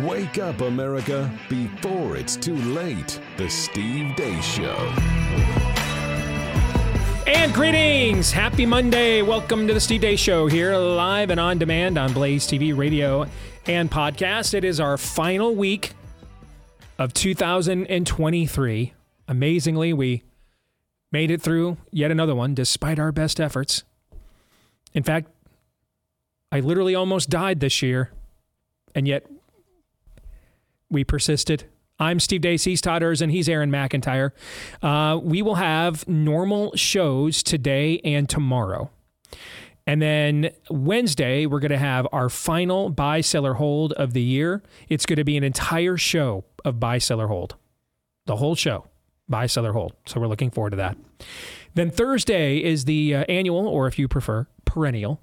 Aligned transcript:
Wake 0.00 0.38
up, 0.38 0.62
America, 0.62 1.30
before 1.50 2.16
it's 2.16 2.34
too 2.34 2.56
late. 2.56 3.20
The 3.36 3.50
Steve 3.50 4.16
Deace 4.16 4.42
Show. 4.42 4.74
And 7.26 7.52
greetings! 7.52 8.32
Happy 8.32 8.64
Monday. 8.64 9.20
Welcome 9.20 9.68
to 9.68 9.74
the 9.74 9.80
Steve 9.80 10.00
Deace 10.00 10.18
Show 10.18 10.46
here, 10.46 10.74
live 10.78 11.28
and 11.28 11.38
on 11.38 11.58
demand 11.58 11.98
on 11.98 12.14
Blaze 12.14 12.46
TV, 12.46 12.74
radio, 12.74 13.26
and 13.66 13.90
podcast. 13.90 14.54
It 14.54 14.64
is 14.64 14.80
our 14.80 14.96
final 14.96 15.54
week 15.54 15.92
of 16.98 17.12
2023. 17.12 18.94
Amazingly, 19.28 19.92
we 19.92 20.22
made 21.12 21.30
it 21.30 21.42
through 21.42 21.76
yet 21.90 22.10
another 22.10 22.34
one 22.34 22.54
despite 22.54 22.98
our 22.98 23.12
best 23.12 23.38
efforts. 23.38 23.84
In 24.94 25.02
fact, 25.02 25.28
I 26.50 26.60
literally 26.60 26.94
almost 26.94 27.28
died 27.28 27.60
this 27.60 27.82
year, 27.82 28.10
and 28.94 29.06
yet 29.06 29.26
we 30.92 31.04
persisted. 31.04 31.64
I'm 31.98 32.20
Steve 32.20 32.42
Deace, 32.42 32.64
he's 32.64 32.80
Todd 32.80 33.02
Erzen, 33.02 33.30
he's 33.30 33.48
Aaron 33.48 33.70
McIntyre. 33.70 34.32
Uh, 34.82 35.18
we 35.22 35.40
will 35.40 35.54
have 35.56 36.06
normal 36.06 36.74
shows 36.76 37.42
today 37.42 38.00
and 38.04 38.28
tomorrow. 38.28 38.90
And 39.86 40.00
then 40.00 40.50
Wednesday, 40.70 41.46
we're 41.46 41.60
going 41.60 41.72
to 41.72 41.78
have 41.78 42.06
our 42.12 42.28
final 42.28 42.90
buy, 42.90 43.20
seller, 43.20 43.54
hold 43.54 43.92
of 43.94 44.12
the 44.12 44.22
year. 44.22 44.62
It's 44.88 45.06
going 45.06 45.16
to 45.16 45.24
be 45.24 45.36
an 45.36 45.44
entire 45.44 45.96
show 45.96 46.44
of 46.64 46.78
buy, 46.78 46.98
seller, 46.98 47.26
hold. 47.26 47.56
The 48.26 48.36
whole 48.36 48.54
show, 48.54 48.86
buy, 49.28 49.46
seller, 49.46 49.72
hold. 49.72 49.94
So 50.06 50.20
we're 50.20 50.28
looking 50.28 50.50
forward 50.50 50.70
to 50.70 50.76
that. 50.76 50.96
Then 51.74 51.90
Thursday 51.90 52.58
is 52.58 52.84
the 52.84 53.14
uh, 53.14 53.24
annual, 53.28 53.66
or 53.66 53.88
if 53.88 53.98
you 53.98 54.06
prefer, 54.06 54.46
perennial 54.64 55.20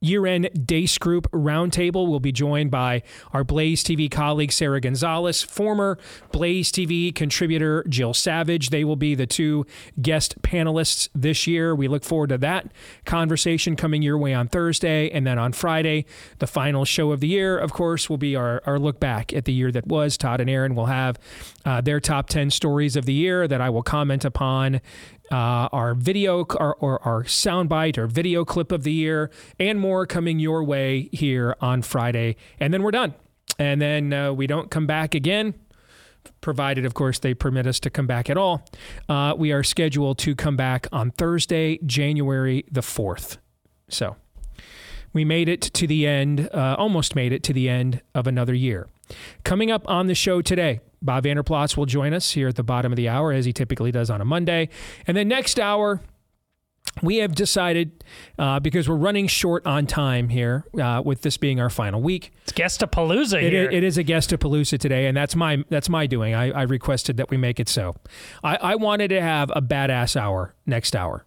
year 0.00 0.26
end 0.26 0.48
Deace 0.64 0.98
Group 0.98 1.30
Roundtable. 1.32 2.08
We'll 2.08 2.20
be 2.20 2.32
joined 2.32 2.70
by 2.70 3.02
our 3.32 3.42
Blaze 3.42 3.82
TV 3.82 4.10
colleague, 4.10 4.52
Sarah 4.52 4.80
Gonzalez, 4.80 5.42
former 5.42 5.98
Blaze 6.30 6.70
TV 6.70 7.12
contributor, 7.12 7.84
Jill 7.88 8.14
Savage. 8.14 8.70
They 8.70 8.84
will 8.84 8.96
be 8.96 9.14
the 9.14 9.26
two 9.26 9.66
guest 10.00 10.40
panelists 10.42 11.08
this 11.14 11.46
year. 11.46 11.74
We 11.74 11.88
look 11.88 12.04
forward 12.04 12.28
to 12.28 12.38
that 12.38 12.70
conversation 13.04 13.74
coming 13.74 14.02
your 14.02 14.18
way 14.18 14.34
on 14.34 14.46
Thursday. 14.48 15.10
And 15.10 15.26
then 15.26 15.38
on 15.38 15.52
Friday, 15.52 16.06
the 16.38 16.46
final 16.46 16.84
show 16.84 17.10
of 17.10 17.20
the 17.20 17.28
year, 17.28 17.58
of 17.58 17.72
course, 17.72 18.08
will 18.08 18.18
be 18.18 18.36
our, 18.36 18.62
our 18.66 18.78
look 18.78 19.00
back 19.00 19.32
at 19.32 19.46
the 19.46 19.52
year 19.52 19.72
that 19.72 19.86
was. 19.86 20.16
Todd 20.16 20.40
and 20.40 20.48
Aaron 20.48 20.76
will 20.76 20.86
have 20.86 21.18
uh, 21.64 21.80
their 21.80 21.98
top 21.98 22.28
10 22.28 22.50
stories 22.50 22.94
of 22.94 23.04
the 23.04 23.12
year 23.12 23.48
that 23.48 23.60
I 23.60 23.68
will 23.70 23.82
comment 23.82 24.24
upon 24.24 24.80
uh, 25.30 25.68
our 25.72 25.94
video 25.94 26.44
or, 26.44 26.74
or 26.76 27.02
our 27.06 27.24
soundbite 27.24 27.98
or 27.98 28.06
video 28.06 28.44
clip 28.44 28.72
of 28.72 28.82
the 28.82 28.92
year, 28.92 29.30
and 29.58 29.80
more 29.80 30.06
coming 30.06 30.38
your 30.38 30.64
way 30.64 31.08
here 31.12 31.56
on 31.60 31.82
Friday. 31.82 32.36
And 32.58 32.72
then 32.72 32.82
we're 32.82 32.90
done. 32.90 33.14
And 33.58 33.82
then 33.82 34.12
uh, 34.12 34.32
we 34.32 34.46
don't 34.46 34.70
come 34.70 34.86
back 34.86 35.14
again, 35.14 35.54
provided, 36.40 36.84
of 36.84 36.94
course, 36.94 37.18
they 37.18 37.34
permit 37.34 37.66
us 37.66 37.80
to 37.80 37.90
come 37.90 38.06
back 38.06 38.30
at 38.30 38.36
all. 38.36 38.64
Uh, 39.08 39.34
we 39.36 39.52
are 39.52 39.62
scheduled 39.62 40.18
to 40.18 40.36
come 40.36 40.56
back 40.56 40.86
on 40.92 41.10
Thursday, 41.10 41.78
January 41.84 42.64
the 42.70 42.82
4th. 42.82 43.38
So 43.88 44.16
we 45.12 45.24
made 45.24 45.48
it 45.48 45.62
to 45.62 45.86
the 45.86 46.06
end, 46.06 46.48
uh, 46.52 46.76
almost 46.78 47.16
made 47.16 47.32
it 47.32 47.42
to 47.44 47.52
the 47.52 47.68
end 47.68 48.02
of 48.14 48.26
another 48.26 48.54
year. 48.54 48.88
Coming 49.42 49.70
up 49.70 49.88
on 49.88 50.06
the 50.06 50.14
show 50.14 50.42
today, 50.42 50.80
Bob 51.02 51.24
Vander 51.24 51.42
Plaats 51.42 51.76
will 51.76 51.86
join 51.86 52.12
us 52.12 52.32
here 52.32 52.48
at 52.48 52.56
the 52.56 52.62
bottom 52.62 52.92
of 52.92 52.96
the 52.96 53.08
hour, 53.08 53.32
as 53.32 53.44
he 53.44 53.52
typically 53.52 53.92
does 53.92 54.10
on 54.10 54.20
a 54.20 54.24
Monday. 54.24 54.68
And 55.06 55.16
then 55.16 55.28
next 55.28 55.60
hour, 55.60 56.00
we 57.02 57.18
have 57.18 57.34
decided 57.34 58.02
uh, 58.38 58.58
because 58.58 58.88
we're 58.88 58.96
running 58.96 59.28
short 59.28 59.64
on 59.66 59.86
time 59.86 60.28
here 60.30 60.64
uh, 60.80 61.00
with 61.04 61.22
this 61.22 61.36
being 61.36 61.60
our 61.60 61.70
final 61.70 62.00
week. 62.00 62.32
It's 62.42 62.52
Guestapalooza 62.52 63.40
It, 63.42 63.52
here. 63.52 63.70
it 63.70 63.84
is 63.84 63.98
a 63.98 64.04
Guestapalooza 64.04 64.78
today, 64.78 65.06
and 65.06 65.16
that's 65.16 65.36
my 65.36 65.62
that's 65.68 65.88
my 65.88 66.06
doing. 66.06 66.34
I, 66.34 66.50
I 66.50 66.62
requested 66.62 67.18
that 67.18 67.30
we 67.30 67.36
make 67.36 67.60
it 67.60 67.68
so. 67.68 67.94
I, 68.42 68.56
I 68.56 68.74
wanted 68.74 69.08
to 69.08 69.20
have 69.20 69.52
a 69.54 69.62
badass 69.62 70.16
hour 70.16 70.54
next 70.66 70.96
hour. 70.96 71.24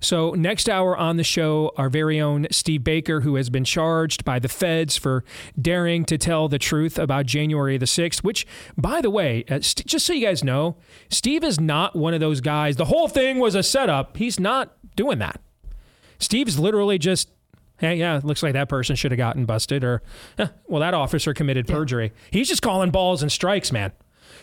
So, 0.00 0.30
next 0.32 0.68
hour 0.68 0.96
on 0.96 1.16
the 1.16 1.24
show, 1.24 1.72
our 1.76 1.88
very 1.88 2.20
own 2.20 2.46
Steve 2.50 2.84
Baker, 2.84 3.20
who 3.22 3.36
has 3.36 3.50
been 3.50 3.64
charged 3.64 4.24
by 4.24 4.38
the 4.38 4.48
feds 4.48 4.96
for 4.96 5.24
daring 5.60 6.04
to 6.06 6.18
tell 6.18 6.48
the 6.48 6.58
truth 6.58 6.98
about 6.98 7.26
January 7.26 7.78
the 7.78 7.86
6th, 7.86 8.18
which, 8.22 8.46
by 8.76 9.00
the 9.00 9.10
way, 9.10 9.44
uh, 9.48 9.60
st- 9.60 9.86
just 9.86 10.06
so 10.06 10.12
you 10.12 10.26
guys 10.26 10.44
know, 10.44 10.76
Steve 11.08 11.42
is 11.44 11.58
not 11.58 11.96
one 11.96 12.14
of 12.14 12.20
those 12.20 12.40
guys. 12.40 12.76
The 12.76 12.84
whole 12.86 13.08
thing 13.08 13.38
was 13.38 13.54
a 13.54 13.62
setup. 13.62 14.16
He's 14.16 14.38
not 14.38 14.76
doing 14.96 15.18
that. 15.18 15.40
Steve's 16.18 16.58
literally 16.58 16.98
just, 16.98 17.30
hey, 17.78 17.96
yeah, 17.96 18.20
looks 18.22 18.42
like 18.42 18.52
that 18.52 18.68
person 18.68 18.96
should 18.96 19.10
have 19.10 19.18
gotten 19.18 19.46
busted, 19.46 19.82
or, 19.82 20.02
eh, 20.38 20.48
well, 20.66 20.80
that 20.80 20.94
officer 20.94 21.34
committed 21.34 21.66
perjury. 21.66 22.12
He's 22.30 22.48
just 22.48 22.62
calling 22.62 22.90
balls 22.90 23.22
and 23.22 23.32
strikes, 23.32 23.72
man. 23.72 23.92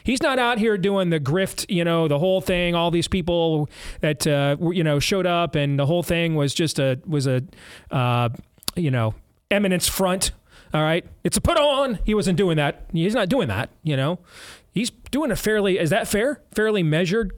He's 0.03 0.21
not 0.21 0.39
out 0.39 0.57
here 0.57 0.77
doing 0.77 1.09
the 1.09 1.19
grift, 1.19 1.65
you 1.69 1.83
know, 1.83 2.07
the 2.07 2.19
whole 2.19 2.41
thing. 2.41 2.75
All 2.75 2.91
these 2.91 3.07
people 3.07 3.69
that 4.01 4.25
uh, 4.25 4.57
you 4.71 4.83
know 4.83 4.99
showed 4.99 5.25
up, 5.25 5.55
and 5.55 5.77
the 5.77 5.85
whole 5.85 6.03
thing 6.03 6.35
was 6.35 6.53
just 6.53 6.79
a 6.79 6.99
was 7.05 7.27
a 7.27 7.43
uh, 7.89 8.29
you 8.75 8.91
know 8.91 9.15
eminence 9.49 9.87
front. 9.87 10.31
All 10.73 10.81
right, 10.81 11.05
it's 11.23 11.37
a 11.37 11.41
put 11.41 11.57
on. 11.57 11.99
He 12.05 12.13
wasn't 12.13 12.37
doing 12.37 12.57
that. 12.57 12.85
He's 12.93 13.13
not 13.13 13.29
doing 13.29 13.47
that. 13.49 13.69
You 13.83 13.97
know, 13.97 14.19
he's 14.73 14.89
doing 14.89 15.31
a 15.31 15.35
fairly 15.35 15.77
is 15.77 15.89
that 15.89 16.07
fair? 16.07 16.41
Fairly 16.53 16.83
measured 16.83 17.33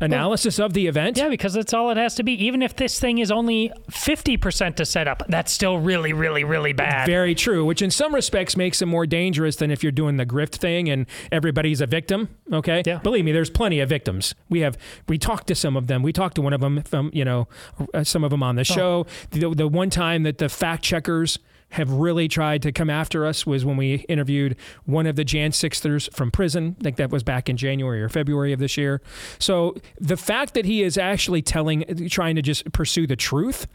analysis 0.00 0.58
of 0.58 0.72
the 0.72 0.86
event. 0.86 1.16
yeah, 1.16 1.28
because 1.28 1.52
that's 1.54 1.72
all 1.74 1.90
it 1.90 1.96
has 1.96 2.14
to 2.16 2.22
be. 2.22 2.32
Even 2.44 2.62
if 2.62 2.76
this 2.76 2.98
thing 3.00 3.18
is 3.18 3.30
only 3.30 3.72
50% 3.90 4.76
to 4.76 4.86
set 4.86 5.08
up, 5.08 5.22
that's 5.28 5.52
still 5.52 5.78
really, 5.78 6.12
really, 6.12 6.44
really 6.44 6.72
bad. 6.72 7.06
Very 7.06 7.34
true, 7.34 7.64
which 7.64 7.82
in 7.82 7.90
some 7.90 8.14
respects 8.14 8.56
makes 8.56 8.80
it 8.82 8.86
more 8.86 9.06
dangerous 9.06 9.56
than 9.56 9.70
if 9.70 9.82
you're 9.82 9.92
doing 9.92 10.16
the 10.16 10.26
grift 10.26 10.56
thing 10.56 10.88
and 10.88 11.06
everybody's 11.32 11.80
a 11.80 11.86
victim. 11.86 12.28
Okay, 12.52 12.82
Yeah. 12.86 12.98
believe 12.98 13.24
me, 13.24 13.32
there's 13.32 13.50
plenty 13.50 13.80
of 13.80 13.88
victims. 13.88 14.34
We 14.48 14.60
have 14.60 14.78
we 15.08 15.18
talked 15.18 15.46
to 15.48 15.54
some 15.54 15.76
of 15.76 15.86
them. 15.86 16.02
We 16.02 16.12
talked 16.12 16.36
to 16.36 16.42
one 16.42 16.52
of 16.52 16.60
them 16.60 16.82
from 16.82 17.10
you 17.12 17.24
know 17.24 17.48
uh, 17.94 18.04
some 18.04 18.24
of 18.24 18.30
them 18.30 18.42
on 18.42 18.56
the 18.56 18.64
show. 18.64 19.06
The, 19.30 19.54
the 19.54 19.68
one 19.68 19.90
time 19.90 20.22
that 20.22 20.38
the 20.38 20.48
fact 20.48 20.82
checkers 20.82 21.38
have 21.70 21.90
really 21.90 22.28
tried 22.28 22.62
to 22.62 22.72
come 22.72 22.88
after 22.90 23.26
us 23.26 23.46
was 23.46 23.64
when 23.64 23.76
we 23.76 23.96
interviewed 24.08 24.56
one 24.84 25.06
of 25.06 25.16
the 25.16 25.24
Jan 25.24 25.50
Sixthers 25.50 26.12
from 26.14 26.30
prison. 26.30 26.76
I 26.80 26.84
think 26.84 26.96
that 26.96 27.10
was 27.10 27.22
back 27.22 27.48
in 27.48 27.56
January 27.56 28.02
or 28.02 28.08
February 28.08 28.52
of 28.52 28.58
this 28.58 28.76
year. 28.76 29.02
So 29.38 29.76
the 30.00 30.16
fact 30.16 30.54
that 30.54 30.64
he 30.64 30.82
is 30.82 30.96
actually 30.96 31.42
telling, 31.42 32.08
trying 32.08 32.36
to 32.36 32.42
just 32.42 32.72
pursue 32.72 33.06
the 33.06 33.16
truth 33.16 33.66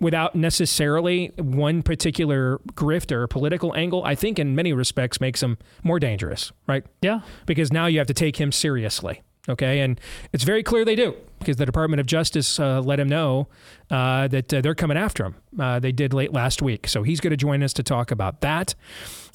without 0.00 0.34
necessarily 0.34 1.32
one 1.36 1.82
particular 1.82 2.58
grift 2.74 3.12
or 3.12 3.26
political 3.26 3.74
angle, 3.74 4.02
I 4.04 4.14
think 4.14 4.38
in 4.38 4.54
many 4.54 4.72
respects 4.72 5.20
makes 5.20 5.42
him 5.42 5.58
more 5.82 5.98
dangerous, 5.98 6.52
right? 6.66 6.84
yeah. 7.02 7.20
Because 7.46 7.72
now 7.72 7.86
you 7.86 7.98
have 7.98 8.06
to 8.06 8.14
take 8.14 8.36
him 8.36 8.50
seriously. 8.52 9.22
Okay, 9.48 9.80
and 9.80 9.98
it's 10.32 10.44
very 10.44 10.62
clear 10.62 10.84
they 10.84 10.96
do 10.96 11.14
because 11.38 11.56
the 11.56 11.66
Department 11.66 11.98
of 12.00 12.06
Justice 12.06 12.60
uh, 12.60 12.80
let 12.80 13.00
him 13.00 13.08
know 13.08 13.48
uh, 13.90 14.28
that 14.28 14.52
uh, 14.52 14.60
they're 14.60 14.74
coming 14.74 14.98
after 14.98 15.24
him. 15.24 15.34
Uh, 15.58 15.78
they 15.78 15.92
did 15.92 16.12
late 16.12 16.32
last 16.32 16.60
week, 16.60 16.86
so 16.86 17.02
he's 17.02 17.20
going 17.20 17.30
to 17.30 17.36
join 17.36 17.62
us 17.62 17.72
to 17.72 17.82
talk 17.82 18.10
about 18.10 18.42
that. 18.42 18.74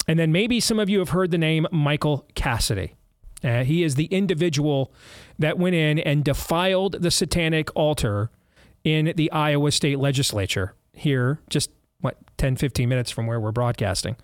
And 0.06 0.18
then 0.18 0.30
maybe 0.30 0.60
some 0.60 0.78
of 0.78 0.88
you 0.88 1.00
have 1.00 1.08
heard 1.08 1.32
the 1.32 1.38
name 1.38 1.66
Michael 1.72 2.24
Cassidy. 2.34 2.94
Uh, 3.42 3.64
he 3.64 3.82
is 3.82 3.96
the 3.96 4.06
individual 4.06 4.92
that 5.38 5.58
went 5.58 5.74
in 5.74 5.98
and 5.98 6.24
defiled 6.24 7.02
the 7.02 7.10
satanic 7.10 7.74
altar 7.74 8.30
in 8.84 9.12
the 9.16 9.30
Iowa 9.32 9.72
State 9.72 9.98
Legislature 9.98 10.74
here, 10.92 11.40
just 11.50 11.70
10 12.38 12.56
15 12.56 12.88
minutes 12.88 13.10
from 13.10 13.26
where 13.26 13.40
we're 13.40 13.52
broadcasting. 13.52 14.16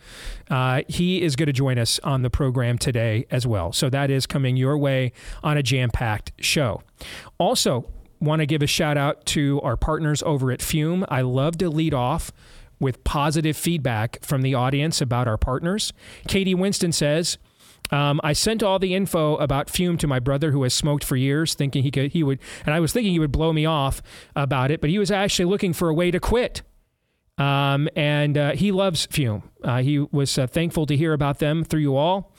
Uh, 0.51 0.83
he 0.89 1.23
is 1.23 1.37
going 1.37 1.47
to 1.47 1.53
join 1.53 1.79
us 1.79 1.99
on 2.01 2.23
the 2.23 2.31
program 2.31 2.79
today 2.79 3.27
as 3.31 3.47
well. 3.47 3.73
So 3.73 3.89
that 3.91 4.11
is 4.11 4.27
coming 4.27 4.57
your 4.57 4.77
way 4.79 5.13
on 5.43 5.57
a 5.57 5.63
jam-packed 5.63 6.33
show. 6.41 6.83
Also 7.39 7.91
want 8.21 8.41
to 8.41 8.47
give 8.47 8.63
a 8.63 8.67
shout 8.67 8.97
out 8.97 9.25
to 9.27 9.61
our 9.63 9.77
partners 9.77 10.23
over 10.23 10.53
at 10.53 10.63
fume. 10.63 11.05
I 11.09 11.23
love 11.23 11.59
to 11.59 11.69
lead 11.69 11.95
off 11.95 12.31
with 12.79 13.03
positive 13.05 13.57
feedback 13.57 14.19
from 14.23 14.43
the 14.43 14.55
audience 14.55 15.01
about 15.01 15.29
our 15.29 15.39
partners. 15.39 15.93
Katie 16.27 16.55
winston 16.55 16.93
says 16.93 17.39
um, 17.93 18.21
I 18.25 18.33
sent 18.33 18.63
all 18.63 18.79
the 18.79 18.95
info 18.95 19.37
about 19.37 19.69
fume 19.69 19.99
to 19.99 20.07
my 20.07 20.19
brother 20.19 20.51
who 20.51 20.63
has 20.63 20.73
smoked 20.73 21.05
for 21.05 21.15
years, 21.15 21.55
thinking 21.55 21.83
he 21.83 21.91
could 21.91 22.13
he 22.13 22.23
would, 22.23 22.41
and 22.65 22.75
I 22.75 22.81
was 22.81 22.93
thinking 22.93 23.13
he 23.13 23.19
would 23.19 23.33
blow 23.33 23.53
me 23.53 23.67
off 23.67 24.03
about 24.35 24.71
it, 24.71 24.81
but 24.81 24.89
he 24.89 24.99
was 24.99 25.11
actually 25.11 25.45
looking 25.45 25.73
for 25.73 25.89
a 25.89 25.95
way 25.95 26.11
to 26.11 26.19
quit. 26.19 26.63
Um, 27.43 27.89
and 27.97 28.39
uh, 28.39 28.53
he 28.53 28.71
loves 28.71 29.07
Fume. 29.07 29.43
Uh, 29.65 29.83
he 29.83 29.99
was 29.99 30.39
uh, 30.39 30.47
thankful 30.47 30.87
to 30.87 30.97
hear 30.97 31.13
about 31.13 31.39
them 31.39 31.65
through 31.65 31.81
you 31.81 31.97
all. 31.97 32.33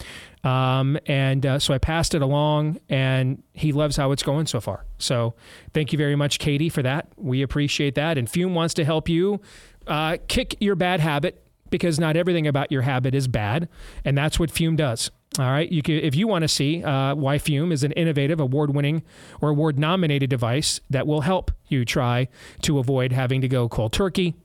Um, 0.43 0.97
and 1.05 1.45
uh, 1.45 1.59
so 1.59 1.73
I 1.73 1.77
passed 1.77 2.13
it 2.15 2.21
along, 2.21 2.79
and 2.89 3.43
he 3.53 3.71
loves 3.71 3.97
how 3.97 4.11
it's 4.11 4.23
going 4.23 4.45
so 4.45 4.61
far. 4.61 4.85
So 4.97 5.35
thank 5.73 5.91
you 5.91 5.97
very 5.97 6.15
much, 6.15 6.39
Katie, 6.39 6.69
for 6.69 6.83
that. 6.83 7.07
We 7.17 7.41
appreciate 7.41 7.95
that. 7.95 8.17
And 8.17 8.29
Fume 8.29 8.53
wants 8.53 8.73
to 8.75 8.85
help 8.85 9.09
you 9.09 9.41
uh, 9.87 10.17
kick 10.27 10.55
your 10.59 10.75
bad 10.75 10.99
habit 10.99 11.43
because 11.69 11.99
not 11.99 12.15
everything 12.15 12.47
about 12.47 12.71
your 12.71 12.83
habit 12.83 13.15
is 13.15 13.27
bad. 13.27 13.67
And 14.05 14.17
that's 14.17 14.39
what 14.39 14.51
Fume 14.51 14.75
does. 14.75 15.11
All 15.39 15.45
right. 15.45 15.69
You 15.71 15.81
can, 15.81 15.95
if 15.95 16.15
you 16.15 16.27
want 16.27 16.43
to 16.43 16.47
see 16.47 16.83
uh, 16.83 17.15
why 17.15 17.39
Fume 17.39 17.71
is 17.71 17.83
an 17.83 17.91
innovative, 17.93 18.39
award-winning, 18.39 19.01
or 19.41 19.49
award-nominated 19.49 20.29
device 20.29 20.79
that 20.89 21.07
will 21.07 21.21
help 21.21 21.51
you 21.67 21.83
try 21.83 22.27
to 22.61 22.79
avoid 22.79 23.11
having 23.11 23.41
to 23.41 23.47
go 23.47 23.67
cold 23.67 23.91
turkey 23.91 24.35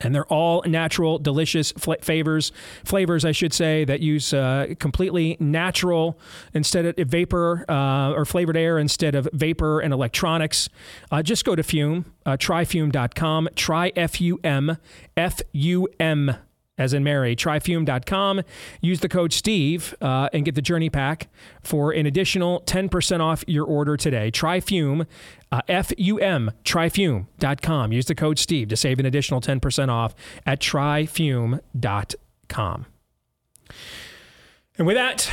and 0.00 0.14
they're 0.14 0.26
all 0.26 0.62
natural, 0.66 1.18
delicious 1.18 1.72
flavors. 1.72 2.52
Flavors, 2.84 3.24
I 3.24 3.32
should 3.32 3.52
say, 3.52 3.84
that 3.84 4.00
use 4.00 4.32
uh, 4.32 4.74
completely 4.78 5.36
natural 5.40 6.18
instead 6.54 6.86
of 6.86 7.08
vapor 7.08 7.64
uh, 7.68 8.12
or 8.12 8.24
flavored 8.24 8.56
air 8.56 8.78
instead 8.78 9.14
of 9.14 9.28
vapor 9.32 9.80
and 9.80 9.92
electronics. 9.92 10.68
Uh, 11.10 11.22
just 11.22 11.44
go 11.44 11.54
to 11.54 11.62
Fume, 11.62 12.06
uh, 12.24 12.36
tryfume.com. 12.36 13.48
Try 13.54 13.92
F 13.96 14.20
U 14.20 14.40
M 14.42 14.78
F 15.16 15.40
U 15.52 15.88
M 15.98 16.34
as 16.80 16.92
in 16.94 17.04
Mary, 17.04 17.36
tryfume.com. 17.36 18.40
Use 18.80 19.00
the 19.00 19.08
code 19.08 19.32
Steve 19.34 19.94
uh, 20.00 20.30
and 20.32 20.46
get 20.46 20.54
the 20.54 20.62
Journey 20.62 20.88
Pack 20.88 21.28
for 21.62 21.92
an 21.92 22.06
additional 22.06 22.62
10% 22.62 23.20
off 23.20 23.44
your 23.46 23.66
order 23.66 23.98
today. 23.98 24.30
Tryfume, 24.30 25.06
uh, 25.52 25.60
F-U-M, 25.68 26.50
tryfume.com. 26.64 27.92
Use 27.92 28.06
the 28.06 28.14
code 28.14 28.38
Steve 28.38 28.68
to 28.68 28.76
save 28.76 28.98
an 28.98 29.04
additional 29.04 29.42
10% 29.42 29.90
off 29.90 30.14
at 30.46 30.58
tryfume.com. 30.58 31.60
And 34.78 34.86
with 34.86 34.96
that, 34.96 35.30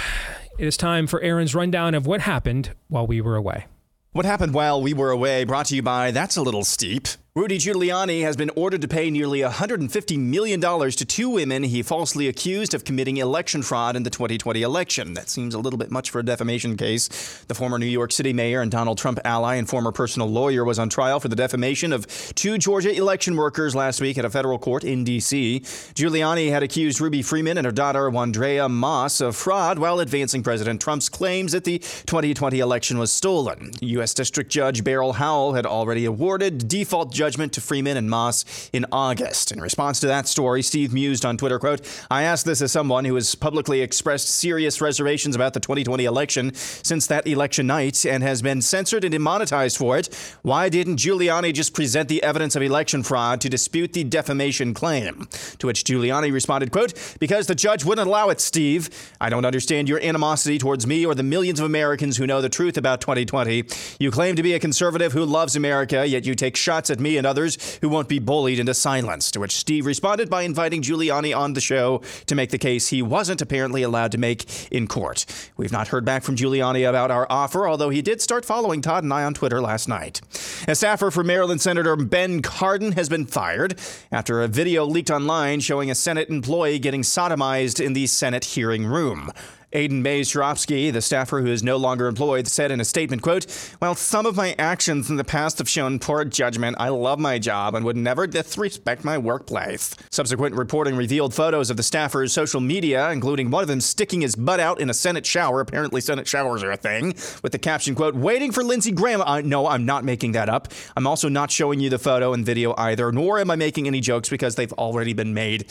it 0.60 0.68
is 0.68 0.76
time 0.76 1.08
for 1.08 1.22
Aaron's 1.22 1.56
rundown 1.56 1.96
of 1.96 2.06
what 2.06 2.20
happened 2.22 2.72
while 2.90 3.08
we 3.08 3.22
were 3.22 3.38
away. 3.38 3.68
What 4.12 4.26
happened 4.26 4.54
while 4.54 4.82
we 4.82 4.94
were 4.94 5.12
away 5.12 5.46
brought 5.46 5.68
to 5.68 5.76
you 5.76 5.82
by 5.82 6.12
That's 6.12 6.36
a 6.36 6.42
Little 6.42 6.66
Steep. 6.66 7.08
Rudy 7.38 7.60
Giuliani 7.60 8.24
has 8.24 8.36
been 8.36 8.50
ordered 8.56 8.82
to 8.82 8.88
pay 8.88 9.12
nearly 9.12 9.42
$150 9.42 10.18
million 10.18 10.60
to 10.60 11.06
two 11.06 11.30
women 11.30 11.62
he 11.62 11.84
falsely 11.84 12.28
accused 12.28 12.74
of 12.74 12.84
committing 12.84 13.18
election 13.18 13.62
fraud 13.62 13.96
in 13.96 14.02
the 14.02 14.10
2020 14.10 14.64
election. 14.64 15.14
That 15.14 15.30
seems 15.30 15.54
a 15.54 15.60
little 15.60 15.78
bit 15.78 15.92
much 15.92 16.10
for 16.10 16.18
a 16.18 16.26
defamation 16.26 16.76
case. 16.78 17.44
The 17.48 17.54
former 17.54 17.78
New 17.78 17.86
York 17.86 18.12
City 18.12 18.34
mayor 18.34 18.64
and 18.64 18.72
Donald 18.72 18.98
Trump 18.98 19.20
ally 19.24 19.58
and 19.58 19.70
former 19.70 19.92
personal 19.92 20.28
lawyer 20.28 20.66
was 20.66 20.80
on 20.80 20.90
trial 20.90 21.20
for 21.20 21.28
the 21.28 21.36
defamation 21.36 21.94
of 21.94 22.08
two 22.34 22.58
Georgia 22.58 22.92
election 22.92 23.38
workers 23.38 23.76
last 23.76 24.02
week 24.02 24.18
at 24.18 24.26
a 24.26 24.32
federal 24.32 24.58
court 24.58 24.84
in 24.84 25.04
D.C. 25.04 25.60
Giuliani 25.94 26.50
had 26.50 26.64
accused 26.64 27.00
Ruby 27.00 27.22
Freeman 27.22 27.60
and 27.60 27.66
her 27.66 27.72
daughter, 27.72 28.10
Wandrea 28.10 28.68
Moss, 28.68 29.22
of 29.22 29.36
fraud 29.36 29.78
while 29.78 30.00
advancing 30.00 30.42
President 30.42 30.82
Trump's 30.82 31.08
claims 31.08 31.52
that 31.52 31.66
the 31.66 31.78
2020 31.78 32.58
election 32.62 32.98
was 32.98 33.12
stolen. 33.12 33.74
U.S. 33.82 34.16
District 34.16 34.50
Judge 34.50 34.84
Beryl 34.84 35.14
Howell 35.14 35.54
had 35.54 35.68
already 35.68 36.06
awarded 36.06 36.68
default 36.68 37.14
judgment 37.14 37.27
judgment 37.28 37.52
to 37.52 37.60
Freeman 37.60 37.98
and 37.98 38.10
Moss 38.10 38.70
in 38.72 38.86
August. 38.90 39.52
In 39.52 39.60
response 39.60 40.00
to 40.00 40.08
that 40.08 40.30
story, 40.30 40.62
Steve 40.62 40.94
mused 40.94 41.26
on 41.26 41.36
Twitter, 41.36 41.60
quote, 41.60 41.82
I 42.10 42.24
ask 42.24 42.46
this 42.46 42.62
as 42.62 42.72
someone 42.72 43.04
who 43.04 43.16
has 43.16 43.36
publicly 43.36 43.82
expressed 43.82 44.30
serious 44.30 44.80
reservations 44.80 45.36
about 45.36 45.54
the 45.54 45.60
2020 45.60 46.06
election 46.06 46.54
since 46.54 47.06
that 47.08 47.28
election 47.28 47.68
night 47.68 48.06
and 48.06 48.24
has 48.24 48.42
been 48.42 48.62
censored 48.62 49.04
and 49.04 49.12
demonetized 49.12 49.76
for 49.76 49.98
it. 49.98 50.08
Why 50.42 50.70
didn't 50.70 51.00
Giuliani 51.00 51.54
just 51.54 51.74
present 51.74 52.08
the 52.08 52.24
evidence 52.24 52.56
of 52.56 52.62
election 52.62 53.04
fraud 53.04 53.42
to 53.42 53.50
dispute 53.50 53.92
the 53.92 54.06
defamation 54.06 54.74
claim? 54.74 55.28
To 55.60 55.68
which 55.68 55.84
Giuliani 55.84 56.32
responded, 56.32 56.72
quote, 56.72 56.94
because 57.20 57.48
the 57.48 57.56
judge 57.56 57.84
wouldn't 57.84 58.08
allow 58.08 58.30
it, 58.30 58.40
Steve. 58.40 58.90
I 59.20 59.30
don't 59.30 59.44
understand 59.44 59.90
your 59.90 60.02
animosity 60.02 60.60
towards 60.60 60.88
me 60.88 61.06
or 61.06 61.14
the 61.14 61.24
millions 61.24 61.60
of 61.60 61.66
Americans 61.66 62.16
who 62.16 62.26
know 62.26 62.40
the 62.40 62.48
truth 62.48 62.78
about 62.78 63.02
2020. 63.02 63.66
You 64.00 64.12
claim 64.12 64.38
to 64.38 64.44
be 64.44 64.54
a 64.54 64.60
conservative 64.60 65.12
who 65.12 65.26
loves 65.26 65.58
America, 65.58 66.08
yet 66.08 66.26
you 66.26 66.34
take 66.34 66.56
shots 66.56 66.90
at 66.90 67.02
me 67.02 67.17
and 67.18 67.28
others 67.28 67.78
who 67.82 67.90
won't 67.90 68.08
be 68.08 68.20
bullied 68.20 68.60
into 68.60 68.74
silence. 68.74 69.32
To 69.32 69.40
which 69.40 69.56
Steve 69.56 69.86
responded 69.86 70.30
by 70.30 70.44
inviting 70.44 70.82
Giuliani 70.82 71.36
on 71.36 71.54
the 71.54 71.62
show 71.62 72.02
to 72.26 72.36
make 72.36 72.52
the 72.52 72.58
case 72.58 72.90
he 72.90 73.02
wasn't 73.02 73.42
apparently 73.42 73.84
allowed 73.84 74.12
to 74.14 74.18
make 74.18 74.72
in 74.72 74.88
court. 74.88 75.26
We've 75.58 75.72
not 75.72 75.90
heard 75.90 76.06
back 76.06 76.24
from 76.24 76.36
Giuliani 76.36 76.88
about 76.88 77.12
our 77.12 77.28
offer, 77.30 77.68
although 77.68 77.90
he 77.90 78.02
did 78.02 78.22
start 78.22 78.46
following 78.46 78.82
Todd 78.82 79.04
and 79.04 79.14
I 79.14 79.24
on 79.24 79.34
Twitter 79.34 79.62
last 79.62 79.88
night. 79.88 80.22
A 80.68 80.76
staffer 80.76 81.12
for 81.12 81.24
Maryland 81.24 81.62
Senator 81.62 81.96
Ben 81.96 82.42
Cardin 82.42 82.94
has 82.94 83.10
been 83.10 83.26
fired 83.26 83.80
after 84.12 84.42
a 84.42 84.48
video 84.48 84.86
leaked 84.86 85.10
online 85.10 85.60
showing 85.60 85.92
a 85.92 85.96
Senate 85.96 86.30
employee 86.30 86.80
getting 86.80 87.02
sodomized 87.02 87.84
in 87.84 87.94
the 87.94 88.08
Senate 88.08 88.46
hearing 88.46 88.86
room. 88.86 89.32
Aiden 89.74 90.02
Mays 90.02 90.32
the 90.32 91.02
staffer 91.02 91.42
who 91.42 91.48
is 91.48 91.62
no 91.62 91.76
longer 91.76 92.08
employed, 92.08 92.48
said 92.48 92.72
in 92.72 92.80
a 92.80 92.86
statement, 92.86 93.22
quote, 93.22 93.46
While 93.80 93.96
some 93.96 94.26
of 94.26 94.38
my 94.38 94.56
actions 94.58 95.10
in 95.10 95.18
the 95.18 95.26
past 95.26 95.58
have 95.58 95.68
shown 95.68 96.00
poor 96.00 96.24
judgment, 96.24 96.78
I 96.80 96.88
love 96.88 97.20
my 97.20 97.38
job 97.38 97.76
and 97.76 97.84
would 97.84 97.98
never 97.98 98.28
disrespect 98.28 99.04
my 99.04 99.18
workplace. 99.18 99.94
Subsequent 100.10 100.56
reporting 100.56 100.96
revealed 100.96 101.34
photos 101.34 101.70
of 101.70 101.76
the 101.76 101.84
staffer's 101.84 102.32
social 102.32 102.62
media, 102.62 103.12
including 103.12 103.52
one 103.52 103.62
of 103.62 103.68
them 103.68 103.82
sticking 103.82 104.22
his 104.22 104.36
butt 104.36 104.62
out 104.62 104.80
in 104.80 104.90
a 104.90 104.94
Senate 104.94 105.26
shower. 105.26 105.60
Apparently, 105.60 106.00
Senate 106.00 106.28
showers 106.28 106.64
are 106.64 106.72
a 106.72 106.78
thing, 106.78 107.08
with 107.44 107.52
the 107.52 107.60
caption, 107.60 107.94
quote, 107.94 108.16
waiting 108.16 108.54
for 108.54 108.64
Lindsey 108.64 108.94
Graham. 108.94 109.20
Uh, 109.20 109.42
no, 109.42 109.68
I'm 109.68 109.86
not 109.86 110.06
making 110.06 110.32
that 110.32 110.48
up. 110.48 110.70
I'm 110.96 111.06
also 111.06 111.28
not 111.28 111.52
showing 111.52 111.82
you 111.82 111.90
the 111.90 112.00
photo 112.00 112.32
and 112.32 112.46
video 112.46 112.74
either, 112.78 113.12
nor 113.12 113.40
am 113.40 113.52
I 113.52 113.58
making 113.58 113.88
any 113.88 114.00
jokes 114.00 114.30
because 114.30 114.56
they've 114.56 114.74
already 114.74 115.12
been 115.12 115.34
made. 115.34 115.70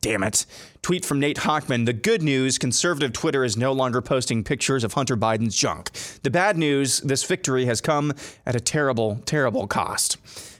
Damn 0.00 0.22
it. 0.22 0.46
Tweet 0.82 1.04
from 1.04 1.20
Nate 1.20 1.38
Hochman 1.38 1.86
The 1.86 1.92
good 1.92 2.22
news 2.22 2.58
conservative 2.58 3.12
Twitter 3.12 3.44
is 3.44 3.56
no 3.56 3.72
longer 3.72 4.00
posting 4.00 4.44
pictures 4.44 4.84
of 4.84 4.94
Hunter 4.94 5.16
Biden's 5.16 5.56
junk. 5.56 5.90
The 6.22 6.30
bad 6.30 6.56
news 6.56 7.00
this 7.00 7.24
victory 7.24 7.66
has 7.66 7.80
come 7.80 8.12
at 8.46 8.54
a 8.54 8.60
terrible, 8.60 9.20
terrible 9.26 9.66
cost. 9.66 10.16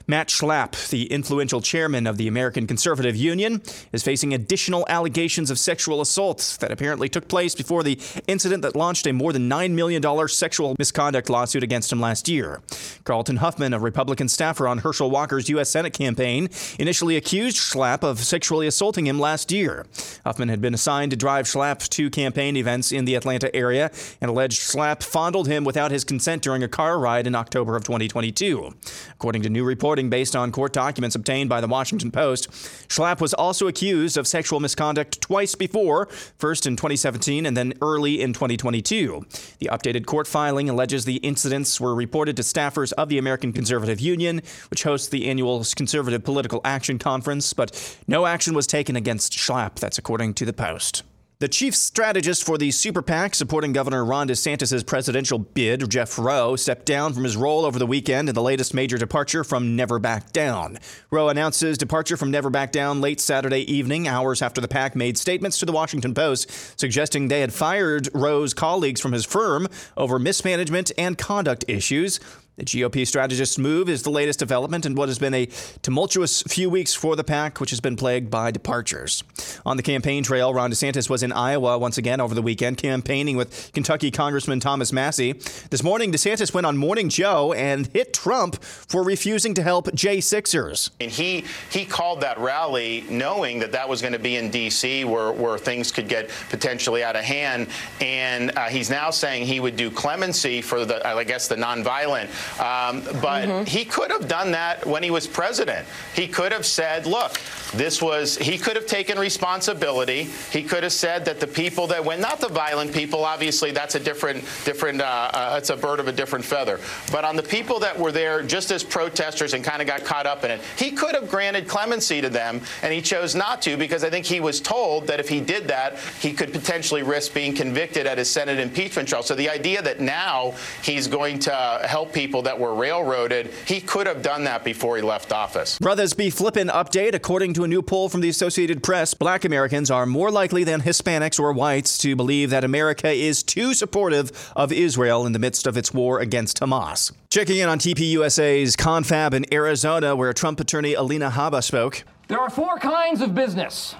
Matt 0.09 0.29
Schlapp, 0.29 0.89
the 0.89 1.05
influential 1.11 1.61
chairman 1.61 2.07
of 2.07 2.17
the 2.17 2.27
American 2.27 2.65
Conservative 2.65 3.15
Union, 3.15 3.61
is 3.93 4.01
facing 4.01 4.33
additional 4.33 4.83
allegations 4.89 5.51
of 5.51 5.59
sexual 5.59 6.01
assault 6.01 6.57
that 6.61 6.71
apparently 6.71 7.07
took 7.07 7.27
place 7.27 7.53
before 7.53 7.83
the 7.83 7.99
incident 8.25 8.63
that 8.63 8.75
launched 8.75 9.05
a 9.05 9.13
more 9.13 9.31
than 9.31 9.47
$9 9.47 9.69
million 9.73 10.27
sexual 10.27 10.75
misconduct 10.79 11.29
lawsuit 11.29 11.61
against 11.61 11.91
him 11.91 11.99
last 11.99 12.27
year. 12.27 12.59
Carlton 13.03 13.35
Huffman, 13.35 13.71
a 13.71 13.79
Republican 13.79 14.27
staffer 14.27 14.67
on 14.67 14.79
Herschel 14.79 15.11
Walker's 15.11 15.47
U.S. 15.49 15.69
Senate 15.69 15.93
campaign, 15.93 16.49
initially 16.79 17.15
accused 17.15 17.57
Schlapp 17.57 18.01
of 18.01 18.17
sexually 18.17 18.65
assaulting 18.65 19.05
him 19.05 19.19
last 19.19 19.51
year. 19.51 19.85
Huffman 20.25 20.49
had 20.49 20.59
been 20.59 20.73
assigned 20.73 21.11
to 21.11 21.17
drive 21.17 21.45
Schlapp 21.45 21.87
to 21.87 22.09
campaign 22.09 22.57
events 22.57 22.91
in 22.91 23.05
the 23.05 23.13
Atlanta 23.13 23.55
area 23.55 23.91
and 24.21 24.31
alleged 24.31 24.59
Schlapp 24.59 25.03
fondled 25.03 25.47
him 25.47 25.63
without 25.63 25.91
his 25.91 26.03
consent 26.03 26.41
during 26.41 26.63
a 26.63 26.67
car 26.67 26.97
ride 26.97 27.27
in 27.27 27.35
October 27.35 27.75
of 27.75 27.83
2022. 27.83 28.73
According 29.13 29.43
to 29.43 29.49
new 29.51 29.63
reporting, 29.63 29.98
reporting 29.99 30.09
based 30.09 30.35
on 30.35 30.51
court 30.51 30.71
documents 30.73 31.15
obtained 31.15 31.49
by 31.49 31.61
the 31.61 31.67
Washington 31.67 32.11
Post. 32.11 32.49
Schlapp 32.87 33.19
was 33.19 33.33
also 33.33 33.67
accused 33.67 34.17
of 34.17 34.27
sexual 34.27 34.59
misconduct 34.59 35.19
twice 35.21 35.55
before, 35.55 36.07
first 36.37 36.65
in 36.65 36.75
2017 36.75 37.45
and 37.45 37.57
then 37.57 37.73
early 37.81 38.21
in 38.21 38.33
2022. 38.33 39.25
The 39.59 39.69
updated 39.71 40.05
court 40.05 40.27
filing 40.27 40.69
alleges 40.69 41.03
the 41.03 41.17
incidents 41.17 41.81
were 41.81 41.93
reported 41.93 42.37
to 42.37 42.43
staffers 42.43 42.93
of 42.93 43.09
the 43.09 43.17
American 43.17 43.51
Conservative 43.51 43.99
Union, 43.99 44.41
which 44.69 44.83
hosts 44.83 45.09
the 45.09 45.27
annual 45.27 45.65
Conservative 45.75 46.23
Political 46.23 46.61
Action 46.63 46.97
Conference, 46.97 47.53
but 47.53 47.69
no 48.07 48.25
action 48.25 48.53
was 48.53 48.67
taken 48.67 48.95
against 48.95 49.33
Schlapp. 49.33 49.75
That's 49.75 49.97
according 49.97 50.33
to 50.35 50.45
the 50.45 50.53
Post. 50.53 51.03
The 51.39 51.47
chief 51.47 51.73
strategist 51.73 52.43
for 52.43 52.57
the 52.57 52.69
super 52.69 53.01
PAC 53.01 53.33
supporting 53.33 53.71
Governor 53.71 54.03
Ron 54.03 54.27
DeSantis' 54.27 54.85
presidential 54.85 55.39
bid, 55.39 55.89
Jeff 55.89 56.19
Roe, 56.19 56.57
stepped 56.57 56.85
down 56.85 57.13
from 57.13 57.23
his 57.23 57.37
role 57.37 57.63
over 57.63 57.79
the 57.79 57.87
weekend 57.87 58.27
in 58.27 58.35
the 58.35 58.41
latest 58.41 58.73
major 58.73 58.97
departure 58.97 59.45
from 59.45 59.77
Never 59.77 59.99
Back 59.99 60.33
Down. 60.33 60.79
Roe 61.09 61.29
announced 61.29 61.61
his 61.61 61.77
departure 61.77 62.17
from 62.17 62.29
Never 62.29 62.49
Back 62.49 62.73
Down 62.73 62.99
late 62.99 63.21
Saturday 63.21 63.61
evening, 63.73 64.05
hours 64.05 64.41
after 64.41 64.59
the 64.59 64.67
PAC 64.67 64.97
made 64.97 65.17
statements 65.17 65.57
to 65.59 65.65
the 65.65 65.71
Washington 65.71 66.13
Post 66.13 66.77
suggesting 66.77 67.29
they 67.29 67.39
had 67.39 67.53
fired 67.53 68.09
Roe's 68.13 68.53
colleagues 68.53 68.99
from 68.99 69.13
his 69.13 69.23
firm 69.23 69.69
over 69.95 70.19
mismanagement 70.19 70.91
and 70.97 71.17
conduct 71.17 71.63
issues. 71.69 72.19
The 72.59 72.65
GOP 72.65 73.07
strategist's 73.07 73.57
move 73.57 73.87
is 73.87 74.03
the 74.03 74.09
latest 74.09 74.37
development 74.37 74.85
in 74.85 74.93
what 74.93 75.07
has 75.07 75.17
been 75.17 75.33
a 75.33 75.45
tumultuous 75.81 76.41
few 76.43 76.69
weeks 76.69 76.93
for 76.93 77.15
the 77.15 77.23
PAC, 77.23 77.61
which 77.61 77.69
has 77.69 77.79
been 77.79 77.95
plagued 77.95 78.29
by 78.29 78.51
departures. 78.51 79.23
On 79.65 79.77
the 79.77 79.83
campaign 79.83 80.23
trail, 80.23 80.53
Ron 80.53 80.69
DeSantis 80.69 81.09
was 81.09 81.23
in 81.23 81.31
Iowa 81.31 81.77
once 81.77 81.97
again 81.97 82.19
over 82.19 82.35
the 82.35 82.41
weekend, 82.41 82.75
campaigning 82.75 83.37
with 83.37 83.71
Kentucky 83.73 84.11
Congressman 84.11 84.59
Thomas 84.59 84.91
Massie. 84.91 85.39
This 85.69 85.83
morning, 85.83 86.11
DeSantis 86.11 86.53
went 86.53 86.67
on 86.67 86.75
Morning 86.75 87.07
Joe 87.07 87.53
and 87.53 87.87
hit 87.87 88.11
Trump 88.13 88.61
for 88.61 89.03
refusing 89.03 89.53
to 89.53 89.63
help 89.63 89.85
J6ers. 89.91 90.89
And 90.99 91.09
he 91.09 91.45
he 91.71 91.85
called 91.85 92.19
that 92.21 92.37
rally 92.39 93.05
knowing 93.09 93.59
that 93.59 93.71
that 93.71 93.87
was 93.87 94.01
going 94.01 94.11
to 94.11 94.19
be 94.19 94.35
in 94.35 94.51
D.C., 94.51 95.05
where, 95.05 95.31
where 95.31 95.57
things 95.57 95.93
could 95.93 96.09
get 96.09 96.29
potentially 96.49 97.05
out 97.05 97.15
of 97.15 97.23
hand. 97.23 97.69
And 98.01 98.51
uh, 98.57 98.65
he's 98.65 98.89
now 98.89 99.11
saying 99.11 99.45
he 99.45 99.61
would 99.61 99.77
do 99.77 99.89
clemency 99.89 100.61
for 100.61 100.83
the, 100.83 101.07
I 101.07 101.23
guess, 101.23 101.47
the 101.47 101.55
nonviolent 101.55 102.27
um, 102.59 103.01
but 103.21 103.47
mm-hmm. 103.47 103.63
he 103.65 103.85
could 103.85 104.11
have 104.11 104.27
done 104.27 104.51
that 104.51 104.85
when 104.85 105.03
he 105.03 105.11
was 105.11 105.27
president. 105.27 105.87
He 106.13 106.27
could 106.27 106.51
have 106.51 106.65
said, 106.65 107.05
look, 107.05 107.39
this 107.73 108.01
was, 108.01 108.37
he 108.37 108.57
could 108.57 108.75
have 108.75 108.87
taken 108.87 109.19
responsibility. 109.19 110.23
He 110.51 110.63
could 110.63 110.83
have 110.83 110.93
said 110.93 111.25
that 111.25 111.39
the 111.39 111.47
people 111.47 111.87
that 111.87 112.03
went, 112.03 112.19
not 112.19 112.39
the 112.39 112.47
violent 112.47 112.93
people, 112.93 113.23
obviously 113.23 113.71
that's 113.71 113.95
a 113.95 113.99
different, 113.99 114.43
different, 114.65 115.01
uh, 115.01 115.31
uh, 115.33 115.55
it's 115.57 115.69
a 115.69 115.77
bird 115.77 115.99
of 115.99 116.07
a 116.07 116.11
different 116.11 116.43
feather. 116.43 116.79
But 117.11 117.25
on 117.25 117.35
the 117.35 117.43
people 117.43 117.79
that 117.79 117.97
were 117.97 118.11
there 118.11 118.41
just 118.41 118.71
as 118.71 118.83
protesters 118.83 119.53
and 119.53 119.63
kind 119.63 119.81
of 119.81 119.87
got 119.87 120.03
caught 120.03 120.25
up 120.25 120.43
in 120.43 120.51
it, 120.51 120.61
he 120.77 120.91
could 120.91 121.13
have 121.15 121.29
granted 121.29 121.67
clemency 121.67 122.21
to 122.21 122.29
them, 122.29 122.61
and 122.81 122.93
he 122.93 123.01
chose 123.01 123.35
not 123.35 123.61
to 123.63 123.77
because 123.77 124.03
I 124.03 124.09
think 124.09 124.25
he 124.25 124.39
was 124.39 124.59
told 124.59 125.07
that 125.07 125.19
if 125.19 125.29
he 125.29 125.39
did 125.39 125.67
that, 125.67 125.99
he 126.19 126.33
could 126.33 126.51
potentially 126.51 127.03
risk 127.03 127.33
being 127.33 127.53
convicted 127.53 128.07
at 128.07 128.17
his 128.17 128.29
Senate 128.29 128.59
impeachment 128.59 129.07
trial. 129.07 129.23
So 129.23 129.35
the 129.35 129.49
idea 129.49 129.81
that 129.81 129.99
now 129.99 130.53
he's 130.83 131.07
going 131.07 131.39
to 131.39 131.81
help 131.85 132.13
people 132.13 132.38
people 132.39 132.49
that 132.49 132.59
were 132.59 132.73
railroaded. 132.73 133.47
He 133.65 133.81
could 133.81 134.07
have 134.07 134.21
done 134.21 134.45
that 134.45 134.63
before 134.63 134.95
he 134.95 135.01
left 135.01 135.33
office. 135.33 135.77
Brothers 135.79 136.13
be 136.13 136.29
flippin' 136.29 136.69
update. 136.69 137.13
According 137.13 137.53
to 137.55 137.63
a 137.65 137.67
new 137.67 137.81
poll 137.81 138.07
from 138.07 138.21
the 138.21 138.29
Associated 138.29 138.81
Press, 138.81 139.13
black 139.13 139.43
Americans 139.43 139.91
are 139.91 140.05
more 140.05 140.31
likely 140.31 140.63
than 140.63 140.81
Hispanics 140.81 141.39
or 141.39 141.51
whites 141.51 141.97
to 141.97 142.15
believe 142.15 142.49
that 142.51 142.63
America 142.63 143.11
is 143.11 143.43
too 143.43 143.73
supportive 143.73 144.51
of 144.55 144.71
Israel 144.71 145.25
in 145.25 145.33
the 145.33 145.39
midst 145.39 145.67
of 145.67 145.75
its 145.75 145.93
war 145.93 146.21
against 146.21 146.61
Hamas. 146.61 147.11
Checking 147.29 147.57
in 147.57 147.67
on 147.67 147.77
TPUSA's 147.77 148.75
confab 148.77 149.33
in 149.33 149.45
Arizona, 149.53 150.15
where 150.15 150.31
Trump 150.31 150.61
attorney 150.61 150.93
Alina 150.93 151.29
Habba 151.31 151.61
spoke. 151.61 152.03
There 152.29 152.39
are 152.39 152.49
four 152.49 152.77
kinds 152.77 153.21
of 153.21 153.35
business 153.35 153.95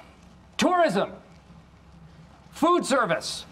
tourism, 0.57 1.11
food 2.51 2.85
service, 2.85 3.45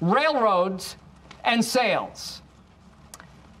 railroads, 0.00 0.96
and 1.44 1.62
sales, 1.62 2.40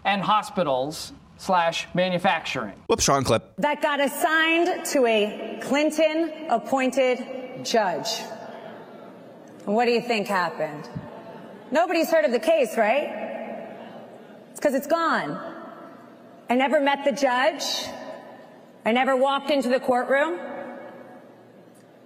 and 0.04 0.22
hospitals 0.22 1.12
slash 1.36 1.88
manufacturing. 1.94 2.74
Whoops, 2.86 3.08
wrong 3.08 3.24
clip. 3.24 3.56
that 3.58 3.82
got 3.82 4.00
assigned 4.00 4.84
to 4.86 5.06
a 5.06 5.60
Clinton 5.62 6.32
appointed 6.48 7.64
judge. 7.64 8.08
And 9.66 9.74
what 9.74 9.86
do 9.86 9.92
you 9.92 10.00
think 10.00 10.26
happened? 10.28 10.88
Nobody's 11.70 12.10
heard 12.10 12.24
of 12.24 12.32
the 12.32 12.38
case, 12.38 12.76
right? 12.76 13.58
It's 14.50 14.60
because 14.60 14.74
it's 14.74 14.86
gone. 14.86 15.40
I 16.48 16.54
never 16.54 16.80
met 16.80 17.04
the 17.04 17.12
judge. 17.12 17.64
I 18.84 18.92
never 18.92 19.16
walked 19.16 19.50
into 19.50 19.68
the 19.68 19.80
courtroom. 19.80 20.38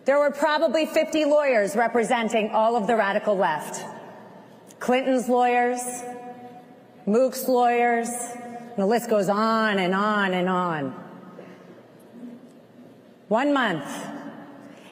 There 0.04 0.18
were 0.18 0.30
probably 0.30 0.86
50 0.86 1.26
lawyers 1.26 1.76
representing 1.76 2.50
all 2.50 2.76
of 2.76 2.86
the 2.86 2.96
radical 2.96 3.36
left. 3.36 3.84
Clinton's 4.78 5.28
lawyers, 5.28 5.80
Mook's 7.08 7.48
lawyers, 7.48 8.08
and 8.08 8.76
the 8.76 8.86
list 8.86 9.08
goes 9.08 9.28
on 9.30 9.78
and 9.78 9.94
on 9.94 10.34
and 10.34 10.48
on. 10.48 10.94
One 13.28 13.52
month. 13.52 13.86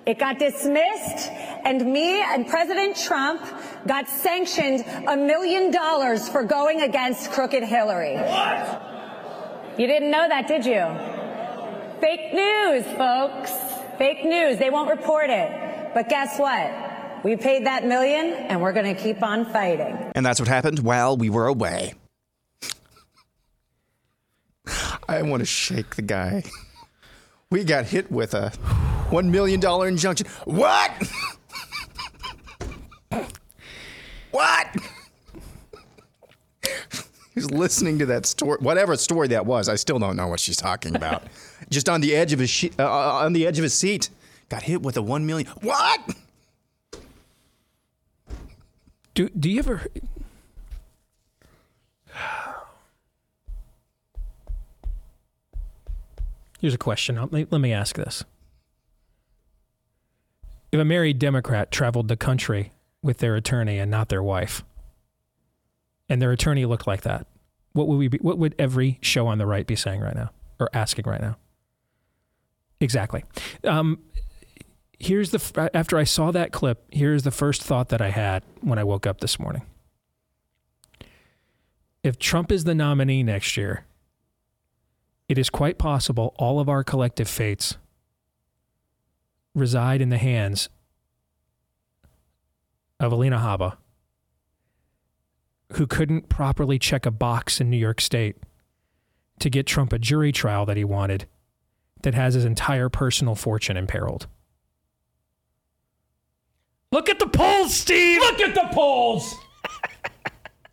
It 0.06 0.18
got 0.18 0.38
dismissed, 0.38 1.28
and 1.64 1.92
me 1.92 2.22
and 2.22 2.46
President 2.46 2.96
Trump 2.96 3.42
got 3.86 4.08
sanctioned 4.08 4.84
a 5.08 5.16
million 5.16 5.70
dollars 5.70 6.28
for 6.28 6.42
going 6.44 6.80
against 6.82 7.32
crooked 7.32 7.64
Hillary. 7.64 8.14
What? 8.14 9.74
You 9.78 9.86
didn't 9.86 10.10
know 10.10 10.26
that, 10.26 10.48
did 10.48 10.64
you? 10.64 10.84
Fake 12.00 12.32
news, 12.32 12.84
folks. 12.96 13.52
Fake 13.98 14.24
news. 14.24 14.58
They 14.58 14.70
won't 14.70 14.90
report 14.90 15.28
it. 15.28 15.92
But 15.92 16.08
guess 16.08 16.38
what? 16.38 17.24
We 17.24 17.36
paid 17.36 17.66
that 17.66 17.84
million, 17.84 18.32
and 18.32 18.62
we're 18.62 18.72
going 18.72 18.94
to 18.94 19.00
keep 19.00 19.22
on 19.22 19.44
fighting. 19.46 20.12
And 20.14 20.24
that's 20.24 20.38
what 20.38 20.48
happened 20.48 20.78
while 20.78 21.16
we 21.16 21.28
were 21.30 21.46
away. 21.46 21.94
I 25.08 25.22
want 25.22 25.40
to 25.40 25.46
shake 25.46 25.96
the 25.96 26.02
guy. 26.02 26.42
We 27.50 27.62
got 27.64 27.86
hit 27.86 28.10
with 28.10 28.34
a 28.34 28.50
$1 29.10 29.26
million 29.26 29.60
injunction. 29.88 30.26
What? 30.44 30.90
what? 34.32 34.76
He's 37.34 37.50
listening 37.50 37.98
to 37.98 38.06
that 38.06 38.26
story, 38.26 38.56
whatever 38.60 38.96
story 38.96 39.28
that 39.28 39.46
was. 39.46 39.68
I 39.68 39.76
still 39.76 39.98
don't 39.98 40.16
know 40.16 40.26
what 40.26 40.40
she's 40.40 40.56
talking 40.56 40.96
about. 40.96 41.22
Just 41.70 41.88
on 41.88 42.00
the 42.00 42.16
edge 42.16 42.32
of 42.32 42.38
his 42.38 42.50
she- 42.50 42.72
uh, 42.78 42.88
on 42.88 43.32
the 43.32 43.46
edge 43.46 43.58
of 43.58 43.62
his 43.62 43.74
seat, 43.74 44.08
got 44.48 44.62
hit 44.62 44.82
with 44.82 44.96
a 44.96 45.02
one 45.02 45.26
million. 45.26 45.48
What? 45.60 46.00
Do 49.14 49.28
do 49.30 49.50
you 49.50 49.58
ever? 49.58 49.86
Here's 56.66 56.74
a 56.74 56.78
question. 56.78 57.16
Let 57.30 57.60
me, 57.60 57.72
ask 57.72 57.94
this: 57.94 58.24
If 60.72 60.80
a 60.80 60.84
married 60.84 61.20
Democrat 61.20 61.70
traveled 61.70 62.08
the 62.08 62.16
country 62.16 62.72
with 63.02 63.18
their 63.18 63.36
attorney 63.36 63.78
and 63.78 63.88
not 63.88 64.08
their 64.08 64.20
wife, 64.20 64.64
and 66.08 66.20
their 66.20 66.32
attorney 66.32 66.64
looked 66.64 66.88
like 66.88 67.02
that, 67.02 67.28
what 67.72 67.86
would 67.86 67.98
we 67.98 68.08
be? 68.08 68.18
What 68.18 68.38
would 68.38 68.56
every 68.58 68.98
show 69.00 69.28
on 69.28 69.38
the 69.38 69.46
right 69.46 69.64
be 69.64 69.76
saying 69.76 70.00
right 70.00 70.16
now 70.16 70.30
or 70.58 70.68
asking 70.72 71.04
right 71.04 71.20
now? 71.20 71.36
Exactly. 72.80 73.22
Um, 73.62 74.00
here's 74.98 75.30
the 75.30 75.70
after 75.72 75.96
I 75.96 76.02
saw 76.02 76.32
that 76.32 76.50
clip. 76.50 76.84
Here's 76.90 77.22
the 77.22 77.30
first 77.30 77.62
thought 77.62 77.90
that 77.90 78.00
I 78.00 78.10
had 78.10 78.42
when 78.60 78.80
I 78.80 78.82
woke 78.82 79.06
up 79.06 79.20
this 79.20 79.38
morning. 79.38 79.62
If 82.02 82.18
Trump 82.18 82.50
is 82.50 82.64
the 82.64 82.74
nominee 82.74 83.22
next 83.22 83.56
year, 83.56 83.84
it 85.28 85.38
is 85.38 85.50
quite 85.50 85.78
possible 85.78 86.34
all 86.38 86.60
of 86.60 86.68
our 86.68 86.84
collective 86.84 87.28
fates 87.28 87.76
reside 89.54 90.00
in 90.00 90.10
the 90.10 90.18
hands 90.18 90.68
of 93.00 93.12
Alina 93.12 93.38
Habba, 93.38 93.76
who 95.72 95.86
couldn't 95.86 96.28
properly 96.28 96.78
check 96.78 97.06
a 97.06 97.10
box 97.10 97.60
in 97.60 97.70
New 97.70 97.76
York 97.76 98.00
State 98.00 98.36
to 99.40 99.50
get 99.50 99.66
Trump 99.66 99.92
a 99.92 99.98
jury 99.98 100.32
trial 100.32 100.64
that 100.66 100.76
he 100.76 100.84
wanted 100.84 101.26
that 102.02 102.14
has 102.14 102.34
his 102.34 102.44
entire 102.44 102.88
personal 102.88 103.34
fortune 103.34 103.76
imperiled. 103.76 104.26
Look 106.92 107.08
at 107.08 107.18
the 107.18 107.26
polls, 107.26 107.74
Steve. 107.74 108.20
Look 108.20 108.40
at 108.40 108.54
the 108.54 108.68
polls. 108.72 109.34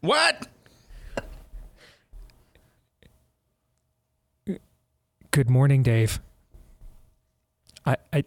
What? 0.03 0.50
Good 5.33 5.49
morning, 5.49 5.81
Dave. 5.81 6.19
I 7.87 7.97
I 8.13 8.23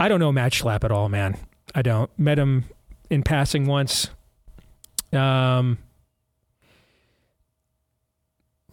I 0.00 0.08
don't 0.08 0.18
know 0.18 0.32
Matt 0.32 0.50
Schlapp 0.50 0.82
at 0.82 0.90
all, 0.90 1.08
man. 1.08 1.36
I 1.72 1.82
don't. 1.82 2.10
Met 2.18 2.36
him 2.36 2.64
in 3.08 3.22
passing 3.22 3.66
once. 3.66 4.10
Um 5.12 5.78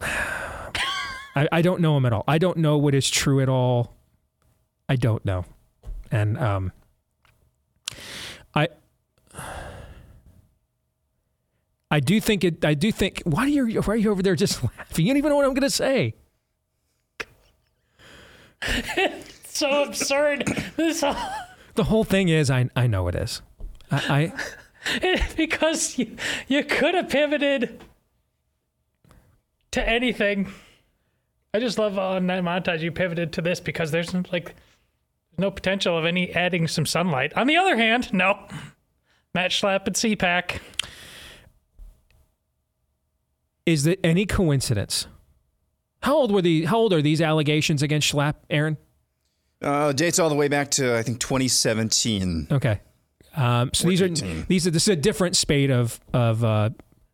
I, 0.00 1.46
I 1.52 1.62
don't 1.62 1.80
know 1.80 1.96
him 1.96 2.06
at 2.06 2.12
all. 2.12 2.24
I 2.26 2.38
don't 2.38 2.56
know 2.56 2.76
what 2.76 2.92
is 2.92 3.08
true 3.08 3.40
at 3.40 3.48
all. 3.48 3.94
I 4.88 4.96
don't 4.96 5.24
know. 5.24 5.44
And 6.10 6.36
um 6.38 6.72
I 11.92 12.00
do 12.00 12.22
think 12.22 12.42
it. 12.42 12.64
I 12.64 12.72
do 12.72 12.90
think. 12.90 13.20
Why 13.26 13.42
are 13.42 13.48
you? 13.48 13.82
Why 13.82 13.92
are 13.92 13.96
you 13.96 14.10
over 14.10 14.22
there 14.22 14.34
just 14.34 14.64
laughing? 14.78 15.04
You 15.04 15.12
don't 15.12 15.18
even 15.18 15.28
know 15.28 15.36
what 15.36 15.44
I'm 15.44 15.52
going 15.52 15.60
to 15.60 15.70
say. 15.70 16.14
It's 18.62 19.58
so 19.58 19.82
absurd. 19.84 20.46
This 20.76 21.02
whole, 21.02 21.14
The 21.74 21.84
whole 21.84 22.04
thing 22.04 22.28
is, 22.28 22.50
I 22.50 22.70
I 22.74 22.86
know 22.86 23.08
it 23.08 23.14
is. 23.14 23.42
I, 23.90 24.32
I 24.98 25.22
because 25.36 25.98
you 25.98 26.16
you 26.48 26.64
could 26.64 26.94
have 26.94 27.10
pivoted 27.10 27.84
to 29.72 29.86
anything. 29.86 30.50
I 31.52 31.60
just 31.60 31.78
love 31.78 31.98
on 31.98 32.26
that 32.28 32.42
montage 32.42 32.80
you 32.80 32.90
pivoted 32.90 33.34
to 33.34 33.42
this 33.42 33.60
because 33.60 33.90
there's 33.90 34.14
like 34.32 34.54
no 35.36 35.50
potential 35.50 35.98
of 35.98 36.06
any 36.06 36.32
adding 36.32 36.68
some 36.68 36.86
sunlight. 36.86 37.34
On 37.36 37.46
the 37.46 37.58
other 37.58 37.76
hand, 37.76 38.14
no. 38.14 38.38
Matt 39.34 39.50
Schlapp 39.50 39.86
at 39.86 39.94
CPAC. 39.94 40.60
Is 43.66 43.86
it 43.86 44.00
any 44.02 44.26
coincidence? 44.26 45.06
How 46.02 46.16
old 46.16 46.32
were 46.32 46.42
the? 46.42 46.64
How 46.64 46.78
old 46.78 46.92
are 46.92 47.02
these 47.02 47.20
allegations 47.20 47.82
against 47.82 48.12
Schlapp, 48.12 48.34
Aaron? 48.50 48.76
Uh, 49.62 49.92
dates 49.92 50.18
all 50.18 50.28
the 50.28 50.34
way 50.34 50.48
back 50.48 50.70
to 50.72 50.96
I 50.96 51.02
think 51.02 51.20
2017. 51.20 52.48
Okay. 52.50 52.80
Um, 53.36 53.70
so 53.72 53.88
these 53.88 54.02
are 54.02 54.06
18. 54.06 54.46
these 54.48 54.66
are 54.66 54.70
this 54.70 54.82
is 54.84 54.88
a 54.88 54.96
different 54.96 55.36
spate 55.36 55.70
of 55.70 56.00
of 56.12 56.42
uh, 56.44 56.70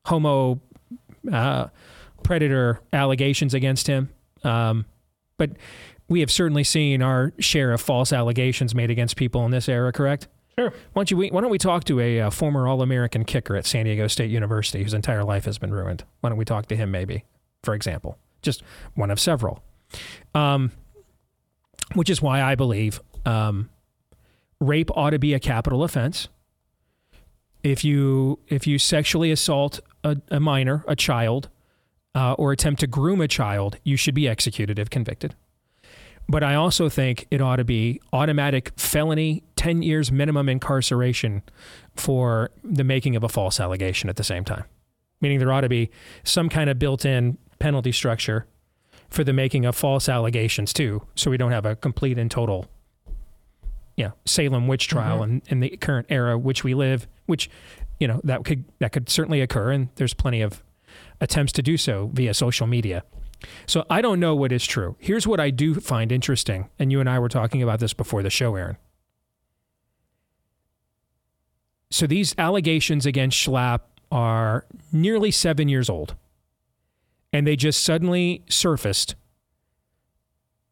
homo 0.06 0.60
uh, 1.30 1.66
predator 2.22 2.80
allegations 2.92 3.52
against 3.54 3.86
him. 3.86 4.08
Um, 4.42 4.86
but 5.36 5.50
we 6.08 6.20
have 6.20 6.30
certainly 6.30 6.64
seen 6.64 7.02
our 7.02 7.32
share 7.38 7.72
of 7.72 7.80
false 7.82 8.12
allegations 8.12 8.74
made 8.74 8.90
against 8.90 9.16
people 9.16 9.44
in 9.44 9.50
this 9.50 9.68
era. 9.68 9.92
Correct? 9.92 10.28
Sure. 10.58 10.70
Why 10.92 11.04
don't 11.04 11.10
you 11.12 11.16
why 11.32 11.40
don't 11.40 11.50
we 11.50 11.58
talk 11.58 11.84
to 11.84 12.00
a, 12.00 12.20
uh 12.20 12.30
former 12.30 12.66
All 12.66 12.82
American 12.82 13.24
kicker 13.24 13.54
at 13.54 13.64
San 13.64 13.84
Diego 13.84 14.08
State 14.08 14.30
University 14.30 14.82
whose 14.82 14.92
entire 14.92 15.22
life 15.22 15.44
has 15.44 15.56
been 15.56 15.72
ruined? 15.72 16.02
Why 16.20 16.30
don't 16.30 16.38
we 16.38 16.44
talk 16.44 16.66
to 16.66 16.76
him 16.76 16.90
maybe, 16.90 17.24
for 17.62 17.74
example, 17.74 18.18
just 18.42 18.64
one 18.94 19.10
of 19.12 19.20
several. 19.20 19.62
Um, 20.34 20.72
which 21.94 22.10
is 22.10 22.20
why 22.20 22.42
I 22.42 22.56
believe 22.56 23.00
um, 23.24 23.70
rape 24.60 24.90
ought 24.96 25.10
to 25.10 25.18
be 25.20 25.32
a 25.32 25.38
capital 25.38 25.84
offense. 25.84 26.28
If 27.62 27.84
you 27.84 28.40
if 28.48 28.66
you 28.66 28.80
sexually 28.80 29.30
assault 29.30 29.78
a, 30.02 30.16
a 30.28 30.40
minor, 30.40 30.84
a 30.88 30.96
child, 30.96 31.50
uh, 32.16 32.32
or 32.32 32.50
attempt 32.50 32.80
to 32.80 32.88
groom 32.88 33.20
a 33.20 33.28
child, 33.28 33.78
you 33.84 33.96
should 33.96 34.14
be 34.14 34.26
executed 34.26 34.78
if 34.80 34.90
convicted. 34.90 35.36
But 36.28 36.44
I 36.44 36.54
also 36.54 36.88
think 36.88 37.26
it 37.30 37.40
ought 37.40 37.56
to 37.56 37.64
be 37.64 38.00
automatic 38.12 38.72
felony, 38.76 39.42
10 39.56 39.82
years 39.82 40.12
minimum 40.12 40.48
incarceration 40.48 41.42
for 41.96 42.50
the 42.62 42.84
making 42.84 43.16
of 43.16 43.24
a 43.24 43.28
false 43.28 43.58
allegation 43.58 44.10
at 44.10 44.16
the 44.16 44.24
same 44.24 44.44
time. 44.44 44.64
meaning 45.20 45.38
there 45.38 45.52
ought 45.52 45.62
to 45.62 45.68
be 45.68 45.90
some 46.22 46.48
kind 46.48 46.70
of 46.70 46.78
built-in 46.78 47.36
penalty 47.58 47.90
structure 47.92 48.46
for 49.10 49.24
the 49.24 49.32
making 49.32 49.64
of 49.64 49.74
false 49.74 50.08
allegations 50.08 50.72
too, 50.72 51.02
so 51.14 51.30
we 51.30 51.36
don't 51.36 51.50
have 51.50 51.66
a 51.66 51.74
complete 51.74 52.18
and 52.18 52.30
total, 52.30 52.66
you 53.96 54.04
know, 54.04 54.12
Salem 54.26 54.68
witch 54.68 54.88
mm-hmm. 54.88 54.98
trial 54.98 55.22
in, 55.22 55.42
in 55.48 55.60
the 55.60 55.70
current 55.78 56.06
era 56.10 56.38
which 56.38 56.62
we 56.62 56.74
live, 56.74 57.08
which, 57.26 57.50
you 57.98 58.06
know, 58.06 58.20
that 58.22 58.44
could 58.44 58.64
that 58.78 58.92
could 58.92 59.08
certainly 59.08 59.40
occur, 59.40 59.72
and 59.72 59.88
there's 59.96 60.14
plenty 60.14 60.40
of 60.42 60.62
attempts 61.20 61.52
to 61.54 61.62
do 61.62 61.76
so 61.76 62.10
via 62.12 62.34
social 62.34 62.66
media. 62.66 63.02
So 63.66 63.84
I 63.88 64.00
don't 64.00 64.20
know 64.20 64.34
what 64.34 64.52
is 64.52 64.66
true. 64.66 64.96
Here's 64.98 65.26
what 65.26 65.40
I 65.40 65.50
do 65.50 65.74
find 65.74 66.10
interesting, 66.10 66.68
and 66.78 66.90
you 66.90 67.00
and 67.00 67.08
I 67.08 67.18
were 67.18 67.28
talking 67.28 67.62
about 67.62 67.80
this 67.80 67.92
before 67.92 68.22
the 68.22 68.30
show, 68.30 68.54
Aaron. 68.56 68.76
So 71.90 72.06
these 72.06 72.34
allegations 72.36 73.06
against 73.06 73.38
Schlapp 73.38 73.80
are 74.10 74.66
nearly 74.92 75.30
seven 75.30 75.68
years 75.68 75.88
old, 75.88 76.14
and 77.32 77.46
they 77.46 77.56
just 77.56 77.82
suddenly 77.82 78.42
surfaced 78.48 79.14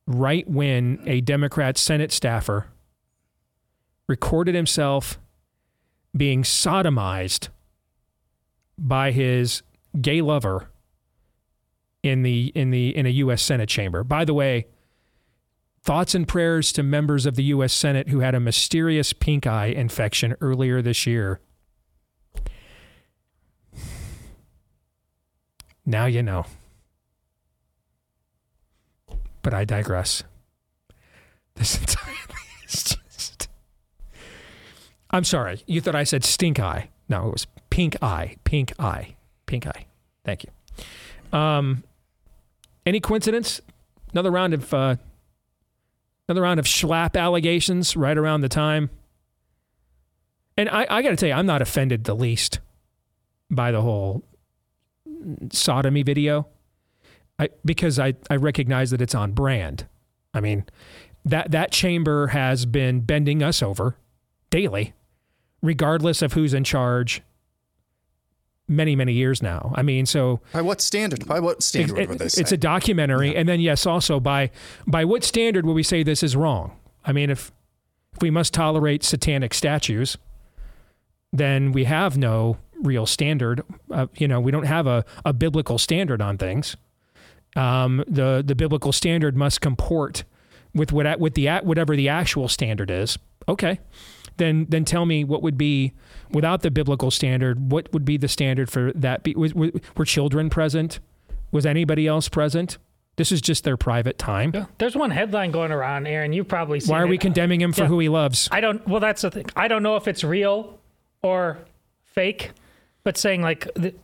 right 0.07 0.49
when 0.49 1.01
a 1.07 1.21
Democrat 1.21 1.79
Senate 1.79 2.13
staffer 2.13 2.67
recorded 4.09 4.55
himself 4.55 5.19
being 6.17 6.43
sodomized 6.43 7.49
by 8.79 9.11
his 9.11 9.63
gay 10.01 10.21
lover 10.21 10.69
in 12.07 12.23
the 12.23 12.53
in 12.55 12.71
the 12.71 12.97
in 12.97 13.07
a 13.07 13.11
US 13.11 13.43
Senate 13.43 13.69
chamber. 13.69 14.05
By 14.05 14.25
the 14.25 14.35
way, 14.35 14.67
thoughts 15.83 16.15
and 16.15 16.27
prayers 16.27 16.73
to 16.73 16.83
members 16.83 17.27
of 17.27 17.35
the 17.37 17.45
US 17.45 17.73
Senate 17.73 18.09
who 18.09 18.21
had 18.21 18.35
a 18.35 18.41
mysterious 18.41 19.13
pink 19.13 19.47
eye 19.47 19.67
infection 19.67 20.37
earlier 20.41 20.81
this 20.81 21.07
year. 21.07 21.41
Now 25.85 26.07
you 26.07 26.23
know. 26.23 26.47
But 29.43 29.55
I 29.55 29.65
digress. 29.65 30.25
This 31.55 31.79
entire 31.81 32.15
is 32.67 32.83
just 32.85 33.49
I'm 35.11 35.25
sorry. 35.25 35.63
You 35.67 35.81
thought 35.81 35.95
I 35.95 36.05
said 36.05 36.25
stink 36.25 36.59
eye. 36.61 36.91
No, 37.09 37.29
it 37.29 37.33
was 37.33 37.47
pink 37.71 37.97
eye. 38.03 38.37
Pink 38.45 38.73
eye. 38.79 39.15
Pink 39.47 39.67
eye. 39.67 39.87
Thank 40.25 40.45
you. 40.45 41.39
Um, 41.39 41.85
any 42.87 43.01
coincidence? 43.01 43.61
Another 44.13 44.31
round 44.31 44.55
of 44.55 44.73
uh, 44.73 44.97
another 46.29 46.43
round 46.43 46.61
of 46.61 46.67
schlapp 46.67 47.17
allegations 47.21 47.97
right 47.97 48.17
around 48.17 48.41
the 48.41 48.49
time. 48.49 48.91
And 50.57 50.69
I, 50.71 50.87
I 50.89 51.03
got 51.03 51.11
to 51.11 51.17
tell 51.17 51.29
you, 51.29 51.35
I'm 51.35 51.47
not 51.47 51.61
offended 51.61 52.05
the 52.05 52.15
least 52.15 52.61
by 53.51 53.71
the 53.71 53.83
whole 53.83 54.25
sodomy 55.53 56.03
video, 56.03 56.47
I, 57.39 57.51
because 57.65 57.99
I, 57.99 58.15
I 58.31 58.37
recognize 58.37 58.91
that 58.91 59.03
it's 59.03 59.15
on 59.15 59.33
brand. 59.33 59.87
I 60.33 60.41
mean, 60.41 60.65
that 61.25 61.51
that 61.51 61.73
chamber 61.73 62.29
has 62.29 62.65
been 62.65 63.01
bending 63.01 63.43
us 63.43 63.63
over 63.63 63.97
daily, 64.51 64.95
regardless 65.61 66.23
of 66.23 66.33
who's 66.33 66.55
in 66.55 66.65
charge. 66.65 67.23
Many 68.69 68.97
many 68.97 69.13
years 69.13 69.43
now. 69.43 69.73
I 69.77 69.83
mean, 69.83 70.07
so 70.07 70.41
By 70.53 70.61
what 70.63 70.81
standard? 70.81 71.25
By 71.27 71.39
what 71.39 71.63
standard 71.63 71.99
it- 71.99 72.09
would 72.09 72.19
they 72.19 72.25
it's 72.25 72.51
a 72.51 72.57
documentary, 72.57 73.37
and 73.37 73.49
then 73.49 73.61
yes, 73.61 73.87
also 73.87 74.19
by 74.19 74.51
by 74.89 75.05
what 75.05 75.23
standard 75.23 75.65
would 75.65 75.75
we 75.75 75.85
say 75.85 76.03
this 76.03 76.23
is 76.25 76.35
wrong? 76.35 76.73
I 77.05 77.13
mean, 77.13 77.31
if 77.31 77.53
if 78.15 78.23
we 78.23 78.31
must 78.31 78.53
tolerate 78.53 79.05
satanic 79.05 79.55
statues, 79.55 80.19
then 81.33 81.71
we 81.71 81.85
have 81.85 82.19
no 82.19 82.57
real 82.83 83.07
standard. 83.07 83.63
Uh, 83.91 84.07
you 84.17 84.27
know, 84.27 84.41
we 84.41 84.51
don't 84.51 84.67
have 84.67 84.87
a, 84.87 85.05
a 85.25 85.33
biblical 85.33 85.79
standard 85.79 86.21
on 86.21 86.37
things. 86.37 86.77
Um, 87.55 88.03
the 88.09 88.43
the 88.45 88.55
biblical 88.55 88.93
standard 88.93 89.37
must 89.37 89.61
comport 89.61 90.25
with 90.75 90.93
what 90.93 91.21
with 91.21 91.35
the 91.35 91.49
whatever 91.63 91.95
the 91.95 92.09
actual 92.09 92.49
standard 92.49 92.91
is. 92.91 93.17
Okay, 93.49 93.79
then 94.39 94.67
then 94.69 94.85
tell 94.85 95.07
me 95.07 95.23
what 95.25 95.43
would 95.43 95.57
be 95.57 95.93
without 96.31 96.63
the 96.63 96.71
biblical 96.71 97.11
standard. 97.11 97.71
What 97.71 97.93
would 97.93 98.05
be 98.05 98.17
the 98.17 98.29
standard 98.29 98.71
for 98.71 98.93
that? 98.95 99.23
Be, 99.23 99.35
was, 99.35 99.55
were 99.55 99.71
were 99.97 100.05
children 100.05 100.51
present? 100.51 101.01
Was 101.53 101.65
anybody 101.67 102.07
else 102.07 102.29
present? 102.29 102.79
This 103.17 103.33
is 103.33 103.41
just 103.41 103.65
their 103.65 103.79
private 103.79 104.19
time. 104.19 104.53
There's 104.79 104.95
one 104.95 105.11
headline 105.11 105.51
going 105.51 105.73
around, 105.73 106.07
Aaron. 106.07 106.35
You've 106.35 106.49
probably 106.49 106.81
seen 106.81 106.93
Why 106.93 107.01
are 107.01 107.07
we 107.07 107.17
condemning 107.17 107.61
him 107.63 107.73
for 107.73 107.83
Yeah. 107.83 107.89
who 107.89 107.99
he 107.99 108.09
loves? 108.11 108.49
I 108.53 108.61
don't. 108.61 108.87
Well, 108.87 109.01
that's 109.01 109.23
the 109.23 109.31
thing. 109.31 109.47
I 109.57 109.69
don't 109.69 109.83
know 109.83 109.97
if 109.97 110.07
it's 110.07 110.23
real 110.23 110.79
or 111.23 111.59
fake, 112.05 112.51
but 113.05 113.17
saying 113.17 113.41
like 113.43 113.69
the 113.75 113.95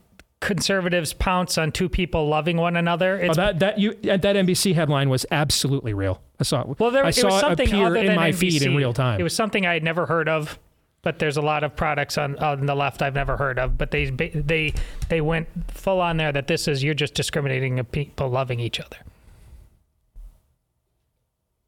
conservatives 0.41 1.13
pounce 1.13 1.57
on 1.57 1.71
two 1.73 1.89
people 1.89 2.27
loving 2.29 2.57
one 2.57 2.77
another. 2.77 3.21
Oh, 3.29 3.35
that 3.35 3.59
that 3.61 3.79
you 3.79 3.93
uh, 4.11 4.17
that 4.17 4.37
NBC 4.37 4.75
headline 4.75 5.09
was 5.09 5.25
absolutely 5.31 5.95
real. 5.95 6.21
I 6.41 6.45
saw 6.45 6.63
it. 6.63 6.81
well, 6.81 6.91
there 6.91 7.05
I 7.05 7.09
it 7.09 7.23
was 7.25 7.35
it 7.35 7.41
something 7.41 7.75
other 7.75 7.97
in 7.97 8.07
than 8.07 8.17
my 8.17 8.33
NBC. 8.33 8.39
feed 8.39 8.63
in 8.63 8.75
real 8.75 8.93
time. 8.93 9.21
It 9.21 9.23
was 9.23 9.35
something 9.37 9.67
I 9.67 9.75
had 9.75 9.85
never 9.85 10.07
heard 10.07 10.29
of. 10.29 10.59
But 11.03 11.19
there's 11.19 11.37
a 11.37 11.43
lot 11.43 11.65
of 11.65 11.75
products 11.75 12.17
on 12.17 12.37
on 12.39 12.67
the 12.67 12.77
left 12.77 13.03
I've 13.03 13.15
never 13.15 13.37
heard 13.37 13.59
of. 13.59 13.77
But 13.77 13.91
they 13.91 14.07
they 14.11 14.73
they 15.09 15.21
went 15.21 15.49
full 15.69 16.01
on 16.01 16.17
there 16.17 16.31
that 16.33 16.47
this 16.47 16.69
is 16.69 16.83
you're 16.85 16.95
just 16.95 17.15
discriminating 17.15 17.81
of 17.81 17.91
people 17.91 18.29
loving 18.29 18.61
each 18.61 18.79
other. 18.79 18.99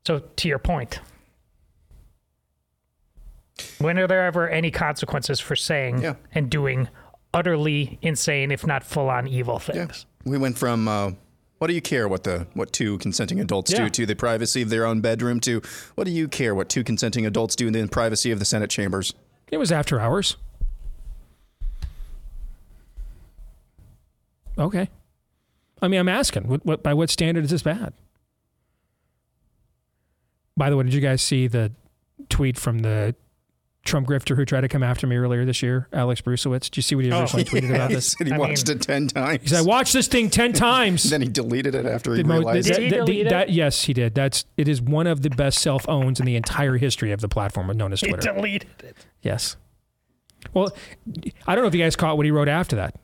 So 0.07 0.20
to 0.20 0.49
your 0.49 0.59
point, 0.61 1.01
when 3.79 3.99
are 3.99 4.07
there 4.07 4.25
ever 4.25 4.49
any 4.49 4.70
consequences 4.70 5.40
for 5.40 5.57
saying 5.57 6.03
Yeah. 6.03 6.14
and 6.35 6.49
doing 6.51 6.88
utterly 7.33 7.99
insane, 8.03 8.53
if 8.53 8.64
not 8.66 8.85
full 8.85 9.09
on 9.09 9.27
evil 9.27 9.61
Yeah. 9.66 9.87
things? 9.87 10.07
We 10.25 10.38
went 10.38 10.59
from 10.59 10.87
uh, 10.87 11.12
what 11.59 11.66
do 11.68 11.75
you 11.75 11.81
care 11.81 12.07
what 12.07 12.23
the 12.23 12.47
what 12.55 12.73
two 12.73 12.99
consenting 12.99 13.40
adults 13.40 13.73
Yeah. 13.73 13.85
do 13.85 13.90
to 13.90 14.07
the 14.07 14.14
privacy 14.14 14.62
of 14.62 14.68
their 14.70 14.87
own 14.87 15.01
bedroom 15.01 15.40
to 15.40 15.61
what 15.97 16.05
do 16.05 16.11
you 16.12 16.29
care 16.29 16.55
what 16.55 16.68
two 16.68 16.85
consenting 16.85 17.27
adults 17.27 17.57
do 17.57 17.66
in 17.66 17.73
the 17.73 17.87
privacy 17.88 18.31
of 18.31 18.38
the 18.38 18.44
Senate 18.44 18.70
chambers? 18.70 19.12
It 19.50 19.59
was 19.59 19.70
after 19.70 20.00
hours. 20.00 20.37
Okay. 24.59 24.88
I 25.83 25.88
mean, 25.88 26.00
I'm 26.00 26.09
asking, 26.09 26.48
what, 26.48 26.64
what, 26.64 26.83
by 26.83 26.94
what 26.94 27.11
standard 27.11 27.44
is 27.44 27.50
this 27.50 27.62
bad? 27.62 27.92
By 30.57 30.70
the 30.70 30.76
way, 30.76 30.85
did 30.85 30.94
you 30.94 31.00
guys 31.00 31.20
see 31.20 31.46
the 31.46 31.72
tweet 32.28 32.59
from 32.59 32.80
the 32.80 33.14
Trump 33.85 34.09
grifter 34.09 34.35
who 34.35 34.44
tried 34.47 34.62
to 34.62 34.68
come 34.68 34.83
after 34.83 35.07
me 35.07 35.16
earlier 35.16 35.44
this 35.44 35.62
year, 35.62 35.88
Alex 35.92 36.20
Bruesewitz? 36.23 36.62
Did 36.62 36.77
you 36.79 36.83
see 36.83 36.94
what 36.94 37.05
he 37.05 37.12
oh. 37.12 37.20
originally 37.20 37.44
tweeted 37.44 37.70
about 37.75 37.88
he 37.90 37.97
this? 37.97 38.12
said 38.12 38.27
he 38.27 38.33
I 38.33 38.38
watched 38.38 38.68
mean- 38.68 38.77
it 38.79 38.83
ten 38.83 39.09
times. 39.09 39.42
He 39.42 39.49
said, 39.49 39.59
I 39.59 39.62
watched 39.62 39.92
this 39.92 40.09
thing 40.09 40.31
10 40.31 40.53
times. 40.55 41.03
then 41.11 41.20
he 41.20 41.29
deleted 41.29 41.75
it 41.75 41.85
after 41.85 42.14
he 42.14 42.23
The 42.23 42.29
mo- 42.29 42.38
realized. 42.38 42.68
Did 42.68 42.79
he 42.79 42.85
the- 42.85 42.90
the- 42.90 43.05
delete 43.05 43.27
it? 43.27 43.31
that- 43.31 43.51
yes, 43.51 43.85
he 43.85 43.92
did. 43.92 44.14
That's 44.14 44.47
it 44.57 44.68
is 44.68 44.81
one 44.81 45.07
of 45.07 45.20
the 45.23 45.31
best 45.31 45.59
self 45.59 45.87
owns 45.88 46.18
in 46.18 46.27
the 46.27 46.37
entire 46.37 46.77
history 46.79 47.12
of 47.12 47.20
the 47.20 47.29
platform 47.29 47.66
known 47.77 47.92
as 47.92 48.01
He 48.01 48.09
Twitter. 48.09 48.33
deleted 48.33 48.68
it. 48.83 48.97
Yes. 49.23 49.57
Well, 50.53 50.75
I 51.47 51.55
don't 51.55 51.62
know 51.64 51.68
if 51.68 51.75
you 51.75 51.83
guys 51.83 51.97
caught 51.97 52.16
what 52.16 52.25
he 52.27 52.33
wrote 52.33 52.49
after 52.49 52.77
that. 52.77 52.94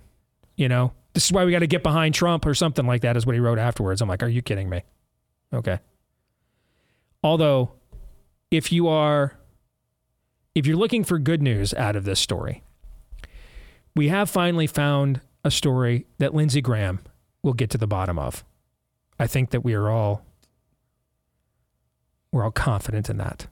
You 0.56 0.68
know, 0.68 0.92
this 1.14 1.24
is 1.26 1.32
why 1.32 1.44
we 1.44 1.52
got 1.52 1.60
to 1.60 1.66
get 1.66 1.82
behind 1.82 2.14
Trump 2.14 2.44
or 2.46 2.54
something 2.54 2.86
like 2.86 3.02
that, 3.02 3.16
is 3.16 3.24
what 3.26 3.34
he 3.34 3.40
wrote 3.40 3.58
afterwards. 3.58 4.00
I'm 4.02 4.08
like, 4.08 4.22
are 4.22 4.28
you 4.28 4.42
kidding 4.42 4.68
me? 4.68 4.82
Okay. 5.52 5.78
Although, 7.22 7.72
if 8.50 8.72
you 8.72 8.88
are, 8.88 9.38
if 10.54 10.66
you're 10.66 10.76
looking 10.76 11.04
for 11.04 11.18
good 11.18 11.42
news 11.42 11.72
out 11.74 11.96
of 11.96 12.04
this 12.04 12.20
story, 12.20 12.62
we 13.94 14.08
have 14.08 14.30
finally 14.30 14.66
found 14.66 15.20
a 15.44 15.50
story 15.50 16.06
that 16.18 16.34
Lindsey 16.34 16.60
Graham 16.60 17.00
will 17.42 17.54
get 17.54 17.70
to 17.70 17.78
the 17.78 17.86
bottom 17.86 18.18
of. 18.18 18.44
I 19.18 19.26
think 19.26 19.50
that 19.50 19.62
we 19.64 19.74
are 19.74 19.88
all, 19.90 20.24
we're 22.32 22.44
all 22.44 22.50
confident 22.50 23.10
in 23.10 23.18
that. 23.18 23.46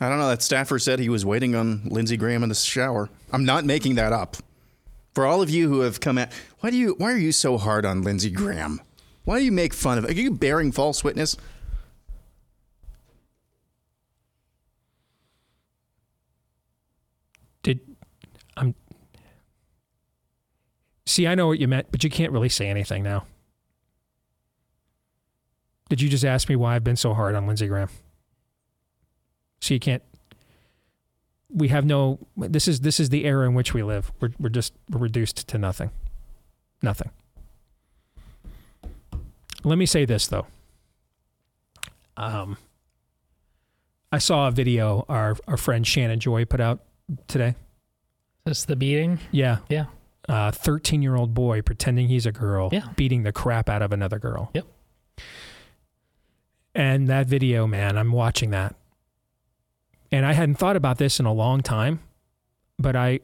I 0.00 0.08
don't 0.08 0.18
know. 0.18 0.28
That 0.28 0.42
staffer 0.42 0.78
said 0.78 1.00
he 1.00 1.08
was 1.08 1.26
waiting 1.26 1.56
on 1.56 1.82
Lindsey 1.86 2.16
Graham 2.16 2.42
in 2.44 2.48
the 2.48 2.54
shower. 2.54 3.10
I'm 3.32 3.44
not 3.44 3.64
making 3.64 3.96
that 3.96 4.12
up. 4.12 4.36
For 5.12 5.26
all 5.26 5.42
of 5.42 5.50
you 5.50 5.68
who 5.68 5.80
have 5.80 5.98
come 5.98 6.18
at, 6.18 6.32
why 6.60 6.70
do 6.70 6.76
you? 6.76 6.94
Why 6.98 7.12
are 7.12 7.18
you 7.18 7.32
so 7.32 7.58
hard 7.58 7.84
on 7.84 8.02
Lindsey 8.02 8.30
Graham? 8.30 8.80
Why 9.24 9.40
do 9.40 9.44
you 9.44 9.50
make 9.50 9.74
fun 9.74 9.98
of? 9.98 10.04
Are 10.04 10.12
you 10.12 10.30
bearing 10.30 10.70
false 10.70 11.02
witness? 11.02 11.36
Did 17.64 17.80
I'm 18.56 18.76
See, 21.08 21.26
I 21.26 21.34
know 21.34 21.46
what 21.46 21.58
you 21.58 21.66
meant, 21.66 21.86
but 21.90 22.04
you 22.04 22.10
can't 22.10 22.32
really 22.32 22.50
say 22.50 22.68
anything 22.68 23.02
now. 23.02 23.24
Did 25.88 26.02
you 26.02 26.10
just 26.10 26.22
ask 26.22 26.50
me 26.50 26.54
why 26.54 26.76
I've 26.76 26.84
been 26.84 26.96
so 26.96 27.14
hard 27.14 27.34
on 27.34 27.46
Lindsey 27.46 27.66
Graham? 27.66 27.88
So 29.60 29.72
you 29.72 29.80
can't 29.80 30.02
we 31.50 31.68
have 31.68 31.86
no 31.86 32.18
this 32.36 32.68
is 32.68 32.80
this 32.80 33.00
is 33.00 33.08
the 33.08 33.24
era 33.24 33.46
in 33.46 33.54
which 33.54 33.72
we 33.72 33.82
live. 33.82 34.12
We're 34.20 34.32
we're 34.38 34.50
just 34.50 34.74
we're 34.90 35.00
reduced 35.00 35.48
to 35.48 35.56
nothing. 35.56 35.90
Nothing. 36.82 37.10
Let 39.64 39.78
me 39.78 39.86
say 39.86 40.04
this 40.04 40.26
though. 40.26 40.46
Um 42.18 42.58
I 44.12 44.18
saw 44.18 44.48
a 44.48 44.50
video 44.50 45.06
our 45.08 45.38
our 45.48 45.56
friend 45.56 45.86
Shannon 45.86 46.20
Joy 46.20 46.44
put 46.44 46.60
out 46.60 46.80
today. 47.28 47.54
This 48.44 48.66
the 48.66 48.76
beating. 48.76 49.20
Yeah, 49.32 49.58
Yeah. 49.70 49.86
A 50.28 50.52
13 50.52 51.02
year 51.02 51.16
old 51.16 51.34
boy 51.34 51.62
pretending 51.62 52.08
he's 52.08 52.26
a 52.26 52.32
girl, 52.32 52.68
Yeah. 52.72 52.88
beating 52.96 53.22
the 53.22 53.32
crap 53.32 53.68
out 53.68 53.82
of 53.82 53.92
another 53.92 54.18
girl. 54.18 54.50
Yep. 54.54 54.66
And 56.74 57.08
that 57.08 57.26
video, 57.26 57.66
man, 57.66 57.96
I'm 57.98 58.12
watching 58.12 58.50
that. 58.50 58.76
And 60.12 60.24
I 60.24 60.32
hadn't 60.32 60.56
thought 60.56 60.76
about 60.76 60.98
this 60.98 61.18
in 61.20 61.26
a 61.26 61.32
long 61.32 61.60
time, 61.62 62.00
but 62.78 62.94
I 62.96 63.20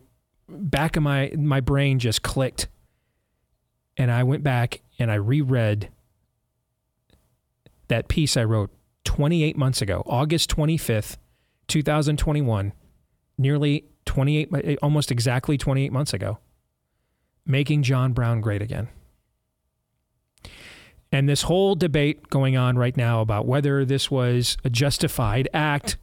back 0.48 0.96
of 0.96 1.02
my 1.02 1.32
my 1.36 1.60
brain 1.60 1.98
just 1.98 2.22
clicked. 2.22 2.68
And 3.96 4.10
I 4.10 4.22
went 4.24 4.42
back 4.42 4.80
and 4.98 5.10
I 5.10 5.14
reread 5.14 5.88
that 7.88 8.08
piece 8.08 8.36
I 8.36 8.44
wrote 8.44 8.70
28 9.04 9.56
months 9.56 9.80
ago, 9.82 10.02
August 10.06 10.50
25th, 10.50 11.16
2021, 11.68 12.72
nearly 13.38 13.84
28 14.06 14.78
almost 14.82 15.10
exactly 15.12 15.56
28 15.56 15.92
months 15.92 16.12
ago. 16.12 16.38
Making 17.46 17.82
John 17.82 18.12
Brown 18.12 18.40
great 18.40 18.62
again. 18.62 18.88
And 21.12 21.28
this 21.28 21.42
whole 21.42 21.76
debate 21.76 22.28
going 22.28 22.56
on 22.56 22.76
right 22.76 22.96
now 22.96 23.20
about 23.20 23.46
whether 23.46 23.84
this 23.84 24.10
was 24.10 24.56
a 24.64 24.70
justified 24.70 25.48
act 25.54 25.96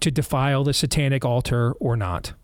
to 0.00 0.10
defile 0.10 0.62
the 0.62 0.72
satanic 0.72 1.24
altar 1.24 1.72
or 1.72 1.96
not. 1.96 2.34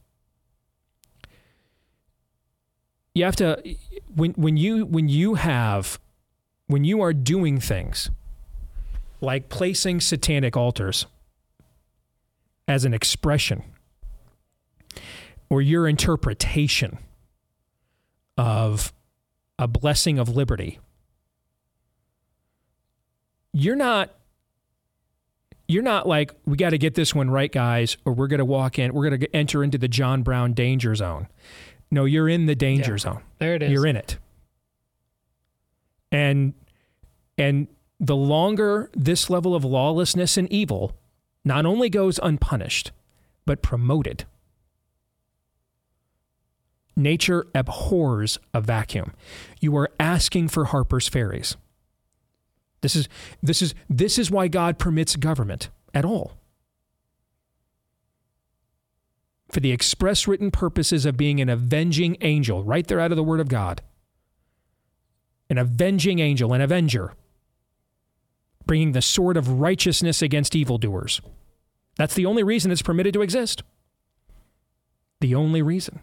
You 3.15 3.25
have 3.25 3.37
to 3.37 3.63
when 4.15 4.33
when 4.33 4.57
you 4.57 4.85
when 4.85 5.09
you 5.09 5.35
have 5.35 6.01
when 6.67 6.85
you 6.85 7.01
are 7.01 7.13
doing 7.13 7.61
things 7.61 8.11
like 9.21 9.49
placing 9.49 10.01
satanic 10.01 10.57
altars 10.57 11.07
as 12.67 12.85
an 12.85 12.95
expression 12.95 13.63
or 15.49 15.63
your 15.63 15.89
interpretation 15.89 16.99
of 18.39 18.93
a 19.59 19.69
blessing 19.69 20.19
of 20.19 20.29
liberty. 20.31 20.79
You're 23.53 23.77
not 23.77 24.15
you're 25.67 25.83
not 25.83 26.07
like 26.09 26.33
we 26.47 26.57
got 26.57 26.71
to 26.71 26.79
get 26.79 26.95
this 26.95 27.15
one 27.15 27.29
right 27.29 27.53
guys 27.53 27.99
or 28.07 28.15
we're 28.15 28.29
going 28.29 28.39
to 28.39 28.45
walk 28.45 28.79
in 28.79 28.95
we're 28.95 29.09
going 29.11 29.21
to 29.21 29.37
enter 29.37 29.63
into 29.65 29.77
the 29.77 29.89
John 29.89 30.23
Brown 30.23 30.53
danger 30.55 30.95
zone. 30.95 31.29
No 31.91 32.05
you're 32.05 32.29
in 32.29 32.47
the 32.47 32.55
danger 32.55 32.93
Yeah. 32.93 32.99
zone. 32.99 33.23
There 33.39 33.55
it 33.55 33.63
is. 33.63 33.71
you're 33.73 33.87
in 33.87 33.97
it. 33.97 34.19
And 36.13 36.55
and 37.37 37.67
the 38.01 38.17
longer 38.17 38.91
this 38.95 39.29
level 39.29 39.55
of 39.55 39.65
lawlessness 39.65 40.37
and 40.37 40.51
evil 40.53 40.93
not 41.45 41.67
only 41.67 41.91
goes 41.91 42.21
unpunished 42.23 42.93
but 43.45 43.63
promoted 43.63 44.25
nature 46.99 47.47
abhors 47.55 48.39
a 48.53 48.61
vacuum. 48.61 49.15
You 49.61 49.77
are 49.77 49.91
asking 49.99 50.49
for 50.49 50.67
harper's 50.67 51.09
ferries. 51.09 51.57
This 52.81 52.95
is 52.95 53.09
this 53.43 53.63
is 53.63 53.75
this 53.89 54.19
is 54.19 54.31
why 54.31 54.49
god 54.49 54.79
permits 54.79 55.17
government 55.17 55.71
at 55.95 56.05
all. 56.05 56.33
For 59.51 59.61
the 59.61 59.73
express 59.73 60.29
written 60.29 60.51
purposes 60.51 61.07
of 61.07 61.17
being 61.17 61.41
an 61.41 61.49
avenging 61.49 62.17
angel 62.21 62.63
right 62.63 62.87
there 62.87 63.01
out 63.01 63.11
of 63.11 63.17
the 63.17 63.25
word 63.25 63.41
of 63.41 63.49
god. 63.49 63.81
An 65.49 65.57
avenging 65.57 66.19
angel 66.19 66.53
an 66.53 66.61
avenger. 66.61 67.15
Bringing 68.67 68.93
the 68.93 69.01
sword 69.01 69.39
of 69.39 69.61
righteousness 69.61 70.21
against 70.21 70.55
evildoers. 70.55 71.23
That's 71.97 72.15
the 72.15 72.27
only 72.27 72.43
reason 72.43 72.71
it's 72.71 72.83
permitted 72.83 73.15
to 73.15 73.23
exist. 73.23 73.63
The 75.21 75.35
only 75.35 75.63
reason 75.63 76.01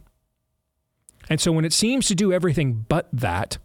and 1.29 1.39
so 1.41 1.51
when 1.51 1.65
it 1.65 1.73
seems 1.73 2.07
to 2.07 2.15
do 2.15 2.31
everything 2.33 2.85
but 2.87 3.07
that 3.13 3.57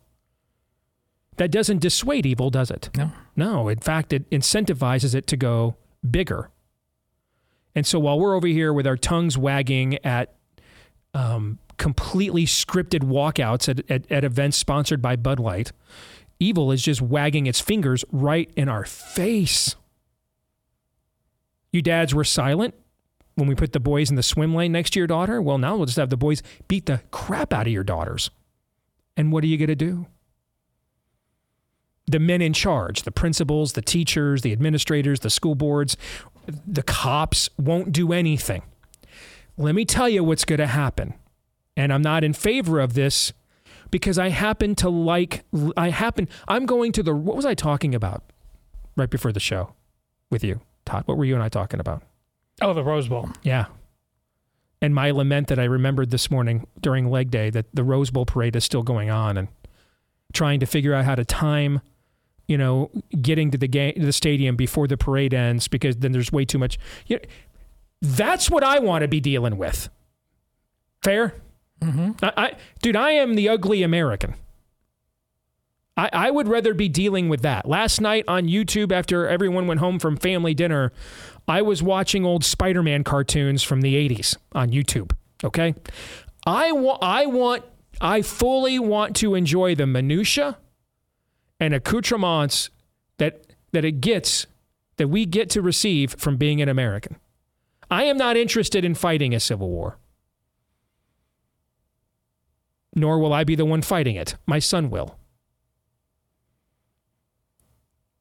that 1.37 1.51
doesn't 1.51 1.79
dissuade 1.79 2.27
evil 2.27 2.51
does 2.51 2.70
it 2.70 2.90
No. 2.96 3.12
no, 3.37 3.68
in 3.68 3.79
fact, 3.79 4.12
it 4.12 4.29
incentivizes 4.31 5.14
it 5.14 5.27
to 5.29 5.37
go 5.37 5.77
bigger. 6.09 6.51
And 7.75 7.87
so 7.87 7.99
while 7.99 8.18
we're 8.18 8.35
over 8.35 8.46
here 8.49 8.73
with 8.73 8.87
our 8.87 8.96
tongues 8.96 9.38
wagging 9.38 10.05
at 10.05 10.35
um, 11.14 11.59
completely 11.79 12.44
scripted 12.44 13.05
walkouts 13.05 13.68
at, 13.68 13.90
at, 13.90 14.11
at 14.11 14.25
events 14.25 14.57
sponsored 14.59 15.01
by 15.01 15.16
Bud 15.16 15.38
Light, 15.38 15.73
evil 16.38 16.73
is 16.73 16.83
just 16.83 17.01
wagging 17.01 17.46
its 17.46 17.61
fingers 17.61 18.05
right 18.11 18.51
in 18.57 18.68
our 18.68 18.85
face. 18.85 19.77
You 21.73 21.81
dads 21.81 22.14
were 22.14 22.25
silent 22.25 22.75
when 23.40 23.48
we 23.48 23.57
put 23.57 23.72
the 23.72 23.81
boys 23.81 24.11
in 24.11 24.16
the 24.16 24.22
swim 24.22 24.55
lane 24.55 24.72
next 24.72 24.90
to 24.90 25.00
your 25.00 25.09
daughter. 25.09 25.42
Well, 25.42 25.59
now 25.59 25.76
we'll 25.76 25.87
just 25.87 25.98
have 25.98 26.11
the 26.11 26.16
boys 26.16 26.42
beat 26.68 26.87
the 26.87 27.00
crap 27.11 27.53
out 27.53 27.66
of 27.66 27.72
your 27.72 27.83
daughters. 27.83 28.31
And 29.16 29.33
what 29.33 29.42
are 29.42 29.48
you 29.48 29.59
going 29.59 29.68
to 29.68 29.74
do? 29.74 30.07
the 32.11 32.18
men 32.18 32.42
in 32.42 32.53
charge, 32.53 33.03
the 33.03 33.12
principals, 33.12 33.74
the 33.74 33.83
teachers, 33.83 34.42
the 34.42 34.53
administrators, 34.53 35.20
the 35.20 35.31
school 35.31 35.55
boards, 35.55 35.96
the 36.66 36.83
cops 36.83 37.48
won't 37.57 37.92
do 37.92 38.12
anything. 38.12 38.62
Let 39.57 39.74
me 39.74 39.85
tell 39.85 40.09
you 40.09 40.24
what's 40.24 40.44
going 40.44 40.59
to 40.59 40.66
happen. 40.66 41.14
And 41.76 41.92
I'm 41.92 42.03
not 42.03 42.24
in 42.24 42.33
favor 42.33 42.81
of 42.81 42.94
this 42.94 43.33
because 43.90 44.18
I 44.18 44.31
happen 44.31 44.74
to 44.76 44.88
like, 44.88 45.44
I 45.76 45.90
happen, 45.90 46.29
I'm 46.48 46.66
going 46.66 46.92
to 46.92 47.03
the, 47.03 47.14
what 47.14 47.37
was 47.37 47.46
I 47.46 47.55
talking 47.55 47.94
about 47.94 48.24
right 48.96 49.11
before 49.11 49.33
the 49.33 49.40
show 49.40 49.74
with 50.31 50.42
you, 50.42 50.61
Todd? 50.85 51.05
What 51.07 51.16
were 51.16 51.24
you 51.24 51.35
and 51.35 51.42
I 51.42 51.48
talking 51.48 51.79
about? 51.79 52.03
Oh, 52.61 52.75
the 52.75 52.85
Rose 52.85 53.09
Bowl. 53.09 53.29
Yeah. 53.42 53.66
And 54.83 54.94
my 54.94 55.11
lament 55.11 55.49
that 55.49 55.59
I 55.59 55.64
remembered 55.64 56.11
this 56.11 56.31
morning 56.31 56.66
during 56.81 57.11
leg 57.11 57.31
day 57.31 57.51
that 57.51 57.66
the 57.75 57.85
Rose 57.85 58.11
Bowl 58.11 58.25
parade 58.25 58.57
is 58.57 58.64
still 58.64 58.83
going 58.83 59.11
on 59.11 59.37
and 59.37 59.49
trying 60.33 60.61
to 60.61 60.66
figure 60.66 60.94
out 60.94 61.05
how 61.05 61.14
to 61.14 61.25
time, 61.25 61.81
you 62.46 62.57
know, 62.57 62.90
getting 63.20 63.51
to 63.51 63.59
the 63.59 63.68
game, 63.68 63.94
the 63.96 64.12
stadium 64.12 64.57
before 64.57 64.87
the 64.87 64.96
parade 64.96 65.35
ends 65.35 65.68
because 65.68 65.96
then 65.96 66.12
there's 66.12 66.33
way 66.33 66.44
too 66.44 66.59
much. 66.59 66.79
You 67.07 67.16
know, 67.16 67.23
that's 68.01 68.51
what 68.51 68.64
I 68.64 68.79
want 68.79 69.03
to 69.03 69.09
be 69.09 69.20
dealing 69.20 69.59
with. 69.59 69.90
Fair? 71.03 71.35
Mm-hmm. 71.81 72.25
I, 72.25 72.33
I, 72.37 72.53
dude, 72.83 72.96
I 72.96 73.12
am 73.12 73.35
the 73.35 73.49
ugly 73.49 73.83
American. 73.83 74.35
I, 75.96 76.09
I 76.12 76.31
would 76.31 76.49
rather 76.49 76.73
be 76.73 76.88
dealing 76.88 77.29
with 77.29 77.42
that. 77.42 77.68
Last 77.68 78.01
night 78.01 78.25
on 78.27 78.44
YouTube, 78.44 78.92
after 78.92 79.29
everyone 79.29 79.66
went 79.66 79.81
home 79.81 79.99
from 79.99 80.16
family 80.16 80.55
dinner, 80.55 80.92
I 81.48 81.62
was 81.62 81.83
watching 81.83 82.24
old 82.24 82.44
Spider 82.44 82.83
Man 82.83 83.05
cartoons 83.05 83.62
from 83.62 83.81
the 83.81 83.94
80s 84.09 84.37
on 84.53 84.70
YouTube. 84.70 85.12
Okay. 85.42 85.74
I, 86.46 86.72
wa- 86.72 86.98
I 87.00 87.26
want, 87.26 87.64
I 88.00 88.22
fully 88.22 88.79
want 88.79 89.16
to 89.16 89.35
enjoy 89.35 89.74
the 89.74 89.87
minutiae 89.87 90.59
and 91.59 91.74
accoutrements 91.74 92.70
that, 93.18 93.55
that 93.72 93.85
it 93.85 94.00
gets, 94.00 94.46
that 94.96 95.09
we 95.09 95.26
get 95.26 95.50
to 95.50 95.62
receive 95.62 96.14
from 96.18 96.37
being 96.37 96.62
an 96.62 96.68
American. 96.68 97.16
I 97.90 98.05
am 98.05 98.16
not 98.16 98.37
interested 98.37 98.85
in 98.85 98.94
fighting 98.94 99.35
a 99.35 99.40
civil 99.40 99.68
war. 99.68 99.98
Nor 102.94 103.18
will 103.18 103.33
I 103.33 103.44
be 103.44 103.55
the 103.55 103.64
one 103.64 103.83
fighting 103.83 104.16
it. 104.16 104.37
My 104.46 104.59
son 104.59 104.90
will. 104.90 105.16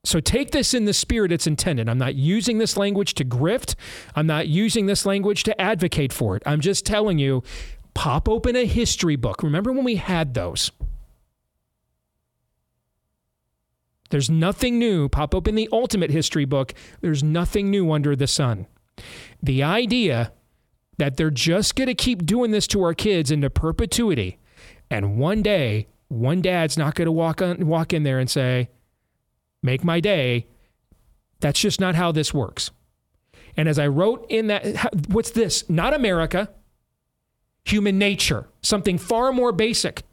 So 0.03 0.19
take 0.19 0.51
this 0.51 0.73
in 0.73 0.85
the 0.85 0.93
spirit 0.93 1.31
it's 1.31 1.47
intended. 1.47 1.89
I'm 1.89 1.97
not 1.97 2.15
using 2.15 2.57
this 2.57 2.77
language 2.77 3.13
to 3.15 3.25
grift. 3.25 3.75
I'm 4.15 4.27
not 4.27 4.47
using 4.47 4.85
this 4.85 5.05
language 5.05 5.43
to 5.43 5.61
advocate 5.61 6.13
for 6.13 6.35
it. 6.35 6.43
I'm 6.45 6.61
just 6.61 6.85
telling 6.85 7.19
you 7.19 7.43
pop 7.93 8.29
open 8.29 8.55
a 8.55 8.65
history 8.65 9.17
book. 9.17 9.43
Remember 9.43 9.71
when 9.73 9.83
we 9.83 9.97
had 9.97 10.33
those? 10.33 10.71
There's 14.09 14.29
nothing 14.29 14.79
new. 14.79 15.09
Pop 15.09 15.35
open 15.35 15.55
the 15.55 15.69
ultimate 15.71 16.09
history 16.09 16.45
book. 16.45 16.73
There's 17.01 17.23
nothing 17.23 17.69
new 17.69 17.91
under 17.91 18.15
the 18.15 18.27
sun. 18.27 18.67
The 19.43 19.63
idea 19.63 20.31
that 20.97 21.17
they're 21.17 21.29
just 21.29 21.75
going 21.75 21.87
to 21.87 21.93
keep 21.93 22.25
doing 22.25 22.51
this 22.51 22.67
to 22.67 22.83
our 22.83 22.93
kids 22.93 23.31
into 23.31 23.49
perpetuity 23.49 24.37
and 24.89 25.17
one 25.17 25.41
day 25.41 25.87
one 26.09 26.41
dad's 26.41 26.77
not 26.77 26.95
going 26.95 27.05
to 27.05 27.11
walk 27.11 27.41
on 27.41 27.65
walk 27.67 27.93
in 27.93 28.03
there 28.03 28.19
and 28.19 28.29
say 28.29 28.69
make 29.61 29.83
my 29.83 29.99
day 29.99 30.47
that's 31.39 31.59
just 31.59 31.79
not 31.79 31.95
how 31.95 32.11
this 32.11 32.33
works 32.33 32.71
and 33.57 33.67
as 33.67 33.79
i 33.79 33.87
wrote 33.87 34.25
in 34.29 34.47
that 34.47 34.93
what's 35.09 35.31
this 35.31 35.69
not 35.69 35.93
america 35.93 36.49
human 37.65 37.97
nature 37.97 38.47
something 38.61 38.97
far 38.97 39.31
more 39.31 39.51
basic 39.51 40.03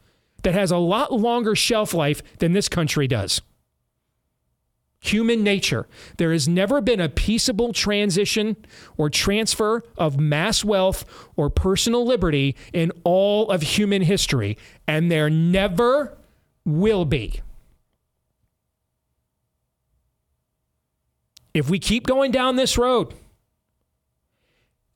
that 0.43 0.55
has 0.55 0.71
a 0.71 0.77
lot 0.77 1.13
longer 1.13 1.55
shelf 1.55 1.95
life 1.95 2.23
than 2.39 2.53
this 2.53 2.69
country 2.69 3.07
does 3.09 3.41
human 5.07 5.43
nature. 5.43 5.87
There 6.17 6.33
has 6.33 6.49
never 6.49 6.81
been 6.81 7.01
a 7.01 7.09
peaceable 7.09 7.73
transition 7.73 8.57
or 8.97 9.11
transfer 9.11 9.83
of 9.97 10.19
mass 10.19 10.65
wealth 10.65 11.05
or 11.37 11.51
personal 11.51 12.05
liberty 12.05 12.57
in 12.73 12.93
all 13.05 13.51
of 13.51 13.63
human 13.63 14.03
history, 14.03 14.59
and 14.87 15.11
there 15.11 15.31
never 15.31 16.17
will 16.65 17.05
be. 17.05 17.41
If 21.57 21.71
we 21.71 21.79
keep 21.79 22.07
going 22.07 22.33
down 22.33 22.57
this 22.57 22.77
road, 22.77 23.15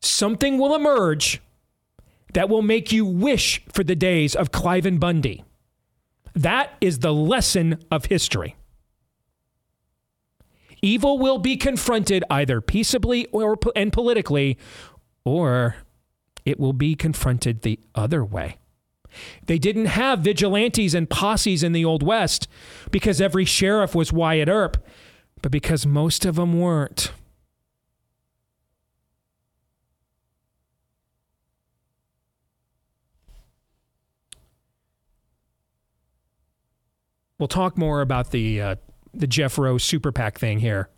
something 0.02 0.58
will 0.58 0.74
emerge 0.74 1.40
that 2.34 2.50
will 2.50 2.60
make 2.60 2.92
you 2.92 3.06
wish 3.06 3.64
for 3.72 3.82
the 3.82 3.96
days 3.96 4.36
of 4.36 4.52
Cliven 4.52 5.00
Bundy. 5.00 5.42
That 6.34 6.74
is 6.82 6.98
the 6.98 7.14
lesson 7.14 7.82
of 7.90 8.04
history. 8.04 8.56
Evil 10.82 11.18
will 11.18 11.38
be 11.38 11.56
confronted 11.56 12.24
either 12.28 12.60
peaceably 12.60 13.24
or 13.32 13.56
and 13.74 13.90
politically, 13.90 14.58
or 15.24 15.76
it 16.44 16.60
will 16.60 16.74
be 16.74 16.94
confronted 16.94 17.62
the 17.62 17.80
other 17.94 18.22
way. 18.22 18.58
They 19.46 19.58
didn't 19.58 19.86
have 19.86 20.20
vigilantes 20.20 20.92
and 20.92 21.08
posses 21.08 21.62
in 21.62 21.72
the 21.72 21.86
Old 21.86 22.02
West 22.02 22.48
because 22.90 23.18
every 23.18 23.46
sheriff 23.46 23.94
was 23.94 24.12
Wyatt 24.12 24.50
Earp, 24.50 24.76
but 25.42 25.52
because 25.52 25.86
most 25.86 26.24
of 26.24 26.36
them 26.36 26.58
weren't. 26.60 27.12
We'll 37.38 37.48
talk 37.48 37.78
more 37.78 38.02
about 38.02 38.32
the 38.32 38.60
uh, 38.60 38.74
the 39.14 39.26
Jeff 39.26 39.56
Roe's 39.56 39.82
super 39.82 40.12
PAC 40.12 40.38
thing 40.38 40.58
here 40.58 40.90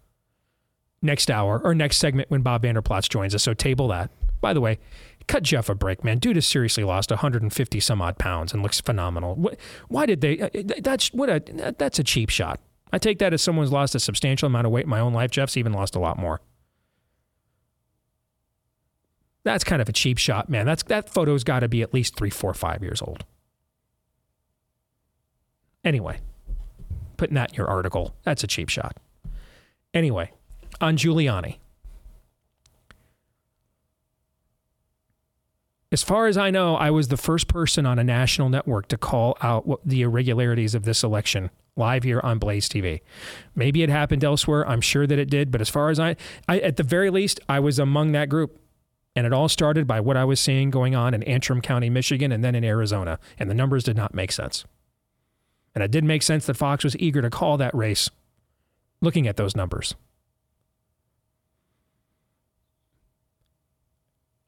next 1.01 1.31
hour 1.31 1.61
or 1.63 1.75
next 1.75 1.99
segment 1.99 2.31
when 2.31 2.43
Bob 2.43 2.63
Vander 2.63 2.83
Plaats 2.83 3.09
joins 3.09 3.35
us. 3.35 3.43
So 3.43 3.55
table 3.55 3.89
that. 3.89 4.11
By 4.41 4.53
the 4.53 4.61
way, 4.61 4.79
cut 5.29 5.45
Jeff 5.45 5.69
a 5.69 5.75
break, 5.75 6.03
man. 6.03 6.19
Dude 6.19 6.37
has 6.37 6.47
seriously 6.47 6.83
lost 6.83 7.11
150 7.11 7.81
some 7.81 8.03
odd 8.03 8.19
pounds 8.19 8.53
and 8.53 8.61
looks 8.63 8.81
phenomenal. 8.81 9.53
Why 9.89 10.07
did 10.07 10.21
they? 10.21 10.41
Uh, 10.41 10.49
that's 10.81 11.13
what 11.13 11.29
a 11.29 11.75
that's 11.79 12.01
a 12.01 12.05
cheap 12.05 12.29
shot. 12.29 12.61
I 12.93 12.99
take 12.99 13.19
that 13.21 13.33
as 13.33 13.41
someone's 13.41 13.73
lost 13.73 13.95
a 13.95 14.01
substantial 14.01 14.47
amount 14.47 14.67
of 14.67 14.73
weight 14.73 14.85
in 14.85 14.91
my 14.91 15.01
own 15.01 15.15
life. 15.15 15.31
Jeff's 15.31 15.57
even 15.57 15.73
lost 15.73 15.97
a 15.97 15.99
lot 15.99 16.19
more. 16.19 16.41
That's 19.45 19.65
kind 19.65 19.83
of 19.83 19.89
a 19.89 19.93
cheap 19.93 20.19
shot, 20.19 20.49
man. 20.49 20.67
That's 20.67 20.83
that 20.85 21.09
photo's 21.09 21.43
got 21.43 21.61
to 21.61 21.69
be 21.69 21.83
at 21.83 21.93
least 21.93 22.17
three, 22.17 22.31
four, 22.31 22.55
five 22.55 22.83
years 22.83 23.03
old. 23.03 23.25
Anyway, 25.85 26.21
putting 27.17 27.35
that 27.35 27.51
in 27.51 27.57
your 27.57 27.67
article. 27.67 28.15
That's 28.23 28.45
a 28.45 28.47
cheap 28.47 28.69
shot. 28.69 28.97
Anyway, 29.93 30.31
on 30.81 30.97
Giuliani. 30.97 31.57
As 35.91 36.03
far 36.03 36.27
as 36.27 36.39
I 36.39 36.51
know, 36.51 36.77
I 36.77 36.91
was 36.91 37.09
the 37.09 37.17
first 37.17 37.49
person 37.49 37.85
on 37.85 37.99
a 37.99 38.05
national 38.05 38.49
network 38.49 38.89
to 38.89 38.97
call 38.97 39.37
out 39.43 39.81
the 39.85 40.03
irregularities 40.03 40.75
of 40.75 40.85
this 40.85 41.03
election 41.03 41.51
live 41.77 42.03
here 42.03 42.21
on 42.21 42.39
Blaze 42.39 42.69
TV. 42.69 43.01
Maybe 43.55 43.83
it 43.83 43.89
happened 43.89 44.25
elsewhere. 44.25 44.69
I'm 44.69 44.81
sure 44.81 45.07
that 45.07 45.19
it 45.19 45.31
did. 45.31 45.51
But 45.51 45.61
as 45.61 45.69
far 45.69 45.91
as 45.91 45.99
I, 45.99 46.17
I 46.49 46.59
at 46.61 46.77
the 46.77 46.83
very 46.83 47.11
least, 47.11 47.41
I 47.49 47.61
was 47.61 47.79
among 47.79 48.13
that 48.13 48.29
group. 48.29 48.59
And 49.15 49.27
it 49.27 49.33
all 49.33 49.49
started 49.49 49.87
by 49.87 50.01
what 50.01 50.17
I 50.17 50.25
was 50.25 50.41
seeing 50.41 50.71
going 50.71 50.95
on 50.95 51.13
in 51.13 51.23
Antrim 51.25 51.61
County, 51.61 51.91
Michigan, 51.91 52.33
and 52.33 52.43
then 52.43 52.55
in 52.55 52.65
Arizona. 52.65 53.19
And 53.39 53.51
the 53.51 53.55
numbers 53.55 53.85
did 53.85 53.97
not 53.97 54.15
make 54.15 54.33
sense. 54.33 54.65
And 55.75 55.85
it 55.85 55.91
did 55.91 56.05
make 56.05 56.23
sense 56.23 56.47
that 56.47 56.57
Fox 56.57 56.83
was 56.83 56.97
eager 56.99 57.21
to 57.21 57.29
call 57.29 57.59
that 57.59 57.75
race 57.75 58.09
looking 59.03 59.27
at 59.27 59.37
those 59.37 59.55
numbers. 59.55 59.95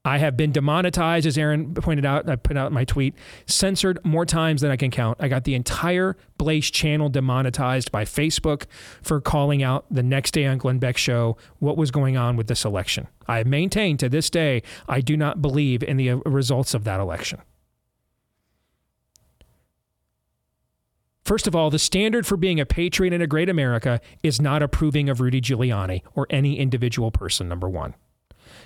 I 0.05 0.19
have 0.19 0.37
been 0.37 0.53
demonetized, 0.53 1.27
as 1.27 1.39
Aaron 1.39 1.73
pointed 1.75 2.05
out. 2.05 2.29
I 2.29 2.37
put 2.37 2.59
out 2.59 2.73
my 2.73 2.85
tweet, 2.85 3.15
censored 3.47 3.99
more 4.05 4.27
times 4.27 4.61
than 4.61 4.71
I 4.71 4.77
can 4.77 4.91
count. 4.91 5.17
I 5.19 5.29
got 5.29 5.45
the 5.45 5.55
entire 5.55 6.17
Blaze 6.37 6.71
channel 6.71 7.09
demonetized 7.09 7.91
by 7.91 8.05
Facebook 8.05 8.65
for 9.03 9.21
calling 9.23 9.63
out 9.63 9.87
the 9.91 10.03
next 10.03 10.33
day 10.33 10.45
on 10.45 10.59
Glenn 10.59 10.79
Beck 10.79 10.99
show 10.99 11.39
what 11.59 11.79
was 11.79 11.91
going 11.91 12.19
on 12.19 12.37
with 12.37 12.49
this 12.49 12.67
election. 12.67 13.09
I 13.27 13.45
maintain 13.45 13.97
to 13.97 14.11
this 14.11 14.29
day 14.29 14.63
I 14.87 15.01
do 15.01 15.17
not 15.17 15.41
believe 15.41 15.83
in 15.83 15.97
the 15.97 16.11
uh, 16.11 16.17
results 16.27 16.75
of 16.75 16.85
that 16.85 17.01
election. 17.01 17.41
First 21.25 21.47
of 21.47 21.57
all, 21.57 21.71
the 21.71 21.79
standard 21.79 22.27
for 22.27 22.37
being 22.37 22.61
a 22.61 22.67
patriot 22.67 23.15
in 23.15 23.23
a 23.23 23.27
great 23.27 23.49
America 23.49 24.03
is 24.23 24.43
not 24.43 24.63
approving 24.63 25.09
of 25.09 25.23
Rudy 25.23 25.41
Giuliani 25.41 26.03
or 26.15 26.27
any 26.29 26.59
individual 26.59 27.11
person, 27.11 27.49
number 27.49 27.67
one. 27.67 27.95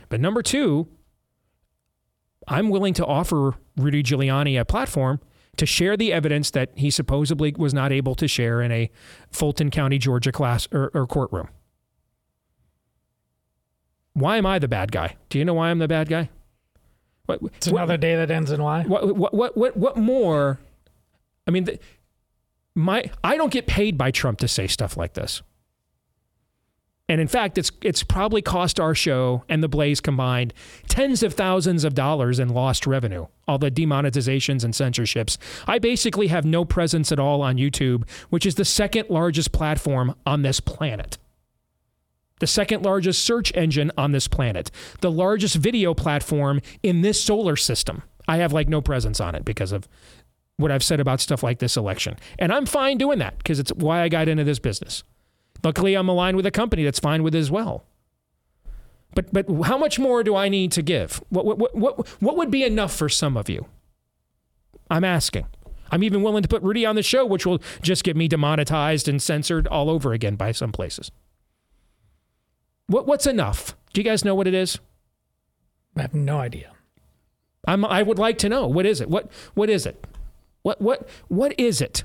But 0.09 0.21
number 0.21 0.43
two, 0.43 0.89
I'm 2.49 2.71
willing 2.71 2.95
to 2.95 3.07
offer 3.07 3.55
Rudy 3.77 4.03
Giuliani 4.03 4.59
a 4.59 4.65
platform 4.65 5.21
to 5.57 5.67
share 5.67 5.97
the 5.97 6.13
evidence 6.13 6.51
that 6.53 6.71
he 6.77 6.91
supposedly 6.91 7.55
was 7.57 7.75
not 7.75 7.93
able 7.93 8.15
to 8.15 8.27
share 8.27 8.63
in 8.63 8.73
a 8.73 8.91
Fulton 9.31 9.71
County, 9.71 9.99
Georgia 9.99 10.33
class 10.33 10.69
or, 10.73 10.91
or 10.95 11.07
courtroom. 11.07 11.49
Why 14.15 14.37
am 14.37 14.47
I 14.47 14.59
the 14.59 14.69
bad 14.69 14.91
guy? 14.91 15.17
Do 15.29 15.39
you 15.39 15.45
know 15.45 15.55
why 15.55 15.69
I'm 15.71 15.79
the 15.79 15.89
bad 15.89 16.09
guy? 16.09 16.31
What, 17.27 17.41
it's 17.57 17.67
another 17.67 17.97
day 17.97 18.17
that 18.17 18.31
ends 18.31 18.51
in 18.51 18.63
why. 18.63 18.85
What, 18.85 19.17
what, 19.17 19.35
what, 19.35 19.57
what, 19.57 19.77
what 19.77 19.97
more? 19.97 20.59
I 21.47 21.51
mean, 21.51 21.65
the, 21.65 21.79
my 22.75 23.11
I 23.23 23.37
don't 23.37 23.53
get 23.53 23.67
paid 23.67 23.99
by 23.99 24.11
Trump 24.11 24.39
to 24.39 24.49
say 24.49 24.67
stuff 24.67 24.97
like 24.97 25.15
this. 25.15 25.43
And 27.09 27.23
in 27.23 27.29
fact, 27.29 27.57
it's 27.57 27.73
it's 27.81 28.03
probably 28.03 28.43
cost 28.43 28.79
our 28.79 28.95
show 28.95 29.45
and 29.49 29.63
the 29.63 29.69
Blaze 29.69 30.01
combined 30.01 30.53
tens 30.89 31.23
of 31.23 31.35
thousands 31.35 31.85
of 31.85 31.95
dollars 31.95 32.39
in 32.39 32.51
lost 32.51 32.87
revenue. 32.87 33.27
All 33.47 33.59
the 33.59 33.71
demonetizations 33.71 34.63
and 34.63 34.75
censorships. 34.75 35.39
I 35.67 35.79
basically 35.79 36.27
have 36.27 36.45
no 36.45 36.67
presence 36.67 37.11
at 37.11 37.19
all 37.19 37.41
on 37.41 37.57
YouTube, 37.57 38.09
which 38.29 38.45
is 38.45 38.57
the 38.57 38.65
second 38.65 39.09
largest 39.09 39.53
platform 39.53 40.15
on 40.27 40.43
this 40.43 40.61
planet. 40.61 41.17
The 42.41 42.47
second 42.47 42.85
largest 42.85 43.25
search 43.25 43.53
engine 43.55 43.91
on 43.97 44.13
this 44.13 44.29
planet. 44.29 44.71
The 45.01 45.11
largest 45.11 45.57
video 45.57 45.95
platform 45.95 46.61
in 46.83 47.01
this 47.01 47.23
solar 47.23 47.57
system. 47.57 48.03
I 48.29 48.37
have 48.37 48.53
like 48.53 48.69
no 48.69 48.83
presence 48.83 49.19
on 49.19 49.35
it 49.35 49.45
because 49.47 49.73
of 49.73 49.89
what 50.59 50.71
I've 50.71 50.85
said 50.85 51.01
about 51.01 51.21
stuff 51.21 51.43
like 51.43 51.59
this 51.59 51.77
election. 51.77 52.17
And 52.39 52.53
I'm 52.53 52.67
fine 52.67 52.99
doing 52.99 53.19
that 53.21 53.39
because 53.39 53.59
it's 53.59 53.73
why 53.73 54.03
I 54.03 54.09
got 54.09 54.29
into 54.29 54.45
this 54.45 54.59
business. 54.59 55.05
Luckily, 55.65 55.95
I'm 55.95 56.09
aligned 56.09 56.37
with 56.37 56.47
a 56.47 56.51
company 56.51 56.85
that's 56.85 57.01
fine 57.01 57.23
with 57.23 57.35
it 57.35 57.39
as 57.39 57.51
well. 57.51 57.85
But 59.15 59.33
but 59.33 59.47
how 59.65 59.79
much 59.79 59.99
more 59.99 60.23
do 60.23 60.37
I 60.37 60.49
need 60.49 60.73
to 60.73 60.83
give? 60.83 61.23
What 61.31 61.45
what 61.47 61.75
what 61.75 62.09
what 62.21 62.37
would 62.37 62.51
be 62.51 62.63
enough 62.65 62.95
for 62.95 63.09
some 63.09 63.37
of 63.37 63.49
you? 63.49 63.67
I'm 64.91 65.05
asking. 65.05 65.47
I'm 65.91 66.03
even 66.03 66.23
willing 66.23 66.43
to 66.43 66.49
put 66.49 66.63
Rudy 66.63 66.85
on 66.85 66.97
the 66.97 67.03
show, 67.03 67.25
which 67.25 67.47
will 67.47 67.61
just 67.83 68.05
get 68.05 68.17
me 68.17 68.29
demonetized 68.29 69.09
and 69.09 69.23
censored 69.23 69.67
all 69.67 69.89
over 69.89 70.13
again 70.13 70.37
by 70.37 70.53
some 70.53 70.73
places. 70.73 71.11
What 72.87 73.07
what's 73.07 73.27
enough? 73.27 73.77
Do 73.93 74.01
you 74.01 74.05
guys 74.05 74.25
know 74.25 74.35
what 74.35 74.47
it 74.47 74.55
is? 74.55 74.79
I 75.97 76.03
have 76.03 76.15
no 76.15 76.39
idea. 76.39 76.73
I'm, 77.67 77.85
I 77.85 78.03
would 78.03 78.19
like 78.19 78.39
to 78.39 78.49
know. 78.49 78.67
What 78.67 78.87
is 78.87 79.01
it? 79.01 79.11
What 79.11 79.31
what 79.55 79.69
is 79.69 79.87
it? 79.87 80.07
What 80.63 80.81
what 80.81 81.09
what 81.29 81.59
is 81.59 81.81
it? 81.81 82.05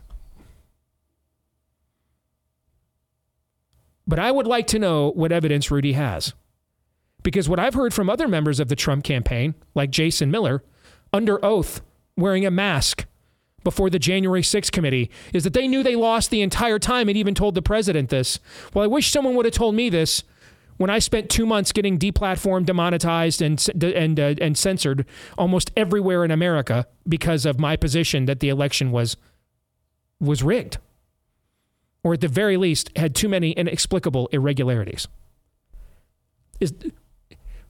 But 4.06 4.20
I 4.20 4.32
would 4.32 4.48
like 4.48 4.68
to 4.68 4.80
know 4.80 5.12
what 5.12 5.32
evidence 5.32 5.72
Rudy 5.72 5.94
has. 5.94 6.34
Because 7.22 7.48
what 7.48 7.60
I've 7.60 7.74
heard 7.74 7.94
from 7.94 8.10
other 8.10 8.28
members 8.28 8.60
of 8.60 8.68
the 8.68 8.76
Trump 8.76 9.04
campaign, 9.04 9.56
like 9.76 9.92
Jason 9.92 10.30
Miller, 10.30 10.62
under 11.14 11.44
oath, 11.44 11.82
wearing 12.18 12.46
a 12.46 12.52
mask 12.52 13.06
before 13.64 13.90
the 13.90 14.00
January 14.00 14.42
6th 14.42 14.72
committee, 14.72 15.10
is 15.32 15.46
that 15.46 15.54
they 15.54 15.68
knew 15.68 15.84
they 15.84 15.96
lost 15.96 16.32
the 16.32 16.42
entire 16.42 16.80
time 16.80 17.08
and 17.08 17.18
even 17.18 17.34
told 17.34 17.56
the 17.56 17.62
president 17.62 18.10
this. 18.10 18.40
Well, 18.74 18.84
I 18.84 18.88
wish 18.88 19.10
someone 19.10 19.36
would 19.36 19.46
have 19.46 19.54
told 19.54 19.74
me 19.74 19.90
this 19.90 20.24
when 20.78 20.90
I 20.90 21.00
spent 21.00 21.30
two 21.30 21.46
months 21.46 21.72
getting 21.72 21.98
deplatformed, 21.98 22.66
demonetized, 22.66 23.42
and 23.42 23.66
and 23.82 24.20
uh, 24.20 24.36
and 24.42 24.58
censored 24.58 25.06
almost 25.38 25.72
everywhere 25.78 26.26
in 26.26 26.32
America 26.32 26.88
because 27.08 27.46
of 27.46 27.60
my 27.60 27.76
position 27.76 28.26
that 28.26 28.40
the 28.40 28.50
election 28.50 28.92
was 28.92 29.16
was 30.20 30.44
rigged, 30.44 30.78
or 32.04 32.14
at 32.14 32.22
the 32.22 32.28
very 32.28 32.58
least 32.58 32.92
had 32.96 33.16
too 33.16 33.30
many 33.30 33.52
inexplicable 33.52 34.28
irregularities. 34.32 35.08
Is 36.60 36.74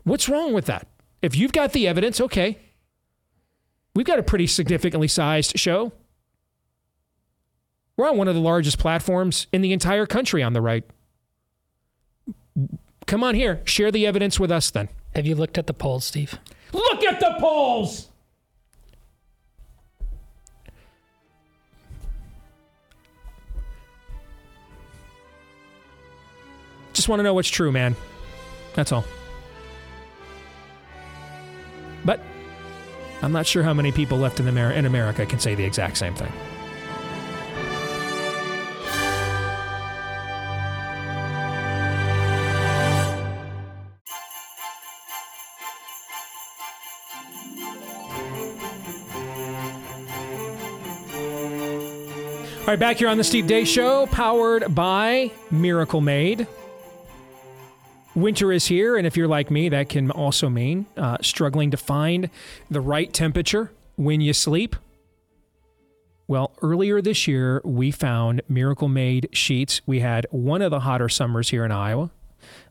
what's 0.04 0.28
wrong 0.28 0.54
with 0.54 0.66
that? 0.66 0.88
If 1.22 1.36
you've 1.36 1.54
got 1.54 1.74
the 1.74 1.88
evidence, 1.88 2.20
okay. 2.20 2.58
We've 3.96 4.06
got 4.06 4.20
a 4.20 4.24
pretty 4.24 4.48
significantly 4.48 5.08
sized 5.08 5.58
show. 5.58 5.94
We're 7.96 8.10
on 8.10 8.18
one 8.18 8.28
of 8.28 8.34
the 8.34 8.42
largest 8.42 8.80
platforms 8.80 9.48
in 9.54 9.62
the 9.62 9.72
entire 9.72 10.08
country 10.08 10.42
on 10.42 10.54
the 10.54 10.62
right. 10.62 10.84
Come 13.06 13.24
on 13.24 13.36
here, 13.36 13.62
share 13.66 13.92
the 13.92 14.08
evidence 14.08 14.40
with 14.40 14.52
us 14.52 14.72
then. 14.72 14.90
Have 15.16 15.28
you 15.28 15.36
looked 15.36 15.58
at 15.58 15.68
the 15.68 15.74
polls, 15.74 16.06
Steve? 16.06 16.40
Look 16.72 17.04
at 17.04 17.20
the 17.20 17.36
polls! 17.40 18.08
Just 26.94 27.10
want 27.10 27.20
to 27.20 27.24
know 27.24 27.34
what's 27.34 27.50
true, 27.50 27.72
man. 27.72 27.96
That's 28.76 28.92
all. 28.92 29.06
But 32.06 32.20
I'm 33.22 33.32
not 33.32 33.46
sure 33.46 33.64
how 33.64 33.74
many 33.74 33.92
people 33.92 34.18
left 34.18 34.40
in, 34.40 34.48
in 34.48 34.86
America 34.86 35.26
can 35.26 35.40
say 35.40 35.56
the 35.56 35.64
exact 35.64 35.98
same 35.98 36.16
thing. 36.16 36.32
All 52.64 52.68
right, 52.68 52.80
back 52.80 52.98
here 52.98 53.10
on 53.10 53.18
the 53.18 53.26
Steve 53.26 53.46
Deace 53.46 53.68
Show, 53.68 54.06
powered 54.06 54.74
by 54.74 55.32
Miracle 55.52 56.00
Made. 56.00 56.48
Winter 58.16 58.52
is 58.52 58.68
here, 58.68 58.96
and 58.96 59.08
if 59.08 59.18
you're 59.18 59.28
like 59.28 59.50
me, 59.50 59.70
that 59.70 59.90
can 59.90 60.12
also 60.12 60.48
mean 60.48 60.86
uh, 60.96 61.18
struggling 61.22 61.72
to 61.72 61.78
find 61.78 62.30
the 62.70 62.80
right 62.80 63.12
temperature 63.12 63.72
when 63.96 64.22
you 64.22 64.34
sleep. 64.34 64.76
Well, 66.28 66.52
earlier 66.62 67.02
this 67.02 67.28
year, 67.28 67.60
we 67.66 67.90
found 67.90 68.42
Miracle 68.48 68.88
Made 68.88 69.30
sheets. 69.34 69.82
We 69.88 70.02
had 70.02 70.28
one 70.30 70.62
of 70.62 70.70
the 70.70 70.82
hotter 70.82 71.10
summers 71.10 71.50
here 71.50 71.66
in 71.66 71.72
Iowa 71.72 72.12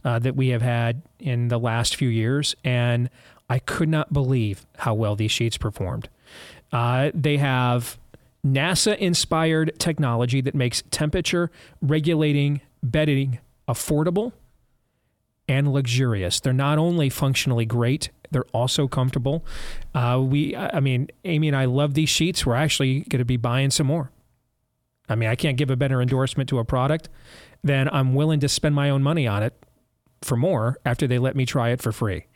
uh, 0.04 0.20
that 0.20 0.36
we 0.36 0.48
have 0.48 0.62
had 0.62 1.02
in 1.18 1.48
the 1.48 1.58
last 1.58 1.96
few 1.96 2.08
years, 2.08 2.54
and 2.62 3.10
I 3.50 3.58
could 3.58 3.88
not 3.88 4.12
believe 4.12 4.64
how 4.78 4.94
well 4.94 5.16
these 5.16 5.32
sheets 5.32 5.56
performed. 5.56 6.08
Uh, 6.70 7.10
they 7.14 7.38
have 7.38 7.98
NASA 8.46 8.96
inspired 8.96 9.72
technology 9.78 10.40
that 10.40 10.54
makes 10.54 10.84
temperature 10.90 11.50
regulating 11.80 12.60
bedding 12.82 13.38
affordable 13.68 14.32
and 15.48 15.72
luxurious. 15.72 16.40
They're 16.40 16.52
not 16.52 16.78
only 16.78 17.10
functionally 17.10 17.64
great, 17.66 18.10
they're 18.30 18.44
also 18.52 18.88
comfortable. 18.88 19.44
Uh, 19.94 20.20
we, 20.24 20.56
I 20.56 20.80
mean, 20.80 21.08
Amy 21.24 21.48
and 21.48 21.56
I 21.56 21.66
love 21.66 21.94
these 21.94 22.08
sheets. 22.08 22.46
We're 22.46 22.54
actually 22.54 23.00
going 23.00 23.18
to 23.18 23.24
be 23.24 23.36
buying 23.36 23.70
some 23.70 23.86
more. 23.86 24.10
I 25.08 25.14
mean, 25.14 25.28
I 25.28 25.34
can't 25.34 25.56
give 25.56 25.70
a 25.70 25.76
better 25.76 26.00
endorsement 26.00 26.48
to 26.50 26.58
a 26.58 26.64
product 26.64 27.08
than 27.62 27.88
I'm 27.92 28.14
willing 28.14 28.40
to 28.40 28.48
spend 28.48 28.74
my 28.74 28.88
own 28.88 29.02
money 29.02 29.26
on 29.26 29.42
it 29.42 29.54
for 30.22 30.36
more 30.36 30.78
after 30.86 31.06
they 31.06 31.18
let 31.18 31.36
me 31.36 31.44
try 31.44 31.70
it 31.70 31.82
for 31.82 31.92
free. 31.92 32.26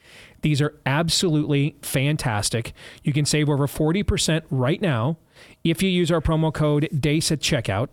These 0.43 0.61
are 0.61 0.75
absolutely 0.85 1.77
fantastic. 1.83 2.73
You 3.03 3.13
can 3.13 3.25
save 3.25 3.49
over 3.49 3.67
40% 3.67 4.43
right 4.51 4.81
now 4.81 5.19
if 5.65 5.83
you 5.83 5.89
use 5.89 6.11
our 6.11 6.21
promo 6.21 6.53
code 6.53 6.89
DEACE 6.99 7.33
at 7.33 7.41
checkout 7.41 7.89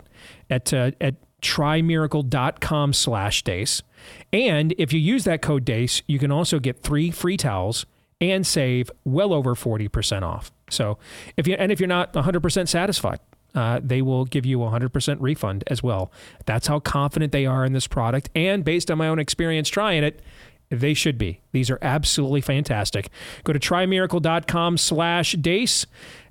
at, 0.49 0.73
uh, 0.73 0.91
at 0.99 1.15
trymiracle.com 1.43 2.93
slash 2.93 3.43
DEACE. 3.43 3.83
And 4.31 4.73
if 4.77 4.91
you 4.91 4.99
use 4.99 5.23
that 5.25 5.41
code 5.41 5.65
DEACE, 5.65 6.01
you 6.07 6.19
can 6.19 6.31
also 6.31 6.59
get 6.59 6.81
three 6.81 7.11
free 7.11 7.37
towels 7.37 7.85
and 8.19 8.47
save 8.47 8.89
well 9.03 9.33
over 9.33 9.55
40% 9.55 10.23
off. 10.23 10.51
So 10.69 10.97
if 11.37 11.47
you, 11.47 11.55
and 11.55 11.71
if 11.71 11.79
you're 11.79 11.87
not 11.87 12.13
100% 12.13 12.67
satisfied, 12.67 13.19
uh, 13.53 13.79
they 13.83 14.01
will 14.01 14.25
give 14.25 14.45
you 14.45 14.63
a 14.63 14.71
100% 14.71 15.17
refund 15.19 15.63
as 15.67 15.83
well. 15.83 16.11
That's 16.45 16.67
how 16.67 16.79
confident 16.79 17.31
they 17.31 17.45
are 17.45 17.65
in 17.65 17.73
this 17.73 17.87
product. 17.87 18.29
And 18.33 18.63
based 18.63 18.89
on 18.89 18.97
my 18.97 19.07
own 19.07 19.19
experience 19.19 19.69
trying 19.69 20.03
it, 20.03 20.21
they 20.69 20.95
should 20.95 21.17
be. 21.17 21.41
These 21.51 21.69
are 21.69 21.77
absolutely 21.81 22.41
fantastic. 22.41 23.09
Go 23.43 23.53
to 23.53 23.59
trymiracle.com 23.59 24.77
slash 24.77 25.33
DEACE. 25.33 25.85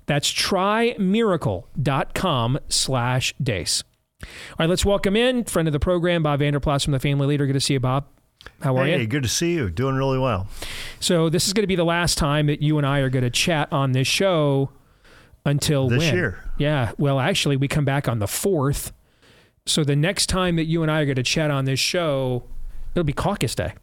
That's 0.06 0.32
trymiracle.com 0.32 2.58
slash 2.68 3.34
DEACE. 3.40 3.84
All 4.22 4.56
right, 4.60 4.68
let's 4.68 4.84
welcome 4.84 5.16
in 5.16 5.44
friend 5.44 5.68
of 5.68 5.72
the 5.72 5.80
program, 5.80 6.22
Bob 6.22 6.38
Vander 6.40 6.60
Plaats 6.60 6.84
from 6.84 6.92
the 6.92 7.00
Family 7.00 7.26
Leader. 7.26 7.46
Good 7.46 7.54
to 7.54 7.60
see 7.60 7.74
you, 7.74 7.80
Bob. 7.80 8.06
How 8.60 8.76
are 8.76 8.84
hey, 8.84 9.00
you? 9.02 9.06
good 9.06 9.22
to 9.22 9.28
see 9.28 9.54
you. 9.54 9.70
Doing 9.70 9.94
really 9.96 10.18
well. 10.18 10.46
So 11.00 11.28
this 11.28 11.46
is 11.46 11.52
going 11.52 11.62
to 11.62 11.68
be 11.68 11.76
the 11.76 11.84
last 11.84 12.18
time 12.18 12.46
that 12.46 12.60
you 12.62 12.78
and 12.78 12.86
I 12.86 12.98
are 13.00 13.08
going 13.08 13.24
to 13.24 13.30
chat 13.30 13.72
on 13.72 13.92
this 13.92 14.06
show 14.08 14.70
until 15.46 15.88
This 15.88 15.98
when? 15.98 16.14
year. 16.14 16.50
Yeah. 16.58 16.92
Well, 16.98 17.20
actually, 17.20 17.56
we 17.56 17.68
come 17.68 17.84
back 17.84 18.08
on 18.08 18.18
the 18.18 18.26
fourth. 18.26 18.92
So 19.66 19.84
the 19.84 19.94
next 19.96 20.26
time 20.26 20.56
that 20.56 20.64
you 20.64 20.82
and 20.82 20.90
I 20.90 21.00
are 21.00 21.04
going 21.04 21.16
to 21.16 21.22
chat 21.22 21.50
on 21.50 21.66
this 21.66 21.78
show, 21.78 22.44
it'll 22.94 23.04
be 23.04 23.12
Caucus 23.12 23.54
Day, 23.54 23.74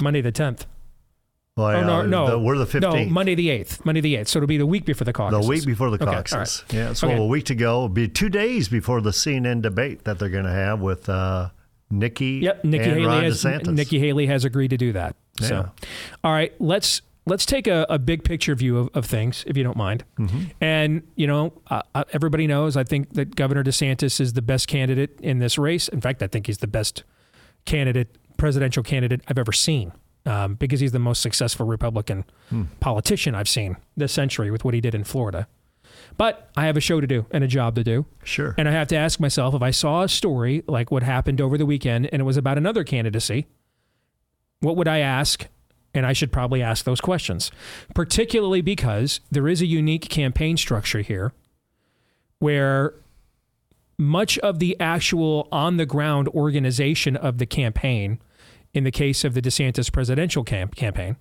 Monday 0.00 0.20
the 0.20 0.32
tenth. 0.32 0.66
Well, 1.56 1.74
Oh 1.74 1.82
no, 1.86 2.00
uh, 2.00 2.02
no, 2.02 2.30
the- 2.32 2.38
we're 2.38 2.58
the 2.58 2.66
15th. 2.66 2.80
No, 3.06 3.10
Monday 3.10 3.34
the 3.34 3.48
eighth. 3.48 3.82
Monday 3.84 4.02
the 4.02 4.16
eighth. 4.16 4.28
So 4.28 4.38
it'll 4.38 4.46
be 4.46 4.58
the 4.58 4.66
week 4.66 4.84
before 4.84 5.06
the 5.06 5.12
caucus. 5.14 5.42
the 5.42 5.48
week 5.48 5.64
before 5.64 5.88
the 5.90 5.96
Okay, 5.96 6.04
all 6.04 6.12
right. 6.16 6.24
caucus. 6.26 6.64
Yeah, 6.70 6.92
so 6.92 7.08
Okay. 7.08 7.16
a 7.16 7.24
week 7.24 7.44
to 7.46 7.54
go. 7.54 7.76
It'll 7.76 7.88
be 7.88 8.08
two 8.08 8.28
days 8.28 8.68
before 8.68 9.00
the 9.00 9.10
CNN 9.12 9.62
debate 9.62 10.04
that 10.04 10.18
they're 10.18 10.28
going 10.28 10.44
to 10.44 10.50
have 10.52 10.80
with 10.80 11.08
uh, 11.08 11.48
Nikki 11.90 12.40
Yep, 12.42 12.64
Nikki 12.64 12.84
and 12.84 12.92
Haley 12.92 13.06
Ron 13.06 13.22
has 13.24 13.42
DeSantis. 13.42 13.74
Nikki 13.74 13.98
Haley 13.98 14.26
has 14.26 14.44
agreed 14.44 14.68
to 14.68 14.76
do 14.76 14.92
that. 14.92 15.16
So, 15.40 15.54
Yeah. 15.54 15.86
all 16.22 16.32
right, 16.32 16.52
let's 16.58 17.00
let's 17.24 17.46
take 17.46 17.66
a, 17.66 17.86
a 17.88 17.98
big 17.98 18.22
picture 18.22 18.54
view 18.54 18.76
of, 18.76 18.90
of 18.94 19.06
things, 19.06 19.42
if 19.46 19.56
you 19.56 19.64
don't 19.64 19.76
mind. 19.78 20.04
Mm-hmm. 20.18 20.38
And 20.60 21.02
you 21.14 21.26
know, 21.26 21.54
uh, 21.70 21.80
uh, 21.94 22.04
everybody 22.12 22.46
knows 22.46 22.76
I 22.76 22.84
think 22.84 23.14
that 23.14 23.34
Governor 23.34 23.64
DeSantis 23.64 24.20
is 24.20 24.34
the 24.34 24.42
best 24.42 24.68
candidate 24.68 25.18
in 25.22 25.38
this 25.38 25.56
race. 25.56 25.88
In 25.88 26.02
fact, 26.02 26.22
I 26.22 26.26
think 26.26 26.48
he's 26.48 26.58
the 26.58 26.66
best 26.66 27.02
candidate, 27.64 28.08
presidential 28.36 28.82
candidate 28.82 29.22
I've 29.26 29.38
ever 29.38 29.52
seen. 29.52 29.92
Um, 30.26 30.54
because 30.54 30.80
he's 30.80 30.90
the 30.90 30.98
most 30.98 31.22
successful 31.22 31.66
Republican 31.66 32.24
Hmm. 32.50 32.64
politician 32.80 33.34
I've 33.36 33.48
seen 33.48 33.76
this 33.96 34.12
century 34.12 34.50
with 34.50 34.64
what 34.64 34.74
he 34.74 34.80
did 34.80 34.92
in 34.94 35.04
Florida. 35.04 35.46
But 36.16 36.50
I 36.56 36.66
have 36.66 36.76
a 36.76 36.80
show 36.80 37.00
to 37.00 37.06
do 37.06 37.26
and 37.30 37.44
a 37.44 37.46
job 37.46 37.76
to 37.76 37.84
do. 37.84 38.06
Sure. 38.24 38.54
And 38.58 38.68
I 38.68 38.72
have 38.72 38.88
to 38.88 38.96
ask 38.96 39.20
myself 39.20 39.54
if 39.54 39.62
I 39.62 39.70
saw 39.70 40.02
a 40.02 40.08
story 40.08 40.64
like 40.66 40.90
what 40.90 41.04
happened 41.04 41.40
over 41.40 41.56
the 41.56 41.64
weekend 41.66 42.08
and 42.12 42.20
it 42.20 42.24
was 42.24 42.36
about 42.36 42.58
another 42.58 42.82
candidacy, 42.82 43.46
what 44.60 44.76
would 44.76 44.88
I 44.88 44.98
ask? 44.98 45.46
And 45.94 46.04
I 46.04 46.12
should 46.12 46.32
probably 46.32 46.60
ask 46.60 46.84
those 46.84 47.00
questions, 47.00 47.50
particularly 47.94 48.60
because 48.62 49.20
there 49.30 49.46
is 49.48 49.62
a 49.62 49.66
unique 49.66 50.08
campaign 50.08 50.56
structure 50.56 51.00
here 51.02 51.32
where 52.40 52.94
much 53.98 54.38
of 54.38 54.58
the 54.58 54.76
actual 54.80 55.48
on 55.50 55.76
the 55.76 55.86
ground 55.86 56.28
organization 56.28 57.16
of 57.16 57.38
the 57.38 57.46
campaign, 57.46 58.18
in 58.76 58.84
the 58.84 58.90
case 58.90 59.24
of 59.24 59.34
the 59.34 59.42
DeSantis 59.42 59.90
presidential 59.90 60.44
camp- 60.44 60.76
campaign, 60.76 61.16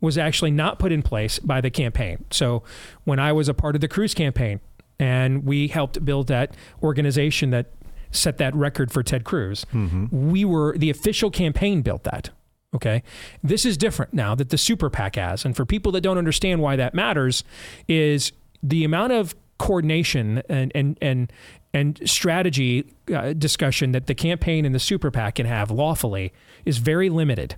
was 0.00 0.18
actually 0.18 0.50
not 0.50 0.78
put 0.78 0.90
in 0.90 1.02
place 1.02 1.38
by 1.38 1.60
the 1.60 1.70
campaign. 1.70 2.24
So 2.30 2.62
when 3.04 3.18
I 3.18 3.32
was 3.32 3.48
a 3.48 3.54
part 3.54 3.74
of 3.74 3.80
the 3.80 3.88
Cruz 3.88 4.14
campaign 4.14 4.60
and 4.98 5.44
we 5.44 5.68
helped 5.68 6.04
build 6.04 6.26
that 6.28 6.56
organization 6.82 7.50
that 7.50 7.72
set 8.10 8.38
that 8.38 8.54
record 8.54 8.90
for 8.90 9.02
Ted 9.02 9.24
Cruz, 9.24 9.66
mm-hmm. 9.72 10.30
we 10.30 10.44
were 10.44 10.76
the 10.76 10.90
official 10.90 11.30
campaign 11.30 11.82
built 11.82 12.04
that. 12.04 12.30
Okay. 12.74 13.02
This 13.42 13.64
is 13.64 13.76
different 13.76 14.12
now 14.12 14.34
that 14.34 14.50
the 14.50 14.58
super 14.58 14.90
PAC 14.90 15.16
has. 15.16 15.44
And 15.44 15.54
for 15.54 15.64
people 15.64 15.92
that 15.92 16.00
don't 16.00 16.18
understand 16.18 16.60
why 16.60 16.74
that 16.76 16.92
matters, 16.92 17.44
is 17.86 18.32
the 18.62 18.82
amount 18.84 19.12
of 19.12 19.34
coordination 19.66 20.42
and 20.48 20.70
and 20.74 20.98
and 21.00 21.32
and 21.72 22.00
strategy 22.08 22.84
uh, 23.12 23.32
discussion 23.32 23.92
that 23.92 24.06
the 24.06 24.14
campaign 24.14 24.64
and 24.64 24.74
the 24.74 24.78
super 24.78 25.10
PAC 25.10 25.36
can 25.36 25.46
have 25.46 25.70
lawfully 25.70 26.32
is 26.64 26.78
very 26.78 27.08
limited. 27.08 27.56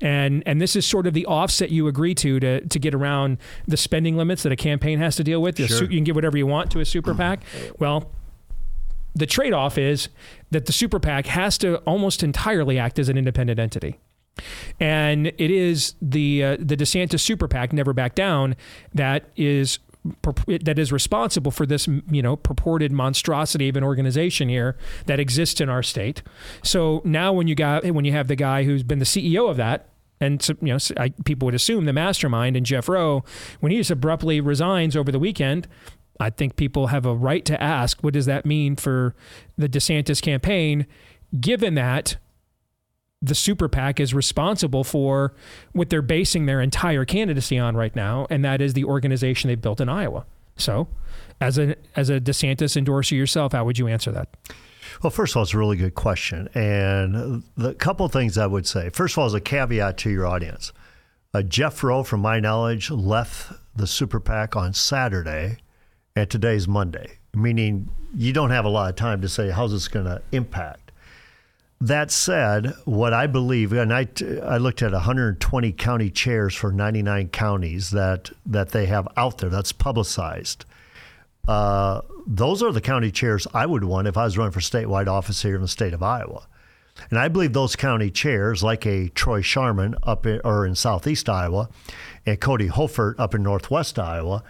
And 0.00 0.42
and 0.46 0.60
this 0.60 0.76
is 0.76 0.86
sort 0.86 1.06
of 1.06 1.14
the 1.14 1.26
offset 1.26 1.70
you 1.70 1.86
agree 1.88 2.14
to 2.16 2.40
to 2.40 2.60
to 2.66 2.78
get 2.78 2.94
around 2.94 3.38
the 3.66 3.76
spending 3.76 4.16
limits 4.16 4.42
that 4.42 4.52
a 4.52 4.56
campaign 4.56 4.98
has 4.98 5.16
to 5.16 5.24
deal 5.24 5.40
with. 5.42 5.56
Sure. 5.58 5.68
su- 5.68 5.84
You 5.84 5.96
can 5.98 6.04
give 6.04 6.16
whatever 6.16 6.36
you 6.36 6.46
want 6.46 6.70
to 6.72 6.80
a 6.80 6.84
super 6.84 7.14
PAC. 7.22 7.40
Well, 7.78 8.10
the 9.14 9.26
trade-off 9.26 9.78
is 9.78 10.08
that 10.50 10.66
the 10.66 10.72
super 10.72 10.98
PAC 10.98 11.26
has 11.26 11.56
to 11.58 11.76
almost 11.86 12.22
entirely 12.24 12.78
act 12.80 12.98
as 12.98 13.08
an 13.08 13.16
independent 13.16 13.60
entity. 13.60 13.98
And 14.80 15.28
it 15.28 15.50
is 15.50 15.94
the 16.02 16.44
uh, 16.44 16.56
the 16.58 16.76
DeSantis 16.76 17.20
super 17.20 17.46
PAC 17.48 17.72
never 17.72 17.92
back 17.92 18.14
down 18.16 18.56
that 18.92 19.24
is 19.36 19.78
that 20.46 20.78
is 20.78 20.92
responsible 20.92 21.50
for 21.50 21.64
this 21.64 21.86
you 22.10 22.22
know 22.22 22.36
purported 22.36 22.92
monstrosity 22.92 23.68
of 23.68 23.76
an 23.76 23.84
organization 23.84 24.48
here 24.48 24.76
that 25.06 25.18
exists 25.18 25.60
in 25.60 25.68
our 25.68 25.82
state. 25.82 26.22
So 26.62 27.00
now 27.04 27.32
when 27.32 27.48
you 27.48 27.54
got 27.54 27.84
when 27.84 28.04
you 28.04 28.12
have 28.12 28.28
the 28.28 28.36
guy 28.36 28.64
who's 28.64 28.82
been 28.82 28.98
the 28.98 29.04
CEO 29.04 29.48
of 29.48 29.56
that 29.56 29.88
and 30.20 30.46
you 30.60 30.72
know 30.72 30.78
I, 30.96 31.10
people 31.24 31.46
would 31.46 31.54
assume 31.54 31.84
the 31.84 31.92
mastermind 31.92 32.56
and 32.56 32.66
Jeff 32.66 32.88
Roe 32.88 33.24
when 33.60 33.72
he 33.72 33.78
just 33.78 33.90
abruptly 33.90 34.40
resigns 34.40 34.96
over 34.96 35.10
the 35.10 35.18
weekend 35.18 35.68
I 36.20 36.30
think 36.30 36.56
people 36.56 36.88
have 36.88 37.06
a 37.06 37.14
right 37.14 37.44
to 37.46 37.60
ask 37.62 38.02
what 38.02 38.14
does 38.14 38.26
that 38.26 38.46
mean 38.46 38.76
for 38.76 39.14
the 39.56 39.68
DeSantis 39.68 40.22
campaign 40.22 40.86
given 41.40 41.74
that 41.74 42.16
the 43.24 43.34
super 43.34 43.68
PAC 43.68 44.00
is 44.00 44.12
responsible 44.12 44.84
for 44.84 45.34
what 45.72 45.90
they're 45.90 46.02
basing 46.02 46.46
their 46.46 46.60
entire 46.60 47.04
candidacy 47.04 47.58
on 47.58 47.76
right 47.76 47.94
now, 47.94 48.26
and 48.30 48.44
that 48.44 48.60
is 48.60 48.74
the 48.74 48.84
organization 48.84 49.48
they've 49.48 49.60
built 49.60 49.80
in 49.80 49.88
Iowa. 49.88 50.26
So, 50.56 50.88
as 51.40 51.58
a 51.58 51.76
as 51.96 52.10
a 52.10 52.20
DeSantis 52.20 52.76
endorser 52.76 53.14
yourself, 53.14 53.52
how 53.52 53.64
would 53.64 53.78
you 53.78 53.88
answer 53.88 54.12
that? 54.12 54.28
Well, 55.02 55.10
first 55.10 55.32
of 55.32 55.38
all, 55.38 55.42
it's 55.42 55.54
a 55.54 55.58
really 55.58 55.76
good 55.76 55.94
question. 55.94 56.48
And 56.54 57.42
the 57.56 57.74
couple 57.74 58.06
of 58.06 58.12
things 58.12 58.38
I 58.38 58.46
would 58.46 58.66
say. 58.66 58.90
First 58.90 59.14
of 59.14 59.18
all, 59.18 59.26
as 59.26 59.34
a 59.34 59.40
caveat 59.40 59.98
to 59.98 60.10
your 60.10 60.26
audience, 60.26 60.72
uh, 61.32 61.42
Jeff 61.42 61.82
Roe, 61.82 62.04
from 62.04 62.20
my 62.20 62.38
knowledge, 62.38 62.90
left 62.90 63.52
the 63.74 63.86
Super 63.86 64.20
PAC 64.20 64.54
on 64.54 64.72
Saturday, 64.72 65.58
and 66.14 66.30
today's 66.30 66.68
Monday, 66.68 67.18
meaning 67.34 67.88
you 68.14 68.32
don't 68.32 68.50
have 68.50 68.64
a 68.64 68.68
lot 68.68 68.88
of 68.88 68.96
time 68.96 69.20
to 69.22 69.28
say, 69.28 69.50
how's 69.50 69.72
this 69.72 69.88
going 69.88 70.06
to 70.06 70.22
impact? 70.30 70.83
That 71.80 72.10
said, 72.10 72.72
what 72.84 73.12
I 73.12 73.26
believe, 73.26 73.72
and 73.72 73.92
I, 73.92 74.08
I 74.42 74.56
looked 74.56 74.82
at 74.82 74.92
120 74.92 75.72
county 75.72 76.10
chairs 76.10 76.54
for 76.54 76.72
99 76.72 77.28
counties 77.28 77.90
that, 77.90 78.30
that 78.46 78.70
they 78.70 78.86
have 78.86 79.06
out 79.16 79.38
there, 79.38 79.50
that's 79.50 79.72
publicized. 79.72 80.64
Uh, 81.46 82.00
those 82.26 82.62
are 82.62 82.72
the 82.72 82.80
county 82.80 83.10
chairs 83.10 83.46
I 83.52 83.66
would 83.66 83.84
want 83.84 84.08
if 84.08 84.16
I 84.16 84.24
was 84.24 84.38
running 84.38 84.52
for 84.52 84.60
statewide 84.60 85.08
office 85.08 85.42
here 85.42 85.56
in 85.56 85.62
the 85.62 85.68
state 85.68 85.92
of 85.92 86.02
Iowa. 86.02 86.46
And 87.10 87.18
I 87.18 87.28
believe 87.28 87.52
those 87.52 87.76
county 87.76 88.10
chairs, 88.10 88.62
like 88.62 88.86
a 88.86 89.08
Troy 89.10 89.42
Sharman 89.42 89.96
up 90.04 90.26
in, 90.26 90.40
or 90.44 90.64
in 90.64 90.74
southeast 90.74 91.28
Iowa, 91.28 91.68
and 92.24 92.40
Cody 92.40 92.68
Hofert 92.68 93.18
up 93.18 93.34
in 93.34 93.42
northwest 93.42 93.98
Iowa, 93.98 94.42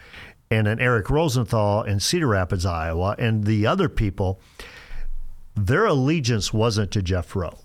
and 0.50 0.68
an 0.68 0.78
Eric 0.78 1.10
Rosenthal 1.10 1.82
in 1.82 2.00
Cedar 2.00 2.28
Rapids, 2.28 2.66
Iowa, 2.66 3.16
and 3.18 3.44
the 3.44 3.66
other 3.66 3.88
people, 3.88 4.40
their 5.56 5.86
allegiance 5.86 6.52
wasn't 6.52 6.90
to 6.92 7.02
Jeff 7.02 7.34
Roe. 7.36 7.58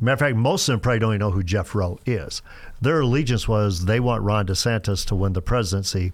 Matter 0.00 0.14
of 0.14 0.18
fact, 0.18 0.36
most 0.36 0.68
of 0.68 0.72
them 0.72 0.80
probably 0.80 0.98
don't 0.98 1.10
even 1.10 1.20
know 1.20 1.30
who 1.30 1.44
Jeff 1.44 1.74
Roe 1.74 1.98
is. 2.06 2.42
Their 2.80 3.00
allegiance 3.00 3.46
was 3.46 3.84
they 3.84 4.00
want 4.00 4.22
Ron 4.22 4.46
DeSantis 4.46 5.06
to 5.06 5.14
win 5.14 5.32
the 5.32 5.42
presidency. 5.42 6.12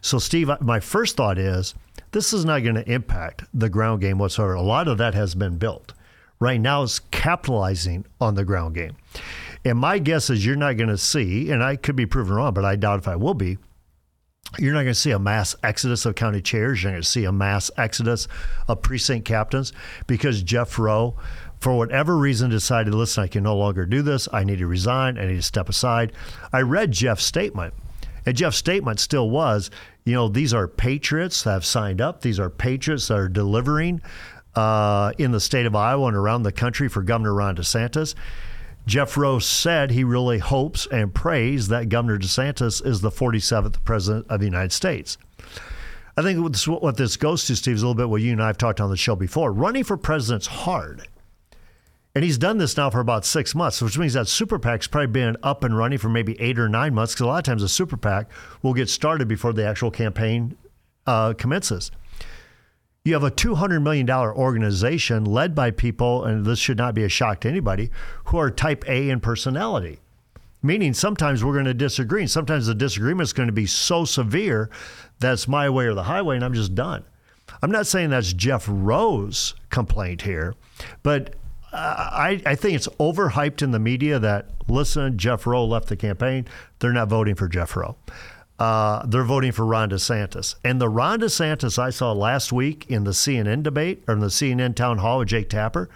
So, 0.00 0.18
Steve, 0.18 0.50
my 0.60 0.78
first 0.78 1.16
thought 1.16 1.36
is 1.36 1.74
this 2.12 2.32
is 2.32 2.44
not 2.44 2.62
going 2.62 2.76
to 2.76 2.88
impact 2.88 3.44
the 3.52 3.68
ground 3.68 4.02
game 4.02 4.18
whatsoever. 4.18 4.54
A 4.54 4.62
lot 4.62 4.86
of 4.86 4.98
that 4.98 5.14
has 5.14 5.34
been 5.34 5.58
built. 5.58 5.94
Right 6.38 6.60
now, 6.60 6.84
it's 6.84 7.00
capitalizing 7.00 8.06
on 8.20 8.34
the 8.34 8.44
ground 8.44 8.76
game. 8.76 8.96
And 9.64 9.78
my 9.78 9.98
guess 9.98 10.30
is 10.30 10.44
you're 10.44 10.54
not 10.54 10.76
going 10.76 10.90
to 10.90 10.98
see, 10.98 11.50
and 11.50 11.64
I 11.64 11.74
could 11.74 11.96
be 11.96 12.06
proven 12.06 12.36
wrong, 12.36 12.54
but 12.54 12.64
I 12.64 12.76
doubt 12.76 13.00
if 13.00 13.08
I 13.08 13.16
will 13.16 13.34
be, 13.34 13.58
you're 14.58 14.72
not 14.72 14.82
going 14.82 14.94
to 14.94 15.00
see 15.00 15.10
a 15.10 15.18
mass 15.18 15.54
exodus 15.62 16.06
of 16.06 16.14
county 16.14 16.40
chairs. 16.40 16.82
You're 16.82 16.92
going 16.92 17.02
to 17.02 17.08
see 17.08 17.24
a 17.24 17.32
mass 17.32 17.70
exodus 17.76 18.28
of 18.68 18.82
precinct 18.82 19.26
captains 19.26 19.72
because 20.06 20.42
Jeff 20.42 20.78
Roe, 20.78 21.16
for 21.60 21.76
whatever 21.76 22.16
reason, 22.16 22.50
decided, 22.50 22.94
listen, 22.94 23.24
I 23.24 23.26
can 23.26 23.42
no 23.42 23.56
longer 23.56 23.86
do 23.86 24.02
this. 24.02 24.28
I 24.32 24.44
need 24.44 24.58
to 24.58 24.66
resign. 24.66 25.18
I 25.18 25.26
need 25.26 25.36
to 25.36 25.42
step 25.42 25.68
aside. 25.68 26.12
I 26.52 26.60
read 26.60 26.92
Jeff's 26.92 27.24
statement, 27.24 27.74
and 28.26 28.36
Jeff's 28.36 28.56
statement 28.56 29.00
still 29.00 29.30
was, 29.30 29.70
you 30.04 30.12
know, 30.12 30.28
these 30.28 30.52
are 30.52 30.68
patriots 30.68 31.42
that 31.44 31.52
have 31.52 31.64
signed 31.64 32.00
up. 32.00 32.20
These 32.20 32.38
are 32.38 32.50
patriots 32.50 33.08
that 33.08 33.18
are 33.18 33.28
delivering 33.28 34.02
uh, 34.54 35.12
in 35.18 35.32
the 35.32 35.40
state 35.40 35.66
of 35.66 35.74
Iowa 35.74 36.08
and 36.08 36.16
around 36.16 36.42
the 36.42 36.52
country 36.52 36.88
for 36.88 37.02
Governor 37.02 37.34
Ron 37.34 37.56
DeSantis. 37.56 38.14
Jeff 38.86 39.16
Roe 39.16 39.38
said 39.38 39.90
he 39.90 40.04
really 40.04 40.38
hopes 40.38 40.86
and 40.86 41.14
prays 41.14 41.68
that 41.68 41.88
Governor 41.88 42.18
DeSantis 42.18 42.84
is 42.84 43.00
the 43.00 43.10
47th 43.10 43.82
president 43.84 44.26
of 44.28 44.40
the 44.40 44.46
United 44.46 44.72
States. 44.72 45.16
I 46.16 46.22
think 46.22 46.38
what 46.66 46.96
this 46.96 47.16
goes 47.16 47.44
to, 47.46 47.56
Steve, 47.56 47.76
is 47.76 47.82
a 47.82 47.86
little 47.86 47.96
bit 47.96 48.08
what 48.08 48.22
you 48.22 48.32
and 48.32 48.42
I 48.42 48.48
have 48.48 48.58
talked 48.58 48.80
on 48.80 48.90
the 48.90 48.96
show 48.96 49.16
before. 49.16 49.52
Running 49.52 49.84
for 49.84 49.96
president's 49.96 50.46
hard. 50.46 51.08
And 52.14 52.22
he's 52.22 52.38
done 52.38 52.58
this 52.58 52.76
now 52.76 52.90
for 52.90 53.00
about 53.00 53.24
six 53.24 53.54
months, 53.56 53.82
which 53.82 53.98
means 53.98 54.12
that 54.12 54.28
super 54.28 54.60
PAC's 54.60 54.86
probably 54.86 55.08
been 55.08 55.36
up 55.42 55.64
and 55.64 55.76
running 55.76 55.98
for 55.98 56.08
maybe 56.08 56.40
eight 56.40 56.60
or 56.60 56.68
nine 56.68 56.94
months, 56.94 57.14
because 57.14 57.24
a 57.24 57.26
lot 57.26 57.38
of 57.38 57.44
times 57.44 57.62
a 57.64 57.68
super 57.68 57.96
PAC 57.96 58.30
will 58.62 58.74
get 58.74 58.88
started 58.88 59.26
before 59.26 59.52
the 59.52 59.66
actual 59.66 59.90
campaign 59.90 60.56
uh, 61.06 61.32
commences. 61.32 61.90
You 63.06 63.12
have 63.12 63.22
a 63.22 63.30
$200 63.30 63.82
million 63.82 64.08
organization 64.08 65.26
led 65.26 65.54
by 65.54 65.70
people, 65.72 66.24
and 66.24 66.46
this 66.46 66.58
should 66.58 66.78
not 66.78 66.94
be 66.94 67.04
a 67.04 67.08
shock 67.10 67.40
to 67.40 67.48
anybody, 67.50 67.90
who 68.24 68.38
are 68.38 68.50
type 68.50 68.82
A 68.88 69.10
in 69.10 69.20
personality. 69.20 70.00
Meaning 70.62 70.94
sometimes 70.94 71.44
we're 71.44 71.52
going 71.52 71.66
to 71.66 71.74
disagree, 71.74 72.22
and 72.22 72.30
sometimes 72.30 72.66
the 72.66 72.74
disagreement 72.74 73.26
is 73.26 73.34
going 73.34 73.48
to 73.48 73.52
be 73.52 73.66
so 73.66 74.06
severe 74.06 74.70
that's 75.18 75.46
my 75.46 75.68
way 75.68 75.84
or 75.84 75.92
the 75.92 76.04
highway, 76.04 76.36
and 76.36 76.44
I'm 76.46 76.54
just 76.54 76.74
done. 76.74 77.04
I'm 77.60 77.70
not 77.70 77.86
saying 77.86 78.08
that's 78.08 78.32
Jeff 78.32 78.64
Roe's 78.66 79.54
complaint 79.68 80.22
here, 80.22 80.54
but 81.02 81.34
I, 81.74 82.40
I 82.46 82.54
think 82.54 82.74
it's 82.74 82.88
overhyped 82.98 83.60
in 83.60 83.72
the 83.72 83.78
media 83.78 84.18
that, 84.18 84.48
listen, 84.66 85.18
Jeff 85.18 85.46
Roe 85.46 85.66
left 85.66 85.88
the 85.88 85.96
campaign. 85.96 86.46
They're 86.78 86.94
not 86.94 87.08
voting 87.08 87.34
for 87.34 87.48
Jeff 87.48 87.76
Roe 87.76 87.96
uh, 88.58 89.04
they're 89.06 89.24
voting 89.24 89.52
for 89.52 89.66
Ron 89.66 89.90
DeSantis. 89.90 90.54
And 90.62 90.80
the 90.80 90.88
Ron 90.88 91.20
DeSantis 91.20 91.78
I 91.78 91.90
saw 91.90 92.12
last 92.12 92.52
week 92.52 92.86
in 92.88 93.04
the 93.04 93.10
CNN 93.10 93.62
debate 93.62 94.04
or 94.06 94.14
in 94.14 94.20
the 94.20 94.28
CNN 94.28 94.76
town 94.76 94.98
hall 94.98 95.18
with 95.18 95.28
Jake 95.28 95.48
Tapper, 95.48 95.88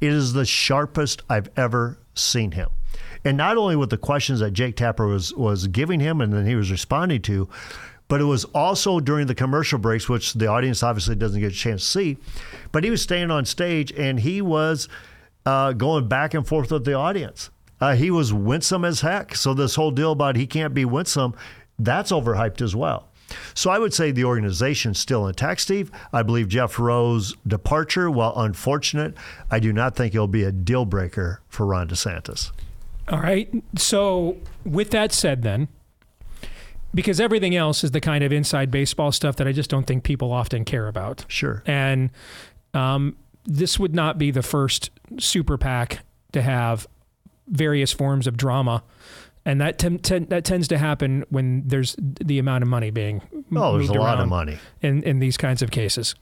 is 0.00 0.32
the 0.32 0.44
sharpest 0.44 1.22
I've 1.28 1.48
ever 1.56 1.98
seen 2.14 2.52
him. 2.52 2.68
And 3.24 3.36
not 3.36 3.56
only 3.56 3.76
with 3.76 3.90
the 3.90 3.98
questions 3.98 4.40
that 4.40 4.52
Jake 4.52 4.76
Tapper 4.76 5.06
was 5.06 5.32
was 5.34 5.66
giving 5.68 6.00
him 6.00 6.20
and 6.20 6.32
then 6.32 6.46
he 6.46 6.54
was 6.54 6.70
responding 6.70 7.22
to, 7.22 7.48
but 8.08 8.20
it 8.20 8.24
was 8.24 8.44
also 8.46 8.98
during 8.98 9.28
the 9.28 9.34
commercial 9.34 9.78
breaks, 9.78 10.08
which 10.08 10.34
the 10.34 10.48
audience 10.48 10.82
obviously 10.82 11.14
doesn't 11.14 11.40
get 11.40 11.52
a 11.52 11.54
chance 11.54 11.82
to 11.82 11.88
see. 11.88 12.16
But 12.72 12.82
he 12.82 12.90
was 12.90 13.02
staying 13.02 13.30
on 13.30 13.44
stage 13.44 13.92
and 13.92 14.18
he 14.18 14.42
was 14.42 14.88
uh, 15.46 15.74
going 15.74 16.08
back 16.08 16.34
and 16.34 16.46
forth 16.46 16.72
with 16.72 16.84
the 16.84 16.94
audience. 16.94 17.50
Uh, 17.80 17.94
he 17.94 18.10
was 18.10 18.32
winsome 18.32 18.84
as 18.84 19.00
heck. 19.00 19.34
So 19.34 19.54
this 19.54 19.74
whole 19.74 19.90
deal 19.90 20.12
about 20.12 20.36
he 20.36 20.46
can't 20.46 20.74
be 20.74 20.84
winsome 20.84 21.34
that's 21.84 22.12
overhyped 22.12 22.60
as 22.62 22.76
well. 22.76 23.08
So 23.54 23.70
I 23.70 23.78
would 23.78 23.94
say 23.94 24.10
the 24.10 24.24
organization's 24.24 24.98
still 24.98 25.26
intact, 25.26 25.60
Steve. 25.60 25.90
I 26.12 26.22
believe 26.22 26.48
Jeff 26.48 26.78
Roe's 26.78 27.36
departure, 27.46 28.10
while 28.10 28.32
unfortunate, 28.36 29.14
I 29.50 29.60
do 29.60 29.72
not 29.72 29.96
think 29.96 30.14
it'll 30.14 30.26
be 30.26 30.42
a 30.42 30.52
deal 30.52 30.84
breaker 30.84 31.40
for 31.48 31.66
Ron 31.66 31.88
DeSantis. 31.88 32.50
All 33.08 33.20
right. 33.20 33.48
So 33.76 34.36
with 34.64 34.90
that 34.90 35.12
said, 35.12 35.42
then, 35.42 35.68
because 36.92 37.20
everything 37.20 37.54
else 37.54 37.84
is 37.84 37.92
the 37.92 38.00
kind 38.00 38.24
of 38.24 38.32
inside 38.32 38.70
baseball 38.70 39.12
stuff 39.12 39.36
that 39.36 39.46
I 39.46 39.52
just 39.52 39.70
don't 39.70 39.86
think 39.86 40.02
people 40.02 40.32
often 40.32 40.64
care 40.64 40.88
about. 40.88 41.24
Sure. 41.28 41.62
And 41.66 42.10
um, 42.74 43.16
this 43.44 43.78
would 43.78 43.94
not 43.94 44.18
be 44.18 44.30
the 44.30 44.42
first 44.42 44.90
super 45.18 45.56
PAC 45.56 46.00
to 46.32 46.42
have 46.42 46.86
various 47.48 47.92
forms 47.92 48.26
of 48.26 48.36
drama 48.36 48.82
and 49.44 49.60
that 49.60 49.78
tem- 49.78 49.98
ten- 49.98 50.26
that 50.26 50.44
tends 50.44 50.68
to 50.68 50.78
happen 50.78 51.24
when 51.30 51.62
there's 51.66 51.96
the 51.98 52.38
amount 52.38 52.62
of 52.62 52.68
money 52.68 52.90
being 52.90 53.22
oh, 53.54 53.76
there's 53.76 53.88
a 53.88 53.94
lot 53.94 54.20
of 54.20 54.28
money 54.28 54.58
in 54.82 55.02
in 55.02 55.18
these 55.18 55.36
kinds 55.36 55.62
of 55.62 55.70
cases, 55.70 56.14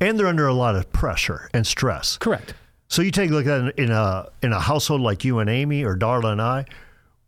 and 0.00 0.18
they're 0.18 0.26
under 0.26 0.46
a 0.46 0.54
lot 0.54 0.76
of 0.76 0.92
pressure 0.92 1.48
and 1.52 1.66
stress. 1.66 2.18
Correct. 2.18 2.54
So 2.88 3.02
you 3.02 3.10
take 3.12 3.30
a 3.30 3.32
look 3.34 3.46
at 3.46 3.64
it 3.66 3.78
in 3.78 3.90
a 3.90 4.28
in 4.42 4.52
a 4.52 4.60
household 4.60 5.00
like 5.00 5.24
you 5.24 5.38
and 5.38 5.48
Amy 5.48 5.84
or 5.84 5.96
Darla 5.96 6.32
and 6.32 6.42
I, 6.42 6.64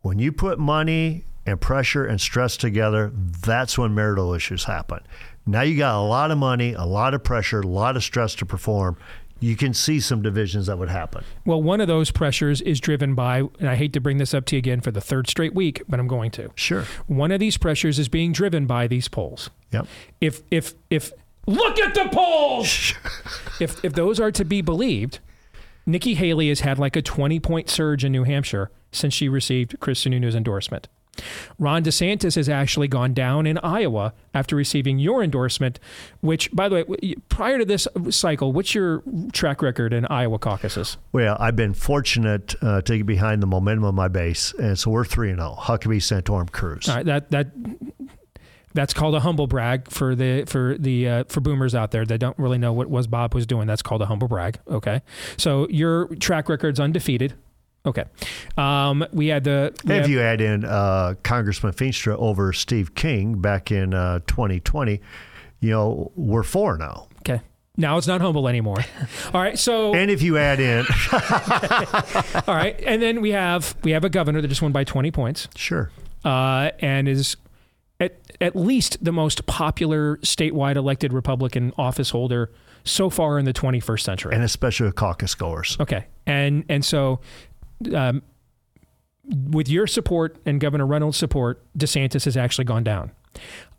when 0.01 0.19
you 0.19 0.33
put 0.33 0.59
money 0.59 1.25
and 1.47 1.61
pressure 1.61 2.05
and 2.05 2.21
stress 2.21 2.57
together, 2.57 3.13
that's 3.15 3.77
when 3.77 3.95
marital 3.95 4.33
issues 4.35 4.65
happen. 4.65 5.01
Now 5.47 5.63
you 5.63 5.77
got 5.77 5.97
a 5.97 6.03
lot 6.03 6.31
of 6.31 6.39
money, 6.39 6.73
a 6.73 6.85
lot 6.85 7.15
of 7.15 7.25
pressure, 7.25 7.61
a 7.61 7.67
lot 7.67 7.97
of 7.97 8.05
stress 8.05 8.35
to 8.37 8.47
perform 8.47 8.97
you 9.43 9.57
can 9.57 9.75
see 9.75 9.99
some 9.99 10.23
divisions 10.23 10.67
that 10.67 10.79
would 10.79 10.89
happen. 10.89 11.25
Well, 11.45 11.61
one 11.61 11.81
of 11.81 11.89
those 11.89 12.13
pressures 12.13 12.61
is 12.61 12.81
driven 12.81 13.17
by, 13.17 13.43
and 13.59 13.69
I 13.69 13.75
hate 13.75 13.93
to 13.95 14.01
bring 14.01 14.19
this 14.19 14.33
up 14.33 14.47
to 14.47 14.57
you 14.57 14.59
again 14.59 14.81
for 14.81 14.93
the 14.93 15.01
third 15.01 15.29
straight 15.29 15.53
week, 15.53 15.83
but 15.89 15.99
I'm 15.99 16.07
going 16.07 16.31
to. 16.33 16.51
Sure. 16.55 16.85
One 17.09 17.33
of 17.33 17.41
these 17.41 17.59
pressures 17.59 17.99
is 17.99 18.09
being 18.09 18.31
driven 18.33 18.67
by 18.67 18.87
these 18.87 19.09
polls. 19.09 19.51
Yep. 19.73 19.89
If 20.21 20.43
if 20.53 20.75
if 20.91 21.13
look 21.47 21.81
at 21.81 21.93
the 21.93 22.09
polls, 22.13 22.95
if 23.61 23.85
if 23.85 23.95
those 23.95 24.21
are 24.21 24.31
to 24.31 24.45
be 24.45 24.63
believed, 24.63 25.19
Nikki 25.87 26.15
Haley 26.15 26.49
has 26.49 26.61
had 26.61 26.79
like 26.79 26.95
a 26.95 27.03
20 27.03 27.41
point 27.41 27.69
surge 27.69 28.05
in 28.05 28.13
New 28.13 28.23
Hampshire 28.23 28.71
since 28.93 29.13
she 29.13 29.29
received 29.29 29.81
Chris 29.81 30.05
Sununu's 30.05 30.37
endorsement. 30.37 30.87
Ron 31.59 31.83
DeSantis 31.83 32.37
has 32.37 32.49
actually 32.49 32.89
gone 32.89 33.13
down 33.13 33.47
in 33.47 33.59
Iowa 33.59 34.15
after 34.35 34.57
receiving 34.57 34.99
your 34.99 35.23
endorsement, 35.23 35.79
which, 36.21 36.51
by 36.53 36.69
the 36.69 36.85
way, 36.85 37.15
prior 37.29 37.59
to 37.59 37.65
this 37.65 37.87
cycle, 38.11 38.53
what's 38.53 38.75
your 38.75 39.03
track 39.33 39.63
record 39.63 39.93
in 39.93 40.07
Iowa 40.07 40.39
caucuses? 40.39 40.97
Well, 41.13 41.37
I've 41.39 41.57
been 41.57 41.75
fortunate 41.75 42.55
uh, 42.63 42.81
to 42.83 42.97
get 42.99 43.07
behind 43.07 43.43
the 43.43 43.47
momentum 43.47 43.85
of 43.85 43.95
my 43.95 44.09
base, 44.09 44.55
and 44.55 44.79
so 44.79 44.91
we're 44.91 45.05
3 45.05 45.35
0. 45.35 45.57
Huckabee, 45.61 45.99
Santorum, 45.99 46.51
Cruz. 46.51 46.89
All 46.89 46.97
right, 46.97 47.07
that, 47.07 47.31
that, 47.31 47.49
that's 48.75 48.95
called 48.95 49.15
a 49.15 49.21
humble 49.21 49.47
brag 49.47 49.91
for 49.91 50.15
the 50.15 50.45
for 50.47 50.77
the 50.79 51.09
uh, 51.09 51.25
for 51.29 51.41
boomers 51.41 51.75
out 51.75 51.91
there 51.91 52.05
that 52.05 52.19
don't 52.19 52.39
really 52.39 52.59
know 52.59 52.73
what 52.73 52.89
was 52.89 53.07
Bob 53.07 53.35
was 53.35 53.47
doing. 53.47 53.67
That's 53.67 53.83
called 53.83 54.03
a 54.03 54.07
humble 54.07 54.29
brag. 54.29 54.59
Okay, 54.67 55.03
so 55.37 55.69
your 55.69 56.07
track 56.17 56.49
record's 56.49 56.81
undefeated. 56.81 57.35
Okay. 57.85 58.05
Um, 58.57 59.05
we 59.13 59.27
had 59.29 59.45
the. 59.45 59.75
We 59.85 59.95
if 59.95 60.09
you 60.09 60.21
add 60.21 60.41
in 60.41 60.65
uh, 60.65 61.15
Congressman 61.23 61.73
Feenstra 61.73 62.17
over 62.17 62.53
Steve 62.53 62.95
King 62.95 63.41
back 63.41 63.73
in 63.73 63.93
uh, 63.93 64.21
2020, 64.27 65.01
you 65.61 65.71
know, 65.71 66.13
we're 66.15 66.45
four 66.45 66.79
now. 66.79 67.09
Okay. 67.19 67.41
Now 67.77 67.97
it's 67.97 68.07
not 68.07 68.21
humble 68.21 68.49
anymore. 68.49 68.77
All 69.35 69.41
right. 69.41 69.59
So. 69.59 69.95
And 69.95 70.11
if 70.11 70.23
you 70.23 70.39
add 70.39 70.61
in. 70.61 70.85
All 72.47 72.55
right. 72.55 72.81
And 72.87 73.03
then 73.03 73.21
we 73.21 73.31
have 73.31 73.75
we 73.83 73.93
have 73.93 74.05
a 74.05 74.11
governor 74.11 74.41
that 74.41 74.49
just 74.49 74.63
won 74.63 74.73
by 74.73 74.85
20 74.85 75.11
points. 75.11 75.49
Sure. 75.57 75.91
Uh, 76.25 76.71
and 76.79 77.09
is 77.09 77.37
at, 77.99 78.19
at 78.41 78.55
least 78.55 79.03
the 79.03 79.13
most 79.13 79.47
popular 79.47 80.19
statewide 80.19 80.77
elected 80.77 81.13
Republican 81.13 81.73
office 81.77 82.11
holder 82.11 82.53
so 82.85 83.09
far 83.09 83.39
in 83.39 83.45
the 83.45 83.53
21st 83.53 84.01
century. 84.01 84.35
And 84.35 84.45
especially 84.45 84.87
with 84.87 84.97
caucus 84.97 85.35
goers. 85.35 85.77
Okay. 85.81 86.07
And 86.27 86.65
and 86.69 86.85
so 86.85 87.21
um, 87.89 88.23
with 89.25 89.69
your 89.69 89.87
support 89.87 90.37
and 90.45 90.61
Governor 90.61 90.87
Reynolds' 90.87 91.17
support, 91.17 91.63
DeSantis 91.77 92.25
has 92.25 92.37
actually 92.37 92.65
gone 92.65 92.85
down. 92.85 93.13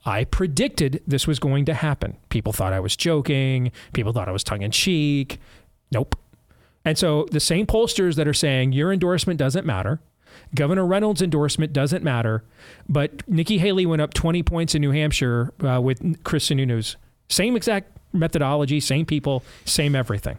I 0.05 0.25
predicted 0.25 1.01
this 1.07 1.27
was 1.27 1.39
going 1.39 1.65
to 1.65 1.73
happen. 1.73 2.17
People 2.29 2.53
thought 2.53 2.73
I 2.73 2.79
was 2.79 2.95
joking. 2.95 3.71
People 3.93 4.11
thought 4.13 4.27
I 4.27 4.31
was 4.31 4.43
tongue 4.43 4.61
in 4.61 4.71
cheek. 4.71 5.39
Nope. 5.91 6.15
And 6.85 6.97
so 6.97 7.27
the 7.31 7.39
same 7.39 7.65
pollsters 7.65 8.15
that 8.15 8.27
are 8.27 8.33
saying 8.33 8.73
your 8.73 8.91
endorsement 8.91 9.39
doesn't 9.39 9.65
matter, 9.65 10.01
Governor 10.55 10.85
Reynolds' 10.85 11.21
endorsement 11.21 11.71
doesn't 11.73 12.03
matter, 12.03 12.43
but 12.89 13.27
Nikki 13.29 13.59
Haley 13.59 13.85
went 13.85 14.01
up 14.01 14.13
20 14.13 14.43
points 14.43 14.75
in 14.75 14.81
New 14.81 14.91
Hampshire 14.91 15.53
uh, 15.61 15.79
with 15.81 16.23
Chris 16.23 16.49
Sununu's 16.49 16.97
same 17.29 17.55
exact 17.55 17.97
methodology, 18.11 18.79
same 18.79 19.05
people, 19.05 19.43
same 19.65 19.95
everything. 19.95 20.37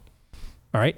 All 0.75 0.81
right. 0.81 0.97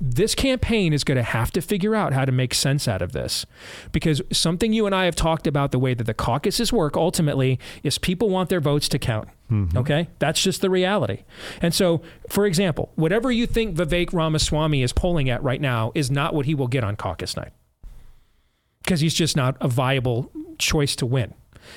This 0.00 0.34
campaign 0.34 0.92
is 0.92 1.04
going 1.04 1.16
to 1.16 1.22
have 1.22 1.50
to 1.52 1.62
figure 1.62 1.94
out 1.94 2.12
how 2.12 2.24
to 2.24 2.32
make 2.32 2.52
sense 2.52 2.86
out 2.86 3.00
of 3.00 3.12
this 3.12 3.46
because 3.92 4.20
something 4.30 4.72
you 4.72 4.84
and 4.84 4.94
I 4.94 5.06
have 5.06 5.16
talked 5.16 5.46
about 5.46 5.72
the 5.72 5.78
way 5.78 5.94
that 5.94 6.04
the 6.04 6.14
caucuses 6.14 6.72
work 6.72 6.96
ultimately 6.96 7.58
is 7.82 7.96
people 7.96 8.28
want 8.28 8.50
their 8.50 8.60
votes 8.60 8.88
to 8.90 8.98
count. 8.98 9.28
Mm-hmm. 9.50 9.78
Okay? 9.78 10.08
That's 10.18 10.42
just 10.42 10.60
the 10.60 10.68
reality. 10.68 11.24
And 11.62 11.72
so, 11.72 12.02
for 12.28 12.46
example, 12.46 12.92
whatever 12.96 13.30
you 13.32 13.46
think 13.46 13.76
Vivek 13.76 14.12
Ramaswamy 14.12 14.82
is 14.82 14.92
polling 14.92 15.30
at 15.30 15.42
right 15.42 15.60
now 15.60 15.92
is 15.94 16.10
not 16.10 16.34
what 16.34 16.46
he 16.46 16.54
will 16.54 16.68
get 16.68 16.84
on 16.84 16.96
caucus 16.96 17.36
night 17.36 17.52
because 18.82 19.00
he's 19.00 19.14
just 19.14 19.36
not 19.36 19.56
a 19.60 19.68
viable 19.68 20.30
choice 20.58 20.94
to 20.96 21.06
win. 21.06 21.34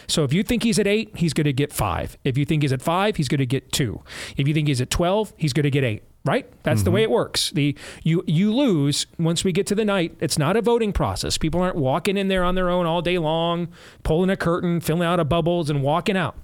So 0.07 0.23
if 0.23 0.33
you 0.33 0.43
think 0.43 0.63
he's 0.63 0.77
at 0.77 0.87
eight, 0.87 1.15
he's 1.15 1.33
going 1.33 1.45
to 1.45 1.53
get 1.53 1.73
five. 1.73 2.17
If 2.23 2.37
you 2.37 2.45
think 2.45 2.61
he's 2.63 2.73
at 2.73 2.81
five, 2.81 3.15
he's 3.15 3.27
going 3.27 3.39
to 3.39 3.45
get 3.45 3.71
two. 3.71 4.03
If 4.37 4.47
you 4.47 4.53
think 4.53 4.67
he's 4.67 4.81
at 4.81 4.89
12, 4.89 5.33
he's 5.37 5.53
going 5.53 5.63
to 5.63 5.71
get 5.71 5.83
eight. 5.83 6.03
Right? 6.29 6.45
That's 6.61 6.83
the 6.83 6.91
way 6.91 7.01
mm-hmm. 7.01 7.11
it 7.11 7.15
works. 7.15 7.49
The 7.49 7.75
you 8.03 8.23
you 8.27 8.53
lose 8.53 9.07
once 9.17 9.43
we 9.43 9.51
get 9.51 9.65
to 9.65 9.73
the 9.73 9.83
night. 9.83 10.15
It's 10.19 10.37
not 10.37 10.55
a 10.55 10.61
voting 10.61 10.93
process. 10.93 11.39
People 11.39 11.59
aren't 11.59 11.75
walking 11.75 12.17
in 12.17 12.27
there 12.27 12.43
on 12.43 12.53
their 12.53 12.69
own 12.69 12.85
all 12.85 13.01
day 13.01 13.17
long, 13.17 13.69
pulling 14.03 14.29
a 14.29 14.37
curtain, 14.37 14.79
filling 14.79 15.07
out 15.07 15.19
a 15.19 15.25
bubbles, 15.25 15.71
and 15.71 15.81
walking 15.81 16.15
out. 16.15 16.35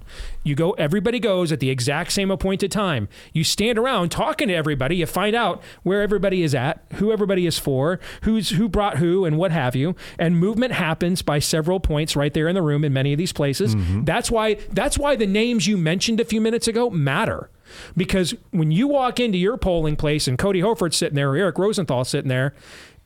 You 0.42 0.56
go. 0.56 0.72
Everybody 0.72 1.20
goes 1.20 1.52
at 1.52 1.60
the 1.60 1.70
exact 1.70 2.10
same 2.10 2.32
appointed 2.32 2.72
time. 2.72 3.08
You 3.32 3.44
stand 3.44 3.78
around 3.78 4.10
talking 4.10 4.48
to 4.48 4.54
everybody. 4.54 4.96
You 4.96 5.06
find 5.06 5.36
out 5.36 5.62
where 5.84 6.02
everybody 6.02 6.42
is 6.42 6.52
at, 6.52 6.84
who 6.94 7.12
everybody 7.12 7.46
is 7.46 7.56
for, 7.56 8.00
who's 8.22 8.50
who 8.50 8.68
brought 8.68 8.96
who, 8.96 9.24
and 9.24 9.38
what 9.38 9.52
have 9.52 9.76
you. 9.76 9.94
And 10.18 10.36
movement 10.36 10.72
happens 10.72 11.22
by 11.22 11.38
several 11.38 11.78
points 11.78 12.16
right 12.16 12.34
there 12.34 12.48
in 12.48 12.56
the 12.56 12.62
room 12.62 12.82
in 12.84 12.92
many 12.92 13.12
of 13.12 13.18
these 13.18 13.32
places. 13.32 13.76
Mm-hmm. 13.76 14.02
That's 14.02 14.32
why 14.32 14.54
that's 14.72 14.98
why 14.98 15.14
the 15.14 15.28
names 15.28 15.68
you 15.68 15.76
mentioned 15.76 16.18
a 16.18 16.24
few 16.24 16.40
minutes 16.40 16.66
ago 16.66 16.90
matter. 16.90 17.50
Because 17.96 18.34
when 18.50 18.70
you 18.70 18.88
walk 18.88 19.20
into 19.20 19.38
your 19.38 19.56
polling 19.56 19.96
place 19.96 20.28
and 20.28 20.38
Cody 20.38 20.60
Hofert's 20.60 20.96
sitting 20.96 21.16
there 21.16 21.32
or 21.32 21.36
Eric 21.36 21.58
Rosenthal's 21.58 22.08
sitting 22.08 22.28
there, 22.28 22.54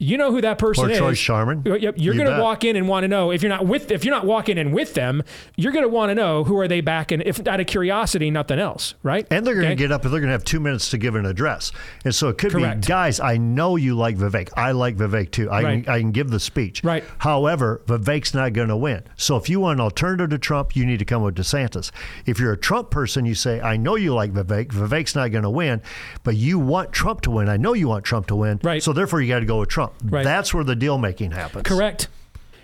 you 0.03 0.16
know 0.16 0.32
who 0.32 0.40
that 0.40 0.59
person 0.59 0.86
Or 0.86 0.90
is. 0.90 0.96
Troy 0.98 1.12
Sharman. 1.14 1.62
Yep, 1.64 1.80
You're 1.98 2.14
You 2.14 2.14
going 2.24 2.34
to 2.36 2.42
walk 2.42 2.64
in 2.64 2.74
and 2.74 2.88
want 2.88 3.05
to 3.05 3.09
know 3.09 3.30
if 3.30 3.42
you're 3.42 3.51
not 3.51 3.66
with 3.66 3.90
if 3.90 4.05
you're 4.05 4.14
not 4.14 4.24
walking 4.26 4.57
in 4.59 4.72
with 4.72 4.94
them, 4.94 5.22
you're 5.57 5.72
going 5.72 5.84
to 5.84 5.88
want 5.90 6.09
to 6.11 6.14
know 6.14 6.42
who 6.42 6.59
are 6.59 6.66
they 6.66 6.80
backing 6.80 7.22
if 7.24 7.46
out 7.46 7.61
of 7.61 7.66
curiosity, 7.66 8.30
nothing 8.30 8.59
else, 8.59 8.94
right? 9.03 9.26
And 9.30 9.46
they're 9.46 9.55
going 9.55 9.66
to 9.66 9.72
Okay? 9.72 9.76
get 9.76 9.92
up 9.92 10.03
and 10.05 10.12
they're 10.12 10.20
going 10.20 10.28
to 10.30 10.32
have 10.32 10.42
two 10.42 10.59
minutes 10.59 10.88
to 10.90 10.98
give 10.98 11.14
an 11.14 11.26
address. 11.26 11.70
And 12.05 12.14
so 12.14 12.28
it 12.28 12.38
could 12.38 12.51
Correct. 12.53 12.80
be, 12.80 12.86
guys, 12.88 13.20
I 13.20 13.36
know 13.36 13.76
you 13.76 13.94
like 13.94 14.16
Vivek. 14.16 14.48
I 14.57 14.72
like 14.72 14.96
Vivek 14.96 15.30
too. 15.30 15.51
I, 15.51 15.62
Right. 15.62 15.84
can, 15.84 15.92
I 15.94 15.98
can 16.01 16.12
give 16.12 16.30
the 16.30 16.40
speech. 16.40 16.82
Right. 16.82 17.05
However, 17.18 17.82
Vivek's 17.86 18.32
not 18.32 18.55
going 18.55 18.68
to 18.68 18.76
win. 18.78 19.03
So 19.16 19.36
if 19.36 19.51
you 19.51 19.61
want 19.61 19.78
an 19.80 19.84
alternative 19.84 20.30
to 20.30 20.38
Trump, 20.38 20.74
you 20.74 20.86
need 20.86 20.98
to 21.01 21.05
come 21.05 21.22
with 21.22 21.34
DeSantis. 21.36 21.90
If 22.24 22.40
you're 22.40 22.53
a 22.53 22.57
Trump 22.59 22.90
person, 22.90 23.26
you 23.26 23.34
say, 23.34 23.61
I 23.61 23.76
know 23.76 23.96
you 23.96 24.14
like 24.14 24.32
Vivek. 24.32 24.68
Vivek's 24.68 25.14
not 25.14 25.30
going 25.30 25.44
to 25.44 25.51
win, 25.51 25.82
but 26.24 26.36
you 26.36 26.59
want 26.59 26.90
Trump 26.92 27.20
to 27.22 27.30
win. 27.30 27.51
I 27.51 27.59
know 27.59 27.74
you 27.74 27.86
want 27.88 28.05
Trump 28.07 28.26
to 28.28 28.36
win. 28.36 28.61
Right. 28.62 28.82
So 28.82 28.94
therefore, 28.94 29.20
you 29.20 29.28
got 29.28 29.40
to 29.40 29.46
go 29.46 29.59
with 29.61 29.68
Trump. 29.68 29.89
Right. 30.05 30.24
That's 30.24 30.53
where 30.55 30.64
the 30.64 30.76
deal 30.76 30.99
making 30.99 31.32
happens. 31.32 31.64
Correct. 31.64 32.09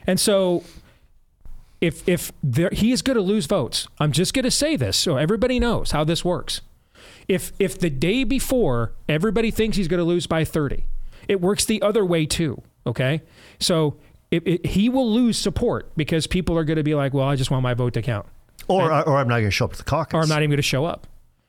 And 0.07 0.18
so 0.20 0.62
if 1.81 2.09
if 2.09 2.33
there, 2.43 2.70
he 2.72 2.93
is 2.93 3.03
going 3.03 3.16
to 3.16 3.22
lose 3.22 3.47
votes, 3.47 3.89
I'm 3.99 4.12
just 4.12 4.35
going 4.35 4.45
to 4.45 4.51
say 4.51 4.77
this 4.77 4.97
so 4.97 5.16
everybody 5.16 5.59
knows 5.59 5.91
how 5.91 6.05
this 6.05 6.24
works. 6.24 6.61
If 7.29 7.53
if 7.59 7.79
the 7.79 7.91
day 7.91 8.24
before 8.24 8.93
everybody 9.09 9.51
thinks 9.51 9.77
he's 9.77 9.89
going 9.89 9.99
to 9.99 10.05
lose 10.05 10.27
by 10.27 10.45
30, 10.45 10.85
it 11.29 11.41
works 11.41 11.64
the 11.64 11.83
other 11.83 12.05
way 12.05 12.24
too. 12.27 12.62
Okay, 12.87 13.22
so 13.59 13.97
it, 14.31 14.47
it, 14.47 14.66
he 14.66 14.89
will 14.89 15.11
lose 15.12 15.37
support 15.37 15.91
because 15.97 16.27
people 16.27 16.57
are 16.57 16.64
going 16.64 16.77
to 16.77 16.85
be 16.85 16.95
like, 16.95 17.12
"Well, 17.12 17.27
I 17.27 17.35
just 17.37 17.51
want 17.51 17.62
my 17.64 17.74
vote 17.74 17.95
to 17.95 18.03
count," 18.03 18.27
Or, 18.68 18.91
or 18.91 19.18
I'm 19.18 19.29
not 19.29 19.37
going 19.39 19.45
to 19.45 19.51
show 19.51 19.64
up 19.64 19.72
to 19.72 19.79
the 19.79 19.85
caucus. 19.85 20.14
or 20.14 20.22
I'm 20.22 20.29
not 20.29 20.39
even 20.39 20.51
going 20.51 20.57
to 20.59 20.62
show 20.62 20.85
up. 20.85 21.07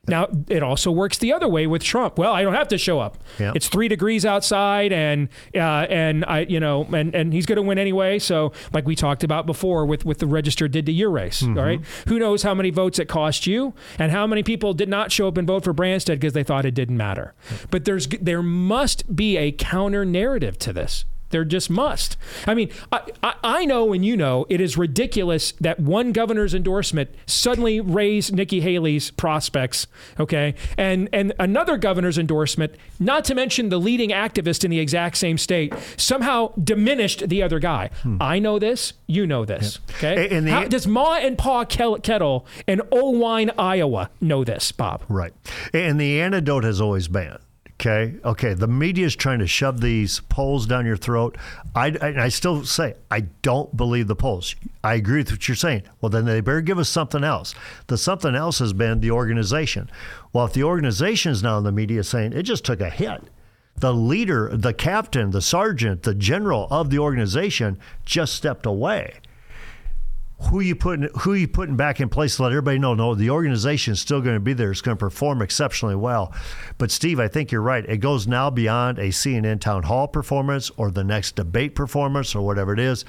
Now 0.08 0.28
it 0.48 0.62
also 0.62 0.90
works 0.90 1.18
the 1.18 1.32
other 1.32 1.48
way 1.48 1.66
with 1.66 1.82
Trump. 1.82 2.18
Well, 2.18 2.32
I 2.32 2.42
don't 2.42 2.54
have 2.54 2.68
to 2.68 2.78
show 2.78 3.00
up. 3.00 3.18
Yeah. 3.38 3.52
It's 3.54 3.68
three 3.68 3.88
degrees 3.88 4.24
outside, 4.24 4.92
and 4.92 5.28
uh, 5.54 5.86
and 5.88 6.24
I 6.24 6.40
you 6.40 6.60
know 6.60 6.84
and, 6.92 7.14
and 7.14 7.32
he's 7.32 7.46
going 7.46 7.56
to 7.56 7.62
win 7.62 7.78
anyway. 7.78 8.18
So 8.18 8.52
like 8.72 8.86
we 8.86 8.96
talked 8.96 9.24
about 9.24 9.46
before 9.46 9.86
with 9.86 10.04
with 10.04 10.18
the 10.18 10.26
register 10.26 10.68
did 10.68 10.86
to 10.86 10.92
your 10.92 11.10
race. 11.10 11.42
Mm-hmm. 11.42 11.58
All 11.58 11.64
right, 11.64 11.80
who 12.06 12.18
knows 12.18 12.42
how 12.42 12.54
many 12.54 12.70
votes 12.70 12.98
it 12.98 13.06
cost 13.08 13.46
you, 13.46 13.74
and 13.98 14.10
how 14.12 14.26
many 14.26 14.42
people 14.42 14.74
did 14.74 14.88
not 14.88 15.12
show 15.12 15.28
up 15.28 15.36
and 15.36 15.46
vote 15.46 15.64
for 15.64 15.74
Branstad 15.74 16.14
because 16.14 16.32
they 16.32 16.44
thought 16.44 16.64
it 16.64 16.74
didn't 16.74 16.96
matter. 16.96 17.34
But 17.70 17.84
there's 17.84 18.06
there 18.08 18.42
must 18.42 19.14
be 19.14 19.36
a 19.36 19.52
counter 19.52 20.04
narrative 20.04 20.58
to 20.60 20.72
this. 20.72 21.04
There 21.30 21.44
just 21.44 21.68
must. 21.68 22.16
I 22.46 22.54
mean, 22.54 22.70
I, 22.90 23.00
I, 23.22 23.34
I 23.44 23.64
know 23.64 23.92
and 23.92 24.04
you 24.04 24.16
know 24.16 24.46
it 24.48 24.60
is 24.60 24.76
ridiculous 24.78 25.52
that 25.60 25.78
one 25.78 26.12
governor's 26.12 26.54
endorsement 26.54 27.10
suddenly 27.26 27.80
raised 27.80 28.34
Nikki 28.34 28.60
Haley's 28.60 29.10
prospects, 29.10 29.86
okay? 30.18 30.54
And 30.76 31.08
and 31.12 31.32
another 31.38 31.76
governor's 31.76 32.18
endorsement, 32.18 32.74
not 32.98 33.24
to 33.26 33.34
mention 33.34 33.68
the 33.68 33.78
leading 33.78 34.10
activist 34.10 34.64
in 34.64 34.70
the 34.70 34.78
exact 34.80 35.16
same 35.18 35.36
state, 35.38 35.74
somehow 35.96 36.52
diminished 36.62 37.28
the 37.28 37.42
other 37.42 37.58
guy. 37.58 37.90
Hmm. 38.02 38.16
I 38.20 38.38
know 38.38 38.58
this, 38.58 38.94
you 39.06 39.26
know 39.26 39.44
this, 39.44 39.78
okay? 39.96 40.24
And- 40.24 40.32
and 40.32 40.46
the- 40.46 40.50
How, 40.52 40.64
does 40.64 40.86
Ma 40.86 41.16
and 41.16 41.36
Pa 41.36 41.64
Kettle 41.64 42.46
in 42.66 42.78
Oelwein, 42.92 43.50
Iowa 43.58 44.10
know 44.20 44.44
this, 44.44 44.72
Bob? 44.72 45.02
Right. 45.08 45.32
And 45.74 46.00
the 46.00 46.20
antidote 46.20 46.64
has 46.64 46.80
always 46.80 47.08
been 47.08 47.36
okay, 47.80 48.16
okay, 48.24 48.54
the 48.54 48.66
media 48.66 49.06
is 49.06 49.14
trying 49.14 49.38
to 49.38 49.46
shove 49.46 49.80
these 49.80 50.18
polls 50.20 50.66
down 50.66 50.84
your 50.84 50.96
throat. 50.96 51.36
I, 51.76 51.96
I, 52.02 52.24
I 52.24 52.28
still 52.28 52.64
say, 52.64 52.94
I 53.08 53.20
don't 53.20 53.76
believe 53.76 54.08
the 54.08 54.16
polls. 54.16 54.56
I 54.82 54.94
agree 54.94 55.18
with 55.20 55.30
what 55.30 55.46
you're 55.46 55.54
saying. 55.54 55.82
Well, 56.00 56.10
then 56.10 56.24
they 56.24 56.40
better 56.40 56.60
give 56.60 56.78
us 56.78 56.88
something 56.88 57.22
else. 57.22 57.54
The 57.86 57.96
something 57.96 58.34
else 58.34 58.58
has 58.58 58.72
been 58.72 59.00
the 59.00 59.12
organization. 59.12 59.90
Well, 60.32 60.46
if 60.46 60.54
the 60.54 60.64
organization 60.64 61.30
is 61.30 61.42
now 61.42 61.58
in 61.58 61.64
the 61.64 61.72
media 61.72 62.02
saying 62.02 62.32
it 62.32 62.42
just 62.42 62.64
took 62.64 62.80
a 62.80 62.90
hit, 62.90 63.22
the 63.76 63.94
leader, 63.94 64.50
the 64.52 64.74
captain, 64.74 65.30
the 65.30 65.40
sergeant, 65.40 66.02
the 66.02 66.14
general 66.14 66.66
of 66.72 66.90
the 66.90 66.98
organization 66.98 67.78
just 68.04 68.34
stepped 68.34 68.66
away 68.66 69.20
who 70.40 70.60
you 70.60 70.76
putting 70.76 71.08
who 71.20 71.34
you 71.34 71.48
putting 71.48 71.76
back 71.76 72.00
in 72.00 72.08
place 72.08 72.36
to 72.36 72.44
let 72.44 72.52
everybody 72.52 72.78
know 72.78 72.94
no 72.94 73.14
the 73.14 73.30
organization 73.30 73.92
is 73.92 74.00
still 74.00 74.20
going 74.20 74.36
to 74.36 74.40
be 74.40 74.52
there. 74.52 74.70
It's 74.70 74.80
going 74.80 74.96
to 74.96 75.00
perform 75.00 75.42
exceptionally 75.42 75.96
well. 75.96 76.32
But 76.78 76.90
steve 76.90 77.18
i 77.18 77.28
think 77.28 77.50
you're 77.50 77.60
right. 77.60 77.84
It 77.84 77.98
goes 77.98 78.26
now 78.26 78.48
beyond 78.48 78.98
a 78.98 79.08
cnn 79.08 79.60
town 79.60 79.82
hall 79.82 80.06
performance 80.06 80.70
or 80.76 80.90
the 80.90 81.04
next 81.04 81.34
debate 81.36 81.74
performance 81.74 82.34
or 82.34 82.42
whatever 82.42 82.72
it 82.72 82.78
is. 82.78 83.04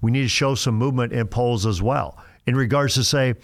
We 0.00 0.10
need 0.10 0.22
to 0.22 0.28
show 0.28 0.54
some 0.54 0.74
movement 0.74 1.12
in 1.12 1.28
polls 1.28 1.66
as 1.66 1.80
well. 1.80 2.18
In 2.46 2.56
regards 2.56 2.94
to 2.94 3.04
say 3.04 3.34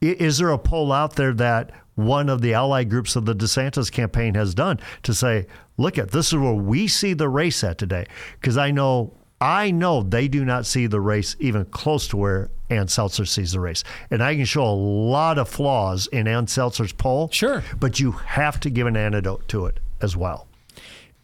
is 0.00 0.38
there 0.38 0.50
a 0.50 0.58
poll 0.58 0.90
out 0.92 1.14
there 1.14 1.32
that 1.34 1.70
one 1.94 2.28
of 2.28 2.40
the 2.40 2.54
ally 2.54 2.84
groups 2.84 3.16
of 3.16 3.26
the 3.26 3.34
DeSantis 3.34 3.92
campaign 3.92 4.34
has 4.34 4.54
done 4.54 4.80
to 5.02 5.14
say, 5.14 5.46
look 5.76 5.98
at 5.98 6.10
this 6.10 6.28
is 6.28 6.36
where 6.36 6.54
we 6.54 6.88
see 6.88 7.12
the 7.12 7.28
race 7.28 7.62
at 7.62 7.78
today. 7.78 8.06
Because 8.40 8.56
I 8.56 8.70
know 8.70 9.14
I 9.40 9.72
know 9.72 10.02
they 10.02 10.28
do 10.28 10.44
not 10.44 10.66
see 10.66 10.86
the 10.86 11.00
race 11.00 11.34
even 11.40 11.64
close 11.64 12.06
to 12.08 12.16
where 12.16 12.50
Ann 12.76 12.86
Selzer 12.86 13.26
sees 13.26 13.52
the 13.52 13.60
race. 13.60 13.84
And 14.10 14.22
I 14.22 14.34
can 14.34 14.44
show 14.44 14.64
a 14.64 14.74
lot 14.74 15.38
of 15.38 15.48
flaws 15.48 16.06
in 16.08 16.26
Ann 16.26 16.46
Selzer's 16.46 16.92
poll. 16.92 17.28
Sure. 17.32 17.62
But 17.78 18.00
you 18.00 18.12
have 18.12 18.60
to 18.60 18.70
give 18.70 18.86
an 18.86 18.96
antidote 18.96 19.48
to 19.48 19.66
it 19.66 19.80
as 20.00 20.16
well. 20.16 20.46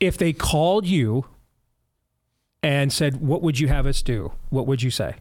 If 0.00 0.16
they 0.16 0.32
called 0.32 0.86
you 0.86 1.26
and 2.62 2.92
said, 2.92 3.20
"What 3.20 3.42
would 3.42 3.58
you 3.58 3.68
have 3.68 3.86
us 3.86 4.02
do?" 4.02 4.32
What 4.50 4.66
would 4.66 4.82
you 4.82 4.90
say? 4.90 5.16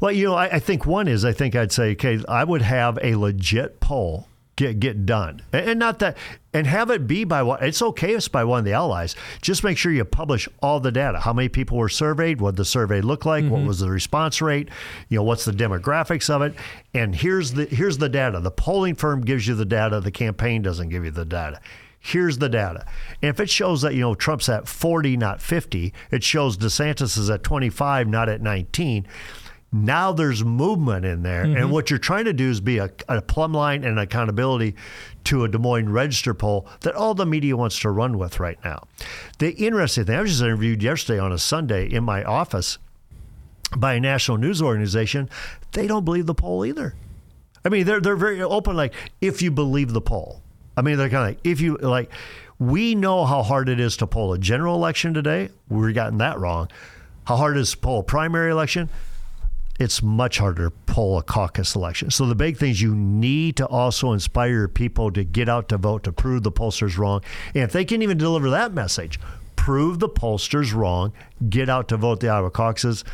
Well, 0.00 0.12
you 0.12 0.26
know, 0.26 0.34
I, 0.34 0.56
I 0.56 0.58
think 0.58 0.86
one 0.86 1.08
is 1.08 1.24
I 1.24 1.32
think 1.32 1.54
I'd 1.54 1.72
say, 1.72 1.92
okay, 1.92 2.20
I 2.28 2.44
would 2.44 2.62
have 2.62 2.98
a 3.02 3.14
legit 3.14 3.80
poll 3.80 4.26
get 4.60 4.80
get 4.80 5.06
done, 5.06 5.42
and, 5.52 5.70
and 5.70 5.78
not 5.78 5.98
that, 6.00 6.16
and 6.52 6.66
have 6.66 6.90
it 6.90 7.06
be 7.06 7.24
by 7.24 7.42
one. 7.42 7.62
It's 7.62 7.82
okay 7.82 8.12
if 8.12 8.18
it's 8.18 8.28
by 8.28 8.44
one 8.44 8.60
of 8.60 8.64
the 8.64 8.72
allies. 8.72 9.16
Just 9.40 9.64
make 9.64 9.78
sure 9.78 9.92
you 9.92 10.04
publish 10.04 10.48
all 10.62 10.80
the 10.80 10.92
data. 10.92 11.20
How 11.20 11.32
many 11.32 11.48
people 11.48 11.78
were 11.78 11.88
surveyed? 11.88 12.40
What 12.40 12.56
the 12.56 12.64
survey 12.64 13.00
looked 13.00 13.26
like? 13.26 13.44
What 13.44 13.58
mm-hmm. 13.58 13.66
was 13.66 13.80
the 13.80 13.90
response 13.90 14.42
rate? 14.42 14.68
You 15.08 15.18
know, 15.18 15.22
what's 15.24 15.44
the 15.44 15.52
demographics 15.52 16.28
of 16.28 16.42
it? 16.42 16.54
And 16.94 17.14
here's 17.14 17.52
the 17.52 17.66
here's 17.66 17.98
the 17.98 18.08
data. 18.08 18.40
The 18.40 18.50
polling 18.50 18.94
firm 18.94 19.22
gives 19.22 19.46
you 19.48 19.54
the 19.54 19.64
data. 19.64 20.00
The 20.00 20.10
campaign 20.10 20.62
doesn't 20.62 20.90
give 20.90 21.04
you 21.04 21.10
the 21.10 21.24
data. 21.24 21.60
Here's 22.02 22.38
the 22.38 22.48
data. 22.48 22.86
And 23.20 23.28
if 23.28 23.40
it 23.40 23.50
shows 23.50 23.82
that, 23.82 23.92
you 23.92 24.00
know, 24.00 24.14
Trump's 24.14 24.48
at 24.48 24.66
40, 24.66 25.18
not 25.18 25.42
50, 25.42 25.92
it 26.10 26.24
shows 26.24 26.56
DeSantis 26.56 27.18
is 27.18 27.28
at 27.28 27.42
25, 27.42 28.08
not 28.08 28.30
at 28.30 28.40
19. 28.40 29.06
Now 29.72 30.12
there's 30.12 30.44
movement 30.44 31.04
in 31.04 31.22
there. 31.22 31.42
And 31.42 31.56
mm-hmm. 31.56 31.70
what 31.70 31.90
you're 31.90 31.98
trying 31.98 32.24
to 32.24 32.32
do 32.32 32.50
is 32.50 32.60
be 32.60 32.78
a, 32.78 32.90
a 33.08 33.22
plumb 33.22 33.52
line 33.52 33.84
and 33.84 33.98
accountability 33.98 34.74
to 35.24 35.44
a 35.44 35.48
Des 35.48 35.58
Moines 35.58 35.90
Register 35.90 36.34
poll 36.34 36.66
that 36.80 36.94
all 36.94 37.14
the 37.14 37.26
media 37.26 37.56
wants 37.56 37.78
to 37.80 37.90
run 37.90 38.18
with 38.18 38.40
right 38.40 38.58
now. 38.64 38.84
The 39.38 39.52
interesting 39.52 40.06
thing, 40.06 40.16
I 40.16 40.22
was 40.22 40.32
just 40.32 40.42
interviewed 40.42 40.82
yesterday 40.82 41.20
on 41.20 41.30
a 41.30 41.38
Sunday 41.38 41.86
in 41.86 42.02
my 42.02 42.24
office 42.24 42.78
by 43.76 43.94
a 43.94 44.00
national 44.00 44.38
news 44.38 44.60
organization. 44.60 45.30
They 45.72 45.86
don't 45.86 46.04
believe 46.04 46.26
the 46.26 46.34
poll 46.34 46.66
either. 46.66 46.94
I 47.64 47.68
mean, 47.68 47.84
they're 47.84 48.00
they're 48.00 48.16
very 48.16 48.42
open. 48.42 48.74
Like, 48.74 48.94
if 49.20 49.42
you 49.42 49.50
believe 49.50 49.92
the 49.92 50.00
poll, 50.00 50.42
I 50.76 50.82
mean, 50.82 50.96
they're 50.96 51.10
kind 51.10 51.30
of 51.30 51.36
like, 51.36 51.46
if 51.46 51.60
you 51.60 51.76
like, 51.76 52.10
we 52.58 52.94
know 52.94 53.24
how 53.24 53.42
hard 53.42 53.68
it 53.68 53.78
is 53.78 53.96
to 53.98 54.06
poll 54.06 54.32
a 54.32 54.38
general 54.38 54.74
election 54.74 55.14
today. 55.14 55.50
We've 55.68 55.94
gotten 55.94 56.18
that 56.18 56.40
wrong. 56.40 56.70
How 57.24 57.36
hard 57.36 57.56
it 57.56 57.60
is 57.60 57.72
to 57.72 57.76
poll 57.76 58.00
a 58.00 58.02
primary 58.02 58.50
election. 58.50 58.88
It's 59.80 60.02
much 60.02 60.38
harder 60.38 60.68
to 60.68 60.70
pull 60.84 61.18
a 61.18 61.22
caucus 61.22 61.74
election. 61.74 62.10
So 62.10 62.26
the 62.26 62.34
big 62.34 62.58
thing 62.58 62.70
is 62.70 62.82
you 62.82 62.94
need 62.94 63.56
to 63.56 63.66
also 63.66 64.12
inspire 64.12 64.68
people 64.68 65.10
to 65.12 65.24
get 65.24 65.48
out 65.48 65.70
to 65.70 65.78
vote 65.78 66.04
to 66.04 66.12
prove 66.12 66.42
the 66.42 66.52
pollsters 66.52 66.98
wrong. 66.98 67.22
And 67.54 67.64
if 67.64 67.72
they 67.72 67.86
can 67.86 68.02
even 68.02 68.18
deliver 68.18 68.50
that 68.50 68.74
message, 68.74 69.18
prove 69.56 69.98
the 69.98 70.08
pollsters 70.08 70.74
wrong, 70.74 71.14
get 71.48 71.70
out 71.70 71.88
to 71.88 71.96
vote 71.96 72.20
the 72.20 72.28
Iowa 72.28 72.50
caucuses, 72.50 73.04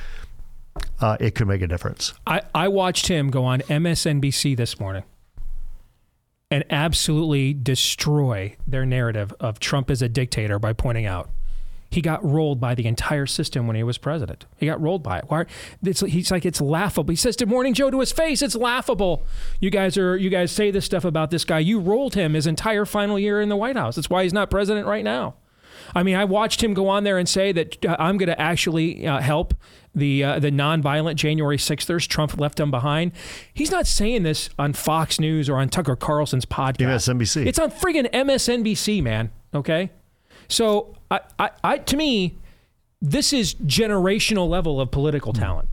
uh, 1.01 1.17
it 1.21 1.37
could 1.37 1.47
make 1.47 1.63
a 1.63 1.69
difference. 1.69 2.15
I, 2.27 2.43
I 2.53 2.67
watched 2.67 3.07
him 3.07 3.31
go 3.31 3.45
on 3.45 3.61
MSNBC 3.61 4.57
this 4.57 4.81
morning 4.81 5.05
and 6.51 6.65
absolutely 6.71 7.55
destroy 7.55 8.57
their 8.67 8.85
narrative 8.85 9.33
of 9.39 9.61
Trump 9.61 9.89
as 9.89 10.03
a 10.03 10.09
dictator 10.09 10.59
by 10.59 10.73
pointing 10.73 11.07
out 11.07 11.31
he 11.97 12.03
got 12.03 12.23
rolled 12.23 12.61
by 12.61 12.75
the 12.75 12.87
entire 12.87 13.25
system 13.25 13.67
when 13.67 13.75
he 13.75 13.83
was 13.83 13.97
president. 13.97 14.45
He 14.59 14.67
got 14.67 14.79
rolled 14.83 15.03
by 15.03 15.21
it. 15.21 15.25
Why? 15.29 15.47
It's, 15.83 16.01
he's 16.01 16.31
like 16.31 16.45
it's 16.45 16.61
laughable. 16.61 17.11
He 17.11 17.17
says 17.17 17.37
"Good 17.37 17.49
Morning 17.49 17.73
Joe" 17.73 17.91
to 17.91 18.01
his 18.01 18.13
face. 18.13 18.43
It's 18.43 18.55
laughable. 18.55 19.25
You 19.61 19.71
guys 19.71 19.97
are 19.97 20.15
you 20.15 20.29
guys 20.29 20.53
say 20.53 20.71
this 20.71 20.85
stuff 20.85 21.07
about 21.07 21.31
this 21.31 21.47
guy. 21.47 21.59
You 21.61 21.81
rolled 21.81 22.15
him 22.15 22.35
his 22.35 22.47
entire 22.47 22.85
final 22.85 23.19
year 23.19 23.41
in 23.41 23.49
the 23.49 23.57
White 23.57 23.77
House. 23.77 23.97
That's 23.97 24.11
why 24.11 24.25
he's 24.25 24.35
not 24.35 24.51
president 24.51 24.87
right 24.87 25.05
now. 25.05 25.37
I 25.95 26.03
mean, 26.03 26.17
I 26.17 26.27
watched 26.27 26.63
him 26.63 26.75
go 26.75 26.89
on 26.89 27.05
there 27.05 27.17
and 27.17 27.27
say 27.27 27.51
that 27.53 27.83
uh, 27.87 27.97
I'm 27.99 28.19
going 28.19 28.29
to 28.29 28.39
actually 28.39 29.07
uh, 29.07 29.21
help 29.21 29.55
the 29.95 30.23
uh, 30.23 30.39
the 30.39 30.51
nonviolent 30.51 31.15
January 31.15 31.57
6thers. 31.57 32.07
Trump 32.07 32.39
left 32.39 32.59
them 32.59 32.71
behind. 32.71 33.13
He's 33.55 33.71
not 33.71 33.87
saying 33.87 34.23
this 34.23 34.51
on 34.59 34.75
Fox 34.75 35.19
News 35.19 35.49
or 35.49 35.57
on 35.57 35.71
Tucker 35.71 35.97
Carlson's 35.97 36.45
podcast. 36.45 37.09
MSNBC. 37.09 37.47
It's 37.47 37.59
on 37.59 37.71
friggin' 37.71 38.11
MSNBC, 38.11 39.03
man. 39.03 39.31
Okay, 39.55 39.93
so 40.49 40.96
I, 41.11 41.21
I, 41.39 41.51
I 41.63 41.79
to 41.79 41.97
me, 41.97 42.39
this 43.01 43.33
is 43.33 43.55
generational 43.55 44.49
level 44.49 44.81
of 44.81 44.91
political 44.91 45.33
mm. 45.33 45.39
talent. 45.39 45.69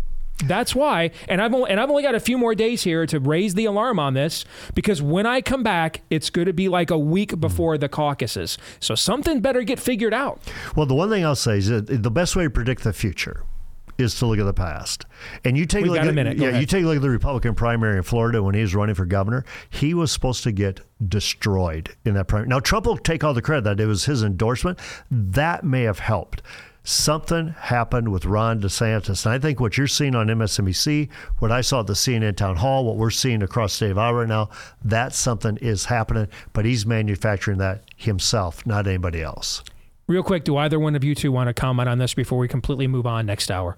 That's 0.46 0.76
why, 0.76 1.12
and 1.30 1.42
I've 1.42 1.54
only, 1.54 1.70
and 1.70 1.80
I've 1.80 1.90
only 1.90 2.04
got 2.04 2.16
a 2.16 2.20
few 2.20 2.38
more 2.38 2.56
days 2.56 2.84
here 2.84 3.06
to 3.06 3.20
raise 3.20 3.54
the 3.54 3.66
alarm 3.66 4.00
on 4.00 4.14
this 4.14 4.46
because 4.74 5.02
when 5.02 5.26
I 5.26 5.42
come 5.42 5.64
back, 5.64 6.02
it's 6.10 6.30
going 6.30 6.48
to 6.48 6.54
be 6.54 6.68
like 6.68 6.90
a 6.90 6.98
week 6.98 7.32
mm. 7.32 7.40
before 7.40 7.78
the 7.78 7.88
caucuses. 7.88 8.58
So 8.80 8.96
something 8.96 9.42
better 9.42 9.64
get 9.64 9.80
figured 9.80 10.14
out. 10.14 10.42
Well, 10.76 10.86
the 10.86 10.96
one 10.96 11.10
thing 11.10 11.24
I'll 11.24 11.36
say 11.36 11.60
is 11.60 11.68
that 11.68 11.86
the 12.04 12.12
best 12.12 12.36
way 12.36 12.44
to 12.44 12.50
predict 12.50 12.84
the 12.84 12.94
future 12.94 13.44
is 13.98 14.16
to 14.16 14.26
look 14.26 14.39
at 14.39 14.46
the 14.46 14.54
past. 14.54 15.06
And 15.44 15.58
you 15.58 15.66
take 15.66 15.84
We've 15.84 15.91
a 15.91 15.94
look 15.94 16.02
got 16.02 16.08
a 16.08 16.10
at 16.10 16.16
minute. 16.16 16.38
Go 16.38 16.44
yeah, 16.46 16.50
ahead. 16.52 16.62
you 16.62 16.68
take 16.68 16.84
a 16.84 16.88
look 16.88 16.98
at 16.98 17.02
the 17.02 17.10
Republican 17.10 17.56
primary 17.56 17.98
in 17.98 18.04
Florida 18.04 18.41
when 18.41 18.56
he 18.56 18.62
was 18.62 18.76
running 18.76 18.96
for 18.96 19.06
governor. 19.06 19.46
He 19.70 19.94
was 19.94 20.12
supposed 20.12 20.44
to 20.44 20.52
get 20.52 20.80
destroyed 21.08 21.96
in 22.06 22.14
that 22.16 22.28
primary. 22.28 22.50
Now 22.50 22.60
Trump 22.60 22.86
will 22.86 22.98
take 22.98 23.24
all 23.24 23.34
the 23.34 23.41
credit 23.41 23.64
that 23.66 23.80
it 23.80 23.86
was 23.86 24.06
his 24.06 24.24
endorsement. 24.24 24.80
That 25.12 25.64
may 25.64 25.84
have 25.84 26.00
helped. 26.00 26.41
Something 26.86 27.50
happened 27.58 28.12
with 28.12 28.26
Ron 28.26 28.60
DeSantis. 28.60 29.26
And 29.26 29.34
I 29.34 29.39
think 29.39 29.62
what 29.62 29.78
you're 29.78 29.88
seeing 29.88 30.16
on 30.16 30.28
MSNBC, 30.28 31.10
what 31.39 31.50
I 31.50 31.62
saw 31.62 31.80
at 31.80 31.88
the 31.88 31.94
CNN 31.94 32.36
town 32.36 32.58
hall, 32.58 32.84
what 32.84 32.98
we're 32.98 33.10
seeing 33.10 33.41
across 33.41 33.72
the 33.72 33.76
state 33.78 33.91
of 33.91 33.98
Iowa 33.98 34.20
right 34.20 34.28
now, 34.28 34.50
that 34.84 35.14
something 35.14 35.56
is 35.58 35.86
happening, 35.86 36.28
but 36.52 36.66
he's 36.66 36.86
manufacturing 36.86 37.58
that 37.60 37.86
himself, 37.96 38.66
not 38.66 38.86
anybody 38.86 39.22
else. 39.22 39.64
Real 40.08 40.24
quick, 40.24 40.44
do 40.44 40.58
either 40.58 40.78
one 40.78 40.96
of 40.98 41.06
you 41.06 41.16
two 41.16 41.32
want 41.32 41.48
to 41.48 41.54
comment 41.54 41.88
on 41.88 41.98
this 42.00 42.14
before 42.14 42.38
we 42.38 42.50
completely 42.50 42.88
move 42.88 43.08
on 43.08 43.26
next 43.26 43.50
hour? 43.50 43.78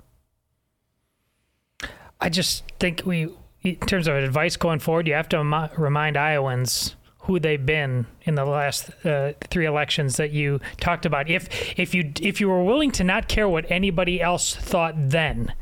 I 2.19 2.29
just 2.29 2.63
think 2.79 3.03
we, 3.05 3.29
in 3.61 3.75
terms 3.77 4.07
of 4.07 4.15
advice 4.15 4.57
going 4.57 4.79
forward, 4.79 5.07
you 5.07 5.13
have 5.13 5.29
to 5.29 5.69
remind 5.77 6.17
Iowans 6.17 6.95
who 7.19 7.39
they've 7.39 7.65
been 7.65 8.05
in 8.23 8.35
the 8.35 8.45
last 8.45 8.91
uh, 9.05 9.33
three 9.49 9.65
elections 9.65 10.17
that 10.17 10.31
you 10.31 10.59
talked 10.79 11.05
about. 11.05 11.29
If 11.29 11.77
if 11.77 11.93
you 11.95 12.11
if 12.21 12.39
you 12.39 12.49
were 12.49 12.63
willing 12.63 12.91
to 12.91 13.03
not 13.03 13.27
care 13.27 13.49
what 13.49 13.69
anybody 13.69 14.21
else 14.21 14.55
thought 14.55 14.93
then. 14.97 15.53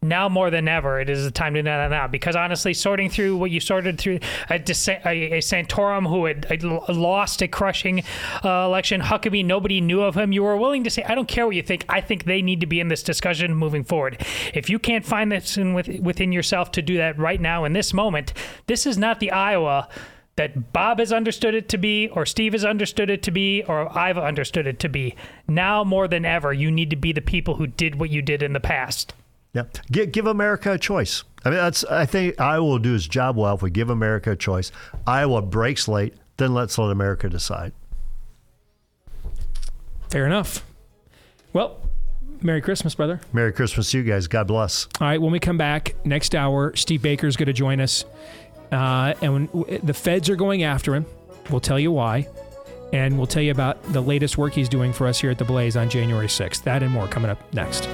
Now 0.00 0.28
more 0.28 0.48
than 0.48 0.68
ever, 0.68 1.00
it 1.00 1.10
is 1.10 1.24
the 1.24 1.30
time 1.32 1.54
to 1.54 1.60
do 1.60 1.64
that 1.64 1.90
now. 1.90 2.06
Because 2.06 2.36
honestly, 2.36 2.72
sorting 2.72 3.10
through 3.10 3.36
what 3.36 3.50
you 3.50 3.58
sorted 3.58 3.98
through 3.98 4.20
a, 4.48 4.54
a, 4.54 4.58
a 4.58 5.38
Santorum 5.40 6.08
who 6.08 6.26
had 6.26 6.62
l- 6.62 6.84
lost 6.88 7.42
a 7.42 7.48
crushing 7.48 8.04
uh, 8.44 8.64
election, 8.66 9.00
Huckabee, 9.00 9.44
nobody 9.44 9.80
knew 9.80 10.02
of 10.02 10.16
him. 10.16 10.30
You 10.30 10.44
were 10.44 10.56
willing 10.56 10.84
to 10.84 10.90
say, 10.90 11.02
"I 11.02 11.16
don't 11.16 11.26
care 11.26 11.46
what 11.46 11.56
you 11.56 11.62
think. 11.62 11.84
I 11.88 12.00
think 12.00 12.24
they 12.24 12.42
need 12.42 12.60
to 12.60 12.66
be 12.66 12.78
in 12.78 12.86
this 12.86 13.02
discussion 13.02 13.54
moving 13.54 13.82
forward." 13.82 14.24
If 14.54 14.70
you 14.70 14.78
can't 14.78 15.04
find 15.04 15.32
this 15.32 15.56
in 15.56 15.74
with, 15.74 15.88
within 16.00 16.30
yourself 16.30 16.70
to 16.72 16.82
do 16.82 16.96
that 16.98 17.18
right 17.18 17.40
now 17.40 17.64
in 17.64 17.72
this 17.72 17.92
moment, 17.92 18.32
this 18.66 18.86
is 18.86 18.98
not 18.98 19.18
the 19.18 19.32
Iowa 19.32 19.88
that 20.36 20.72
Bob 20.72 21.00
has 21.00 21.12
understood 21.12 21.56
it 21.56 21.68
to 21.70 21.76
be, 21.76 22.08
or 22.10 22.24
Steve 22.24 22.52
has 22.52 22.64
understood 22.64 23.10
it 23.10 23.24
to 23.24 23.32
be, 23.32 23.64
or 23.64 23.98
I've 23.98 24.16
understood 24.16 24.68
it 24.68 24.78
to 24.78 24.88
be. 24.88 25.16
Now 25.48 25.82
more 25.82 26.06
than 26.06 26.24
ever, 26.24 26.52
you 26.52 26.70
need 26.70 26.90
to 26.90 26.96
be 26.96 27.12
the 27.12 27.20
people 27.20 27.56
who 27.56 27.66
did 27.66 27.98
what 27.98 28.10
you 28.10 28.22
did 28.22 28.44
in 28.44 28.52
the 28.52 28.60
past. 28.60 29.14
Yeah, 29.58 29.64
give, 29.90 30.12
give 30.12 30.26
America 30.26 30.72
a 30.72 30.78
choice. 30.78 31.24
I 31.44 31.50
mean, 31.50 31.58
that's. 31.58 31.84
I 31.84 32.06
think 32.06 32.40
Iowa 32.40 32.64
will 32.64 32.78
do 32.78 32.92
his 32.92 33.08
job 33.08 33.36
well 33.36 33.54
if 33.54 33.62
we 33.62 33.70
give 33.70 33.90
America 33.90 34.32
a 34.32 34.36
choice. 34.36 34.70
Iowa 35.06 35.42
breaks 35.42 35.88
late, 35.88 36.14
then 36.36 36.54
let's 36.54 36.78
let 36.78 36.90
America 36.90 37.28
decide. 37.28 37.72
Fair 40.10 40.26
enough. 40.26 40.64
Well, 41.52 41.80
Merry 42.40 42.60
Christmas, 42.60 42.94
brother. 42.94 43.20
Merry 43.32 43.52
Christmas 43.52 43.90
to 43.90 43.98
you 43.98 44.04
guys. 44.04 44.28
God 44.28 44.46
bless. 44.46 44.86
All 45.00 45.08
right, 45.08 45.20
when 45.20 45.32
we 45.32 45.40
come 45.40 45.58
back 45.58 45.94
next 46.04 46.34
hour, 46.34 46.74
Steve 46.76 47.02
Baker's 47.02 47.36
going 47.36 47.46
to 47.46 47.52
join 47.52 47.80
us. 47.80 48.04
Uh, 48.70 49.14
and 49.22 49.32
when 49.32 49.46
w- 49.46 49.78
the 49.82 49.94
feds 49.94 50.28
are 50.28 50.36
going 50.36 50.62
after 50.62 50.94
him, 50.94 51.04
we'll 51.50 51.60
tell 51.60 51.80
you 51.80 51.90
why. 51.90 52.28
And 52.92 53.18
we'll 53.18 53.26
tell 53.26 53.42
you 53.42 53.50
about 53.50 53.82
the 53.92 54.00
latest 54.00 54.38
work 54.38 54.52
he's 54.52 54.68
doing 54.68 54.92
for 54.92 55.06
us 55.06 55.20
here 55.20 55.30
at 55.30 55.38
the 55.38 55.44
Blaze 55.44 55.76
on 55.76 55.90
January 55.90 56.26
6th. 56.28 56.62
That 56.62 56.82
and 56.82 56.92
more 56.92 57.08
coming 57.08 57.30
up 57.30 57.52
next. 57.52 57.88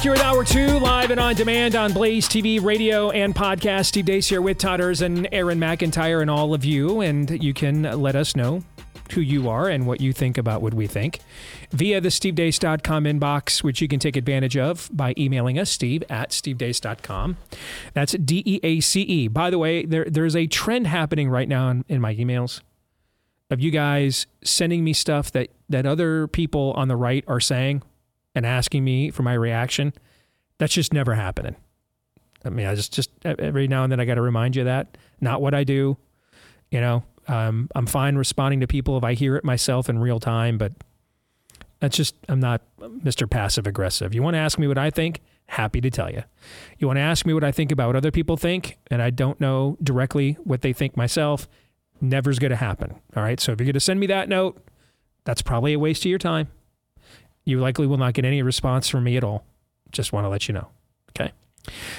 Back 0.00 0.04
here 0.04 0.14
at 0.14 0.22
Hour 0.22 0.44
2, 0.44 0.78
live 0.78 1.10
and 1.10 1.20
on 1.20 1.34
demand 1.34 1.76
on 1.76 1.92
Blaze 1.92 2.26
TV, 2.26 2.58
radio, 2.64 3.10
and 3.10 3.34
podcast. 3.34 3.84
Steve 3.84 4.06
Deace 4.06 4.30
here 4.30 4.40
with 4.40 4.56
Todders 4.56 5.02
and 5.02 5.28
Aaron 5.30 5.60
McIntyre 5.60 6.22
and 6.22 6.30
all 6.30 6.54
of 6.54 6.64
you. 6.64 7.02
And 7.02 7.44
you 7.44 7.52
can 7.52 7.82
let 7.82 8.16
us 8.16 8.34
know 8.34 8.62
who 9.12 9.20
you 9.20 9.50
are 9.50 9.68
and 9.68 9.86
what 9.86 10.00
you 10.00 10.14
think 10.14 10.38
about 10.38 10.62
what 10.62 10.72
we 10.72 10.86
think 10.86 11.20
via 11.72 12.00
the 12.00 12.08
stevedeace.com 12.08 13.04
inbox, 13.04 13.62
which 13.62 13.82
you 13.82 13.88
can 13.88 13.98
take 13.98 14.16
advantage 14.16 14.56
of 14.56 14.88
by 14.90 15.12
emailing 15.18 15.58
us, 15.58 15.68
steve 15.68 16.02
at 16.08 16.30
stevedeace.com. 16.30 17.36
That's 17.92 18.12
D 18.14 18.42
E 18.46 18.60
A 18.62 18.80
C 18.80 19.02
E. 19.02 19.28
By 19.28 19.50
the 19.50 19.58
way, 19.58 19.84
there, 19.84 20.06
there's 20.06 20.34
a 20.34 20.46
trend 20.46 20.86
happening 20.86 21.28
right 21.28 21.46
now 21.46 21.68
in, 21.68 21.84
in 21.90 22.00
my 22.00 22.14
emails 22.14 22.62
of 23.50 23.60
you 23.60 23.70
guys 23.70 24.26
sending 24.42 24.82
me 24.82 24.94
stuff 24.94 25.30
that, 25.32 25.50
that 25.68 25.84
other 25.84 26.26
people 26.26 26.72
on 26.74 26.88
the 26.88 26.96
right 26.96 27.22
are 27.28 27.40
saying 27.40 27.82
and 28.34 28.46
asking 28.46 28.84
me 28.84 29.10
for 29.10 29.22
my 29.22 29.34
reaction. 29.34 29.92
That's 30.58 30.74
just 30.74 30.92
never 30.92 31.14
happening. 31.14 31.56
I 32.44 32.50
mean, 32.50 32.66
I 32.66 32.74
just 32.74 32.92
just 32.92 33.10
every 33.24 33.68
now 33.68 33.82
and 33.82 33.92
then 33.92 34.00
I 34.00 34.04
got 34.04 34.14
to 34.14 34.22
remind 34.22 34.56
you 34.56 34.64
that. 34.64 34.96
Not 35.20 35.42
what 35.42 35.54
I 35.54 35.64
do. 35.64 35.96
You 36.70 36.80
know, 36.80 37.02
um, 37.28 37.68
I'm 37.74 37.86
fine 37.86 38.16
responding 38.16 38.60
to 38.60 38.66
people 38.66 38.96
if 38.96 39.04
I 39.04 39.14
hear 39.14 39.36
it 39.36 39.44
myself 39.44 39.88
in 39.88 39.98
real 39.98 40.20
time, 40.20 40.56
but 40.56 40.72
that's 41.80 41.96
just 41.96 42.14
I'm 42.28 42.40
not 42.40 42.62
Mr. 42.80 43.28
Passive 43.28 43.66
Aggressive. 43.66 44.14
You 44.14 44.22
want 44.22 44.34
to 44.34 44.38
ask 44.38 44.58
me 44.58 44.66
what 44.66 44.78
I 44.78 44.90
think? 44.90 45.20
Happy 45.46 45.80
to 45.80 45.90
tell 45.90 46.10
you. 46.10 46.22
You 46.78 46.86
want 46.86 46.98
to 46.98 47.02
ask 47.02 47.26
me 47.26 47.34
what 47.34 47.42
I 47.42 47.52
think 47.52 47.72
about 47.72 47.88
what 47.88 47.96
other 47.96 48.10
people 48.10 48.36
think, 48.36 48.78
and 48.90 49.02
I 49.02 49.10
don't 49.10 49.40
know 49.40 49.76
directly 49.82 50.34
what 50.44 50.62
they 50.62 50.72
think 50.72 50.96
myself. 50.96 51.48
Never's 52.00 52.38
going 52.38 52.50
to 52.50 52.56
happen. 52.56 52.94
All 53.16 53.22
right. 53.22 53.40
So 53.40 53.52
if 53.52 53.60
you're 53.60 53.66
going 53.66 53.74
to 53.74 53.80
send 53.80 54.00
me 54.00 54.06
that 54.06 54.28
note, 54.28 54.62
that's 55.24 55.42
probably 55.42 55.74
a 55.74 55.78
waste 55.78 56.02
of 56.02 56.10
your 56.10 56.18
time. 56.18 56.48
You 57.50 57.60
likely 57.60 57.86
will 57.86 57.98
not 57.98 58.14
get 58.14 58.24
any 58.24 58.42
response 58.42 58.88
from 58.88 59.04
me 59.04 59.16
at 59.16 59.24
all. 59.24 59.44
Just 59.90 60.12
want 60.12 60.24
to 60.24 60.28
let 60.28 60.48
you 60.48 60.54
know. 60.54 60.68
Okay. 61.10 61.32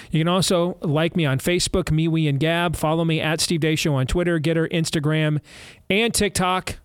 You 0.10 0.20
can 0.20 0.28
also 0.28 0.78
like 0.82 1.16
me 1.16 1.26
on 1.26 1.40
Facebook, 1.40 1.86
MeWe, 1.86 2.28
and 2.28 2.40
Gab. 2.40 2.76
Follow 2.76 3.06
me 3.06 3.20
at 3.22 3.42
Steve 3.42 3.60
Deace 3.60 3.80
Show 3.80 3.96
on 3.96 4.08
Twitter, 4.08 4.40
GETTR, 4.40 4.72
Instagram, 4.72 5.40
and 5.90 6.14
TikTok. 6.14 6.80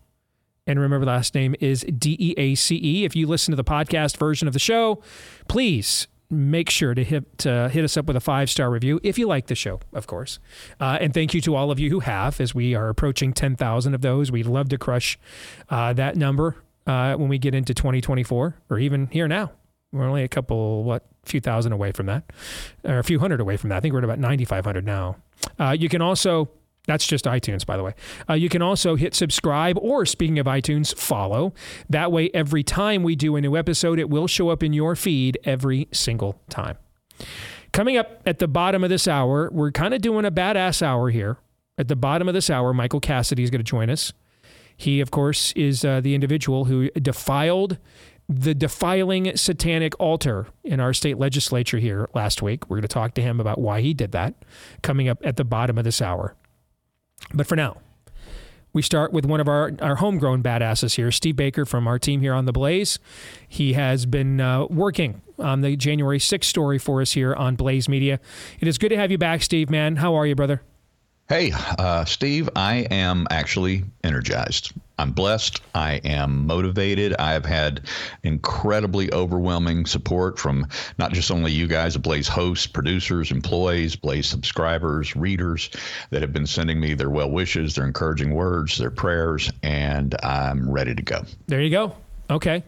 And 0.67 0.81
remember, 0.81 1.07
the 1.07 1.13
last 1.13 1.35
name 1.35 1.55
is 1.61 1.83
D 1.83 2.17
E 2.19 2.35
A 2.37 2.55
C 2.57 2.79
E. 2.83 3.05
If 3.05 3.15
you 3.15 3.29
listen 3.29 3.53
to 3.53 3.57
the 3.57 3.65
podcast 3.65 4.17
version 4.17 4.49
of 4.49 4.53
the 4.53 4.59
show, 4.59 5.01
please 5.49 6.09
make 6.29 6.69
sure 6.69 6.93
to 6.93 7.05
hit 7.05 7.39
to 7.39 7.69
hit 7.69 7.85
us 7.85 7.97
up 7.97 8.07
with 8.07 8.17
a 8.17 8.21
five 8.21 8.51
star 8.51 8.69
review 8.69 8.99
if 9.05 9.17
you 9.17 9.29
like 9.29 9.47
the 9.47 9.55
show, 9.55 9.79
of 9.93 10.09
course. 10.09 10.41
Uh, 10.81 10.99
and 11.01 11.15
thank 11.15 11.35
you 11.35 11.41
to 11.43 11.55
all 11.55 11.71
of 11.71 11.79
you 11.79 11.89
who 11.89 12.01
have, 12.01 12.41
as 12.41 12.53
we 12.53 12.75
are 12.75 12.89
approaching 12.89 13.33
ten 13.33 13.55
thousand 13.55 13.95
of 13.95 14.01
those. 14.01 14.33
We'd 14.33 14.47
love 14.47 14.69
to 14.71 14.79
crush 14.79 15.19
uh, 15.71 15.93
that 15.93 16.17
number 16.17 16.57
uh, 16.87 17.15
when 17.17 17.29
we 17.29 17.39
get 17.39 17.55
into 17.55 17.75
2024 17.75 18.57
or 18.71 18.79
even 18.79 19.09
here 19.09 19.29
now. 19.29 19.53
We're 19.93 20.07
only 20.07 20.25
a 20.25 20.29
couple, 20.29 20.85
what, 20.85 21.07
few 21.25 21.41
thousand 21.41 21.73
away 21.73 21.93
from 21.93 22.07
that, 22.07 22.25
or 22.85 22.99
a 22.99 23.05
few 23.05 23.19
hundred 23.19 23.41
away 23.41 23.57
from 23.57 23.71
that. 23.71 23.77
I 23.77 23.81
think 23.81 23.93
we're 23.93 24.01
at 24.01 24.05
about 24.05 24.19
9,500 24.19 24.85
now. 24.85 25.17
Uh, 25.59 25.77
you 25.79 25.89
can 25.89 26.03
also, 26.03 26.51
that's 26.87 27.07
just 27.07 27.25
iTunes, 27.25 27.65
by 27.65 27.77
the 27.77 27.83
way. 27.83 27.95
Uh, 28.29 28.35
you 28.35 28.49
can 28.49 28.63
also 28.63 28.97
hit 28.97 29.15
subscribe 29.15 29.79
or, 29.79 30.05
speaking 30.05 30.39
of 30.39 30.47
iTunes, 30.47 30.95
follow. 30.97 31.55
That 31.89 32.13
way, 32.13 32.31
every 32.35 32.63
time 32.63 33.03
we 33.05 33.17
do 33.17 33.37
a 33.37 33.41
new 33.41 33.57
episode, 33.57 33.99
it 33.99 34.11
will 34.11 34.27
show 34.27 34.51
up 34.51 34.63
in 34.63 34.73
your 34.73 34.97
feed 34.97 35.39
every 35.45 35.89
single 35.93 36.41
time. 36.51 36.77
Coming 37.73 37.97
up 37.97 38.23
at 38.27 38.39
the 38.39 38.49
bottom 38.49 38.85
of 38.85 38.91
this 38.91 39.07
hour, 39.07 39.51
we're 39.53 39.73
kind 39.73 39.95
of 39.95 40.01
doing 40.03 40.25
a 40.25 40.31
badass 40.31 40.83
hour 40.83 41.11
here. 41.11 41.39
At 41.79 41.89
the 41.89 41.97
bottom 41.97 42.27
of 42.29 42.35
this 42.35 42.49
hour, 42.49 42.73
Michael 42.73 43.01
Cassidy 43.01 43.43
is 43.43 43.51
going 43.51 43.61
to 43.61 43.65
join 43.65 43.91
us. 43.91 44.13
He, 44.77 45.01
of 45.01 45.11
course, 45.11 45.53
is 45.53 45.85
uh, 45.85 46.01
the 46.01 46.15
individual 46.15 46.67
who 46.67 46.91
defiled 46.91 47.79
the 48.29 48.55
defiling 48.55 49.37
satanic 49.37 49.99
altar 50.01 50.49
in 50.65 50.81
our 50.81 50.93
state 50.93 51.17
legislature 51.19 51.79
here 51.79 52.09
last 52.15 52.43
week. 52.43 52.69
We're 52.69 52.77
going 52.77 52.83
to 52.83 52.89
talk 52.89 53.15
to 53.15 53.23
him 53.23 53.41
about 53.41 53.61
why 53.61 53.81
he 53.81 53.95
did 53.95 54.13
that 54.13 54.35
coming 54.83 55.09
up 55.09 55.19
at 55.25 55.37
the 55.37 55.45
bottom 55.45 55.79
of 55.79 55.85
this 55.85 56.03
hour. 56.03 56.35
But 57.33 57.47
for 57.47 57.55
now, 57.55 57.79
we 58.73 58.83
start 58.83 59.13
with 59.13 59.25
one 59.25 59.41
of 59.41 59.49
our, 59.49 59.73
our 59.81 59.97
homegrown 59.97 60.43
badasses 60.43 60.97
here, 60.97 61.11
Steve 61.11 61.37
Baker 61.37 61.65
from 61.65 61.87
our 61.87 61.99
team 61.99 62.21
here 62.21 62.35
on 62.35 62.45
The 62.45 62.53
Blaze. 62.53 62.99
He 63.49 63.73
has 63.73 64.05
been 64.05 64.41
uh, 64.41 64.67
working 64.67 65.23
on 65.39 65.61
the 65.63 65.77
January 65.77 66.19
6th 66.19 66.45
story 66.45 66.79
for 66.79 67.01
us 67.01 67.13
here 67.13 67.33
on 67.33 67.57
Blaze 67.57 67.89
Media. 67.89 68.21
It 68.61 68.69
is 68.69 68.77
good 68.77 68.91
to 68.91 68.97
have 68.97 69.11
you 69.11 69.19
back, 69.19 69.43
Steve, 69.43 69.71
man. 69.71 69.97
How 69.97 70.15
are 70.15 70.27
you, 70.27 70.35
brother? 70.35 70.63
Hey, 71.29 71.51
uh, 71.81 72.05
Steve, 72.05 72.49
I 72.55 72.87
am 72.93 73.27
actually 73.31 73.83
energized. 74.05 74.73
I'm 74.97 75.11
blessed. 75.11 75.61
I 75.75 75.95
am 76.05 76.47
motivated. 76.47 77.17
I 77.19 77.33
have 77.33 77.45
had 77.45 77.81
incredibly 78.23 79.13
overwhelming 79.13 79.87
support 79.87 80.39
from 80.39 80.69
not 80.99 81.13
just 81.13 81.33
only 81.33 81.51
you 81.51 81.67
guys, 81.67 81.97
Blaze 81.97 82.29
hosts, 82.29 82.69
producers, 82.69 83.33
employees, 83.33 83.97
Blaze 83.97 84.29
subscribers, 84.29 85.17
readers 85.17 85.69
that 86.11 86.23
have 86.23 86.33
been 86.33 86.47
sending 86.47 86.79
me 86.79 86.95
their 86.95 87.11
well 87.11 87.33
wishes, 87.33 87.75
their 87.75 87.87
encouraging 87.87 88.33
words, 88.33 88.79
their 88.79 88.93
prayers, 88.93 89.51
and 89.65 90.15
I'm 90.23 90.71
ready 90.71 90.95
to 90.95 91.03
go. 91.03 91.25
There 91.49 91.61
you 91.61 91.71
go. 91.71 91.97
Okay. 92.31 92.63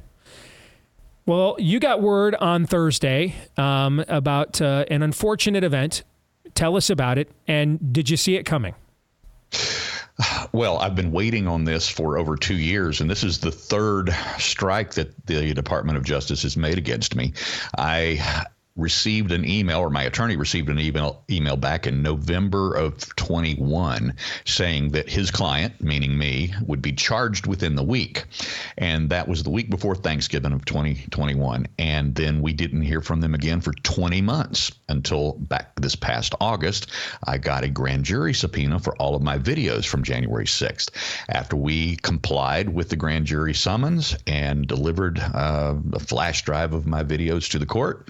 Well, 1.27 1.55
you 1.61 1.79
got 1.79 2.03
word 2.03 2.35
on 2.35 2.67
Thursday 2.67 3.37
um, 3.57 4.05
about 4.09 4.61
uh, 4.61 4.85
an 4.91 5.05
unfortunate 5.05 5.63
event 5.63 6.03
Tell 6.55 6.77
us 6.77 6.91
about 6.91 7.19
it. 7.19 7.31
And 7.47 7.93
did 7.93 8.11
you 8.11 8.17
see 8.17 8.37
it 8.37 8.45
coming? 8.45 8.75
Well, 10.53 10.79
I've 10.79 10.97
been 10.97 11.13
waiting 11.13 11.47
on 11.47 11.65
this 11.65 11.89
for 11.89 12.19
over 12.19 12.37
two 12.37 12.57
years, 12.57 13.01
and 13.01 13.09
this 13.09 13.23
is 13.23 13.39
the 13.39 13.53
third 13.53 14.15
strike 14.39 14.95
that 14.95 15.27
the 15.27 15.55
Department 15.55 15.97
of 15.97 16.05
Justice 16.05 16.43
has 16.43 16.57
made 16.57 16.77
against 16.77 17.15
me. 17.15 17.35
I 17.77 18.47
received 18.79 19.33
an 19.33 19.47
email, 19.47 19.81
or 19.81 19.91
my 19.91 20.05
attorney 20.05 20.37
received 20.37 20.71
an 20.71 20.79
email 20.79 21.23
email 21.31 21.57
back 21.57 21.87
in 21.87 22.01
November 22.01 22.75
of 22.75 23.15
21 23.17 24.15
saying 24.45 24.91
that 24.91 25.09
his 25.09 25.31
client, 25.31 25.81
meaning 25.83 26.17
me, 26.17 26.55
would 26.67 26.81
be 26.81 26.93
charged 26.93 27.47
within 27.47 27.75
the 27.75 27.83
week. 27.83 28.25
And 28.79 29.11
that 29.11 29.29
was 29.29 29.43
the 29.43 29.51
week 29.51 29.69
before 29.69 29.95
Thanksgiving 29.95 30.53
of 30.53 30.65
2021. 30.65 31.67
And 31.79 32.15
then 32.15 32.41
we 32.41 32.53
didn't 32.53 32.83
hear 32.83 33.01
from 33.01 33.21
them 33.21 33.35
again 33.35 33.61
for 33.61 33.73
20 33.73 34.23
months 34.23 34.73
until 34.89 35.33
back 35.33 35.75
this 35.81 35.97
past 35.97 36.35
August. 36.41 36.91
I 37.25 37.39
got 37.39 37.65
a 37.65 37.69
grand 37.69 38.05
jury 38.05 38.33
subpoena 38.33 38.79
for 38.79 38.97
all 38.97 39.15
of 39.15 39.23
my 39.23 39.39
videos 39.39 39.87
from 39.87 40.05
January 40.05 40.47
6th. 40.47 40.91
After 41.29 41.57
we 41.57 41.97
complied 41.97 42.69
with 42.69 42.89
the 42.89 42.97
grand 42.97 43.27
jury 43.27 43.55
summons 43.55 44.17
and 44.27 44.67
delivered 44.67 45.19
uh, 45.19 45.75
a 45.93 45.99
flash 45.99 46.43
drive 46.43 46.73
of 46.73 46.87
my 46.87 47.03
videos 47.03 47.51
to 47.51 47.59
the 47.59 47.67
court, 47.67 48.09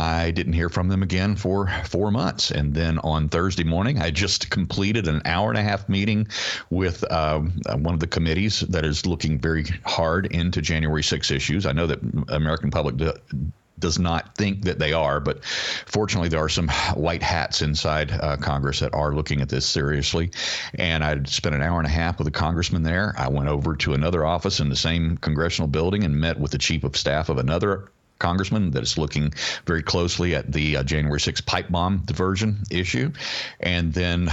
I 0.00 0.30
didn't 0.30 0.54
hear 0.54 0.70
from 0.70 0.88
them 0.88 1.02
again 1.02 1.36
for 1.36 1.68
four 1.84 2.10
months. 2.10 2.50
And 2.50 2.72
then 2.72 2.98
on 3.00 3.28
Thursday 3.28 3.64
morning, 3.64 4.00
I 4.00 4.10
just 4.10 4.48
completed 4.48 5.06
an 5.06 5.20
hour 5.26 5.50
and 5.50 5.58
a 5.58 5.62
half 5.62 5.90
meeting 5.90 6.26
with 6.70 7.04
um, 7.12 7.52
one 7.66 7.92
of 7.92 8.00
the 8.00 8.06
committees 8.06 8.60
that 8.60 8.86
is 8.86 9.04
looking 9.04 9.38
very 9.38 9.64
hard 9.84 10.24
into 10.26 10.62
January 10.62 11.02
6 11.02 11.30
issues. 11.30 11.66
I 11.66 11.72
know 11.72 11.86
that 11.86 12.00
American 12.28 12.70
public 12.70 12.96
do, 12.96 13.12
does 13.78 13.98
not 13.98 14.34
think 14.36 14.62
that 14.62 14.78
they 14.78 14.94
are, 14.94 15.20
but 15.20 15.44
fortunately, 15.44 16.30
there 16.30 16.42
are 16.42 16.48
some 16.48 16.68
white 16.94 17.22
hats 17.22 17.60
inside 17.60 18.10
uh, 18.10 18.38
Congress 18.38 18.80
that 18.80 18.94
are 18.94 19.12
looking 19.12 19.42
at 19.42 19.50
this 19.50 19.66
seriously. 19.66 20.30
And 20.78 21.04
I 21.04 21.22
spent 21.24 21.54
an 21.54 21.60
hour 21.60 21.76
and 21.76 21.86
a 21.86 21.90
half 21.90 22.16
with 22.16 22.26
a 22.26 22.30
congressman 22.32 22.84
there. 22.84 23.12
I 23.18 23.28
went 23.28 23.50
over 23.50 23.76
to 23.76 23.92
another 23.92 24.24
office 24.24 24.60
in 24.60 24.70
the 24.70 24.76
same 24.76 25.18
congressional 25.18 25.68
building 25.68 26.04
and 26.04 26.18
met 26.18 26.40
with 26.40 26.52
the 26.52 26.58
chief 26.58 26.84
of 26.84 26.96
staff 26.96 27.28
of 27.28 27.36
another 27.36 27.90
congressman 28.20 28.70
that 28.70 28.82
is 28.84 28.96
looking 28.96 29.34
very 29.66 29.82
closely 29.82 30.34
at 30.36 30.52
the 30.52 30.76
uh, 30.76 30.82
January 30.84 31.20
6 31.20 31.40
pipe 31.40 31.68
bomb 31.68 32.02
diversion 32.04 32.62
issue. 32.70 33.12
And 33.58 33.92
then 33.92 34.30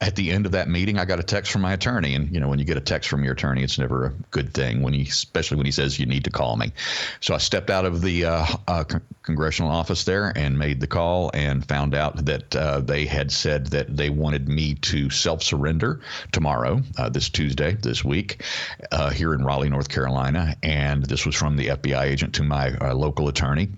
at 0.00 0.14
the 0.14 0.30
end 0.30 0.46
of 0.46 0.52
that 0.52 0.68
meeting, 0.68 0.98
I 0.98 1.04
got 1.04 1.18
a 1.18 1.24
text 1.24 1.50
from 1.50 1.62
my 1.62 1.72
attorney, 1.72 2.14
and 2.14 2.32
you 2.32 2.38
know 2.38 2.48
when 2.48 2.60
you 2.60 2.64
get 2.64 2.76
a 2.76 2.80
text 2.80 3.08
from 3.08 3.24
your 3.24 3.32
attorney, 3.32 3.64
it's 3.64 3.78
never 3.78 4.06
a 4.06 4.10
good 4.30 4.54
thing 4.54 4.82
when 4.82 4.92
he, 4.92 5.02
especially 5.02 5.56
when 5.56 5.66
he 5.66 5.72
says 5.72 5.98
you 5.98 6.06
need 6.06 6.24
to 6.24 6.30
call 6.30 6.56
me. 6.56 6.72
So 7.20 7.34
I 7.34 7.38
stepped 7.38 7.68
out 7.68 7.84
of 7.84 8.00
the 8.00 8.26
uh, 8.26 8.46
uh, 8.68 8.84
con- 8.84 9.02
congressional 9.22 9.72
office 9.72 10.04
there 10.04 10.32
and 10.36 10.56
made 10.56 10.80
the 10.80 10.86
call, 10.86 11.32
and 11.34 11.66
found 11.66 11.96
out 11.96 12.24
that 12.26 12.54
uh, 12.54 12.80
they 12.80 13.06
had 13.06 13.32
said 13.32 13.68
that 13.68 13.96
they 13.96 14.08
wanted 14.08 14.48
me 14.48 14.76
to 14.76 15.10
self-surrender 15.10 16.00
tomorrow, 16.30 16.80
uh, 16.96 17.08
this 17.08 17.28
Tuesday, 17.28 17.72
this 17.74 18.04
week, 18.04 18.44
uh, 18.92 19.10
here 19.10 19.34
in 19.34 19.44
Raleigh, 19.44 19.68
North 19.68 19.88
Carolina, 19.88 20.54
and 20.62 21.04
this 21.04 21.26
was 21.26 21.34
from 21.34 21.56
the 21.56 21.68
FBI 21.68 22.04
agent 22.04 22.36
to 22.36 22.44
my 22.44 22.72
uh, 22.76 22.94
local 22.94 23.26
attorney 23.26 23.68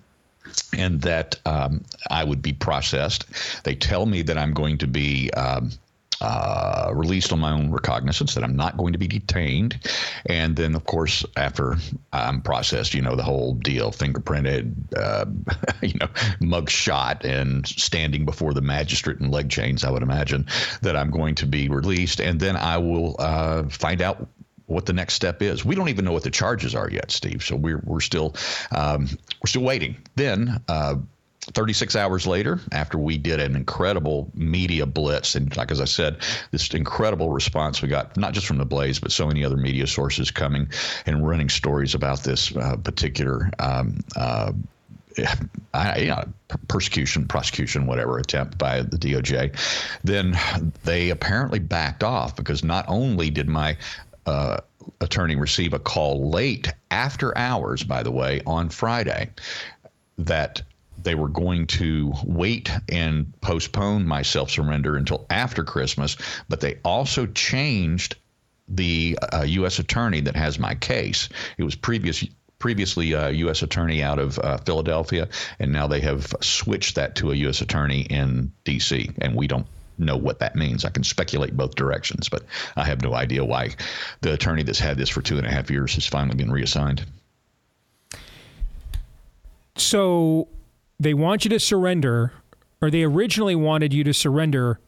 and 0.77 1.01
that 1.03 1.39
um, 1.47 1.85
I 2.11 2.25
would 2.25 2.43
be 2.43 2.53
processed. 2.53 3.27
They 3.65 3.75
tell 3.75 4.05
me 4.05 4.23
that 4.23 4.37
I'm 4.37 4.53
going 4.53 4.79
to 4.79 4.87
be 4.87 5.31
um, 5.31 5.71
uh, 6.21 6.91
released 6.95 7.33
on 7.33 7.41
my 7.41 7.53
own 7.53 7.71
recognizance 7.71 8.35
that 8.35 8.45
I'm 8.45 8.57
not 8.57 8.77
going 8.77 8.93
to 8.93 8.99
be 8.99 9.09
detained. 9.09 9.81
And 10.27 10.57
then, 10.57 10.75
of 10.75 10.85
course, 10.85 11.25
after 11.37 11.77
I'm 12.13 12.43
processed, 12.43 12.95
you 12.95 13.03
know, 13.03 13.17
the 13.17 13.23
whole 13.23 13.55
deal 13.55 13.91
fingerprinted, 13.91 14.75
uh, 14.97 15.27
you 15.83 15.99
know, 15.99 16.09
mug 16.41 16.71
shot 16.71 17.25
and 17.25 17.67
standing 17.67 18.25
before 18.25 18.55
the 18.55 18.61
magistrate 18.61 19.19
in 19.21 19.31
leg 19.31 19.49
chains, 19.49 19.85
I 19.85 19.91
would 19.91 20.03
imagine 20.03 20.47
that 20.83 20.97
I'm 20.97 21.11
going 21.11 21.35
to 21.37 21.47
be 21.47 21.69
released. 21.69 22.21
And 22.21 22.39
then 22.39 22.57
I 22.57 22.79
will 22.79 23.17
uh, 23.19 23.65
find 23.65 24.03
out 24.03 24.29
what 24.71 24.87
the 24.87 24.93
next 24.93 25.15
step 25.15 25.43
is. 25.43 25.65
We 25.65 25.75
don't 25.75 25.89
even 25.89 26.05
know 26.05 26.13
what 26.13 26.23
the 26.23 26.31
charges 26.31 26.75
are 26.75 26.89
yet, 26.89 27.11
Steve. 27.11 27.43
So 27.43 27.57
we're 27.57 27.81
we're 27.85 28.01
still 28.01 28.37
um, 28.71 29.09
we're 29.43 29.49
still 29.49 29.63
waiting. 29.63 29.97
Then 30.15 30.63
uh, 30.69 30.95
36 31.53 31.97
hours 31.97 32.27
later, 32.27 32.61
after 32.73 32.99
we 32.99 33.19
did 33.19 33.41
an 33.41 33.57
incredible 33.57 34.31
media 34.35 34.87
blitz, 34.87 35.35
and 35.35 35.55
like 35.57 35.71
as 35.71 35.81
I 35.81 35.85
said, 35.85 36.19
this 36.51 36.69
incredible 36.71 37.31
response 37.31 37.83
we 37.83 37.89
got, 37.89 38.17
not 38.17 38.33
just 38.33 38.47
from 38.47 38.59
the 38.59 38.65
Blaze, 38.65 38.99
but 38.99 39.13
so 39.13 39.27
many 39.27 39.45
other 39.45 39.57
media 39.57 39.87
sources 39.87 40.31
coming 40.31 40.69
and 41.07 41.27
running 41.27 41.49
stories 41.49 41.95
about 41.95 42.23
this 42.23 42.55
uh, 42.57 42.77
particular. 42.77 43.51
Um, 43.59 44.01
uh, 44.17 44.53
I, 45.75 45.99
you 45.99 46.07
know, 46.09 46.25
persecution, 46.69 47.27
prosecution, 47.27 47.87
whatever 47.87 48.19
attempt 48.19 48.59
by 48.59 48.83
the 48.83 48.97
DOJ, 48.97 49.57
then 50.05 50.39
they 50.85 51.11
apparently 51.11 51.59
backed 51.59 52.05
off 52.05 52.37
because 52.37 52.63
not 52.63 52.85
only 52.89 53.29
did 53.29 53.49
my 53.49 53.77
uh, 54.27 54.59
attorney 55.01 55.37
receive 55.37 55.75
a 55.75 55.79
call 55.79 56.31
late 56.31 56.73
after 56.91 57.37
hours, 57.37 57.83
by 57.83 58.03
the 58.03 58.11
way, 58.11 58.41
on 58.47 58.69
Friday, 58.69 59.31
that 60.19 60.63
they 61.03 61.15
were 61.15 61.29
going 61.29 61.67
to 61.67 62.13
wait 62.25 62.71
and 62.89 63.33
postpone 63.41 64.07
my 64.07 64.23
self 64.23 64.51
surrender 64.51 64.97
until 64.97 65.27
after 65.31 65.65
Christmas, 65.65 66.17
but 66.49 66.61
they 66.61 66.79
also 66.85 67.27
changed 67.27 68.17
the 68.69 69.19
uh, 69.33 69.43
U.S. 69.43 69.79
attorney 69.79 70.21
that 70.21 70.37
has 70.37 70.59
my 70.59 70.75
case. 70.75 71.29
It 71.59 71.65
was 71.65 71.75
previous 71.75 72.25
previously 72.59 73.13
a 73.13 73.31
U.S. 73.31 73.63
attorney 73.63 74.03
out 74.03 74.19
of 74.19 74.39
uh, 74.39 74.59
Philadelphia, 74.59 75.29
and 75.59 75.73
now 75.73 75.87
they 75.87 76.01
have 76.01 76.33
switched 76.43 76.95
that 76.95 77.17
to 77.17 77.33
a 77.33 77.35
U.S. 77.35 77.63
attorney 77.63 78.03
in 78.03 78.53
D.C. 78.65 79.11
And 79.21 79.35
we 79.35 79.47
don't 79.47 79.67
know 79.99 80.17
what 80.17 80.39
that 80.41 80.57
means. 80.57 80.85
I 80.85 80.91
can 80.91 81.03
speculate 81.03 81.57
both 81.57 81.75
directions, 81.75 82.29
but 82.29 82.45
I 82.77 82.85
have 82.85 83.03
no 83.03 83.15
idea 83.15 83.45
why 83.45 83.71
the 84.21 84.35
attorney 84.35 84.63
that's 84.63 84.79
had 84.79 84.99
this 84.99 85.09
for 85.09 85.23
two 85.23 85.39
and 85.39 85.47
a 85.47 85.51
half 85.51 85.71
years 85.71 85.95
has 85.95 86.07
finally 86.07 86.37
been 86.37 86.53
reassigned. 86.53 87.05
So 89.77 90.49
they 91.01 91.15
want 91.15 91.45
you 91.45 91.49
to 91.49 91.59
surrender, 91.59 92.33
or 92.83 92.91
they 92.91 93.03
originally 93.03 93.57
wanted 93.57 93.93
you 93.93 94.05
to 94.05 94.13
surrender 94.13 94.79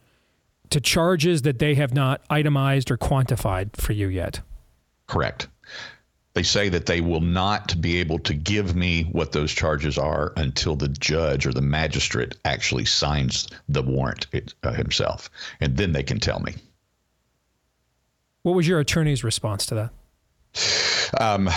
to 0.68 0.80
charges 0.80 1.42
that 1.42 1.58
they 1.58 1.74
have 1.74 1.94
not 1.94 2.20
itemized 2.28 2.90
or 2.90 2.98
quantified 2.98 3.74
for 3.76 3.92
you 3.94 4.08
yet. 4.08 4.40
Correct. 5.06 5.48
They 6.34 6.42
say 6.42 6.68
that 6.68 6.86
they 6.86 7.00
will 7.00 7.20
not 7.20 7.78
be 7.80 7.98
able 7.98 8.18
to 8.20 8.34
give 8.34 8.74
me 8.74 9.04
what 9.04 9.32
those 9.32 9.52
charges 9.52 9.98
are 9.98 10.32
until 10.36 10.76
the 10.76 10.88
judge 10.88 11.46
or 11.46 11.52
the 11.52 11.60
magistrate 11.60 12.36
actually 12.44 12.84
signs 12.84 13.48
the 13.68 13.82
warrant 13.82 14.26
it, 14.32 14.54
uh, 14.62 14.72
himself, 14.72 15.30
and 15.60 15.76
then 15.76 15.92
they 15.92 16.02
can 16.02 16.20
tell 16.20 16.40
me. 16.40 16.54
What 18.42 18.54
was 18.54 18.68
your 18.68 18.80
attorney's 18.80 19.24
response 19.24 19.66
to 19.66 19.74
that? 19.76 19.90
Um, 21.18 21.48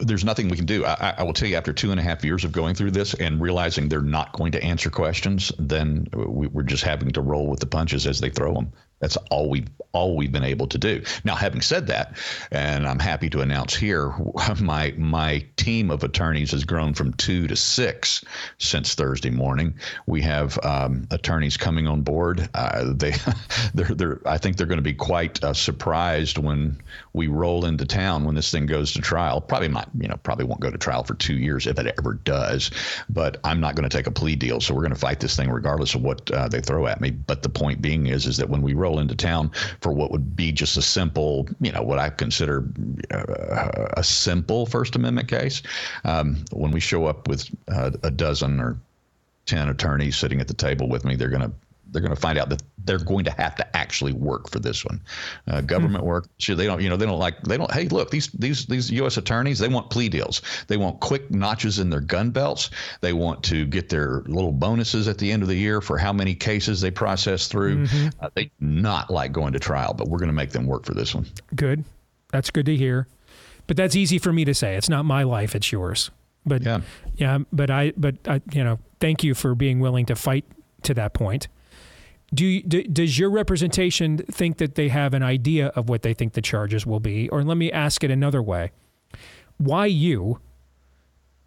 there's 0.00 0.24
nothing 0.24 0.48
we 0.48 0.56
can 0.56 0.66
do. 0.66 0.84
I, 0.84 1.14
I, 1.18 1.22
will 1.22 1.32
tell 1.32 1.48
you, 1.48 1.56
after 1.56 1.72
two 1.72 1.90
and 1.90 2.00
a 2.00 2.02
half 2.02 2.24
years 2.24 2.44
of 2.44 2.52
going 2.52 2.74
through 2.74 2.90
this 2.92 3.14
and 3.14 3.40
realizing 3.40 3.88
they're 3.88 4.00
not 4.00 4.32
going 4.32 4.52
to 4.52 4.62
answer 4.62 4.90
questions, 4.90 5.52
then 5.58 6.06
we, 6.14 6.46
we're 6.46 6.62
just 6.62 6.84
having 6.84 7.10
to 7.12 7.20
roll 7.20 7.48
with 7.48 7.60
the 7.60 7.66
punches 7.66 8.06
as 8.06 8.20
they 8.20 8.30
throw 8.30 8.54
them. 8.54 8.72
That's 9.02 9.16
all 9.30 9.50
we've 9.50 9.68
all 9.90 10.16
we've 10.16 10.32
been 10.32 10.44
able 10.44 10.68
to 10.68 10.78
do. 10.78 11.02
Now, 11.24 11.34
having 11.34 11.60
said 11.60 11.88
that, 11.88 12.16
and 12.52 12.86
I'm 12.86 13.00
happy 13.00 13.28
to 13.30 13.40
announce 13.40 13.74
here, 13.74 14.14
my 14.60 14.94
my 14.96 15.44
team 15.56 15.90
of 15.90 16.04
attorneys 16.04 16.52
has 16.52 16.64
grown 16.64 16.94
from 16.94 17.12
two 17.12 17.48
to 17.48 17.56
six 17.56 18.24
since 18.58 18.94
Thursday 18.94 19.30
morning. 19.30 19.74
We 20.06 20.22
have 20.22 20.56
um, 20.62 21.08
attorneys 21.10 21.56
coming 21.56 21.88
on 21.88 22.02
board. 22.02 22.48
Uh, 22.54 22.92
they, 22.94 23.12
they're, 23.74 23.94
they're, 23.94 24.20
I 24.24 24.38
think 24.38 24.56
they're 24.56 24.66
going 24.68 24.78
to 24.78 24.82
be 24.82 24.94
quite 24.94 25.42
uh, 25.42 25.52
surprised 25.52 26.38
when 26.38 26.80
we 27.12 27.26
roll 27.26 27.64
into 27.64 27.84
town 27.84 28.24
when 28.24 28.34
this 28.36 28.50
thing 28.50 28.66
goes 28.66 28.92
to 28.92 29.00
trial, 29.00 29.40
probably 29.40 29.68
not, 29.68 29.90
you 29.98 30.08
know, 30.08 30.16
probably 30.16 30.44
won't 30.44 30.60
go 30.60 30.70
to 30.70 30.78
trial 30.78 31.02
for 31.02 31.14
two 31.14 31.36
years 31.36 31.66
if 31.66 31.78
it 31.78 31.92
ever 31.98 32.14
does. 32.14 32.70
But 33.08 33.38
I'm 33.42 33.60
not 33.60 33.74
going 33.74 33.88
to 33.88 33.94
take 33.94 34.06
a 34.06 34.12
plea 34.12 34.36
deal, 34.36 34.60
so 34.60 34.74
we're 34.74 34.82
going 34.82 34.94
to 34.94 34.98
fight 34.98 35.20
this 35.20 35.36
thing 35.36 35.50
regardless 35.50 35.94
of 35.94 36.02
what 36.02 36.30
uh, 36.30 36.48
they 36.48 36.60
throw 36.60 36.86
at 36.86 37.00
me. 37.00 37.10
But 37.10 37.42
the 37.42 37.48
point 37.48 37.82
being 37.82 38.06
is, 38.06 38.26
is 38.26 38.36
that 38.36 38.48
when 38.48 38.62
we 38.62 38.74
roll 38.74 38.91
into 38.98 39.14
town 39.14 39.50
for 39.80 39.92
what 39.92 40.10
would 40.10 40.36
be 40.36 40.52
just 40.52 40.76
a 40.76 40.82
simple, 40.82 41.48
you 41.60 41.72
know, 41.72 41.82
what 41.82 41.98
I 41.98 42.10
consider 42.10 42.64
uh, 43.10 43.88
a 43.96 44.04
simple 44.04 44.66
First 44.66 44.96
Amendment 44.96 45.28
case, 45.28 45.62
um, 46.04 46.44
when 46.52 46.70
we 46.70 46.80
show 46.80 47.06
up 47.06 47.28
with 47.28 47.48
uh, 47.68 47.90
a 48.02 48.10
dozen 48.10 48.60
or 48.60 48.78
10 49.46 49.68
attorneys 49.68 50.16
sitting 50.16 50.40
at 50.40 50.48
the 50.48 50.54
table 50.54 50.88
with 50.88 51.04
me, 51.04 51.16
they're 51.16 51.28
going 51.28 51.42
to 51.42 51.52
they're 51.90 52.00
going 52.00 52.14
to 52.14 52.20
find 52.20 52.38
out 52.38 52.48
that 52.48 52.62
they're 52.84 52.98
going 52.98 53.24
to 53.24 53.30
have 53.32 53.54
to 53.56 53.76
actually 53.76 54.12
work 54.12 54.50
for 54.50 54.58
this 54.58 54.84
one. 54.84 55.00
Uh, 55.46 55.60
government 55.60 56.04
work, 56.04 56.28
sure, 56.38 56.56
they 56.56 56.66
don't, 56.66 56.80
you 56.80 56.88
know, 56.88 56.96
they 56.96 57.06
don't 57.06 57.18
like, 57.18 57.40
they 57.42 57.56
don't. 57.56 57.70
Hey, 57.70 57.88
look, 57.88 58.10
these 58.10 58.28
these 58.32 58.66
these 58.66 58.90
U.S. 58.90 59.16
attorneys, 59.16 59.58
they 59.58 59.68
want 59.68 59.90
plea 59.90 60.08
deals. 60.08 60.42
They 60.68 60.76
want 60.76 61.00
quick 61.00 61.30
notches 61.30 61.78
in 61.78 61.90
their 61.90 62.00
gun 62.00 62.30
belts. 62.30 62.70
They 63.00 63.12
want 63.12 63.42
to 63.44 63.66
get 63.66 63.88
their 63.88 64.22
little 64.26 64.52
bonuses 64.52 65.08
at 65.08 65.18
the 65.18 65.30
end 65.30 65.42
of 65.42 65.48
the 65.48 65.56
year 65.56 65.80
for 65.80 65.98
how 65.98 66.12
many 66.12 66.34
cases 66.34 66.80
they 66.80 66.90
process 66.90 67.48
through. 67.48 67.86
Mm-hmm. 67.86 68.08
Uh, 68.20 68.30
they 68.34 68.50
not 68.60 69.10
like 69.10 69.32
going 69.32 69.52
to 69.52 69.60
trial, 69.60 69.94
but 69.94 70.08
we're 70.08 70.18
going 70.18 70.28
to 70.28 70.34
make 70.34 70.50
them 70.50 70.66
work 70.66 70.84
for 70.84 70.94
this 70.94 71.14
one. 71.14 71.26
Good, 71.54 71.84
that's 72.30 72.50
good 72.50 72.66
to 72.66 72.76
hear. 72.76 73.06
But 73.66 73.76
that's 73.76 73.94
easy 73.94 74.18
for 74.18 74.32
me 74.32 74.44
to 74.44 74.54
say. 74.54 74.76
It's 74.76 74.88
not 74.88 75.04
my 75.04 75.22
life; 75.22 75.54
it's 75.54 75.70
yours. 75.70 76.10
But 76.44 76.62
yeah, 76.62 76.80
yeah. 77.16 77.38
But 77.52 77.70
I, 77.70 77.92
but 77.96 78.16
I, 78.26 78.40
you 78.52 78.64
know, 78.64 78.78
thank 79.00 79.22
you 79.22 79.34
for 79.34 79.54
being 79.54 79.80
willing 79.80 80.06
to 80.06 80.16
fight 80.16 80.44
to 80.82 80.94
that 80.94 81.14
point. 81.14 81.48
Do, 82.34 82.62
do, 82.62 82.82
does 82.84 83.18
your 83.18 83.30
representation 83.30 84.18
think 84.18 84.56
that 84.58 84.74
they 84.74 84.88
have 84.88 85.12
an 85.12 85.22
idea 85.22 85.68
of 85.68 85.88
what 85.88 86.02
they 86.02 86.14
think 86.14 86.32
the 86.32 86.42
charges 86.42 86.86
will 86.86 87.00
be? 87.00 87.28
Or 87.28 87.42
let 87.42 87.56
me 87.56 87.70
ask 87.70 88.02
it 88.02 88.10
another 88.10 88.42
way: 88.42 88.72
Why 89.58 89.86
you? 89.86 90.40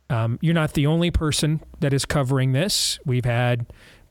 Um, 0.08 0.38
you're 0.40 0.54
not 0.54 0.74
the 0.74 0.86
only 0.86 1.10
person 1.10 1.62
that 1.80 1.92
is 1.92 2.06
covering 2.06 2.52
this. 2.52 3.00
We've 3.06 3.26
had 3.26 3.66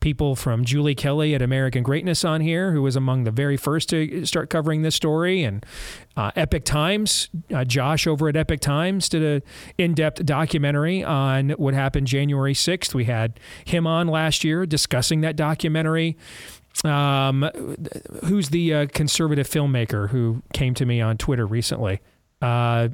people 0.05 0.37
from 0.37 0.67
Julie 0.67 0.95
Kelly 0.95 1.35
at 1.35 1.41
American 1.41 1.83
Greatness 1.83 2.27
on 2.27 2.43
here, 2.43 2.73
who 2.73 2.83
was 2.83 2.95
among 2.95 3.25
the 3.25 3.31
very 3.31 3.57
first 3.57 3.89
to 3.89 4.27
start 4.27 4.51
covering 4.51 4.83
this 4.83 4.95
story, 4.95 5.43
and 5.43 5.65
uh, 6.15 6.31
Epoch 6.37 6.65
Times. 6.65 7.31
Uh, 7.53 7.65
Josh 7.65 8.07
over 8.07 8.29
at 8.29 8.37
Epoch 8.37 8.61
Times 8.61 9.09
did 9.09 9.23
a 9.23 9.43
in-depth 9.79 10.27
documentary 10.27 11.03
on 11.03 11.51
what 11.53 11.73
happened 11.73 12.07
January 12.07 12.53
6th. 12.53 12.93
We 12.93 13.05
had 13.07 13.41
him 13.65 13.87
on 13.87 14.07
last 14.07 14.45
year 14.45 14.67
discussing 14.67 15.23
that 15.23 15.37
documentary. 15.37 16.19
Um, 16.83 17.49
who's 18.25 18.51
the 18.51 18.75
uh, 18.75 18.87
conservative 18.87 19.49
filmmaker 19.49 20.09
who 20.09 20.43
came 20.53 20.75
to 20.75 20.85
me 20.85 21.01
on 21.01 21.17
Twitter 21.17 21.47
recently? 21.47 22.01
Uh, 22.43 22.89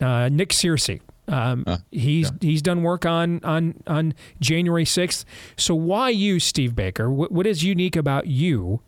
uh, 0.00 0.28
Nick 0.30 0.50
Searcy 0.50 1.00
um, 1.28 1.64
he's 1.90 2.30
yeah. 2.30 2.36
he's 2.40 2.62
done 2.62 2.82
work 2.82 3.06
on 3.06 3.40
on 3.44 3.74
on 3.86 4.14
January 4.40 4.84
sixth. 4.84 5.24
So 5.56 5.74
why 5.74 6.10
you, 6.10 6.40
Steve 6.40 6.74
Baker? 6.74 7.10
What, 7.10 7.30
what 7.30 7.46
is 7.46 7.62
unique 7.62 7.96
about 7.96 8.26
you 8.26 8.80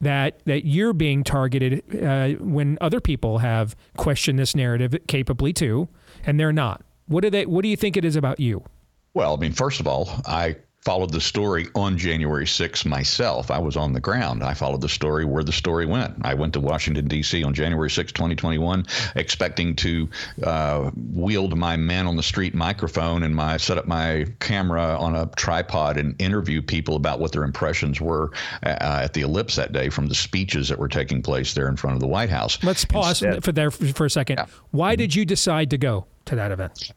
that 0.00 0.40
that 0.44 0.64
you're 0.64 0.92
being 0.92 1.24
targeted 1.24 1.82
uh, 2.02 2.30
when 2.42 2.78
other 2.80 3.00
people 3.00 3.38
have 3.38 3.74
questioned 3.96 4.38
this 4.38 4.54
narrative 4.54 4.96
capably 5.08 5.52
too, 5.52 5.88
and 6.24 6.38
they're 6.38 6.52
not? 6.52 6.82
What 7.06 7.22
do 7.22 7.30
they? 7.30 7.46
What 7.46 7.62
do 7.62 7.68
you 7.68 7.76
think 7.76 7.96
it 7.96 8.04
is 8.04 8.16
about 8.16 8.40
you? 8.40 8.64
Well, 9.12 9.34
I 9.34 9.40
mean, 9.40 9.52
first 9.52 9.80
of 9.80 9.86
all, 9.86 10.08
I 10.26 10.56
followed 10.84 11.12
the 11.12 11.20
story 11.20 11.66
on 11.74 11.96
January 11.96 12.44
6th 12.44 12.84
myself. 12.84 13.50
I 13.50 13.58
was 13.58 13.76
on 13.76 13.94
the 13.94 14.00
ground. 14.00 14.44
I 14.44 14.52
followed 14.52 14.82
the 14.82 14.88
story 14.88 15.24
where 15.24 15.42
the 15.42 15.52
story 15.52 15.86
went. 15.86 16.14
I 16.22 16.34
went 16.34 16.52
to 16.54 16.60
Washington, 16.60 17.08
D.C. 17.08 17.42
on 17.42 17.54
January 17.54 17.90
6, 17.90 18.12
2021, 18.12 18.86
expecting 19.16 19.74
to 19.76 20.08
uh, 20.42 20.90
wield 20.94 21.56
my 21.56 21.76
man 21.76 22.06
on 22.06 22.16
the 22.16 22.22
street 22.22 22.54
microphone 22.54 23.22
and 23.22 23.34
my 23.34 23.56
set 23.56 23.78
up 23.78 23.86
my 23.86 24.26
camera 24.40 24.98
on 24.98 25.16
a 25.16 25.26
tripod 25.36 25.96
and 25.96 26.20
interview 26.20 26.60
people 26.60 26.96
about 26.96 27.18
what 27.18 27.32
their 27.32 27.44
impressions 27.44 28.00
were 28.00 28.30
uh, 28.62 29.00
at 29.02 29.14
the 29.14 29.22
ellipse 29.22 29.56
that 29.56 29.72
day 29.72 29.88
from 29.88 30.06
the 30.06 30.14
speeches 30.14 30.68
that 30.68 30.78
were 30.78 30.88
taking 30.88 31.22
place 31.22 31.54
there 31.54 31.68
in 31.68 31.76
front 31.76 31.94
of 31.94 32.00
the 32.00 32.06
White 32.06 32.30
House. 32.30 32.62
Let's 32.62 32.84
pause 32.84 33.22
Instead, 33.22 33.44
for 33.44 33.52
there 33.52 33.70
for 33.70 34.04
a 34.04 34.10
second. 34.10 34.36
Yeah. 34.36 34.46
Why 34.70 34.96
did 34.96 35.14
you 35.14 35.24
decide 35.24 35.70
to 35.70 35.78
go 35.78 36.06
to 36.26 36.36
that 36.36 36.52
event? 36.52 36.92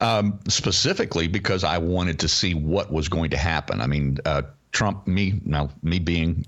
Um, 0.00 0.38
specifically 0.46 1.26
because 1.26 1.64
I 1.64 1.78
wanted 1.78 2.20
to 2.20 2.28
see 2.28 2.54
what 2.54 2.92
was 2.92 3.08
going 3.08 3.30
to 3.30 3.36
happen. 3.36 3.80
I 3.80 3.88
mean, 3.88 4.18
uh, 4.24 4.42
Trump, 4.70 5.08
me 5.08 5.40
now, 5.44 5.70
me 5.82 5.98
being 5.98 6.46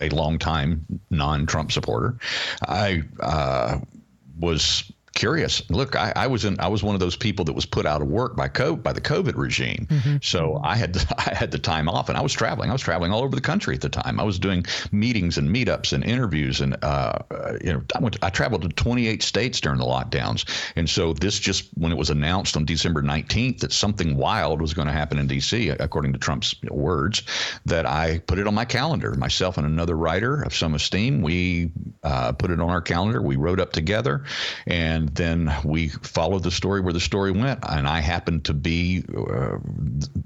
a 0.00 0.10
longtime 0.10 0.84
non-Trump 1.08 1.72
supporter, 1.72 2.18
I 2.68 3.02
uh, 3.20 3.78
was 4.38 4.92
curious. 5.14 5.68
Look, 5.70 5.96
I, 5.96 6.12
I, 6.14 6.26
was 6.26 6.44
in. 6.44 6.58
I 6.60 6.68
was 6.68 6.82
one 6.82 6.94
of 6.94 7.00
those 7.00 7.16
people 7.16 7.44
that 7.46 7.52
was 7.52 7.66
put 7.66 7.86
out 7.86 8.02
of 8.02 8.08
work 8.08 8.36
by 8.36 8.48
COVID, 8.48 8.82
by 8.82 8.92
the 8.92 9.00
COVID 9.00 9.36
regime. 9.36 9.86
Mm-hmm. 9.90 10.16
So 10.22 10.60
I 10.62 10.76
had 10.76 10.96
I 11.18 11.34
had 11.34 11.50
the 11.50 11.58
time 11.58 11.88
off, 11.88 12.08
and 12.08 12.16
I 12.16 12.20
was 12.20 12.32
traveling. 12.32 12.70
I 12.70 12.72
was 12.72 12.82
traveling 12.82 13.12
all 13.12 13.22
over 13.22 13.34
the 13.34 13.42
country 13.42 13.74
at 13.74 13.80
the 13.80 13.88
time. 13.88 14.20
I 14.20 14.22
was 14.22 14.38
doing 14.38 14.64
meetings 14.92 15.38
and 15.38 15.48
meetups 15.54 15.92
and 15.92 16.04
interviews, 16.04 16.60
and 16.60 16.76
uh, 16.82 17.18
you 17.62 17.72
know, 17.72 17.82
I 17.94 18.00
went. 18.00 18.14
To, 18.14 18.24
I 18.24 18.30
traveled 18.30 18.62
to 18.62 18.68
28 18.68 19.22
states 19.22 19.60
during 19.60 19.78
the 19.78 19.84
lockdowns, 19.84 20.44
and 20.76 20.88
so 20.88 21.12
this 21.12 21.38
just 21.38 21.68
when 21.74 21.92
it 21.92 21.98
was 21.98 22.10
announced 22.10 22.56
on 22.56 22.64
December 22.64 23.02
19th 23.02 23.60
that 23.60 23.72
something 23.72 24.16
wild 24.16 24.60
was 24.60 24.74
going 24.74 24.86
to 24.86 24.92
happen 24.92 25.18
in 25.18 25.26
D.C. 25.26 25.70
according 25.70 26.12
to 26.12 26.18
Trump's 26.18 26.54
words, 26.70 27.22
that 27.66 27.86
I 27.86 28.18
put 28.26 28.38
it 28.38 28.46
on 28.46 28.54
my 28.54 28.64
calendar. 28.64 29.14
Myself 29.14 29.58
and 29.58 29.66
another 29.66 29.96
writer 29.96 30.42
of 30.42 30.54
some 30.54 30.74
esteem, 30.74 31.22
we 31.22 31.70
uh, 32.02 32.32
put 32.32 32.50
it 32.50 32.60
on 32.60 32.70
our 32.70 32.80
calendar. 32.80 33.20
We 33.20 33.36
wrote 33.36 33.60
up 33.60 33.72
together, 33.72 34.24
and 34.66 34.99
and 35.00 35.08
then 35.14 35.50
we 35.64 35.88
followed 35.88 36.42
the 36.42 36.50
story 36.50 36.82
where 36.82 36.92
the 36.92 37.00
story 37.00 37.30
went. 37.30 37.60
And 37.66 37.88
I 37.88 38.00
happened 38.00 38.44
to 38.44 38.54
be 38.54 39.02
uh, 39.16 39.56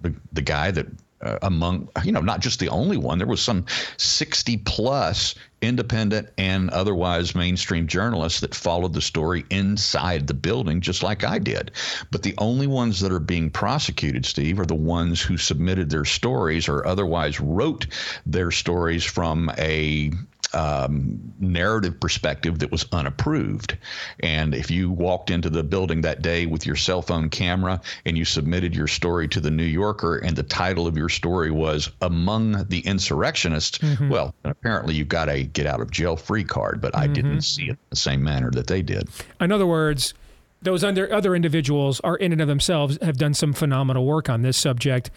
the, 0.03 0.13
the, 0.33 0.43
guy 0.43 0.73
that 0.73 0.87
uh, 1.23 1.39
among 1.43 1.89
you 2.03 2.11
know 2.11 2.21
not 2.21 2.41
just 2.41 2.59
the 2.59 2.69
only 2.69 2.97
one 2.97 3.19
there 3.19 3.27
was 3.27 3.41
some 3.41 3.65
60 3.99 4.57
plus 4.59 5.37
independent 5.63 6.29
and 6.37 6.71
otherwise 6.71 7.37
mainstream 7.37 7.87
journalists 7.87 8.41
that 8.41 8.55
followed 8.55 8.93
the 8.93 9.01
story 9.01 9.45
inside 9.49 10.27
the 10.27 10.35
building 10.35 10.81
just 10.81 11.05
like 11.05 11.23
I 11.23 11.39
did 11.39 11.71
but 12.11 12.25
the 12.25 12.35
only 12.39 12.67
ones 12.67 13.01
that 13.01 13.13
are 13.13 13.21
being 13.21 13.49
prosecuted 13.49 14.27
Steve 14.27 14.59
are 14.59 14.67
the 14.67 14.75
ones 14.75 15.23
who 15.23 15.39
submitted 15.39 15.89
their 15.89 16.05
stories 16.05 16.69
or 16.69 16.87
otherwise 16.87 17.41
wrote 17.41 17.87
their 18.27 18.51
stories 18.51 19.05
from 19.05 19.51
a 19.57 20.11
um, 20.55 21.21
narrative 21.41 21.99
perspective 22.01 22.61
that 22.61 22.71
was 22.71 22.87
unapproved. 22.93 23.77
And 24.21 24.55
if 24.55 24.71
you 24.71 24.91
walked 24.91 25.31
into 25.31 25.51
the 25.51 25.63
building 25.63 26.01
that 26.03 26.23
day 26.23 26.47
with 26.47 26.67
your 26.67 26.77
cell 26.77 27.03
phone 27.03 27.29
camera 27.29 27.81
and 28.07 28.17
you 28.17 28.25
submitted 28.25 28.75
your 28.75 28.87
story 28.87 29.29
to 29.29 29.41
the 29.41 29.51
New 29.51 29.65
Yorker 29.65 30.19
and 30.19 30.37
the 30.37 30.43
title 30.43 30.87
of 30.87 30.97
your 30.97 31.09
story 31.09 31.51
was 31.51 31.91
Among 32.01 32.65
the 32.69 32.81
Insurrectionists, 32.81 33.79
mm-hmm. 33.79 34.09
well, 34.09 34.35
apparently 34.45 34.95
you've 34.95 35.09
got 35.09 35.29
a 35.29 35.45
get 35.45 35.67
out 35.67 35.81
of 35.81 35.91
jail 35.91 36.17
free 36.17 36.45
card, 36.45 36.81
but 36.81 36.97
I 36.97 37.05
mm-hmm. 37.05 37.13
didn't 37.15 37.41
see 37.43 37.65
it 37.65 37.71
in 37.71 37.79
the 37.91 37.97
same 37.97 38.23
manner 38.23 38.51
that 38.53 38.67
they 38.67 38.83
did. 38.83 39.09
In 39.41 39.53
other 39.53 39.67
words, 39.67 40.15
those 40.63 40.83
under, 40.83 41.13
other 41.13 41.35
individuals 41.35 42.01
are 42.01 42.17
in 42.17 42.33
and 42.33 42.41
of 42.41 42.49
themselves 42.49 42.99
have 43.03 43.19
done 43.19 43.35
some 43.35 43.53
phenomenal 43.53 44.07
work 44.07 44.31
on 44.31 44.43
this 44.43 44.57
subject, 44.57 45.11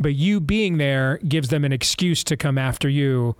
but 0.00 0.14
you 0.14 0.40
being 0.40 0.78
there 0.78 1.18
gives 1.28 1.48
them 1.48 1.64
an 1.64 1.72
excuse 1.72 2.24
to 2.24 2.36
come 2.36 2.56
after 2.56 2.88
you 2.88 3.36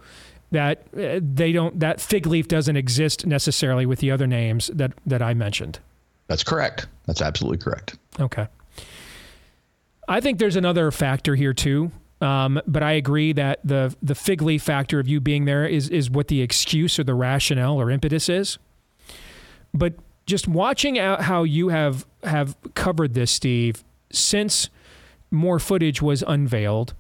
that 0.55 0.87
uh, 0.97 1.21
they 1.23 1.53
don't 1.53 1.79
that 1.81 2.01
fig 2.01 2.27
leaf 2.27 2.49
doesn't 2.49 2.77
exist 2.77 3.27
necessarily 3.27 3.87
with 3.87 3.99
the 3.99 4.11
other 4.11 4.27
names 4.27 4.71
that 4.73 4.93
that 5.05 5.21
I 5.21 5.35
mentioned. 5.35 5.79
That's 6.29 6.43
correct. 6.43 6.87
That's 7.07 7.21
absolutely 7.21 7.59
correct. 7.59 7.99
Okay. 8.19 8.47
I 10.09 10.21
think 10.21 10.39
there's 10.39 10.57
another 10.57 10.91
factor 10.91 11.35
here 11.35 11.53
too. 11.53 11.91
Um, 12.21 12.61
but 12.67 12.83
I 12.83 12.93
agree 12.93 13.33
that 13.33 13.61
the 13.65 13.95
the 14.03 14.15
fig 14.15 14.41
leaf 14.41 14.63
factor 14.63 14.99
of 14.99 15.09
you 15.09 15.21
being 15.21 15.45
there 15.45 15.67
is 15.67 15.91
is 15.91 16.11
what 16.11 16.29
the 16.29 16.41
excuse 16.41 16.99
or 16.99 17.05
the 17.05 17.15
rationale 17.15 17.81
or 17.81 17.91
impetus 17.91 18.29
is. 18.29 18.59
But 19.75 19.95
just 20.27 20.49
watching 20.49 20.99
out 20.99 21.23
how 21.23 21.43
you 21.43 21.69
have 21.69 22.07
have 22.23 22.57
covered 22.75 23.15
this, 23.15 23.31
Steve, 23.31 23.85
since 24.11 24.71
more 25.31 25.59
footage 25.59 26.01
was 26.01 26.23
unveiled, 26.27 26.95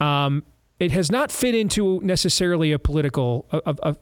um, 0.00 0.42
it 0.82 0.90
has 0.90 1.12
not 1.12 1.30
fit 1.30 1.54
into 1.54 2.00
necessarily 2.02 2.72
a 2.72 2.78
political, 2.78 3.46
a, 3.52 3.76
a, 3.84 3.96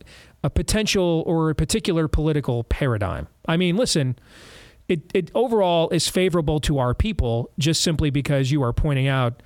a 0.44 0.48
potential 0.48 1.22
or 1.26 1.50
a 1.50 1.54
particular 1.54 2.08
political 2.08 2.64
paradigm. 2.64 3.28
I 3.46 3.58
mean, 3.58 3.76
listen, 3.76 4.18
it, 4.88 5.02
it 5.12 5.30
overall 5.34 5.90
is 5.90 6.08
favorable 6.08 6.58
to 6.60 6.78
our 6.78 6.94
people 6.94 7.50
just 7.58 7.82
simply 7.82 8.08
because 8.08 8.50
you 8.50 8.62
are 8.62 8.72
pointing 8.72 9.08
out 9.08 9.42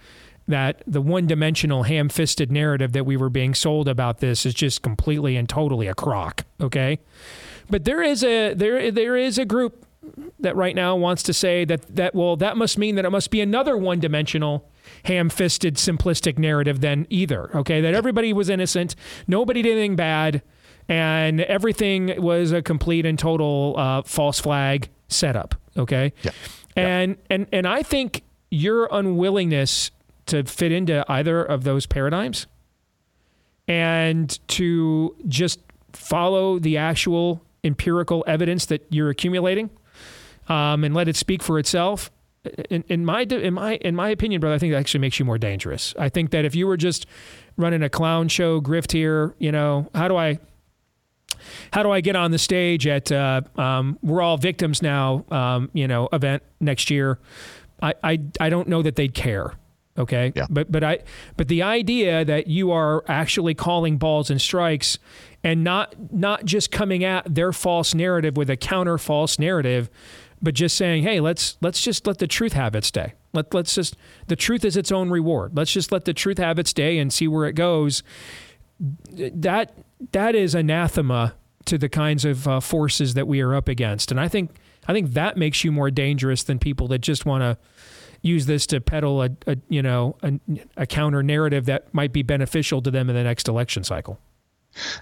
that 0.46 0.84
the 0.86 1.00
one 1.00 1.26
dimensional 1.26 1.82
ham 1.82 2.08
fisted 2.08 2.52
narrative 2.52 2.92
that 2.92 3.04
we 3.04 3.16
were 3.16 3.30
being 3.30 3.52
sold 3.52 3.88
about 3.88 4.18
this 4.18 4.46
is 4.46 4.54
just 4.54 4.82
completely 4.82 5.36
and 5.36 5.48
totally 5.48 5.88
a 5.88 5.94
crock. 5.94 6.44
Okay. 6.60 7.00
But 7.68 7.84
there 7.84 8.00
is 8.00 8.22
a 8.22 8.54
there 8.54 8.92
there 8.92 9.16
is 9.16 9.38
a 9.38 9.44
group 9.44 9.84
that 10.38 10.54
right 10.54 10.76
now 10.76 10.94
wants 10.94 11.24
to 11.24 11.32
say 11.32 11.64
that 11.64 11.96
that 11.96 12.14
well 12.14 12.36
that 12.36 12.56
must 12.56 12.78
mean 12.78 12.94
that 12.94 13.04
it 13.04 13.10
must 13.10 13.30
be 13.30 13.40
another 13.40 13.76
one 13.76 13.98
dimensional 13.98 14.70
ham 15.04 15.28
fisted, 15.28 15.74
simplistic 15.76 16.38
narrative 16.38 16.80
than 16.80 17.06
either. 17.10 17.54
Okay, 17.56 17.80
that 17.80 17.94
everybody 17.94 18.32
was 18.32 18.48
innocent, 18.48 18.94
nobody 19.26 19.62
did 19.62 19.72
anything 19.72 19.96
bad, 19.96 20.42
and 20.88 21.40
everything 21.42 22.14
was 22.22 22.52
a 22.52 22.62
complete 22.62 23.04
and 23.06 23.18
total 23.18 23.74
uh, 23.76 24.02
false 24.02 24.38
flag 24.40 24.88
setup. 25.08 25.54
Okay, 25.76 26.12
Yeah. 26.22 26.30
and 26.76 27.16
and 27.30 27.46
and 27.52 27.66
I 27.66 27.82
think 27.82 28.22
your 28.50 28.88
unwillingness 28.92 29.90
to 30.26 30.44
fit 30.44 30.72
into 30.72 31.04
either 31.10 31.42
of 31.44 31.64
those 31.64 31.84
paradigms 31.86 32.46
and 33.68 34.38
to 34.48 35.14
just 35.28 35.60
follow 35.92 36.58
the 36.58 36.76
actual 36.76 37.42
empirical 37.62 38.24
evidence 38.26 38.66
that 38.66 38.86
you're 38.90 39.10
accumulating 39.10 39.70
um, 40.48 40.84
and 40.84 40.94
let 40.94 41.08
it 41.08 41.16
speak 41.16 41.42
for 41.42 41.58
itself. 41.58 42.10
In, 42.70 42.84
in 42.88 43.04
my 43.04 43.22
in 43.22 43.54
my 43.54 43.76
in 43.76 43.94
my 43.94 44.10
opinion, 44.10 44.40
brother, 44.40 44.54
I 44.54 44.58
think 44.58 44.72
that 44.72 44.78
actually 44.78 45.00
makes 45.00 45.18
you 45.18 45.24
more 45.24 45.38
dangerous. 45.38 45.94
I 45.98 46.08
think 46.08 46.30
that 46.30 46.44
if 46.44 46.54
you 46.54 46.66
were 46.66 46.76
just 46.76 47.06
running 47.56 47.82
a 47.82 47.88
clown 47.88 48.28
show 48.28 48.60
grift 48.60 48.92
here, 48.92 49.34
you 49.38 49.50
know, 49.50 49.88
how 49.94 50.08
do 50.08 50.16
I 50.16 50.38
how 51.72 51.82
do 51.82 51.90
I 51.90 52.00
get 52.00 52.16
on 52.16 52.30
the 52.30 52.38
stage 52.38 52.86
at 52.86 53.10
uh, 53.10 53.42
um, 53.56 53.98
We're 54.02 54.22
All 54.22 54.36
Victims 54.36 54.82
Now, 54.82 55.24
um, 55.30 55.70
you 55.72 55.88
know, 55.88 56.08
event 56.12 56.42
next 56.60 56.90
year? 56.90 57.18
I, 57.82 57.94
I, 58.02 58.20
I 58.40 58.48
don't 58.48 58.68
know 58.68 58.82
that 58.82 58.96
they'd 58.96 59.14
care. 59.14 59.54
Okay. 59.96 60.32
Yeah. 60.34 60.46
But 60.50 60.72
but 60.72 60.82
I 60.82 60.98
but 61.36 61.46
the 61.46 61.62
idea 61.62 62.24
that 62.24 62.48
you 62.48 62.72
are 62.72 63.04
actually 63.06 63.54
calling 63.54 63.96
balls 63.96 64.28
and 64.28 64.40
strikes 64.40 64.98
and 65.44 65.62
not 65.62 65.94
not 66.12 66.44
just 66.44 66.72
coming 66.72 67.04
at 67.04 67.32
their 67.32 67.52
false 67.52 67.94
narrative 67.94 68.36
with 68.36 68.50
a 68.50 68.56
counter 68.56 68.98
false 68.98 69.38
narrative, 69.38 69.88
but 70.44 70.54
just 70.54 70.76
saying, 70.76 71.02
hey, 71.02 71.20
let's 71.20 71.56
let's 71.60 71.80
just 71.80 72.06
let 72.06 72.18
the 72.18 72.26
truth 72.26 72.52
have 72.52 72.74
its 72.74 72.90
day. 72.90 73.14
Let 73.32 73.52
let's 73.54 73.74
just 73.74 73.96
the 74.28 74.36
truth 74.36 74.64
is 74.64 74.76
its 74.76 74.92
own 74.92 75.10
reward. 75.10 75.56
Let's 75.56 75.72
just 75.72 75.90
let 75.90 76.04
the 76.04 76.14
truth 76.14 76.38
have 76.38 76.58
its 76.58 76.72
day 76.72 76.98
and 76.98 77.12
see 77.12 77.26
where 77.26 77.46
it 77.46 77.54
goes. 77.54 78.02
That 78.78 79.72
that 80.12 80.34
is 80.34 80.54
anathema 80.54 81.34
to 81.64 81.78
the 81.78 81.88
kinds 81.88 82.24
of 82.24 82.46
uh, 82.46 82.60
forces 82.60 83.14
that 83.14 83.26
we 83.26 83.40
are 83.40 83.54
up 83.54 83.68
against, 83.68 84.10
and 84.10 84.20
I 84.20 84.28
think 84.28 84.50
I 84.86 84.92
think 84.92 85.14
that 85.14 85.36
makes 85.36 85.64
you 85.64 85.72
more 85.72 85.90
dangerous 85.90 86.42
than 86.42 86.58
people 86.58 86.88
that 86.88 86.98
just 86.98 87.24
want 87.24 87.42
to 87.42 87.58
use 88.22 88.46
this 88.46 88.66
to 88.66 88.80
peddle 88.80 89.22
a, 89.22 89.30
a 89.46 89.56
you 89.68 89.82
know 89.82 90.16
a, 90.22 90.38
a 90.76 90.86
counter 90.86 91.22
narrative 91.22 91.66
that 91.66 91.92
might 91.94 92.12
be 92.12 92.22
beneficial 92.22 92.82
to 92.82 92.90
them 92.90 93.08
in 93.08 93.16
the 93.16 93.24
next 93.24 93.48
election 93.48 93.82
cycle. 93.84 94.18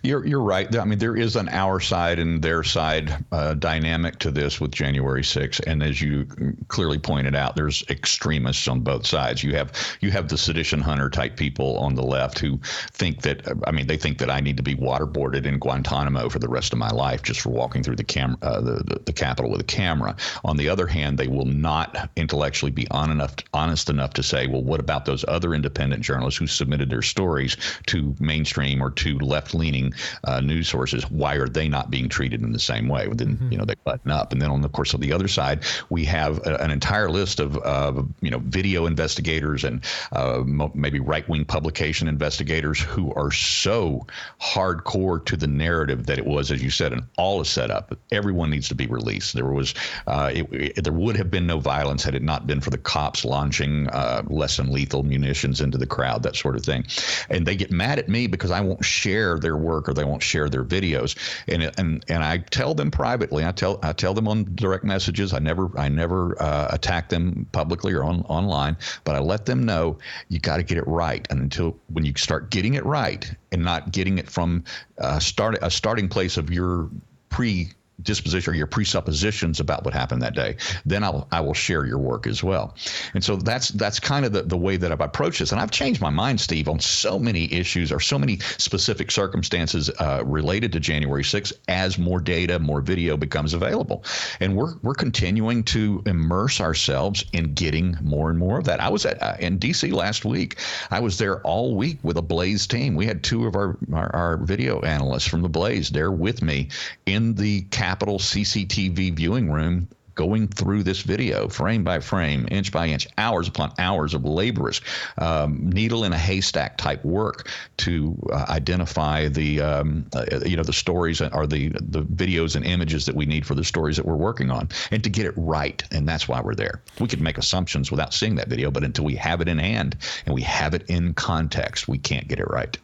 You're 0.03 0.27
you're 0.27 0.43
right. 0.43 0.75
I 0.77 0.85
mean, 0.85 0.99
there 0.99 1.17
is 1.17 1.37
an 1.37 1.49
our 1.49 1.81
side 1.81 2.19
and 2.19 2.43
their 2.43 2.63
side 2.63 3.25
uh, 3.33 3.55
dynamic 3.55 4.19
to 4.21 4.31
this 4.31 4.61
with 4.61 4.73
January 4.73 5.23
6th, 5.23 5.61
and 5.67 5.83
as 5.83 6.01
you 6.01 6.27
clearly 6.69 6.99
pointed 6.99 7.35
out, 7.35 7.57
there's 7.57 7.85
extremists 7.89 8.69
on 8.69 8.81
both 8.81 9.07
sides. 9.07 9.43
You 9.43 9.55
have 9.55 9.73
you 10.01 10.11
have 10.11 10.29
the 10.29 10.39
sedition 10.39 10.81
hunter 10.81 11.11
type 11.11 11.37
people 11.37 11.79
on 11.79 11.95
the 11.95 12.03
left 12.03 12.39
who 12.39 12.59
think 12.93 13.23
that 13.23 13.47
I 13.67 13.71
mean 13.71 13.87
they 13.87 13.97
think 13.97 14.19
that 14.19 14.31
I 14.31 14.41
need 14.41 14.57
to 14.57 14.63
be 14.63 14.75
waterboarded 14.75 15.47
in 15.47 15.59
Guantanamo 15.59 16.29
for 16.29 16.39
the 16.39 16.49
rest 16.49 16.73
of 16.73 16.79
my 16.79 16.91
life 16.91 17.23
just 17.23 17.41
for 17.41 17.51
walking 17.51 17.83
through 17.83 17.97
the 17.97 18.05
cam 18.05 18.37
uh, 18.43 18.61
the, 18.61 18.83
the 18.85 19.01
the 19.07 19.13
Capitol 19.13 19.51
with 19.51 19.61
a 19.61 19.65
camera. 19.65 20.17
On 20.45 20.57
the 20.57 20.69
other 20.69 20.87
hand, 20.87 21.19
they 21.19 21.29
will 21.29 21.47
not 21.47 22.11
intellectually 22.17 22.73
be 22.73 22.89
on 22.91 23.11
enough 23.11 23.35
honest 23.53 23.89
enough 23.89 24.13
to 24.15 24.23
say, 24.23 24.47
well, 24.47 24.63
what 24.63 24.81
about 24.81 25.05
those 25.05 25.25
other 25.29 25.55
independent 25.55 26.03
journalists 26.03 26.39
who 26.39 26.47
submitted 26.47 26.91
their 26.91 27.03
stories 27.03 27.57
to 27.87 28.15
mainstream 28.19 28.83
or 28.83 28.91
to 28.91 29.19
left 29.19 29.55
leaning 29.63 29.95
uh, 30.25 30.41
news 30.41 30.69
sources, 30.69 31.09
why 31.11 31.37
are 31.37 31.49
they 31.49 31.69
not 31.69 31.91
being 31.91 32.09
treated 32.09 32.43
in 32.43 32.53
the 32.53 32.59
same 32.59 32.89
way? 32.89 33.09
Then 33.13 33.39
you 33.51 33.57
know 33.59 33.65
they 33.65 33.77
button 33.85 34.11
up, 34.11 34.33
and 34.33 34.43
then 34.43 34.51
on 34.51 34.61
the 34.61 34.69
course 34.69 34.93
of 34.95 35.01
the 35.01 35.13
other 35.13 35.29
side, 35.29 35.65
we 35.89 36.05
have 36.07 36.39
a, 36.47 36.61
an 36.61 36.71
entire 36.71 37.09
list 37.09 37.39
of 37.39 37.57
uh, 37.59 38.03
you 38.21 38.31
know 38.31 38.41
video 38.41 38.87
investigators 38.87 39.65
and 39.65 39.85
uh, 40.13 40.43
mo- 40.45 40.73
maybe 40.75 40.99
right 40.99 41.29
wing 41.29 41.45
publication 41.45 42.09
investigators 42.09 42.81
who 42.81 43.13
are 43.15 43.31
so 43.31 44.05
hardcore 44.41 45.25
to 45.25 45.37
the 45.37 45.47
narrative 45.47 46.07
that 46.07 46.19
it 46.19 46.27
was, 46.27 46.51
as 46.51 46.63
you 46.63 46.71
said, 46.71 46.93
an 46.93 47.07
all 47.17 47.41
a 47.41 47.45
setup. 47.45 47.97
Everyone 48.11 48.51
needs 48.51 48.69
to 48.69 48.75
be 48.75 48.87
released. 48.87 49.35
There 49.35 49.47
was 49.47 49.75
uh, 50.07 50.31
it, 50.35 50.47
it, 50.53 50.85
there 50.85 50.93
would 50.93 51.17
have 51.17 51.31
been 51.31 51.47
no 51.47 51.61
violence 51.61 52.03
had 52.03 52.15
it 52.15 52.23
not 52.23 52.47
been 52.47 52.61
for 52.61 52.71
the 52.71 52.79
cops 52.79 53.25
launching 53.25 53.89
uh, 53.91 54.23
less 54.27 54.57
than 54.57 54.73
lethal 54.73 55.03
munitions 55.03 55.61
into 55.61 55.79
the 55.79 55.87
crowd, 55.87 56.23
that 56.25 56.37
sort 56.37 56.57
of 56.57 56.65
thing, 56.65 56.85
and 57.31 57.47
they 57.47 57.55
get 57.55 57.71
mad 57.71 57.99
at 57.99 58.09
me 58.09 58.27
because 58.27 58.51
I 58.51 58.61
won't 58.61 58.85
share 58.85 59.39
their 59.39 59.52
work 59.57 59.89
or 59.89 59.95
they 59.95 60.05
won't 60.05 60.23
share 60.23 60.49
their 60.49 60.65
videos. 60.65 61.17
And 61.49 61.73
and 61.79 62.05
and 62.09 62.23
I 62.23 62.39
tell 62.39 62.75
them 62.75 62.91
privately. 62.91 63.45
I 63.45 63.53
tell 63.53 63.79
I 63.83 63.93
tell 63.93 64.15
them 64.15 64.29
on 64.29 64.51
direct 64.55 64.85
messages. 64.85 65.33
I 65.33 65.39
never 65.39 65.71
I 65.79 65.89
never 65.89 66.41
uh, 66.43 66.69
attack 66.71 67.09
them 67.09 67.47
publicly 67.53 67.93
or 67.93 68.05
on 68.05 68.23
online, 68.23 68.77
but 69.05 69.15
I 69.15 69.19
let 69.19 69.47
them 69.47 69.65
know 69.65 69.99
you 70.29 70.39
got 70.39 70.59
to 70.59 70.63
get 70.63 70.79
it 70.79 70.87
right. 70.87 71.27
And 71.31 71.41
until 71.41 71.77
when 71.93 72.05
you 72.05 72.13
start 72.17 72.51
getting 72.51 72.75
it 72.75 72.85
right 72.85 73.33
and 73.51 73.63
not 73.63 73.93
getting 73.93 74.19
it 74.19 74.31
from 74.31 74.65
uh, 74.99 75.19
start 75.19 75.59
a 75.63 75.71
starting 75.71 76.09
place 76.09 76.37
of 76.37 76.51
your 76.51 76.91
pre 77.29 77.71
disposition 78.03 78.53
or 78.53 78.57
your 78.57 78.67
presuppositions 78.67 79.61
about 79.61 79.85
what 79.85 79.95
happened 79.95 80.23
that 80.23 80.35
day, 80.35 80.57
then 80.85 81.05
I'll 81.05 81.29
I 81.31 81.41
will 81.41 81.55
share 81.55 81.87
your 81.87 81.99
work 81.99 82.27
as 82.27 82.43
well. 82.43 82.75
And 83.15 83.23
so 83.23 83.37
that's 83.37 83.69
that's 83.69 84.01
kind 84.01 84.25
of 84.25 84.33
the, 84.33 84.43
the 84.43 84.57
way 84.57 84.77
that 84.77 84.91
I've 84.93 85.01
approached 85.01 85.39
this. 85.39 85.53
And 85.53 85.61
I've 85.61 85.71
changed 85.71 86.01
my 86.01 86.11
mind, 86.11 86.41
Steve, 86.41 86.69
on 86.69 86.81
so 86.81 87.19
many 87.19 87.53
issues 87.53 87.93
or 87.93 88.01
so 88.01 88.19
many 88.19 88.39
specific 88.59 89.11
circumstances 89.11 89.91
uh, 89.99 90.23
related 90.25 90.73
to 90.73 90.81
January 90.81 91.23
6th 91.23 91.53
as 91.69 91.99
more 91.99 92.21
data, 92.21 92.59
more 92.59 92.81
video 92.81 93.17
becomes 93.17 93.55
available. 93.55 94.05
And 94.41 94.57
we're 94.57 94.75
we're 94.83 94.95
continuing 94.95 95.63
to 95.65 96.03
immerse 96.07 96.61
ourselves 96.61 97.25
in 97.33 97.55
getting 97.55 97.97
more 98.03 98.31
and 98.31 98.39
more 98.39 98.59
of 98.59 98.65
that. 98.65 98.81
I 98.81 98.89
was 98.89 99.07
at 99.07 99.23
uh, 99.23 99.37
in 99.39 99.59
DC 99.59 99.93
last 99.93 100.25
week. 100.25 100.59
I 100.91 101.01
was 101.01 101.19
there 101.19 101.41
all 101.43 101.77
week 101.77 101.99
with 102.03 102.17
a 102.17 102.23
Blaze 102.23 102.67
team. 102.67 102.95
We 102.95 103.07
had 103.07 103.23
two 103.23 103.47
of 103.47 103.55
our 103.55 103.77
our, 103.93 104.15
our 104.15 104.37
video 104.39 104.81
analysts 104.81 105.27
from 105.27 105.43
the 105.43 105.49
Blaze 105.49 105.91
there 105.91 106.11
with 106.11 106.43
me 106.43 106.69
in 107.07 107.35
the 107.35 107.63
Capitol 107.71 107.92
CCTV 108.01 109.15
viewing 109.15 109.51
room 109.51 109.89
going 110.15 110.47
through 110.49 110.83
this 110.83 111.01
video 111.01 111.49
frame 111.49 111.85
by 111.85 112.01
frame, 112.01 112.47
inch 112.51 112.71
by 112.71 112.87
inch, 112.87 113.09
hours 113.19 113.49
upon 113.49 113.73
hours 113.79 114.15
of 114.15 114.25
laborious 114.25 114.81
um, 115.19 115.71
needle 115.71 116.05
in 116.05 116.13
a 116.13 116.19
haystack 116.19 116.77
type 116.77 117.05
work 117.05 117.49
to 117.79 118.17
uh, 118.33 118.45
identify 118.49 119.29
the 119.29 119.61
um, 119.61 120.07
uh, 120.15 120.25
you 120.45 120.57
know 120.57 120.63
the 120.63 120.73
stories 120.73 121.21
or 121.21 121.47
the 121.47 121.69
the 121.81 122.03
videos 122.03 122.57
and 122.57 122.65
images 122.67 123.07
that 123.07 123.15
we 123.15 123.27
need 123.27 123.47
for 123.47 123.55
the 123.55 123.65
stories 123.65 123.97
that 123.97 124.07
we're 124.07 124.17
working 124.17 124.51
on, 124.51 124.69
and 124.91 125.03
to 125.05 125.11
get 125.11 125.27
it 125.27 125.35
right. 125.37 125.83
And 125.91 126.09
that's 126.09 126.29
why 126.29 126.41
we're 126.41 126.55
there. 126.55 126.83
We 127.01 127.09
could 127.09 127.21
make 127.21 127.39
assumptions 127.39 127.91
without 127.91 128.13
seeing 128.13 128.35
that 128.37 128.49
video, 128.49 128.71
but 128.71 128.85
until 128.85 129.05
we 129.05 129.17
have 129.17 129.41
it 129.41 129.49
in 129.49 129.59
hand 129.59 129.97
and 130.27 130.35
we 130.35 130.43
have 130.43 130.75
it 130.75 130.85
in 130.89 131.15
context, 131.15 131.89
we 131.89 131.99
can't 131.99 132.29
get 132.29 132.39
it 132.39 132.49
right. 132.51 132.77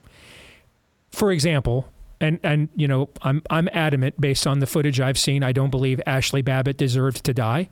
For 1.10 1.32
example, 1.32 1.88
and 2.20 2.40
and 2.42 2.68
you 2.74 2.88
know 2.88 3.10
I'm 3.22 3.42
I'm 3.50 3.68
adamant 3.72 4.20
based 4.20 4.46
on 4.46 4.58
the 4.58 4.66
footage 4.66 5.00
I've 5.00 5.18
seen. 5.18 5.42
I 5.42 5.52
don't 5.52 5.70
believe 5.70 6.00
Ashley 6.06 6.42
Babbitt 6.42 6.76
deserved 6.76 7.24
to 7.24 7.34
die. 7.34 7.70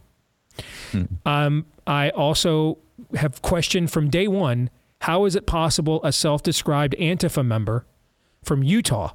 Um, 1.24 1.66
I 1.86 2.10
also 2.10 2.78
have 3.14 3.42
questioned 3.42 3.90
from 3.90 4.08
day 4.08 4.26
one 4.26 4.70
how 5.02 5.26
is 5.26 5.36
it 5.36 5.46
possible 5.46 6.00
a 6.02 6.12
self-described 6.12 6.94
Antifa 6.98 7.44
member 7.44 7.84
from 8.42 8.62
Utah 8.62 9.12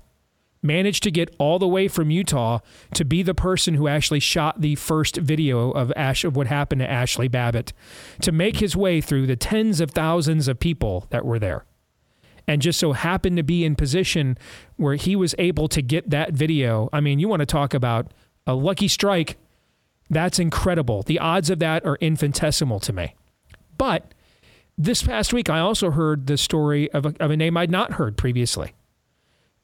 managed 0.62 1.04
to 1.04 1.12
get 1.12 1.34
all 1.40 1.58
the 1.58 1.68
way 1.68 1.88
from 1.88 2.12
Utah 2.12 2.60
to 2.94 3.04
be 3.04 3.24
the 3.24 3.34
person 3.34 3.74
who 3.74 3.88
actually 3.88 4.20
shot 4.20 4.62
the 4.62 4.76
first 4.76 5.18
video 5.18 5.72
of 5.72 5.92
Ash 5.96 6.24
of 6.24 6.36
what 6.36 6.48
happened 6.48 6.80
to 6.82 6.90
Ashley 6.90 7.28
Babbitt 7.28 7.74
to 8.22 8.32
make 8.32 8.58
his 8.58 8.76
way 8.76 9.02
through 9.02 9.26
the 9.26 9.36
tens 9.36 9.82
of 9.82 9.92
thousands 9.92 10.48
of 10.48 10.60
people 10.60 11.08
that 11.10 11.26
were 11.26 11.40
there 11.40 11.66
and 12.48 12.62
just 12.62 12.80
so 12.80 12.94
happened 12.94 13.38
to 13.38 13.44
be 13.44 13.64
in 13.64 13.76
position 13.76 14.38
where 14.78 14.96
he 14.96 15.16
was 15.16 15.36
able 15.38 15.68
to 15.70 15.82
get 15.82 16.10
that 16.10 16.34
video. 16.34 16.90
I 16.92 17.00
mean, 17.02 17.20
you 17.20 17.28
want 17.28 17.42
to 17.42 17.46
talk 17.46 17.74
about 17.74 18.12
a 18.46 18.54
lucky 18.54 18.88
strike. 18.88 19.38
That's 20.10 20.40
incredible. 20.40 21.04
The 21.04 21.20
odds 21.20 21.50
of 21.50 21.60
that 21.60 21.86
are 21.86 21.98
infinitesimal 22.02 22.80
to 22.82 22.94
me. 22.94 23.16
But 23.78 24.14
this 24.78 25.04
past 25.04 25.34
week, 25.34 25.50
I 25.50 25.60
also 25.60 25.92
heard 25.92 26.28
the 26.28 26.38
story 26.38 26.92
of 26.92 27.06
a, 27.06 27.14
of 27.20 27.32
a 27.32 27.38
name 27.38 27.58
I'd 27.58 27.72
not 27.72 27.94
heard 27.94 28.18
previously 28.18 28.74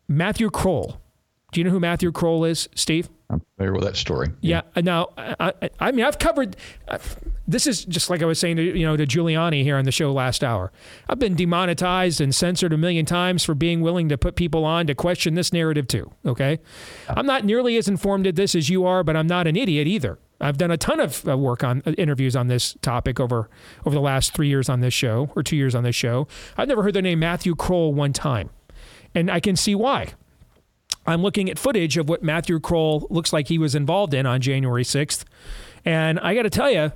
Matthew 0.07 0.49
Kroll. 0.49 1.01
Do 1.51 1.59
you 1.59 1.63
know 1.63 1.71
who 1.71 1.80
Matthew 1.80 2.11
Kroll 2.11 2.45
is, 2.45 2.69
Steve? 2.75 3.09
I'm 3.30 3.41
familiar 3.57 3.73
with 3.73 3.84
that 3.84 3.97
story. 3.97 4.30
Yeah. 4.39 4.61
Now, 4.78 5.09
I, 5.17 5.51
I, 5.61 5.69
I 5.80 5.91
mean, 5.91 6.05
I've 6.05 6.17
covered. 6.17 6.55
Uh, 6.88 6.97
this 7.45 7.67
is 7.67 7.84
just 7.84 8.09
like 8.09 8.21
I 8.21 8.25
was 8.25 8.39
saying 8.39 8.55
to 8.55 8.63
you 8.63 8.86
know 8.86 8.95
to 8.95 9.05
Giuliani 9.05 9.63
here 9.63 9.75
on 9.75 9.84
the 9.86 9.91
show 9.91 10.13
last 10.13 10.43
hour. 10.43 10.71
I've 11.09 11.19
been 11.19 11.36
demonetized 11.36 12.21
and 12.21 12.34
censored 12.34 12.71
a 12.71 12.78
million 12.78 13.05
times 13.05 13.43
for 13.43 13.53
being 13.53 13.82
willing 13.82 14.07
to 14.09 14.17
put 14.17 14.36
people 14.36 14.63
on 14.63 14.88
to 14.88 14.95
question 14.95 15.34
this 15.34 15.51
narrative 15.51 15.88
too. 15.88 16.11
Okay, 16.25 16.59
I'm 17.09 17.25
not 17.25 17.43
nearly 17.43 17.75
as 17.75 17.88
informed 17.88 18.28
at 18.28 18.36
this 18.36 18.55
as 18.55 18.69
you 18.69 18.86
are, 18.86 19.03
but 19.03 19.17
I'm 19.17 19.28
not 19.28 19.45
an 19.45 19.57
idiot 19.57 19.88
either. 19.88 20.19
I've 20.39 20.57
done 20.57 20.71
a 20.71 20.78
ton 20.78 20.99
of 20.99 21.28
uh, 21.28 21.38
work 21.38 21.63
on 21.63 21.82
uh, 21.86 21.91
interviews 21.97 22.36
on 22.36 22.47
this 22.47 22.78
topic 22.82 23.19
over 23.19 23.49
over 23.86 23.93
the 23.93 24.01
last 24.01 24.34
three 24.34 24.47
years 24.47 24.69
on 24.69 24.80
this 24.80 24.93
show 24.93 25.32
or 25.36 25.43
two 25.43 25.57
years 25.57 25.75
on 25.75 25.84
this 25.84 25.95
show. 25.95 26.28
I've 26.55 26.69
never 26.69 26.84
heard 26.84 26.93
the 26.93 27.01
name 27.01 27.19
Matthew 27.19 27.55
Kroll 27.55 27.93
one 27.93 28.13
time, 28.13 28.51
and 29.13 29.30
I 29.30 29.41
can 29.41 29.57
see 29.57 29.75
why. 29.75 30.13
I'm 31.07 31.23
looking 31.23 31.49
at 31.49 31.57
footage 31.57 31.97
of 31.97 32.09
what 32.09 32.21
Matthew 32.21 32.59
Kroll 32.59 33.07
looks 33.09 33.31
like 33.33 33.47
he 33.47 33.57
was 33.57 33.73
involved 33.73 34.13
in 34.13 34.25
on 34.25 34.41
January 34.41 34.83
6th. 34.83 35.23
And 35.85 36.19
I 36.19 36.35
got 36.35 36.43
to 36.43 36.49
tell 36.49 36.69
you, 36.69 36.91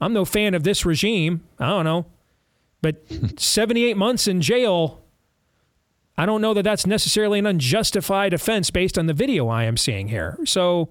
I'm 0.00 0.12
no 0.12 0.24
fan 0.24 0.54
of 0.54 0.64
this 0.64 0.84
regime. 0.84 1.44
I 1.58 1.68
don't 1.68 1.84
know. 1.84 2.06
But 2.82 3.04
78 3.40 3.96
months 3.96 4.26
in 4.26 4.40
jail 4.40 5.04
I 6.16 6.26
don't 6.26 6.40
know 6.40 6.54
that 6.54 6.62
that's 6.62 6.86
necessarily 6.86 7.38
an 7.38 7.46
unjustified 7.46 8.32
offense 8.32 8.70
based 8.70 8.96
on 8.96 9.06
the 9.06 9.12
video 9.12 9.48
I 9.48 9.64
am 9.64 9.76
seeing 9.76 10.08
here. 10.08 10.38
So 10.44 10.90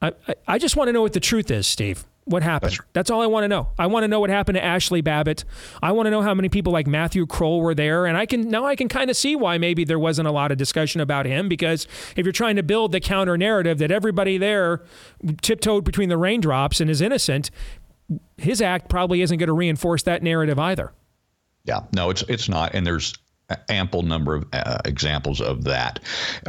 I, 0.00 0.12
I, 0.28 0.34
I 0.46 0.58
just 0.58 0.76
want 0.76 0.88
to 0.88 0.92
know 0.92 1.02
what 1.02 1.12
the 1.12 1.20
truth 1.20 1.50
is, 1.50 1.66
Steve. 1.66 2.04
What 2.28 2.42
happened? 2.42 2.72
That's, 2.72 2.88
That's, 2.92 3.10
all 3.10 3.22
I 3.22 3.26
want 3.26 3.44
to 3.44 3.48
know. 3.48 3.68
I 3.78 3.86
want 3.86 4.04
to 4.04 4.08
know 4.08 4.20
what 4.20 4.28
happened 4.28 4.56
to 4.56 4.64
Ashley 4.64 5.00
Babbitt. 5.00 5.44
I 5.82 5.92
want 5.92 6.06
to 6.06 6.10
know 6.10 6.20
how 6.20 6.34
many 6.34 6.50
people 6.50 6.72
like 6.72 6.86
Matthew 6.86 7.26
Kroll 7.26 7.62
were 7.62 7.74
there, 7.74 8.04
and 8.04 8.18
I 8.18 8.26
can 8.26 8.48
now 8.50 8.66
I 8.66 8.76
can 8.76 8.88
kind 8.88 9.08
of 9.08 9.16
see 9.16 9.34
why 9.34 9.56
maybe 9.56 9.84
there 9.84 9.98
wasn't 9.98 10.28
a 10.28 10.30
lot 10.30 10.52
of 10.52 10.58
discussion 10.58 11.00
about 11.00 11.24
him 11.24 11.48
because 11.48 11.86
if 12.16 12.26
you're 12.26 12.32
trying 12.32 12.56
to 12.56 12.62
build 12.62 12.92
the 12.92 13.00
counter 13.00 13.38
narrative 13.38 13.78
that 13.78 13.90
everybody 13.90 14.36
there 14.36 14.84
tiptoed 15.40 15.84
between 15.84 16.10
the 16.10 16.18
raindrops 16.18 16.80
and 16.80 16.90
is 16.90 17.00
innocent, 17.00 17.50
his 18.36 18.60
act 18.60 18.90
probably 18.90 19.22
isn't 19.22 19.38
going 19.38 19.46
to 19.46 19.54
reinforce 19.54 20.02
that 20.02 20.22
narrative 20.22 20.58
either. 20.58 20.92
Yeah, 21.64 21.80
no, 21.94 22.10
it's 22.10 22.22
it's 22.28 22.48
not, 22.48 22.74
and 22.74 22.86
there's 22.86 23.14
ample 23.68 24.02
number 24.02 24.34
of 24.34 24.46
uh, 24.52 24.78
examples 24.84 25.40
of 25.40 25.64
that. 25.64 26.00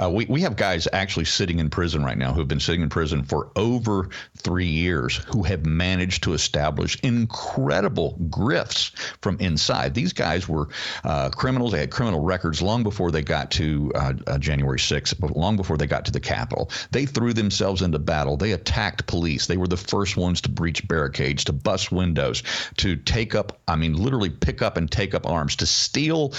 Uh, 0.02 0.10
we, 0.10 0.26
we 0.26 0.42
have 0.42 0.56
guys 0.56 0.88
actually 0.92 1.26
sitting 1.26 1.60
in 1.60 1.70
prison 1.70 2.04
right 2.04 2.18
now 2.18 2.34
who 2.34 2.40
have 2.40 2.48
been 2.48 2.60
sitting 2.60 2.82
in 2.82 2.90
prison 2.90 3.24
for 3.24 3.52
over 3.56 4.10
three 4.38 4.68
years 4.68 5.16
who 5.28 5.44
have 5.44 5.66
managed 5.66 6.24
to 6.24 6.34
establish 6.34 7.00
incredible 7.02 8.18
grifts 8.30 8.92
from 9.22 9.38
inside. 9.40 9.94
These 9.94 10.14
guys 10.14 10.50
were 10.50 10.68
uh, 11.04 11.30
criminals. 11.30 11.72
They 11.72 11.80
had 11.80 11.92
criminal 11.92 12.22
records 12.22 12.62
long 12.62 12.84
before 12.84 13.12
they 13.12 13.22
got 13.22 13.52
to 13.52 13.92
uh, 13.96 14.14
uh, 14.28 14.38
January 14.38 14.80
6th, 14.80 15.36
long 15.36 15.56
before 15.56 15.78
they 15.78 15.88
got 15.88 16.06
to 16.06 16.12
the 16.12 16.20
Capitol. 16.20 16.70
They 16.92 17.06
threw 17.06 17.34
themselves 17.34 17.82
into 17.82 18.00
battle. 18.00 18.36
They 18.36 18.52
attacked 18.52 19.08
police. 19.08 19.48
They 19.48 19.58
were 19.58 19.68
the 19.68 19.78
first 19.78 20.18
ones 20.18 20.42
to 20.42 20.50
breach 20.50 20.86
barricades, 20.88 21.46
to 21.46 21.54
bust 21.54 21.92
windows, 21.92 22.44
to 22.78 22.98
take 22.98 23.36
up, 23.36 23.62
I 23.68 23.78
mean, 23.78 23.94
literally 23.94 24.30
pick 24.30 24.62
up 24.62 24.76
and 24.76 24.92
take 24.92 25.14
up 25.14 25.26
arms, 25.26 25.56
to 25.58 25.66
steal 25.66 26.34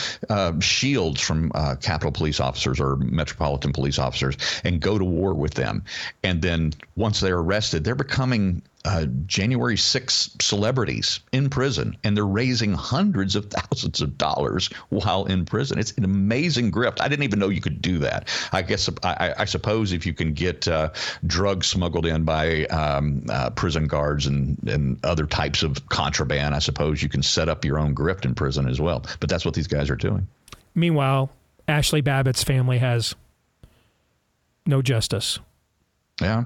uh, 0.50 0.60
shields 0.60 1.20
from 1.20 1.52
uh, 1.54 1.76
Capitol 1.76 2.12
police 2.12 2.40
officers 2.40 2.80
or 2.80 2.96
Metropolitan 2.96 3.72
police 3.72 3.98
officers 3.98 4.36
and 4.64 4.80
go 4.80 4.98
to 4.98 5.04
war 5.04 5.34
with 5.34 5.54
them. 5.54 5.84
And 6.22 6.42
then 6.42 6.72
once 6.96 7.20
they're 7.20 7.38
arrested, 7.38 7.84
they're 7.84 7.94
becoming 7.94 8.62
uh, 8.84 9.04
January 9.26 9.76
6 9.76 10.36
celebrities 10.40 11.20
in 11.32 11.50
prison, 11.50 11.96
and 12.02 12.16
they're 12.16 12.26
raising 12.26 12.72
hundreds 12.72 13.36
of 13.36 13.46
thousands 13.50 14.00
of 14.00 14.16
dollars 14.16 14.68
while 14.88 15.26
in 15.26 15.44
prison. 15.44 15.78
It's 15.78 15.92
an 15.92 16.04
amazing 16.04 16.72
grift. 16.72 17.00
I 17.00 17.08
didn't 17.08 17.24
even 17.24 17.38
know 17.38 17.48
you 17.48 17.60
could 17.60 17.82
do 17.82 17.98
that. 17.98 18.28
I 18.52 18.62
guess 18.62 18.88
I, 19.02 19.34
I 19.38 19.44
suppose 19.44 19.92
if 19.92 20.06
you 20.06 20.14
can 20.14 20.32
get 20.32 20.66
uh, 20.66 20.90
drugs 21.26 21.66
smuggled 21.66 22.06
in 22.06 22.24
by 22.24 22.64
um, 22.66 23.24
uh, 23.28 23.50
prison 23.50 23.86
guards 23.86 24.26
and, 24.26 24.58
and 24.66 25.04
other 25.04 25.26
types 25.26 25.62
of 25.62 25.88
contraband, 25.90 26.54
I 26.54 26.58
suppose 26.60 27.02
you 27.02 27.08
can 27.08 27.22
set 27.22 27.48
up 27.48 27.64
your 27.64 27.78
own 27.78 27.94
grift 27.94 28.24
in 28.24 28.34
prison 28.34 28.66
as 28.66 28.80
well. 28.80 29.04
But 29.20 29.28
that's 29.28 29.44
what 29.44 29.54
these 29.54 29.68
guys 29.68 29.90
are 29.90 29.96
doing. 29.96 30.26
Meanwhile, 30.74 31.30
Ashley 31.68 32.00
Babbitt's 32.00 32.42
family 32.42 32.78
has 32.78 33.14
no 34.64 34.80
justice. 34.80 35.38
Yeah. 36.20 36.44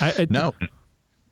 I, 0.00 0.12
I, 0.18 0.26
no. 0.30 0.54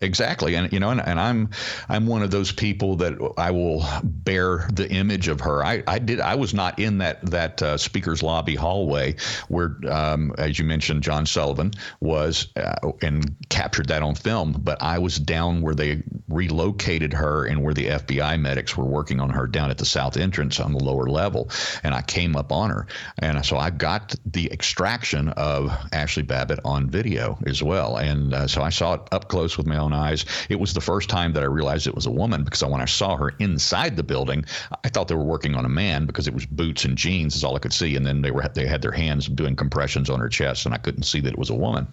Exactly, 0.03 0.55
and 0.55 0.73
you 0.73 0.81
know, 0.81 0.89
and, 0.89 1.01
and, 1.07 1.21
I'm 1.21 1.51
I'm 1.91 2.07
one 2.07 2.23
of 2.23 2.31
those 2.31 2.53
people 2.53 2.97
that 2.97 3.19
I 3.37 3.51
will 3.51 3.85
bear 4.03 4.67
the 4.73 4.91
image 4.91 5.29
of 5.29 5.41
her. 5.41 5.63
I, 5.63 5.83
I 5.87 5.99
did 5.99 6.21
I 6.21 6.37
was 6.37 6.55
not 6.55 6.79
in 6.79 6.97
that 6.99 7.21
that 7.31 7.61
uh, 7.61 7.77
speaker's 7.77 8.23
lobby 8.23 8.55
hallway 8.55 9.17
where, 9.49 9.77
um, 9.91 10.35
as 10.39 10.59
you 10.59 10.65
mentioned, 10.65 11.03
John 11.03 11.27
Sullivan 11.27 11.73
was 12.01 12.49
uh, 12.57 12.93
and 13.03 13.37
captured 13.51 13.89
that 13.89 14.03
on 14.03 14.15
film. 14.15 14.53
But 14.53 14.83
I 14.83 14.99
was 14.99 15.19
down 15.19 15.61
where 15.61 15.75
they 15.75 16.03
relocated 16.29 17.13
her 17.13 17.45
and 17.45 17.63
where 17.63 17.75
the 17.75 17.89
FBI 17.89 18.41
medics 18.41 18.79
were 18.79 18.87
working 18.87 19.21
on 19.21 19.29
her 19.29 19.47
down 19.47 19.69
at 19.69 19.77
the 19.77 19.85
south 19.85 20.17
entrance 20.17 20.61
on 20.61 20.73
the 20.73 20.83
lower 20.83 21.09
level, 21.11 21.51
and 21.83 21.95
I 21.95 22.01
came 22.01 22.37
up 22.37 22.53
on 22.53 22.71
her, 22.71 22.87
and 23.19 23.45
so 23.45 23.59
I 23.59 23.69
got 23.69 24.15
the 24.25 24.51
extraction 24.51 25.29
of 25.31 25.71
Ashley 25.93 26.23
Babbitt 26.23 26.61
on 26.65 26.89
video 26.89 27.39
as 27.45 27.63
well, 27.63 27.99
and 27.99 28.33
uh, 28.33 28.47
so 28.47 28.63
I 28.63 28.71
saw 28.71 28.95
it 28.95 29.03
up 29.13 29.29
close 29.29 29.59
with 29.59 29.67
my 29.67 29.77
own 29.77 29.90
own 29.93 29.99
eyes. 29.99 30.25
It 30.49 30.61
was 30.61 30.73
the 30.73 30.81
first 30.81 31.09
time 31.09 31.33
that 31.33 31.43
I 31.43 31.47
realized 31.47 31.87
it 31.87 31.95
was 31.95 32.07
a 32.07 32.11
woman 32.11 32.45
because 32.45 32.63
when 32.63 32.81
I 32.81 32.87
saw 32.87 33.17
her 33.17 33.33
inside 33.39 33.97
the 33.97 34.03
building, 34.03 34.45
I 34.85 34.89
thought 34.89 35.09
they 35.09 35.15
were 35.15 35.25
working 35.25 35.55
on 35.55 35.65
a 35.65 35.69
man 35.69 36.07
because 36.07 36.29
it 36.29 36.35
was 36.35 36.47
boots 36.47 36.85
and 36.85 36.97
jeans 36.97 37.37
is 37.37 37.45
all 37.45 37.57
I 37.57 37.59
could 37.59 37.73
see, 37.73 37.97
and 37.97 38.07
then 38.07 38.23
they 38.23 38.31
were 38.31 38.47
they 38.55 38.67
had 38.67 38.83
their 38.83 38.93
hands 38.93 39.27
doing 39.27 39.57
compressions 39.57 40.11
on 40.11 40.21
her 40.21 40.29
chest, 40.29 40.67
and 40.67 40.75
I 40.75 40.79
couldn't 40.79 41.05
see 41.05 41.21
that 41.21 41.33
it 41.33 41.39
was 41.39 41.51
a 41.51 41.55
woman. 41.55 41.87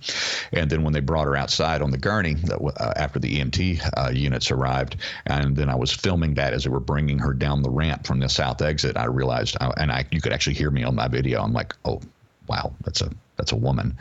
And 0.51 0.69
then 0.69 0.83
when 0.83 0.93
they 0.93 0.99
brought 0.99 1.25
her 1.25 1.35
outside 1.35 1.81
on 1.81 1.91
the 1.91 1.97
gurney 1.97 2.35
uh, 2.51 2.93
after 2.95 3.19
the 3.19 3.39
EMT 3.39 3.89
uh, 3.97 4.11
units 4.11 4.51
arrived, 4.51 4.97
and 5.25 5.55
then 5.55 5.69
I 5.69 5.75
was 5.75 5.91
filming 5.91 6.33
that 6.35 6.53
as 6.53 6.63
they 6.63 6.69
were 6.69 6.79
bringing 6.79 7.19
her 7.19 7.33
down 7.33 7.61
the 7.61 7.69
ramp 7.69 8.05
from 8.05 8.19
the 8.19 8.29
south 8.29 8.61
exit, 8.61 8.97
I 8.97 9.05
realized, 9.05 9.57
uh, 9.59 9.71
and 9.77 9.91
I 9.91 10.05
you 10.11 10.21
could 10.21 10.33
actually 10.33 10.55
hear 10.55 10.71
me 10.71 10.83
on 10.83 10.95
my 10.95 11.07
video. 11.07 11.41
I'm 11.41 11.53
like, 11.53 11.73
oh 11.85 12.01
wow, 12.47 12.73
that's 12.83 13.01
a 13.01 13.09
that's 13.37 13.51
a 13.51 13.55
woman, 13.55 13.97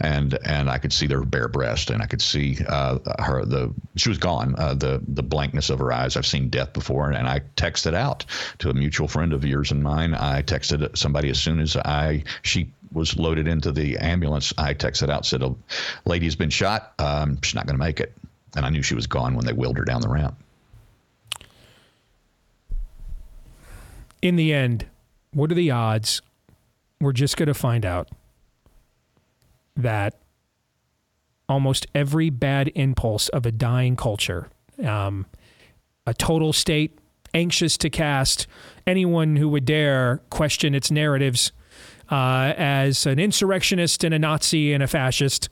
and 0.00 0.38
and 0.44 0.68
I 0.68 0.78
could 0.78 0.92
see 0.92 1.06
their 1.06 1.22
bare 1.22 1.48
breast, 1.48 1.90
and 1.90 2.02
I 2.02 2.06
could 2.06 2.20
see 2.20 2.58
uh, 2.68 2.98
her 3.20 3.44
the 3.44 3.72
she 3.96 4.08
was 4.08 4.18
gone, 4.18 4.54
uh, 4.58 4.74
the 4.74 5.00
the 5.06 5.22
blankness 5.22 5.70
of 5.70 5.78
her 5.78 5.92
eyes. 5.92 6.16
I've 6.16 6.26
seen 6.26 6.48
death 6.48 6.72
before, 6.72 7.10
and 7.10 7.28
I 7.28 7.40
texted 7.56 7.94
out 7.94 8.24
to 8.58 8.70
a 8.70 8.74
mutual 8.74 9.08
friend 9.08 9.32
of 9.32 9.44
yours 9.44 9.70
and 9.70 9.82
mine. 9.82 10.14
I 10.14 10.42
texted 10.42 10.96
somebody 10.96 11.30
as 11.30 11.40
soon 11.40 11.60
as 11.60 11.76
I 11.76 12.24
she 12.42 12.70
was 12.92 13.16
loaded 13.16 13.46
into 13.46 13.70
the 13.72 13.96
ambulance. 13.98 14.52
I 14.58 14.74
texted 14.74 15.08
out 15.08 15.24
said 15.24 15.42
a 15.42 15.54
lady's 16.04 16.36
been 16.36 16.50
shot. 16.50 16.92
Um, 16.98 17.40
she's 17.42 17.54
not 17.54 17.66
going 17.66 17.78
to 17.78 17.84
make 17.84 18.00
it, 18.00 18.12
and 18.56 18.66
I 18.66 18.70
knew 18.70 18.82
she 18.82 18.94
was 18.94 19.06
gone 19.06 19.34
when 19.34 19.46
they 19.46 19.52
wheeled 19.52 19.78
her 19.78 19.84
down 19.84 20.00
the 20.00 20.08
ramp. 20.08 20.36
In 24.20 24.36
the 24.36 24.52
end, 24.52 24.86
what 25.32 25.50
are 25.50 25.54
the 25.54 25.70
odds? 25.70 26.20
We're 27.00 27.12
just 27.12 27.38
going 27.38 27.46
to 27.46 27.54
find 27.54 27.86
out 27.86 28.10
that 29.80 30.20
almost 31.48 31.86
every 31.94 32.30
bad 32.30 32.70
impulse 32.74 33.28
of 33.30 33.44
a 33.44 33.52
dying 33.52 33.96
culture, 33.96 34.48
um, 34.84 35.26
a 36.06 36.14
total 36.14 36.52
state 36.52 36.98
anxious 37.34 37.76
to 37.78 37.90
cast 37.90 38.46
anyone 38.86 39.36
who 39.36 39.48
would 39.48 39.64
dare 39.64 40.20
question 40.30 40.74
its 40.74 40.90
narratives 40.90 41.52
uh, 42.10 42.52
as 42.56 43.06
an 43.06 43.18
insurrectionist 43.18 44.02
and 44.02 44.14
a 44.14 44.18
Nazi 44.18 44.72
and 44.72 44.82
a 44.82 44.86
fascist. 44.86 45.48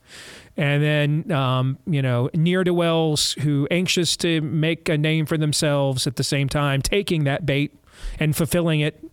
And 0.57 0.83
then, 0.83 1.33
um, 1.33 1.79
you 1.87 2.03
know, 2.03 2.31
near 2.35 2.65
to 2.65 2.75
wells 2.75 3.35
who 3.35 3.69
anxious 3.71 4.17
to 4.19 4.41
make 4.41 4.89
a 4.89 4.99
name 4.99 5.25
for 5.25 5.39
themselves 5.39 6.07
at 6.07 6.17
the 6.17 6.25
same 6.25 6.49
time, 6.49 6.83
taking 6.83 7.25
that 7.25 7.47
bait 7.47 7.73
and 8.19 8.35
fulfilling 8.35 8.81
it. 8.81 9.05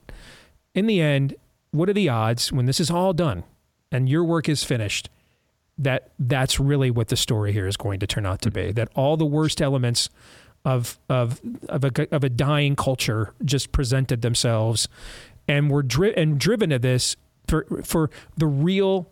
In 0.74 0.88
the 0.88 1.02
end, 1.02 1.36
what 1.72 1.88
are 1.88 1.94
the 1.94 2.10
odds 2.10 2.52
when 2.52 2.66
this 2.66 2.80
is 2.80 2.90
all 2.90 3.14
done 3.14 3.44
and 3.96 4.10
your 4.10 4.24
work 4.24 4.50
is 4.50 4.64
finished 4.64 5.10
that 5.78 6.12
that's 6.20 6.60
really 6.60 6.92
what 6.92 7.08
the 7.08 7.16
story 7.16 7.52
here 7.52 7.68
is 7.68 7.78
going 7.78 8.00
to 8.00 8.08
turn 8.08 8.26
out 8.26 8.42
to 8.42 8.52
be. 8.52 8.72
That 8.72 8.90
all 8.96 9.18
the 9.18 9.26
worst 9.26 9.62
elements 9.62 10.10
of 10.64 11.00
of 11.10 11.42
of 11.70 11.84
a, 11.84 12.16
of 12.16 12.24
a 12.24 12.30
dying 12.30 12.76
culture 12.76 13.34
just 13.44 13.72
presented 13.72 14.22
themselves, 14.22 14.88
and 15.48 15.70
were 15.70 15.84
dri- 15.84 16.16
and 16.16 16.40
driven 16.40 16.72
to 16.72 16.80
this 16.80 17.16
for 17.48 17.66
for 17.84 18.10
the 18.38 18.48
real, 18.48 19.10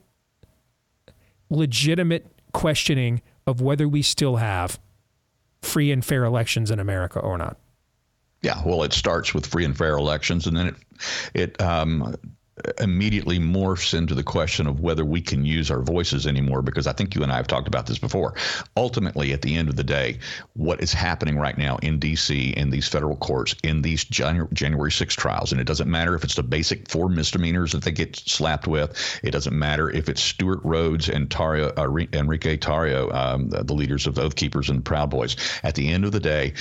legitimate 1.49 2.27
questioning 2.53 3.21
of 3.47 3.61
whether 3.61 3.87
we 3.87 4.01
still 4.01 4.37
have 4.37 4.79
free 5.61 5.91
and 5.91 6.03
fair 6.03 6.23
elections 6.23 6.71
in 6.71 6.79
America 6.79 7.19
or 7.19 7.37
not. 7.37 7.57
Yeah, 8.41 8.61
well, 8.65 8.83
it 8.83 8.91
starts 8.91 9.33
with 9.33 9.45
free 9.45 9.63
and 9.63 9.77
fair 9.77 9.95
elections, 9.95 10.47
and 10.47 10.57
then 10.57 10.67
it 10.67 10.75
it 11.33 11.61
um, 11.61 12.15
immediately 12.79 13.39
morphs 13.39 13.97
into 13.97 14.13
the 14.13 14.23
question 14.23 14.67
of 14.67 14.79
whether 14.79 15.03
we 15.03 15.21
can 15.21 15.43
use 15.43 15.71
our 15.71 15.81
voices 15.81 16.27
anymore 16.27 16.61
because 16.61 16.85
I 16.85 16.93
think 16.93 17.15
you 17.15 17.23
and 17.23 17.31
I 17.31 17.37
have 17.37 17.47
talked 17.47 17.67
about 17.67 17.87
this 17.87 17.97
before. 17.97 18.35
Ultimately, 18.77 19.33
at 19.33 19.41
the 19.41 19.55
end 19.55 19.69
of 19.69 19.75
the 19.75 19.83
day, 19.83 20.19
what 20.53 20.81
is 20.81 20.93
happening 20.93 21.37
right 21.37 21.57
now 21.57 21.77
in 21.77 21.99
DC 21.99 22.53
in 22.53 22.69
these 22.69 22.87
federal 22.87 23.15
courts 23.15 23.55
in 23.63 23.81
these 23.81 24.03
January, 24.03 24.49
January 24.53 24.91
6 24.91 25.15
trials, 25.15 25.51
and 25.51 25.59
it 25.59 25.65
doesn't 25.65 25.89
matter 25.89 26.13
if 26.13 26.23
it's 26.23 26.35
the 26.35 26.43
basic 26.43 26.89
four 26.89 27.09
misdemeanors 27.09 27.71
that 27.71 27.83
they 27.83 27.91
get 27.91 28.15
slapped 28.15 28.67
with, 28.67 29.19
it 29.23 29.31
doesn't 29.31 29.57
matter 29.57 29.89
if 29.89 30.07
it's 30.07 30.21
Stewart 30.21 30.59
Rhodes 30.63 31.09
and 31.09 31.29
Tarrio, 31.29 31.73
uh, 31.77 32.17
Enrique 32.17 32.57
Tarrio, 32.57 33.13
um, 33.13 33.49
the, 33.49 33.63
the 33.63 33.73
leaders 33.73 34.05
of 34.05 34.19
Oath 34.19 34.35
Keepers 34.35 34.69
and 34.69 34.85
Proud 34.85 35.09
Boys. 35.09 35.35
At 35.63 35.75
the 35.75 35.89
end 35.89 36.05
of 36.05 36.11
the 36.11 36.19
day, 36.19 36.53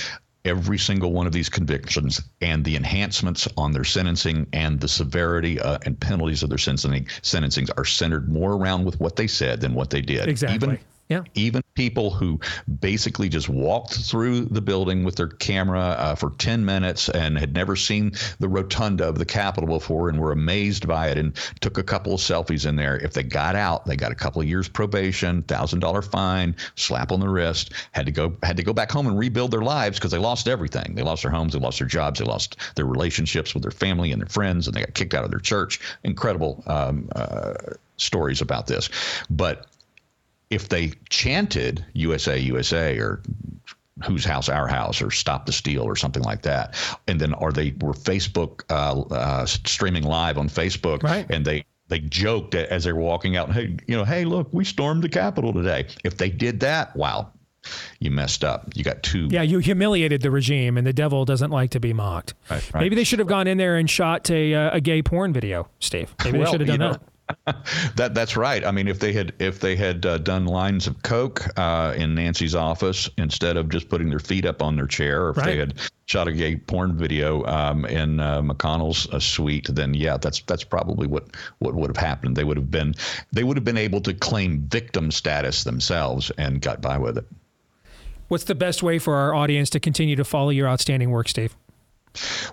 every 0.45 0.77
single 0.77 1.13
one 1.13 1.25
of 1.25 1.33
these 1.33 1.49
convictions 1.49 2.21
and 2.41 2.65
the 2.65 2.75
enhancements 2.75 3.47
on 3.57 3.71
their 3.71 3.83
sentencing 3.83 4.45
and 4.53 4.79
the 4.79 4.87
severity 4.87 5.59
uh, 5.59 5.77
and 5.85 5.99
penalties 5.99 6.43
of 6.43 6.49
their 6.49 6.57
sentencing 6.57 7.05
sentencings 7.21 7.69
are 7.77 7.85
centered 7.85 8.29
more 8.29 8.53
around 8.53 8.83
with 8.83 8.99
what 8.99 9.15
they 9.15 9.27
said 9.27 9.61
than 9.61 9.73
what 9.73 9.89
they 9.89 10.01
did. 10.01 10.27
Exactly. 10.27 10.55
Even, 10.55 10.79
yeah. 11.09 11.23
Even 11.35 11.61
people 11.75 12.11
who 12.11 12.39
basically 12.79 13.27
just 13.27 13.49
walked 13.49 13.93
through 13.93 14.45
the 14.45 14.61
building 14.61 15.03
with 15.03 15.15
their 15.17 15.27
camera 15.27 15.79
uh, 15.79 16.15
for 16.15 16.31
10 16.31 16.63
minutes 16.63 17.09
and 17.09 17.37
had 17.37 17.53
never 17.53 17.75
seen 17.75 18.13
the 18.39 18.47
rotunda 18.47 19.07
of 19.07 19.17
the 19.17 19.25
Capitol 19.25 19.67
before 19.67 20.07
and 20.07 20.19
were 20.19 20.31
amazed 20.31 20.87
by 20.87 21.09
it 21.09 21.17
and 21.17 21.35
took 21.59 21.77
a 21.77 21.83
couple 21.83 22.13
of 22.13 22.21
selfies 22.21 22.65
in 22.65 22.77
there. 22.77 22.97
If 22.97 23.13
they 23.13 23.23
got 23.23 23.55
out, 23.55 23.85
they 23.85 23.97
got 23.97 24.11
a 24.13 24.15
couple 24.15 24.41
of 24.41 24.47
years 24.47 24.69
probation, 24.69 25.43
thousand 25.43 25.81
dollar 25.81 26.01
fine, 26.01 26.55
slap 26.75 27.11
on 27.11 27.19
the 27.19 27.29
wrist, 27.29 27.73
had 27.91 28.05
to 28.05 28.11
go 28.11 28.35
had 28.41 28.55
to 28.57 28.63
go 28.63 28.73
back 28.73 28.89
home 28.89 29.05
and 29.07 29.19
rebuild 29.19 29.51
their 29.51 29.61
lives 29.61 29.99
because 29.99 30.11
they 30.11 30.17
lost 30.17 30.47
everything. 30.47 30.95
They 30.95 31.03
lost 31.03 31.23
their 31.23 31.31
homes, 31.31 31.53
they 31.53 31.59
lost 31.59 31.79
their 31.79 31.87
jobs, 31.87 32.19
they 32.19 32.25
lost 32.25 32.55
their 32.75 32.85
relationships 32.85 33.53
with 33.53 33.63
their 33.63 33.71
family 33.71 34.11
and 34.13 34.21
their 34.21 34.29
friends, 34.29 34.67
and 34.67 34.75
they 34.75 34.81
got 34.81 34.93
kicked 34.93 35.13
out 35.13 35.25
of 35.25 35.31
their 35.31 35.39
church. 35.39 35.81
Incredible 36.03 36.63
um, 36.65 37.09
uh, 37.13 37.55
stories 37.97 38.41
about 38.41 38.67
this, 38.67 38.89
but 39.29 39.67
if 40.53 40.69
they 40.69 40.91
chanted 41.09 41.85
USA, 41.93 42.37
USA, 42.37 42.97
or 42.99 43.21
whose 44.03 44.25
house 44.25 44.49
our 44.49 44.67
house 44.67 45.01
or 45.01 45.11
stop 45.11 45.45
the 45.45 45.51
steal 45.51 45.83
or 45.83 45.95
something 45.95 46.23
like 46.23 46.41
that 46.41 46.75
and 47.07 47.21
then 47.21 47.31
or 47.35 47.51
they 47.51 47.73
were 47.79 47.93
facebook 47.93 48.63
uh, 48.69 48.99
uh, 49.13 49.45
streaming 49.45 50.03
live 50.03 50.37
on 50.37 50.49
facebook 50.49 51.03
Right. 51.03 51.25
and 51.29 51.45
they 51.45 51.63
they 51.89 51.99
joked 51.99 52.55
as 52.55 52.83
they 52.85 52.91
were 52.91 52.99
walking 52.99 53.37
out 53.37 53.51
hey 53.53 53.77
you 53.87 53.95
know 53.95 54.03
hey 54.03 54.25
look 54.25 54.49
we 54.51 54.65
stormed 54.65 55.03
the 55.03 55.09
capitol 55.09 55.53
today 55.53 55.85
if 56.03 56.17
they 56.17 56.29
did 56.29 56.59
that 56.61 56.93
wow 56.95 57.31
you 57.99 58.09
messed 58.11 58.43
up 58.43 58.67
you 58.75 58.83
got 58.83 59.03
two 59.03 59.27
Yeah, 59.31 59.43
you 59.43 59.59
humiliated 59.59 60.21
the 60.21 60.31
regime, 60.31 60.77
and 60.77 60.85
the 60.85 60.91
devil 60.91 61.23
doesn't 61.23 61.49
like 61.51 61.69
to 61.71 61.79
be 61.79 61.93
mocked. 61.93 62.33
Right, 62.49 62.73
right. 62.73 62.81
Maybe 62.81 62.97
they 62.97 63.05
should 63.05 63.19
have 63.19 63.27
gone 63.29 63.47
in 63.47 63.57
there 63.57 63.77
and 63.77 63.89
shot 63.89 64.29
a, 64.29 64.53
uh, 64.53 64.75
a 64.75 64.81
gay 64.81 65.01
porn 65.01 65.31
video, 65.31 65.69
Steve. 65.79 66.13
Maybe 66.25 66.39
they 66.39 66.45
should 66.45 66.59
have 66.59 66.67
you 66.67 66.77
done 66.77 66.79
know, 66.79 66.91
that. 66.93 67.01
That 67.95 68.13
that's 68.13 68.35
right. 68.35 68.65
I 68.65 68.71
mean, 68.71 68.87
if 68.87 68.99
they 68.99 69.13
had 69.13 69.33
if 69.39 69.59
they 69.59 69.75
had 69.75 70.05
uh, 70.05 70.17
done 70.17 70.45
lines 70.45 70.87
of 70.87 71.01
coke 71.03 71.45
uh, 71.57 71.93
in 71.95 72.15
Nancy's 72.15 72.55
office 72.55 73.09
instead 73.17 73.57
of 73.57 73.69
just 73.69 73.89
putting 73.89 74.09
their 74.09 74.19
feet 74.19 74.45
up 74.45 74.61
on 74.61 74.75
their 74.75 74.87
chair, 74.87 75.25
or 75.25 75.29
if 75.31 75.37
Right. 75.37 75.45
they 75.45 75.57
had 75.57 75.73
shot 76.05 76.27
a 76.27 76.31
gay 76.33 76.55
porn 76.55 76.97
video 76.97 77.45
um, 77.45 77.85
in 77.85 78.19
uh, 78.19 78.41
McConnell's 78.41 79.07
uh, 79.09 79.19
suite, 79.19 79.67
then 79.71 79.93
yeah, 79.93 80.17
that's 80.17 80.41
that's 80.41 80.63
probably 80.63 81.07
what 81.07 81.35
what 81.59 81.75
would 81.75 81.89
have 81.89 81.97
happened. 81.97 82.35
They 82.35 82.43
would 82.43 82.57
have 82.57 82.71
been 82.71 82.93
they 83.31 83.43
would 83.43 83.57
have 83.57 83.65
been 83.65 83.77
able 83.77 84.01
to 84.01 84.13
claim 84.13 84.61
victim 84.69 85.11
status 85.11 85.63
themselves 85.63 86.31
and 86.37 86.61
got 86.61 86.81
by 86.81 86.97
with 86.97 87.17
it. 87.17 87.25
What's 88.27 88.45
the 88.45 88.55
best 88.55 88.81
way 88.81 88.99
for 88.99 89.15
our 89.15 89.35
audience 89.35 89.69
to 89.71 89.79
continue 89.79 90.15
to 90.15 90.23
follow 90.23 90.49
your 90.49 90.67
outstanding 90.67 91.11
work, 91.11 91.27
Steve? 91.29 91.55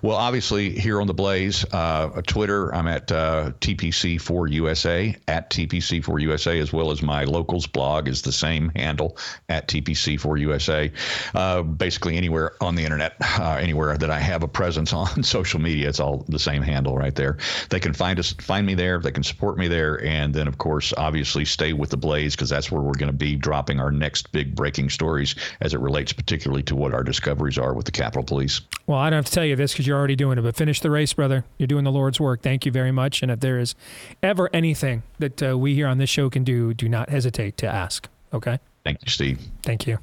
Well, 0.01 0.17
obviously, 0.17 0.71
here 0.71 0.99
on 1.01 1.07
the 1.07 1.13
Blaze, 1.13 1.65
uh, 1.71 2.21
Twitter, 2.25 2.73
I'm 2.73 2.87
at 2.87 3.11
uh, 3.11 3.51
TPC4USA, 3.61 5.17
at 5.27 5.49
TPC4USA, 5.49 6.59
as 6.59 6.73
well 6.73 6.91
as 6.91 7.01
my 7.01 7.23
locals 7.25 7.67
blog 7.67 8.07
is 8.07 8.21
the 8.21 8.31
same 8.31 8.71
handle, 8.75 9.17
at 9.49 9.67
TPC4USA. 9.67 10.91
Uh, 11.35 11.61
basically, 11.61 12.17
anywhere 12.17 12.53
on 12.61 12.75
the 12.75 12.83
internet, 12.83 13.13
uh, 13.39 13.57
anywhere 13.59 13.97
that 13.97 14.09
I 14.09 14.19
have 14.19 14.43
a 14.43 14.47
presence 14.47 14.93
on 14.93 15.23
social 15.23 15.59
media, 15.59 15.89
it's 15.89 15.99
all 15.99 16.25
the 16.27 16.39
same 16.39 16.61
handle 16.63 16.97
right 16.97 17.15
there. 17.15 17.37
They 17.69 17.79
can 17.79 17.93
find 17.93 18.17
us, 18.19 18.33
find 18.33 18.65
me 18.65 18.73
there. 18.73 18.99
They 18.99 19.11
can 19.11 19.23
support 19.23 19.57
me 19.57 19.67
there, 19.67 20.03
and 20.03 20.33
then, 20.33 20.47
of 20.47 20.57
course, 20.57 20.93
obviously, 20.97 21.45
stay 21.45 21.73
with 21.73 21.91
the 21.91 21.97
Blaze 21.97 22.35
because 22.35 22.49
that's 22.49 22.71
where 22.71 22.81
we're 22.81 22.93
going 22.93 23.11
to 23.11 23.17
be 23.17 23.35
dropping 23.35 23.79
our 23.79 23.91
next 23.91 24.31
big 24.31 24.55
breaking 24.55 24.89
stories 24.89 25.35
as 25.61 25.73
it 25.73 25.79
relates 25.79 26.13
particularly 26.13 26.63
to 26.63 26.75
what 26.75 26.93
our 26.93 27.03
discoveries 27.03 27.57
are 27.57 27.73
with 27.73 27.85
the 27.85 27.91
Capitol 27.91 28.23
Police. 28.23 28.61
Well, 28.87 28.97
I 28.97 29.09
don't 29.09 29.17
have 29.17 29.25
to 29.25 29.31
tell 29.31 29.45
you 29.45 29.50
this 29.57 29.73
because 29.73 29.87
you're 29.87 29.97
already 29.97 30.15
doing 30.15 30.37
it, 30.37 30.41
but 30.41 30.55
finish 30.55 30.79
the 30.79 30.91
race, 30.91 31.13
brother. 31.13 31.45
You're 31.57 31.67
doing 31.67 31.83
the 31.83 31.91
Lord's 31.91 32.19
work. 32.19 32.41
Thank 32.41 32.65
you 32.65 32.71
very 32.71 32.91
much. 32.91 33.21
And 33.21 33.31
if 33.31 33.39
there 33.39 33.59
is 33.59 33.75
ever 34.21 34.49
anything 34.53 35.03
that 35.19 35.41
uh, 35.43 35.57
we 35.57 35.75
here 35.75 35.87
on 35.87 35.97
this 35.97 36.09
show 36.09 36.29
can 36.29 36.43
do, 36.43 36.73
do 36.73 36.87
not 36.89 37.09
hesitate 37.09 37.57
to 37.57 37.67
ask. 37.67 38.07
Okay? 38.33 38.59
Thank 38.83 39.03
you, 39.03 39.09
Steve. 39.09 39.39
Thank 39.63 39.87
you. 39.87 39.99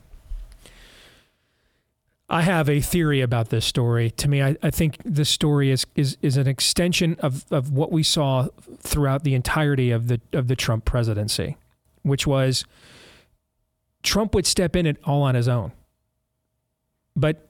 I 2.30 2.42
have 2.42 2.68
a 2.68 2.80
theory 2.80 3.22
about 3.22 3.48
this 3.48 3.64
story. 3.64 4.10
To 4.10 4.28
me, 4.28 4.42
I, 4.42 4.56
I 4.62 4.70
think 4.70 4.98
this 5.02 5.30
story 5.30 5.70
is, 5.70 5.86
is 5.94 6.18
is 6.20 6.36
an 6.36 6.46
extension 6.46 7.16
of, 7.20 7.46
of 7.50 7.72
what 7.72 7.90
we 7.90 8.02
saw 8.02 8.48
throughout 8.80 9.24
the 9.24 9.34
entirety 9.34 9.90
of 9.90 10.08
the 10.08 10.20
of 10.34 10.46
the 10.46 10.54
Trump 10.54 10.84
presidency, 10.84 11.56
which 12.02 12.26
was 12.26 12.66
Trump 14.02 14.34
would 14.34 14.46
step 14.46 14.76
in 14.76 14.84
it 14.84 14.98
all 15.04 15.22
on 15.22 15.34
his 15.34 15.48
own. 15.48 15.72
But 17.16 17.47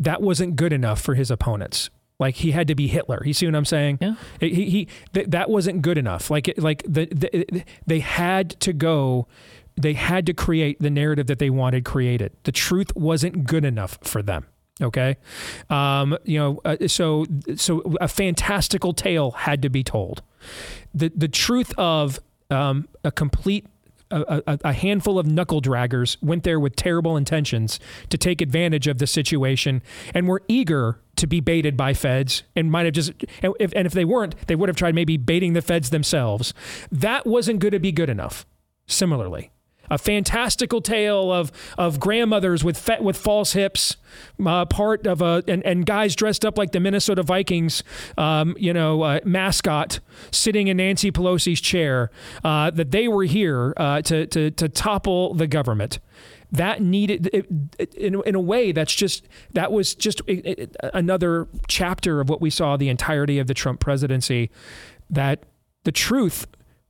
that 0.00 0.22
wasn't 0.22 0.56
good 0.56 0.72
enough 0.72 1.00
for 1.00 1.14
his 1.14 1.30
opponents. 1.30 1.90
Like 2.18 2.36
he 2.36 2.50
had 2.50 2.66
to 2.68 2.74
be 2.74 2.88
Hitler. 2.88 3.22
You 3.24 3.32
see 3.32 3.46
what 3.46 3.54
I'm 3.54 3.64
saying? 3.64 3.98
Yeah. 4.00 4.14
He, 4.40 4.70
he 4.70 4.88
th- 5.12 5.28
that 5.28 5.48
wasn't 5.48 5.82
good 5.82 5.98
enough. 5.98 6.30
Like 6.30 6.52
like 6.58 6.82
the, 6.82 7.06
the 7.06 7.64
they 7.86 8.00
had 8.00 8.58
to 8.60 8.72
go. 8.72 9.28
They 9.76 9.92
had 9.92 10.26
to 10.26 10.34
create 10.34 10.80
the 10.80 10.90
narrative 10.90 11.28
that 11.28 11.38
they 11.38 11.50
wanted 11.50 11.84
created. 11.84 12.32
The 12.42 12.50
truth 12.50 12.90
wasn't 12.96 13.46
good 13.46 13.64
enough 13.64 13.98
for 14.02 14.22
them. 14.22 14.46
Okay, 14.80 15.16
um, 15.70 16.16
you 16.24 16.38
know, 16.38 16.60
uh, 16.64 16.88
so 16.88 17.26
so 17.56 17.80
a 18.00 18.08
fantastical 18.08 18.92
tale 18.92 19.32
had 19.32 19.62
to 19.62 19.68
be 19.68 19.84
told. 19.84 20.22
The 20.92 21.12
the 21.14 21.28
truth 21.28 21.72
of 21.78 22.18
um, 22.50 22.88
a 23.04 23.12
complete 23.12 23.66
a, 24.10 24.58
a, 24.64 24.72
handful 24.72 25.18
of 25.18 25.26
knuckle 25.26 25.60
draggers 25.60 26.16
went 26.22 26.44
there 26.44 26.58
with 26.58 26.76
terrible 26.76 27.16
intentions 27.16 27.78
to 28.10 28.18
take 28.18 28.40
advantage 28.40 28.86
of 28.86 28.98
the 28.98 29.06
situation 29.06 29.82
and 30.14 30.26
were 30.26 30.42
eager 30.48 31.00
to 31.16 31.26
be 31.26 31.40
baited 31.40 31.76
by 31.76 31.94
feds 31.94 32.42
and 32.54 32.70
might 32.70 32.86
have 32.86 32.94
just 32.94 33.12
and 33.42 33.52
if, 33.58 33.72
and 33.74 33.86
if 33.86 33.92
they 33.92 34.04
weren't 34.04 34.34
they 34.46 34.54
would 34.54 34.68
have 34.68 34.76
tried 34.76 34.94
maybe 34.94 35.16
baiting 35.16 35.52
the 35.52 35.62
feds 35.62 35.90
themselves. 35.90 36.54
That 36.90 37.26
wasn't 37.26 37.60
going 37.60 37.72
to 37.72 37.80
be 37.80 37.92
good 37.92 38.08
enough. 38.08 38.46
Similarly 38.86 39.50
a 39.90 39.98
fantastical 39.98 40.80
tale 40.80 41.32
of 41.32 41.52
of 41.76 42.00
grandmothers 42.00 42.64
with 42.64 42.78
fa- 42.78 42.98
with 43.00 43.16
false 43.16 43.52
hips, 43.52 43.96
uh, 44.44 44.64
part 44.66 45.06
of 45.06 45.22
a 45.22 45.42
and, 45.48 45.64
and 45.64 45.86
guys 45.86 46.14
dressed 46.14 46.44
up 46.44 46.58
like 46.58 46.72
the 46.72 46.80
Minnesota 46.80 47.22
Vikings, 47.22 47.82
um, 48.16 48.56
you 48.58 48.72
know, 48.72 49.02
uh, 49.02 49.20
mascot 49.24 50.00
sitting 50.30 50.68
in 50.68 50.78
Nancy 50.78 51.10
Pelosi's 51.10 51.60
chair. 51.60 52.10
Uh, 52.44 52.70
that 52.70 52.90
they 52.90 53.08
were 53.08 53.24
here 53.24 53.74
uh, 53.76 54.02
to 54.02 54.26
to 54.26 54.50
to 54.52 54.68
topple 54.68 55.34
the 55.34 55.46
government. 55.46 55.98
That 56.50 56.80
needed 56.80 57.28
it, 57.32 57.46
it, 57.78 57.94
in 57.94 58.22
in 58.24 58.34
a 58.34 58.40
way 58.40 58.72
that's 58.72 58.94
just 58.94 59.28
that 59.52 59.70
was 59.70 59.94
just 59.94 60.22
it, 60.26 60.74
another 60.94 61.46
chapter 61.66 62.20
of 62.20 62.28
what 62.28 62.40
we 62.40 62.48
saw 62.50 62.76
the 62.76 62.88
entirety 62.88 63.38
of 63.38 63.46
the 63.46 63.54
Trump 63.54 63.80
presidency. 63.80 64.50
That 65.10 65.44
the 65.84 65.92
truth 65.92 66.46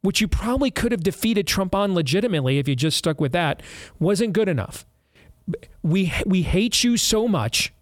which 0.08 0.22
you 0.22 0.26
probably 0.26 0.70
could 0.70 0.90
have 0.90 1.02
defeated 1.02 1.46
Trump 1.46 1.74
on 1.74 1.92
legitimately 1.92 2.58
if 2.58 2.66
you 2.66 2.74
just 2.74 2.96
stuck 2.96 3.20
with 3.20 3.30
that, 3.32 3.62
wasn't 3.98 4.32
good 4.32 4.48
enough. 4.48 4.86
We 5.82 6.14
we 6.24 6.44
hate 6.44 6.82
you 6.82 6.96
so 6.96 7.28
much 7.28 7.74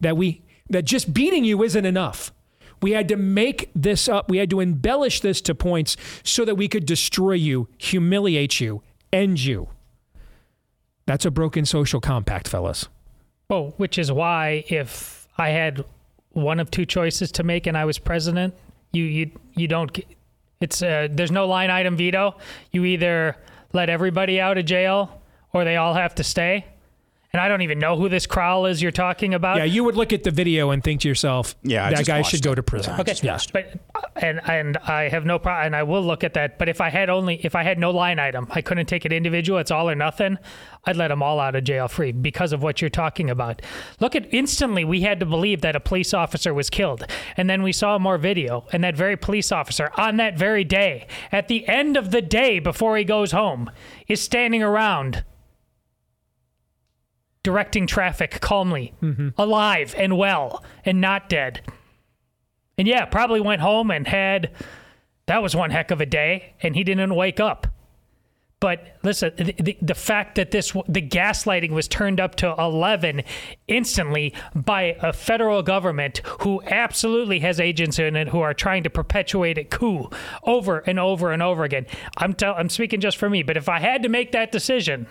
that 0.00 0.16
we 0.16 0.40
that 0.70 0.86
just 0.86 1.12
beating 1.12 1.44
you 1.44 1.62
isn't 1.62 1.84
enough. 1.84 2.32
We 2.80 2.92
had 2.92 3.06
to 3.08 3.16
make 3.16 3.70
this 3.74 4.08
up. 4.08 4.30
We 4.30 4.38
had 4.38 4.48
to 4.48 4.60
embellish 4.60 5.20
this 5.20 5.42
to 5.42 5.54
points 5.54 5.94
so 6.24 6.46
that 6.46 6.54
we 6.54 6.68
could 6.68 6.86
destroy 6.86 7.32
you, 7.32 7.68
humiliate 7.76 8.58
you, 8.58 8.82
end 9.12 9.44
you. 9.44 9.68
That's 11.04 11.26
a 11.26 11.30
broken 11.30 11.66
social 11.66 12.00
compact, 12.00 12.48
fellas. 12.48 12.88
Well, 13.50 13.74
which 13.76 13.98
is 13.98 14.10
why 14.10 14.64
if 14.68 15.28
I 15.36 15.50
had 15.50 15.84
one 16.30 16.60
of 16.60 16.70
two 16.70 16.86
choices 16.86 17.30
to 17.32 17.42
make 17.42 17.66
and 17.66 17.76
I 17.76 17.84
was 17.84 17.98
president, 17.98 18.54
you 18.90 19.04
you 19.04 19.30
you 19.54 19.68
don't. 19.68 19.94
It's 20.60 20.82
uh, 20.82 21.08
there's 21.10 21.30
no 21.30 21.46
line 21.46 21.70
item 21.70 21.96
veto. 21.96 22.36
You 22.70 22.84
either 22.84 23.36
let 23.72 23.88
everybody 23.88 24.38
out 24.40 24.58
of 24.58 24.66
jail 24.66 25.22
or 25.54 25.64
they 25.64 25.76
all 25.76 25.94
have 25.94 26.14
to 26.16 26.24
stay. 26.24 26.66
And 27.32 27.40
I 27.40 27.46
don't 27.46 27.62
even 27.62 27.78
know 27.78 27.96
who 27.96 28.08
this 28.08 28.26
Kroll 28.26 28.66
is 28.66 28.82
you're 28.82 28.90
talking 28.90 29.34
about. 29.34 29.58
Yeah, 29.58 29.64
you 29.64 29.84
would 29.84 29.94
look 29.94 30.12
at 30.12 30.24
the 30.24 30.32
video 30.32 30.70
and 30.70 30.82
think 30.82 31.02
to 31.02 31.08
yourself, 31.08 31.54
Yeah, 31.62 31.86
I 31.86 31.94
that 31.94 32.06
guy 32.06 32.18
watched 32.18 32.32
should 32.32 32.42
go 32.42 32.56
to 32.56 32.62
prison. 32.62 32.94
Yeah, 32.94 33.00
Okay, 33.02 33.12
just 33.12 33.24
watched 33.24 33.52
but 33.52 33.78
uh, 33.94 34.00
and 34.16 34.40
and 34.50 34.76
I 34.78 35.08
have 35.08 35.24
no 35.24 35.38
problem, 35.38 35.66
and 35.66 35.76
I 35.76 35.84
will 35.84 36.02
look 36.02 36.24
at 36.24 36.34
that. 36.34 36.58
But 36.58 36.68
if 36.68 36.80
I 36.80 36.90
had 36.90 37.08
only, 37.08 37.36
if 37.44 37.54
I 37.54 37.62
had 37.62 37.78
no 37.78 37.92
line 37.92 38.18
item, 38.18 38.48
I 38.50 38.62
couldn't 38.62 38.86
take 38.86 39.06
it 39.06 39.12
individual. 39.12 39.60
It's 39.60 39.70
all 39.70 39.88
or 39.88 39.94
nothing. 39.94 40.38
I'd 40.86 40.96
let 40.96 41.08
them 41.08 41.22
all 41.22 41.38
out 41.38 41.54
of 41.54 41.62
jail 41.62 41.86
free 41.86 42.10
because 42.10 42.52
of 42.52 42.62
what 42.62 42.80
you're 42.80 42.90
talking 42.90 43.30
about. 43.30 43.62
Look 44.00 44.16
at 44.16 44.32
instantly, 44.34 44.84
we 44.84 45.02
had 45.02 45.20
to 45.20 45.26
believe 45.26 45.60
that 45.60 45.76
a 45.76 45.80
police 45.80 46.12
officer 46.12 46.52
was 46.52 46.68
killed, 46.68 47.04
and 47.36 47.48
then 47.48 47.62
we 47.62 47.72
saw 47.72 47.98
more 47.98 48.18
video, 48.18 48.66
and 48.72 48.82
that 48.82 48.96
very 48.96 49.16
police 49.16 49.52
officer 49.52 49.92
on 49.96 50.16
that 50.16 50.36
very 50.36 50.64
day, 50.64 51.06
at 51.30 51.46
the 51.46 51.68
end 51.68 51.96
of 51.96 52.10
the 52.10 52.22
day 52.22 52.58
before 52.58 52.96
he 52.96 53.04
goes 53.04 53.30
home, 53.30 53.70
is 54.08 54.20
standing 54.20 54.62
around 54.64 55.22
directing 57.42 57.86
traffic 57.86 58.40
calmly, 58.40 58.94
mm-hmm. 59.02 59.28
alive 59.38 59.94
and 59.96 60.16
well, 60.16 60.64
and 60.84 61.00
not 61.00 61.28
dead. 61.28 61.60
And 62.76 62.86
yeah, 62.86 63.04
probably 63.04 63.40
went 63.40 63.60
home 63.60 63.90
and 63.90 64.06
had 64.06 64.50
that 65.26 65.42
was 65.42 65.54
one 65.54 65.70
heck 65.70 65.90
of 65.90 66.00
a 66.00 66.06
day, 66.06 66.54
and 66.60 66.74
he 66.74 66.82
didn't 66.82 67.14
wake 67.14 67.38
up. 67.38 67.68
But 68.60 68.98
listen, 69.02 69.32
the, 69.36 69.76
the 69.80 69.94
fact 69.94 70.34
that 70.34 70.50
this 70.50 70.72
the 70.86 71.00
gaslighting 71.00 71.70
was 71.70 71.88
turned 71.88 72.20
up 72.20 72.34
to 72.36 72.54
11 72.58 73.22
instantly 73.68 74.34
by 74.54 74.96
a 75.00 75.14
federal 75.14 75.62
government 75.62 76.20
who 76.40 76.60
absolutely 76.64 77.38
has 77.40 77.58
agents 77.58 77.98
in 77.98 78.16
it 78.16 78.28
who 78.28 78.40
are 78.40 78.52
trying 78.52 78.82
to 78.82 78.90
perpetuate 78.90 79.56
a 79.56 79.64
coup 79.64 80.10
over 80.42 80.80
and 80.80 81.00
over 81.00 81.32
and 81.32 81.42
over 81.42 81.64
again. 81.64 81.86
I'm 82.18 82.34
tell, 82.34 82.54
I'm 82.54 82.68
speaking 82.68 83.00
just 83.00 83.16
for 83.16 83.30
me, 83.30 83.42
but 83.42 83.56
if 83.56 83.68
I 83.68 83.78
had 83.78 84.02
to 84.02 84.10
make 84.10 84.32
that 84.32 84.52
decision, 84.52 85.06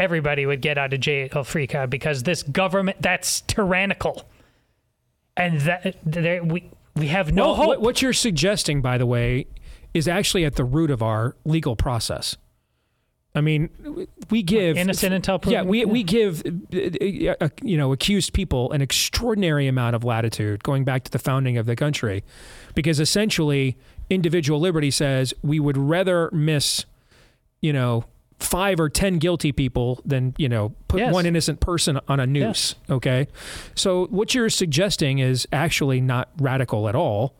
everybody 0.00 0.46
would 0.46 0.62
get 0.62 0.78
out 0.78 0.92
of 0.92 1.00
jail 1.00 1.44
free 1.44 1.66
card 1.66 1.90
because 1.90 2.24
this 2.24 2.42
government 2.42 3.00
that's 3.00 3.42
tyrannical. 3.42 4.24
And 5.36 5.60
that 5.60 5.96
there, 6.04 6.42
we 6.42 6.70
we 6.96 7.06
have 7.08 7.32
no 7.32 7.46
well, 7.46 7.54
hope. 7.54 7.66
What, 7.68 7.80
what 7.80 8.02
you're 8.02 8.12
suggesting, 8.12 8.82
by 8.82 8.98
the 8.98 9.06
way, 9.06 9.46
is 9.94 10.08
actually 10.08 10.44
at 10.44 10.56
the 10.56 10.64
root 10.64 10.90
of 10.90 11.02
our 11.02 11.36
legal 11.44 11.76
process. 11.76 12.36
I 13.32 13.40
mean, 13.40 13.70
we 14.28 14.42
give 14.42 14.76
innocent 14.76 15.14
until 15.14 15.38
proven. 15.38 15.52
Yeah, 15.52 15.62
we 15.62 15.84
we 15.84 16.02
give 16.02 16.42
uh, 16.44 17.34
uh, 17.40 17.48
you 17.62 17.76
know 17.76 17.92
accused 17.92 18.32
people 18.32 18.72
an 18.72 18.82
extraordinary 18.82 19.68
amount 19.68 19.94
of 19.94 20.02
latitude 20.02 20.64
going 20.64 20.82
back 20.82 21.04
to 21.04 21.10
the 21.12 21.18
founding 21.20 21.56
of 21.56 21.66
the 21.66 21.76
country, 21.76 22.24
because 22.74 22.98
essentially 22.98 23.76
individual 24.10 24.58
liberty 24.58 24.90
says 24.90 25.32
we 25.42 25.60
would 25.60 25.76
rather 25.76 26.28
miss, 26.32 26.86
you 27.60 27.72
know, 27.72 28.04
five 28.40 28.80
or 28.80 28.88
ten 28.88 29.18
guilty 29.18 29.52
people 29.52 30.00
than 30.04 30.34
you 30.38 30.48
know 30.48 30.74
put 30.88 31.00
Yes. 31.00 31.12
one 31.12 31.26
innocent 31.26 31.60
person 31.60 32.00
on 32.08 32.18
a 32.20 32.26
noose. 32.26 32.74
Okay, 32.88 33.28
so 33.74 34.06
what 34.06 34.34
you're 34.34 34.50
suggesting 34.50 35.18
is 35.18 35.46
actually 35.52 36.00
not 36.00 36.30
radical 36.38 36.88
at 36.88 36.94
all. 36.94 37.36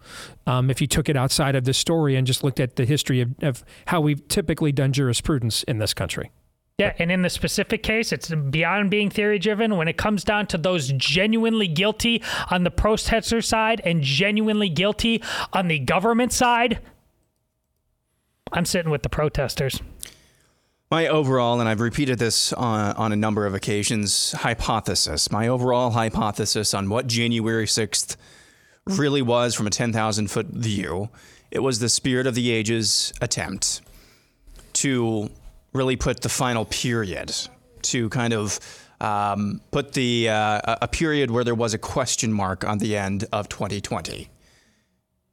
Um, 0.47 0.71
if 0.71 0.81
you 0.81 0.87
took 0.87 1.09
it 1.09 1.17
outside 1.17 1.55
of 1.57 1.65
this 1.65 1.79
story 1.79 2.17
and 2.17 2.27
just 2.27 2.45
looked 2.45 2.61
at 2.61 2.77
the 2.77 2.85
history 2.85 3.21
of, 3.21 3.35
of 3.43 3.65
how 3.87 4.01
we've 4.01 4.27
typically 4.29 4.73
done 4.73 4.93
jurisprudence 4.93 5.63
in 5.65 5.79
this 5.79 5.95
country. 5.95 6.31
Yeah, 6.79 6.95
and 6.99 7.13
in 7.13 7.21
the 7.21 7.29
specific 7.29 7.83
case, 7.83 8.11
it's 8.11 8.35
beyond 8.35 8.91
being 8.91 9.11
theory 9.11 9.39
driven. 9.39 9.77
When 9.77 9.87
it 9.87 9.99
comes 9.99 10.25
down 10.25 10.47
to 10.47 10.57
those 10.57 10.93
genuinely 10.93 11.69
guilty 11.69 12.23
on 12.51 12.65
the 12.65 12.71
protester 12.71 13.43
side 13.43 13.83
and 13.85 14.03
genuinely 14.03 14.71
guilty 14.71 15.23
on 15.53 15.69
the 15.69 15.79
government 15.79 16.33
side, 16.33 16.81
I'm 18.53 18.65
sitting 18.65 18.91
with 18.91 19.03
the 19.03 19.11
protesters. 19.11 19.83
My 20.91 21.07
overall, 21.07 21.61
and 21.61 21.69
I've 21.69 21.81
repeated 21.81 22.19
this 22.19 22.53
on, 22.53 22.97
on 22.97 23.13
a 23.13 23.17
number 23.17 23.47
of 23.47 23.55
occasions, 23.55 24.33
hypothesis. 24.33 25.31
My 25.31 25.47
overall 25.47 25.91
hypothesis 25.91 26.75
on 26.75 26.91
what 26.91 27.07
January 27.07 27.67
6th 27.67 28.17
really 28.87 29.23
was 29.23 29.55
from 29.55 29.69
a 29.69 29.71
10,000 29.71 30.29
foot 30.29 30.49
view, 30.49 31.09
it 31.53 31.61
was 31.61 31.79
the 31.79 31.89
spirit 31.89 32.27
of 32.27 32.35
the 32.35 32.51
ages 32.51 33.13
attempt 33.21 33.83
to 34.73 35.31
really 35.73 35.95
put 35.95 36.23
the 36.23 36.29
final 36.29 36.65
period, 36.65 37.33
to 37.83 38.09
kind 38.09 38.33
of 38.33 38.59
um, 39.01 39.61
put 39.71 39.93
the 39.93 40.29
uh, 40.29 40.77
a 40.83 40.89
period 40.89 41.31
where 41.31 41.45
there 41.45 41.55
was 41.55 41.73
a 41.73 41.79
question 41.79 42.33
mark 42.33 42.65
on 42.65 42.79
the 42.79 42.97
end 42.97 43.27
of 43.33 43.49
2020. 43.49 44.29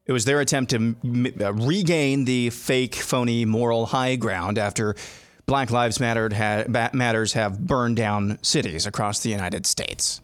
It 0.06 0.12
was 0.12 0.26
their 0.26 0.40
attempt 0.40 0.70
to 0.70 0.78
m- 1.04 1.34
regain 1.68 2.26
the 2.26 2.52
fake, 2.52 2.94
phony 2.94 3.44
moral 3.44 3.88
high 3.88 4.18
ground 4.18 4.60
after 4.60 4.96
Black 5.48 5.72
Lives 5.72 5.99
Mattered 5.99 6.34
ha- 6.34 6.65
Matters 6.94 7.34
have 7.34 7.65
burned 7.65 7.95
down 7.95 8.38
cities 8.41 8.86
across 8.86 9.19
the 9.22 9.30
United 9.30 9.65
States. 9.65 10.22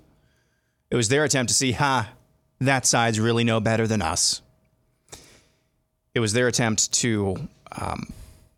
It 0.92 0.96
was 0.96 1.08
their 1.10 1.24
attempt 1.24 1.50
to 1.50 1.56
see, 1.56 1.72
ha, 1.72 2.12
that 2.60 2.86
side's 2.86 3.20
really 3.20 3.46
no 3.46 3.60
better 3.60 3.88
than 3.88 4.02
us. 4.02 4.42
It 6.14 6.20
was 6.20 6.34
their 6.34 6.48
attempt 6.48 6.92
to 6.94 7.48
um, 7.72 8.12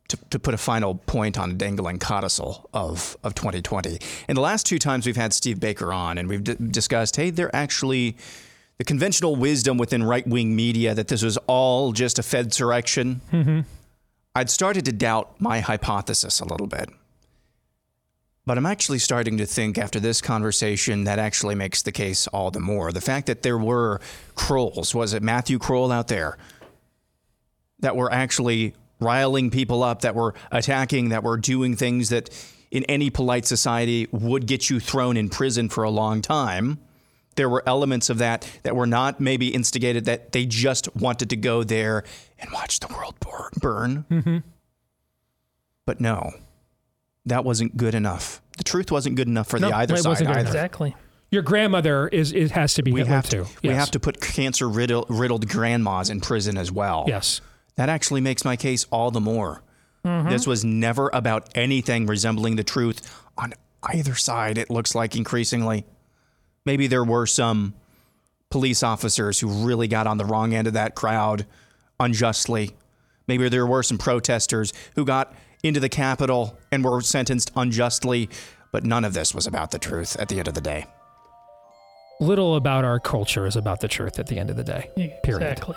to, 0.08 0.18
to 0.32 0.40
put 0.40 0.54
a 0.54 0.58
final 0.58 0.96
point 0.96 1.38
on 1.40 1.52
a 1.52 1.54
dangling 1.54 2.00
codicil 2.00 2.70
of, 2.74 3.18
of 3.24 3.34
2020. 3.34 3.98
And 4.28 4.38
the 4.38 4.42
last 4.42 4.66
two 4.66 4.78
times 4.78 5.06
we've 5.06 5.16
had 5.16 5.34
Steve 5.34 5.60
Baker 5.60 5.92
on 5.92 6.18
and 6.18 6.30
we've 6.30 6.44
d- 6.44 6.56
discussed, 6.70 7.16
hey, 7.16 7.30
they're 7.32 7.56
actually 7.56 8.16
the 8.78 8.84
conventional 8.84 9.36
wisdom 9.36 9.78
within 9.78 10.04
right 10.04 10.28
wing 10.28 10.56
media 10.56 10.94
that 10.94 11.08
this 11.08 11.24
was 11.24 11.38
all 11.48 11.92
just 11.92 12.20
a 12.20 12.22
Fedsurrection. 12.22 13.66
I'd 14.36 14.50
started 14.50 14.84
to 14.86 14.92
doubt 14.92 15.40
my 15.40 15.62
hypothesis 15.62 16.42
a 16.42 16.46
little 16.46 16.68
bit. 16.68 16.90
But 18.46 18.58
I'm 18.58 18.66
actually 18.66 19.00
starting 19.00 19.38
to 19.38 19.46
think 19.46 19.78
after 19.78 20.00
this 20.00 20.22
conversation 20.22 21.06
that 21.06 21.18
actually 21.18 21.56
makes 21.56 21.82
the 21.82 21.92
case 21.92 22.28
all 22.28 22.52
the 22.52 22.60
more. 22.60 22.92
The 22.92 23.02
fact 23.02 23.28
that 23.28 23.42
there 23.42 23.58
were 23.58 24.02
Krolls, 24.36 24.94
was 24.94 25.14
it 25.14 25.24
Matthew 25.24 25.58
Kroll 25.58 25.92
out 25.92 26.10
there, 26.10 26.38
that 27.80 27.96
were 27.96 28.12
actually 28.12 28.76
riling 29.00 29.50
people 29.50 29.84
up, 29.84 30.02
that 30.02 30.16
were 30.16 30.36
attacking, 30.52 31.10
that 31.10 31.24
were 31.24 31.38
doing 31.38 31.76
things 31.76 32.10
that 32.10 32.30
in 32.72 32.84
any 32.86 33.10
polite 33.10 33.46
society 33.46 34.08
would 34.12 34.46
get 34.46 34.70
you 34.70 34.80
thrown 34.80 35.18
in 35.18 35.30
prison 35.30 35.70
for 35.70 35.84
a 35.84 35.90
long 35.90 36.22
time. 36.22 36.78
There 37.36 37.50
were 37.50 37.64
elements 37.66 38.10
of 38.10 38.20
that 38.20 38.50
that 38.64 38.76
were 38.76 38.88
not 38.88 39.20
maybe 39.20 39.48
instigated, 39.48 40.06
that 40.06 40.34
they 40.34 40.46
just 40.46 40.94
wanted 40.96 41.30
to 41.32 41.36
go 41.36 41.64
there 41.64 42.04
and 42.40 42.52
watch 42.52 42.80
the 42.80 42.88
world 42.94 43.20
bur- 43.20 43.50
burn. 43.62 44.06
Mm-hmm. 44.10 44.38
But 45.86 46.00
no, 46.02 46.32
that 47.26 47.44
wasn't 47.46 47.78
good 47.78 47.96
enough. 47.96 48.42
The 48.58 48.64
truth 48.64 48.92
wasn't 48.92 49.16
good 49.16 49.28
enough 49.28 49.48
for 49.48 49.60
No, 49.60 49.70
the 49.70 49.76
either 49.76 49.98
side 49.98 50.26
either. 50.26 50.40
Exactly. 50.40 50.96
Your 51.32 51.42
grandmother 51.42 52.08
is 52.08 52.32
it 52.32 52.52
has 52.52 52.74
to 52.76 52.84
be 52.84 52.92
We 52.92 53.04
have 53.06 53.26
to, 53.30 53.44
too. 53.44 53.48
we 53.64 53.70
Yes. 53.70 53.78
have 53.80 53.92
to 53.92 54.00
put 54.00 54.22
cancer 54.22 54.70
riddled, 54.70 55.08
riddled 55.10 55.48
grandmas 55.50 56.10
in 56.10 56.22
prison 56.22 56.58
as 56.58 56.72
well. 56.72 57.06
Yes. 57.08 57.42
That 57.76 57.90
actually 57.90 58.22
makes 58.22 58.46
my 58.46 58.56
case 58.56 58.86
all 58.92 59.12
the 59.12 59.20
more. 59.20 59.62
Mm-hmm. 60.06 60.30
This 60.30 60.48
was 60.48 60.64
never 60.64 61.10
about 61.14 61.50
anything 61.56 62.06
resembling 62.06 62.56
the 62.56 62.64
truth 62.64 63.02
on 63.38 63.54
either 63.84 64.16
side, 64.16 64.58
it 64.58 64.70
looks 64.70 64.96
like 64.96 65.16
increasingly. 65.16 65.86
Maybe 66.66 66.88
there 66.88 67.04
were 67.04 67.26
some 67.26 67.74
police 68.50 68.82
officers 68.82 69.40
who 69.40 69.48
really 69.66 69.88
got 69.88 70.08
on 70.08 70.18
the 70.18 70.26
wrong 70.26 70.54
end 70.54 70.68
of 70.68 70.74
that 70.74 70.96
crowd 70.96 71.46
unjustly. 72.00 72.72
Maybe 73.28 73.50
there 73.50 73.66
were 73.66 73.84
some 73.84 73.98
protesters 73.98 74.74
who 74.96 75.06
got 75.06 75.34
into 75.64 75.80
the 75.80 75.90
Capitol 75.90 76.58
and 76.72 76.84
were 76.84 77.02
sentenced 77.02 77.52
unjustly, 77.56 78.30
but 78.72 78.84
none 78.84 79.04
of 79.04 79.14
this 79.14 79.34
was 79.34 79.48
about 79.48 79.72
the 79.72 79.80
truth 79.80 80.16
at 80.20 80.30
the 80.30 80.38
end 80.40 80.48
of 80.48 80.54
the 80.54 80.62
day. 80.62 80.86
Little 82.22 82.56
about 82.56 82.86
our 82.86 83.00
culture 83.00 83.46
is 83.46 83.56
about 83.56 83.82
the 83.82 83.88
truth 83.88 84.20
at 84.20 84.28
the 84.28 84.38
end 84.38 84.50
of 84.50 84.56
the 84.56 84.64
day. 84.64 84.90
Period. 85.24 85.52
Exactly. 85.52 85.76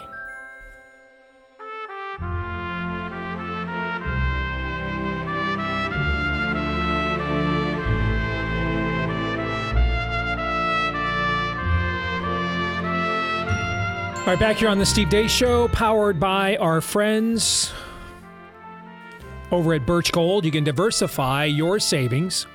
All 14.20 14.34
right, 14.34 14.40
back 14.40 14.56
here 14.56 14.68
on 14.68 14.78
the 14.78 14.84
Steve 14.84 15.08
Deace 15.08 15.30
Show, 15.30 15.68
powered 15.68 16.20
by 16.20 16.56
our 16.58 16.82
friends 16.82 17.72
over 19.50 19.72
at 19.72 19.86
Birch 19.86 20.12
Gold. 20.12 20.44
You 20.44 20.50
can 20.50 20.64
diversify 20.64 21.46
your 21.46 21.78
savings 21.78 22.46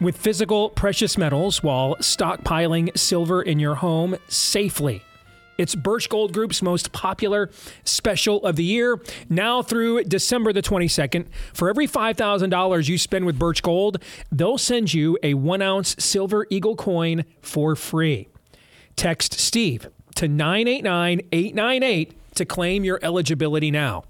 with 0.00 0.16
physical 0.16 0.70
precious 0.70 1.18
metals 1.18 1.60
while 1.60 1.96
stockpiling 1.96 2.96
silver 2.96 3.42
in 3.42 3.58
your 3.58 3.74
home 3.74 4.16
safely. 4.28 5.02
It's 5.58 5.74
Birch 5.74 6.08
Gold 6.08 6.32
Group's 6.32 6.62
most 6.62 6.92
popular 6.92 7.50
special 7.82 8.44
of 8.44 8.54
the 8.54 8.62
year. 8.62 9.00
Now 9.28 9.62
through 9.62 10.04
December 10.04 10.52
the 10.52 10.62
22nd, 10.62 11.26
for 11.52 11.68
every 11.68 11.88
$5,000 11.88 12.88
you 12.88 12.98
spend 12.98 13.26
with 13.26 13.40
Birch 13.40 13.60
Gold, 13.60 14.00
they'll 14.30 14.58
send 14.58 14.94
you 14.94 15.18
a 15.24 15.34
one 15.34 15.62
ounce 15.62 15.96
silver 15.98 16.46
eagle 16.48 16.76
coin 16.76 17.24
for 17.40 17.74
free. 17.74 18.28
Text 18.94 19.40
Steve 19.40 19.88
to 20.16 20.28
989 20.28 21.20
898 21.32 22.14
to 22.34 22.44
claim 22.44 22.84
your 22.84 22.98
eligibility 23.02 23.70
now. 23.70 24.04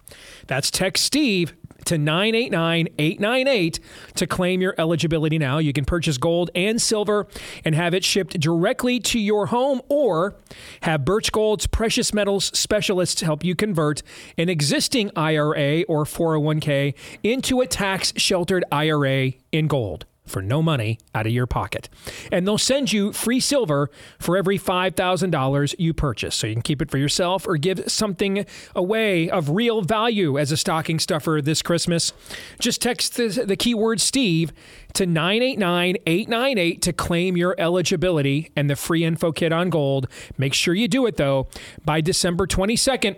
That's 0.47 0.71
text 0.71 1.05
Steve 1.05 1.55
to 1.87 1.99
989 1.99 2.89
898 2.99 3.81
to 4.17 4.27
claim 4.27 4.61
your 4.61 4.75
eligibility 4.77 5.39
now. 5.39 5.59
You 5.59 5.73
can 5.73 5.85
purchase 5.85 6.19
gold 6.19 6.51
and 6.55 6.83
silver 6.83 7.27
and 7.65 7.75
have 7.75 7.95
it 7.95 8.05
shipped 8.05 8.39
directly 8.39 9.01
to 9.01 9.19
your 9.19 9.47
home 9.47 9.81
or 9.89 10.37
have 10.83 11.05
Birch 11.05 11.33
Gold's 11.33 11.67
precious 11.67 12.13
metals 12.13 12.47
specialists 12.59 13.23
help 13.23 13.45
you 13.45 13.55
convert 13.55 14.03
an 14.37 14.49
existing 14.49 15.11
IRA 15.17 15.83
or 15.83 16.05
401k 16.05 16.95
into 17.23 17.61
a 17.61 17.67
tax 17.67 18.13
sheltered 18.17 18.65
IRA 18.71 19.33
in 19.53 19.69
gold 19.69 20.07
for 20.27 20.43
no 20.43 20.63
money 20.63 20.99
out 21.15 21.27
of 21.27 21.33
your 21.33 21.47
pocket. 21.47 21.89
And 22.31 22.47
they'll 22.47 22.59
send 22.59 22.93
you 22.93 23.13
free 23.13 23.41
silver 23.41 23.91
for 24.19 24.37
every 24.37 24.59
$5,000 24.59 25.75
you 25.79 25.95
purchase. 25.95 26.35
So 26.35 26.47
you 26.47 26.55
can 26.55 26.63
keep 26.63 26.83
it 26.83 26.91
for 26.91 26.99
yourself 26.99 27.47
or 27.47 27.57
give 27.57 27.91
something 27.91 28.45
away 28.75 29.31
of 29.31 29.51
real 29.51 29.83
value 29.83 30.39
as 30.39 30.53
a 30.53 30.57
stocking 30.57 30.99
stuffer 30.99 31.41
this 31.43 31.63
Christmas. 31.63 32.13
Just 32.59 32.83
text 32.83 33.17
the, 33.17 33.45
the 33.47 33.57
keyword 33.57 34.01
Steve 34.01 34.53
to 34.95 35.07
989 35.07 35.97
898 36.07 36.83
to 36.83 36.93
claim 36.93 37.37
your 37.37 37.55
eligibility 37.59 38.51
and 38.57 38.71
the 38.71 38.77
free 38.77 39.05
info 39.05 39.33
kit 39.33 39.53
on 39.53 39.71
gold. 39.71 40.09
Make 40.39 40.55
sure 40.55 40.75
you 40.75 40.89
do 40.89 41.07
it 41.07 41.17
though 41.17 41.49
by 41.85 42.01
December 42.01 42.47
22nd 42.47 43.17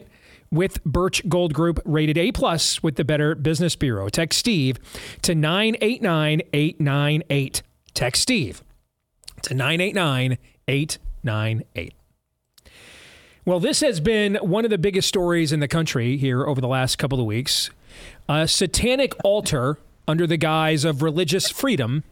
with 0.50 0.82
Birch 0.84 1.28
Gold 1.28 1.54
Group, 1.54 1.80
rated 1.84 2.18
A 2.18 2.32
plus 2.32 2.82
with 2.82 2.96
the 2.96 3.04
Better 3.04 3.34
Business 3.34 3.76
Bureau. 3.76 4.08
Text 4.08 4.38
Steve 4.38 4.78
to 5.22 5.34
989 5.34 6.42
898. 6.52 7.62
Text 7.94 8.22
Steve 8.22 8.62
to 9.42 9.54
989 9.54 10.38
898. 10.66 11.94
Well, 13.44 13.60
this 13.60 13.80
has 13.80 14.00
been 14.00 14.36
one 14.36 14.64
of 14.64 14.70
the 14.70 14.78
biggest 14.78 15.08
stories 15.08 15.52
in 15.52 15.60
the 15.60 15.68
country 15.68 16.18
here 16.18 16.44
over 16.44 16.60
the 16.60 16.68
last 16.68 16.96
couple 16.96 17.18
of 17.18 17.26
weeks. 17.26 17.70
A 18.28 18.46
satanic 18.46 19.14
altar 19.24 19.78
under 20.06 20.26
the 20.26 20.36
guise 20.36 20.84
of 20.84 21.02
religious 21.02 21.50
freedom 21.50 22.04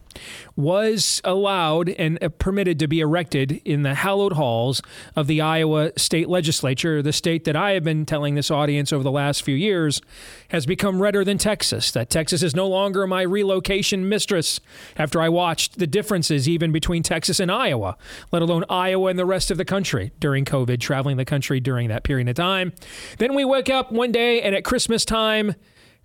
was 0.55 1.21
allowed 1.23 1.89
and 1.89 2.21
uh, 2.23 2.29
permitted 2.29 2.79
to 2.79 2.87
be 2.87 2.99
erected 2.99 3.61
in 3.65 3.83
the 3.83 3.93
hallowed 3.93 4.33
halls 4.33 4.81
of 5.15 5.27
the 5.27 5.41
Iowa 5.41 5.91
state 5.97 6.29
legislature, 6.29 7.01
the 7.01 7.13
state 7.13 7.43
that 7.45 7.55
I 7.55 7.71
have 7.71 7.83
been 7.83 8.05
telling 8.05 8.35
this 8.35 8.51
audience 8.51 8.91
over 8.93 9.03
the 9.03 9.11
last 9.11 9.43
few 9.43 9.55
years 9.55 10.01
has 10.49 10.65
become 10.65 11.01
redder 11.01 11.23
than 11.23 11.37
Texas. 11.37 11.91
That 11.91 12.09
Texas 12.09 12.43
is 12.43 12.55
no 12.55 12.67
longer 12.67 13.05
my 13.07 13.21
relocation 13.21 14.07
mistress 14.09 14.59
after 14.97 15.21
I 15.21 15.29
watched 15.29 15.79
the 15.79 15.87
differences 15.87 16.47
even 16.47 16.71
between 16.71 17.03
Texas 17.03 17.39
and 17.39 17.51
Iowa, 17.51 17.97
let 18.31 18.41
alone 18.41 18.63
Iowa 18.69 19.09
and 19.09 19.19
the 19.19 19.25
rest 19.25 19.51
of 19.51 19.57
the 19.57 19.65
country 19.65 20.11
during 20.19 20.45
COVID, 20.45 20.79
traveling 20.79 21.17
the 21.17 21.25
country 21.25 21.59
during 21.59 21.89
that 21.89 22.03
period 22.03 22.29
of 22.29 22.35
time. 22.35 22.73
Then 23.17 23.35
we 23.35 23.45
wake 23.45 23.69
up 23.69 23.91
one 23.91 24.11
day 24.11 24.41
and 24.41 24.55
at 24.55 24.63
Christmas 24.63 25.05
time, 25.05 25.55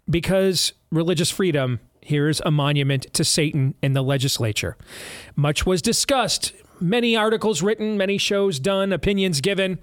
because 0.08 0.72
religious 0.90 1.30
freedom 1.30 1.80
Here's 2.02 2.40
a 2.40 2.50
monument 2.50 3.12
to 3.14 3.24
Satan 3.24 3.74
in 3.82 3.92
the 3.92 4.02
legislature. 4.02 4.76
Much 5.36 5.64
was 5.64 5.80
discussed, 5.80 6.52
many 6.80 7.16
articles 7.16 7.62
written, 7.62 7.96
many 7.96 8.18
shows 8.18 8.58
done, 8.58 8.92
opinions 8.92 9.40
given. 9.40 9.78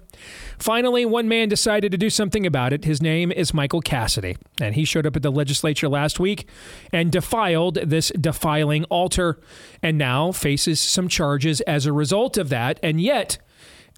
Finally, 0.58 1.06
one 1.06 1.28
man 1.28 1.48
decided 1.48 1.90
to 1.92 1.98
do 1.98 2.10
something 2.10 2.46
about 2.46 2.72
it. 2.72 2.84
His 2.84 3.00
name 3.00 3.32
is 3.32 3.54
Michael 3.54 3.80
Cassidy, 3.80 4.36
and 4.60 4.74
he 4.74 4.84
showed 4.84 5.06
up 5.06 5.16
at 5.16 5.22
the 5.22 5.32
legislature 5.32 5.88
last 5.88 6.20
week 6.20 6.46
and 6.92 7.10
defiled 7.10 7.76
this 7.76 8.12
defiling 8.20 8.84
altar 8.84 9.40
and 9.82 9.96
now 9.96 10.30
faces 10.30 10.78
some 10.78 11.08
charges 11.08 11.62
as 11.62 11.86
a 11.86 11.92
result 11.92 12.36
of 12.36 12.50
that. 12.50 12.78
And 12.82 13.00
yet, 13.00 13.38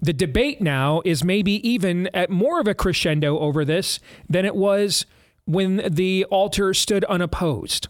the 0.01 0.13
debate 0.13 0.61
now 0.61 1.01
is 1.05 1.23
maybe 1.23 1.67
even 1.67 2.07
at 2.13 2.29
more 2.29 2.59
of 2.59 2.67
a 2.67 2.73
crescendo 2.73 3.37
over 3.39 3.65
this 3.65 3.99
than 4.29 4.45
it 4.45 4.55
was 4.55 5.05
when 5.45 5.81
the 5.89 6.23
altar 6.25 6.73
stood 6.73 7.03
unopposed. 7.05 7.89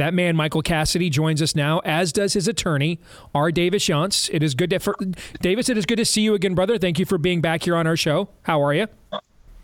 That 0.00 0.14
man, 0.14 0.34
Michael 0.34 0.62
Cassidy, 0.62 1.10
joins 1.10 1.42
us 1.42 1.54
now, 1.54 1.80
as 1.80 2.10
does 2.10 2.32
his 2.32 2.48
attorney, 2.48 3.00
R. 3.34 3.52
Davis 3.52 3.86
Younts. 3.86 4.30
It 4.32 4.42
is 4.42 4.54
good 4.54 4.70
to, 4.70 4.78
for, 4.78 4.96
Davis. 5.42 5.68
It 5.68 5.76
is 5.76 5.84
good 5.84 5.98
to 5.98 6.06
see 6.06 6.22
you 6.22 6.32
again, 6.32 6.54
brother. 6.54 6.78
Thank 6.78 6.98
you 6.98 7.04
for 7.04 7.18
being 7.18 7.42
back 7.42 7.64
here 7.64 7.76
on 7.76 7.86
our 7.86 7.98
show. 7.98 8.30
How 8.40 8.62
are 8.62 8.72
you? 8.72 8.86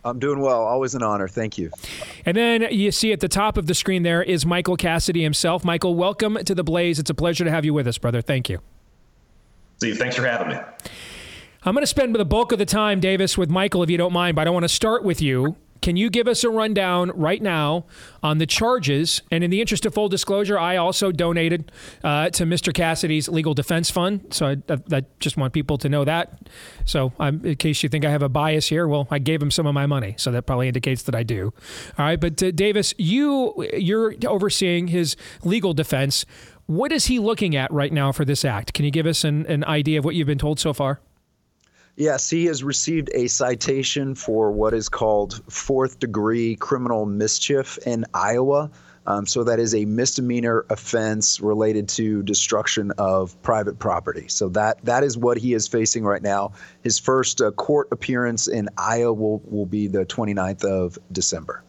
I'm 0.04 0.18
doing 0.18 0.40
well. 0.40 0.62
Always 0.62 0.94
an 0.94 1.02
honor. 1.02 1.26
Thank 1.26 1.56
you. 1.56 1.70
And 2.26 2.36
then 2.36 2.66
you 2.70 2.92
see 2.92 3.14
at 3.14 3.20
the 3.20 3.28
top 3.28 3.56
of 3.56 3.66
the 3.66 3.74
screen 3.74 4.02
there 4.02 4.22
is 4.22 4.44
Michael 4.44 4.76
Cassidy 4.76 5.22
himself. 5.22 5.64
Michael, 5.64 5.94
welcome 5.94 6.36
to 6.44 6.54
the 6.54 6.62
Blaze. 6.62 6.98
It's 6.98 7.08
a 7.08 7.14
pleasure 7.14 7.44
to 7.44 7.50
have 7.50 7.64
you 7.64 7.72
with 7.72 7.86
us, 7.86 7.96
brother. 7.96 8.20
Thank 8.20 8.50
you. 8.50 8.58
Steve, 9.78 9.96
thanks 9.96 10.16
for 10.16 10.26
having 10.26 10.48
me. 10.48 10.62
I'm 11.62 11.72
going 11.72 11.82
to 11.82 11.86
spend 11.86 12.14
the 12.14 12.26
bulk 12.26 12.52
of 12.52 12.58
the 12.58 12.66
time, 12.66 13.00
Davis, 13.00 13.38
with 13.38 13.48
Michael, 13.48 13.82
if 13.82 13.88
you 13.88 13.96
don't 13.96 14.12
mind, 14.12 14.36
but 14.36 14.42
I 14.42 14.44
don't 14.44 14.54
want 14.54 14.64
to 14.64 14.68
start 14.68 15.02
with 15.02 15.22
you 15.22 15.56
can 15.80 15.96
you 15.96 16.10
give 16.10 16.28
us 16.28 16.44
a 16.44 16.50
rundown 16.50 17.10
right 17.14 17.40
now 17.40 17.86
on 18.22 18.38
the 18.38 18.46
charges? 18.46 19.22
And 19.30 19.44
in 19.44 19.50
the 19.50 19.60
interest 19.60 19.86
of 19.86 19.94
full 19.94 20.08
disclosure, 20.08 20.58
I 20.58 20.76
also 20.76 21.12
donated 21.12 21.70
uh, 22.04 22.30
to 22.30 22.44
Mr. 22.44 22.72
Cassidy's 22.72 23.28
legal 23.28 23.54
defense 23.54 23.90
fund. 23.90 24.26
So 24.30 24.46
I, 24.46 24.56
I, 24.68 24.78
I 24.92 25.02
just 25.20 25.36
want 25.36 25.52
people 25.52 25.78
to 25.78 25.88
know 25.88 26.04
that. 26.04 26.48
So 26.84 27.12
I'm, 27.18 27.44
in 27.44 27.56
case 27.56 27.82
you 27.82 27.88
think 27.88 28.04
I 28.04 28.10
have 28.10 28.22
a 28.22 28.28
bias 28.28 28.68
here, 28.68 28.86
well, 28.88 29.08
I 29.10 29.18
gave 29.18 29.42
him 29.42 29.50
some 29.50 29.66
of 29.66 29.74
my 29.74 29.86
money, 29.86 30.14
so 30.18 30.30
that 30.32 30.46
probably 30.46 30.68
indicates 30.68 31.02
that 31.04 31.14
I 31.14 31.22
do. 31.22 31.52
All 31.98 32.04
right, 32.04 32.20
but 32.20 32.42
uh, 32.42 32.50
Davis, 32.50 32.94
you 32.98 33.54
you're 33.74 34.14
overseeing 34.26 34.88
his 34.88 35.16
legal 35.44 35.74
defense. 35.74 36.26
What 36.66 36.90
is 36.90 37.06
he 37.06 37.18
looking 37.18 37.54
at 37.54 37.72
right 37.72 37.92
now 37.92 38.10
for 38.12 38.24
this 38.24 38.44
act? 38.44 38.74
Can 38.74 38.84
you 38.84 38.90
give 38.90 39.06
us 39.06 39.24
an, 39.24 39.46
an 39.46 39.64
idea 39.64 39.98
of 39.98 40.04
what 40.04 40.14
you've 40.14 40.26
been 40.26 40.38
told 40.38 40.58
so 40.58 40.72
far? 40.72 41.00
Yes, 41.96 42.28
he 42.28 42.44
has 42.44 42.62
received 42.62 43.10
a 43.14 43.26
citation 43.26 44.14
for 44.14 44.52
what 44.52 44.74
is 44.74 44.90
called 44.90 45.40
fourth 45.50 45.98
degree 45.98 46.54
criminal 46.56 47.06
mischief 47.06 47.78
in 47.86 48.04
Iowa. 48.12 48.70
Um, 49.06 49.24
so 49.24 49.44
that 49.44 49.58
is 49.58 49.74
a 49.74 49.84
misdemeanor 49.86 50.66
offense 50.68 51.40
related 51.40 51.88
to 51.90 52.22
destruction 52.22 52.90
of 52.98 53.40
private 53.42 53.78
property. 53.78 54.28
So 54.28 54.48
that 54.50 54.84
that 54.84 55.04
is 55.04 55.16
what 55.16 55.38
he 55.38 55.54
is 55.54 55.68
facing 55.68 56.04
right 56.04 56.20
now. 56.20 56.52
His 56.82 56.98
first 56.98 57.40
uh, 57.40 57.52
court 57.52 57.88
appearance 57.92 58.46
in 58.46 58.68
Iowa 58.76 59.14
will, 59.14 59.40
will 59.46 59.66
be 59.66 59.86
the 59.86 60.04
29th 60.04 60.64
of 60.64 60.98
December. 61.12 61.62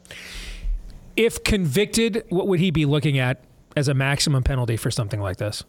If 1.15 1.43
convicted, 1.43 2.25
what 2.29 2.47
would 2.47 2.59
he 2.59 2.71
be 2.71 2.85
looking 2.85 3.17
at 3.17 3.43
as 3.75 3.87
a 3.87 3.93
maximum 3.93 4.43
penalty 4.43 4.75
for 4.75 4.91
something 4.91 5.21
like 5.21 5.37
this? 5.37 5.63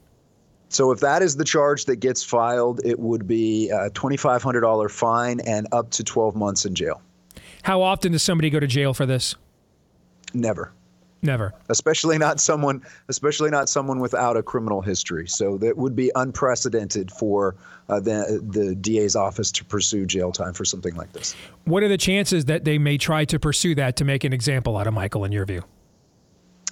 So 0.69 0.91
if 0.91 1.01
that 1.01 1.23
is 1.23 1.37
the 1.37 1.45
charge 1.45 1.87
that 1.87 1.97
gets 1.97 2.23
filed, 2.23 2.81
it 2.85 2.99
would 2.99 3.27
be 3.27 3.71
a 3.71 3.91
$2,500 3.91 4.91
fine 4.91 5.41
and 5.41 5.67
up 5.73 5.91
to 5.91 6.05
12 6.05 6.37
months 6.37 6.65
in 6.65 6.75
jail. 6.75 7.01
How 7.63 7.83
often 7.83 8.13
does 8.13 8.23
somebody 8.23 8.51
go 8.51 8.61
to 8.61 8.67
jail 8.67 8.95
for 8.95 9.07
this? 9.07 9.35
Never. 10.35 10.73
Never. 11.21 11.53
Especially 11.69 12.17
not 12.17 12.41
someone, 12.41 12.83
especially 13.09 13.51
not 13.51 13.69
someone 13.69 13.99
without 13.99 14.37
a 14.37 14.43
criminal 14.43 14.81
history. 14.81 15.27
So 15.27 15.59
that 15.59 15.77
would 15.77 15.97
be 15.97 16.13
unprecedented 16.15 17.11
for 17.11 17.57
uh, 17.89 17.99
the 17.99 18.41
the 18.53 18.77
DA's 18.77 19.17
office 19.17 19.51
to 19.53 19.65
pursue 19.65 20.07
jail 20.07 20.31
time 20.31 20.53
for 20.53 20.65
something 20.65 20.95
like 20.95 21.13
this. 21.13 21.35
What 21.65 21.83
are 21.83 21.89
the 21.89 21.99
chances 21.99 22.45
that 22.45 22.65
they 22.65 22.79
may 22.79 22.99
try 22.99 23.25
to 23.25 23.39
pursue 23.41 23.75
that 23.75 23.97
to 23.97 24.05
make 24.05 24.23
an 24.23 24.33
example 24.33 24.77
out 24.77 24.87
of 24.87 24.95
Michael, 24.95 25.25
in 25.25 25.33
your 25.33 25.45
view? 25.45 25.65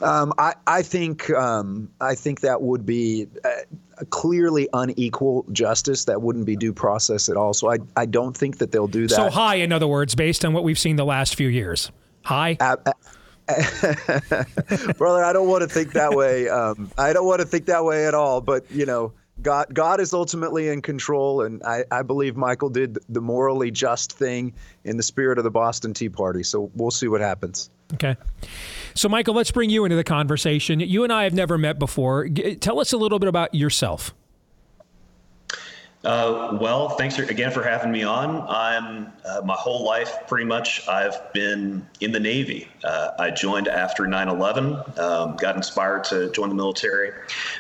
Um, 0.02 0.32
I, 0.38 0.54
I 0.66 0.82
think 0.82 1.30
um, 1.30 1.90
I 2.00 2.14
think 2.14 2.40
that 2.40 2.60
would 2.60 2.84
be 2.84 3.28
a 3.98 4.04
clearly 4.06 4.68
unequal 4.72 5.46
justice. 5.52 6.04
That 6.04 6.20
wouldn't 6.20 6.44
be 6.44 6.56
due 6.56 6.72
process 6.72 7.28
at 7.28 7.36
all. 7.36 7.54
So 7.54 7.70
I 7.72 7.78
I 7.96 8.06
don't 8.06 8.36
think 8.36 8.58
that 8.58 8.72
they'll 8.72 8.88
do 8.88 9.06
that. 9.08 9.14
So 9.14 9.30
high, 9.30 9.56
in 9.56 9.72
other 9.72 9.86
words, 9.86 10.14
based 10.14 10.44
on 10.44 10.52
what 10.52 10.64
we've 10.64 10.78
seen 10.78 10.96
the 10.96 11.04
last 11.04 11.34
few 11.34 11.48
years. 11.48 11.90
High. 12.22 12.56
Uh, 12.60 12.76
brother, 14.98 15.24
I 15.24 15.32
don't 15.32 15.48
want 15.48 15.62
to 15.62 15.68
think 15.68 15.92
that 15.92 16.12
way. 16.12 16.48
Um, 16.48 16.90
I 16.98 17.12
don't 17.12 17.26
want 17.26 17.40
to 17.40 17.46
think 17.46 17.66
that 17.66 17.84
way 17.84 18.06
at 18.06 18.14
all. 18.14 18.40
But 18.40 18.70
you 18.70 18.84
know, 18.84 19.12
God, 19.42 19.66
God 19.72 20.00
is 20.00 20.12
ultimately 20.12 20.68
in 20.68 20.82
control, 20.82 21.42
and 21.42 21.62
I, 21.62 21.84
I 21.90 22.02
believe 22.02 22.36
Michael 22.36 22.70
did 22.70 22.98
the 23.08 23.20
morally 23.20 23.70
just 23.70 24.12
thing 24.12 24.52
in 24.84 24.96
the 24.96 25.02
spirit 25.02 25.38
of 25.38 25.44
the 25.44 25.50
Boston 25.50 25.94
Tea 25.94 26.08
Party. 26.08 26.42
So 26.42 26.70
we'll 26.74 26.90
see 26.90 27.08
what 27.08 27.20
happens. 27.20 27.70
Okay. 27.94 28.16
So, 28.94 29.08
Michael, 29.08 29.34
let's 29.34 29.50
bring 29.50 29.70
you 29.70 29.84
into 29.84 29.96
the 29.96 30.04
conversation. 30.04 30.80
You 30.80 31.04
and 31.04 31.12
I 31.12 31.24
have 31.24 31.34
never 31.34 31.56
met 31.58 31.78
before. 31.78 32.28
Tell 32.28 32.80
us 32.80 32.92
a 32.92 32.96
little 32.96 33.18
bit 33.18 33.28
about 33.28 33.54
yourself. 33.54 34.14
Uh, 36.06 36.56
well, 36.60 36.90
thanks 36.90 37.18
again 37.18 37.50
for 37.50 37.64
having 37.64 37.90
me 37.90 38.04
on. 38.04 38.46
I'm 38.48 39.12
uh, 39.24 39.40
my 39.44 39.54
whole 39.54 39.84
life 39.84 40.14
pretty 40.28 40.44
much 40.44 40.86
I've 40.86 41.32
been 41.32 41.84
in 41.98 42.12
the 42.12 42.20
Navy. 42.20 42.68
Uh, 42.84 43.10
I 43.18 43.32
joined 43.32 43.66
after 43.66 44.04
9/11. 44.04 44.96
Um, 45.00 45.34
got 45.34 45.56
inspired 45.56 46.04
to 46.04 46.30
join 46.30 46.48
the 46.48 46.54
military. 46.54 47.10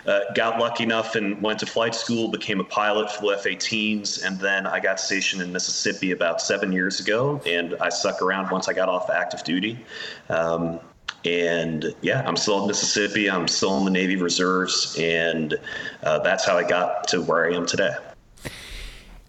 Uh, 0.06 0.20
got 0.36 0.60
lucky 0.60 0.84
enough 0.84 1.16
and 1.16 1.42
went 1.42 1.58
to 1.58 1.66
flight 1.66 1.92
school. 1.92 2.28
Became 2.28 2.60
a 2.60 2.64
pilot 2.64 3.10
the 3.20 3.26
F-18s, 3.30 4.24
and 4.24 4.38
then 4.38 4.64
I 4.64 4.78
got 4.78 5.00
stationed 5.00 5.42
in 5.42 5.52
Mississippi 5.52 6.12
about 6.12 6.40
seven 6.40 6.70
years 6.70 7.00
ago. 7.00 7.42
And 7.46 7.74
I 7.80 7.88
stuck 7.88 8.22
around 8.22 8.52
once 8.52 8.68
I 8.68 8.74
got 8.74 8.88
off 8.88 9.10
active 9.10 9.42
duty. 9.42 9.84
Um, 10.28 10.78
and 11.24 11.92
yeah, 12.00 12.22
I'm 12.24 12.36
still 12.36 12.60
in 12.60 12.68
Mississippi. 12.68 13.28
I'm 13.28 13.48
still 13.48 13.76
in 13.78 13.84
the 13.84 13.90
Navy 13.90 14.14
Reserves, 14.14 14.96
and 15.00 15.58
uh, 16.04 16.20
that's 16.20 16.44
how 16.46 16.56
I 16.56 16.62
got 16.62 17.08
to 17.08 17.20
where 17.22 17.50
I 17.50 17.56
am 17.56 17.66
today. 17.66 17.96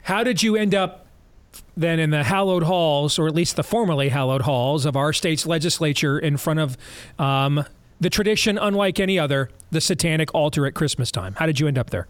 How 0.07 0.23
did 0.23 0.41
you 0.41 0.55
end 0.55 0.73
up 0.73 1.05
then 1.75 1.99
in 1.99 2.11
the 2.11 2.23
hallowed 2.23 2.63
halls, 2.63 3.19
or 3.19 3.27
at 3.27 3.35
least 3.35 3.57
the 3.57 3.63
formerly 3.63 4.07
hallowed 4.07 4.43
halls 4.43 4.85
of 4.85 4.95
our 4.95 5.11
state's 5.11 5.45
legislature, 5.45 6.17
in 6.17 6.38
front 6.38 6.61
of 6.61 6.77
um, 7.19 7.65
the 7.99 8.09
tradition, 8.09 8.57
unlike 8.57 9.01
any 9.01 9.19
other, 9.19 9.49
the 9.69 9.81
satanic 9.81 10.34
altar 10.34 10.65
at 10.65 10.75
Christmas 10.75 11.11
time? 11.11 11.34
How 11.34 11.45
did 11.45 11.59
you 11.59 11.67
end 11.67 11.77
up 11.77 11.89
there? 11.89 12.07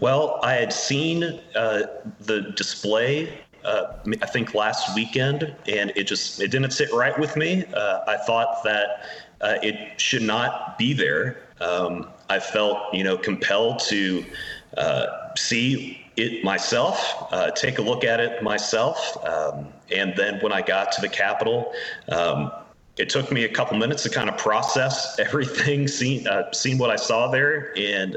Well, 0.00 0.40
I 0.42 0.54
had 0.54 0.72
seen 0.72 1.22
uh, 1.54 1.82
the 2.18 2.52
display. 2.56 3.32
Uh, 3.64 3.94
I 4.20 4.26
think 4.26 4.52
last 4.52 4.96
weekend, 4.96 5.54
and 5.68 5.92
it 5.94 6.08
just 6.08 6.40
it 6.40 6.50
didn't 6.50 6.72
sit 6.72 6.92
right 6.92 7.16
with 7.16 7.36
me. 7.36 7.64
Uh, 7.66 8.00
I 8.08 8.16
thought 8.16 8.64
that 8.64 9.06
uh, 9.42 9.58
it 9.62 10.00
should 10.00 10.22
not 10.22 10.76
be 10.76 10.92
there. 10.92 11.44
Um, 11.60 12.08
I 12.28 12.40
felt, 12.40 12.92
you 12.92 13.04
know, 13.04 13.16
compelled 13.16 13.78
to 13.90 14.24
uh, 14.76 15.06
see 15.36 16.02
it 16.16 16.42
myself, 16.42 17.26
uh, 17.30 17.50
take 17.50 17.78
a 17.78 17.82
look 17.82 18.04
at 18.04 18.20
it 18.20 18.42
myself. 18.42 19.16
Um, 19.24 19.68
and 19.94 20.14
then 20.16 20.40
when 20.40 20.52
I 20.52 20.62
got 20.62 20.92
to 20.92 21.00
the 21.00 21.08
Capitol, 21.08 21.72
um, 22.08 22.50
it 22.96 23.10
took 23.10 23.30
me 23.30 23.44
a 23.44 23.48
couple 23.48 23.76
minutes 23.76 24.02
to 24.04 24.10
kind 24.10 24.30
of 24.30 24.38
process 24.38 25.18
everything, 25.20 25.86
see, 25.86 26.26
uh, 26.26 26.44
seeing 26.52 26.78
what 26.78 26.90
I 26.90 26.96
saw 26.96 27.30
there. 27.30 27.72
And 27.76 28.16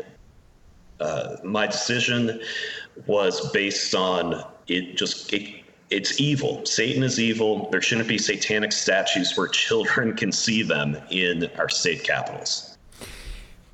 uh, 1.00 1.38
my 1.44 1.68
decision 1.68 2.42
was 3.06 3.52
based 3.52 3.94
on 3.96 4.44
it 4.68 4.98
just 4.98 5.32
it 5.34 5.64
it's 5.90 6.22
evil. 6.22 6.64
Satan 6.66 7.02
is 7.02 7.20
evil. 7.20 7.68
There 7.72 7.82
shouldn't 7.82 8.08
be 8.08 8.20
satanic 8.20 8.72
statues 8.72 9.36
where 9.36 9.48
children 9.66 10.16
can 10.16 10.32
see 10.32 10.62
them 10.62 10.98
in 11.10 11.50
our 11.58 11.70
state 11.70 12.04
capitals. 12.04 12.69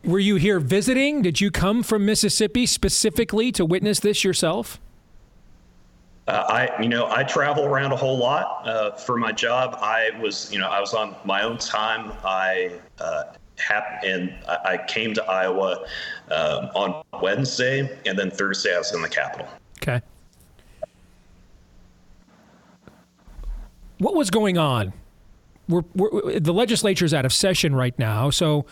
Were 0.06 0.20
you 0.20 0.36
here 0.36 0.60
visiting? 0.60 1.24
Did 1.24 1.42
you 1.42 1.50
come 1.50 1.82
from 1.82 2.06
Mississippi 2.06 2.68
specifically 2.68 3.52
to 3.54 3.66
witness 3.66 4.00
this 4.00 4.24
yourself? 4.24 4.80
Uh, 6.28 6.44
I, 6.48 6.82
you 6.82 6.90
know, 6.90 7.10
I 7.10 7.24
travel 7.24 7.66
around 7.66 7.92
a 7.92 7.96
whole 7.96 8.18
lot 8.18 8.68
uh, 8.68 8.92
for 8.92 9.18
my 9.18 9.32
job. 9.32 9.78
I 9.82 10.12
was, 10.20 10.52
you 10.52 10.60
know, 10.60 10.68
I 10.68 10.80
was 10.80 10.94
on 10.94 11.16
my 11.26 11.44
own 11.44 11.58
time. 11.58 12.14
I 12.24 12.80
uh, 13.00 13.24
hap- 13.58 14.04
and 14.04 14.34
I, 14.48 14.74
I 14.74 14.78
came 14.86 15.14
to 15.16 15.24
Iowa 15.24 15.86
um, 16.30 16.70
on 16.76 17.04
Wednesday, 17.22 18.00
and 18.06 18.18
then 18.18 18.30
Thursday 18.30 18.76
I 18.76 18.78
was 18.78 18.94
in 18.94 19.02
the 19.02 19.10
Capitol. 19.10 19.48
Okay. 19.78 20.02
What 23.98 24.14
was 24.16 24.30
going 24.30 24.58
on? 24.58 24.94
We're, 25.68 25.84
we're, 25.96 26.40
the 26.40 26.54
legislature's 26.54 27.14
out 27.14 27.26
of 27.26 27.34
session 27.34 27.74
right 27.76 27.98
now, 27.98 28.30
so 28.30 28.66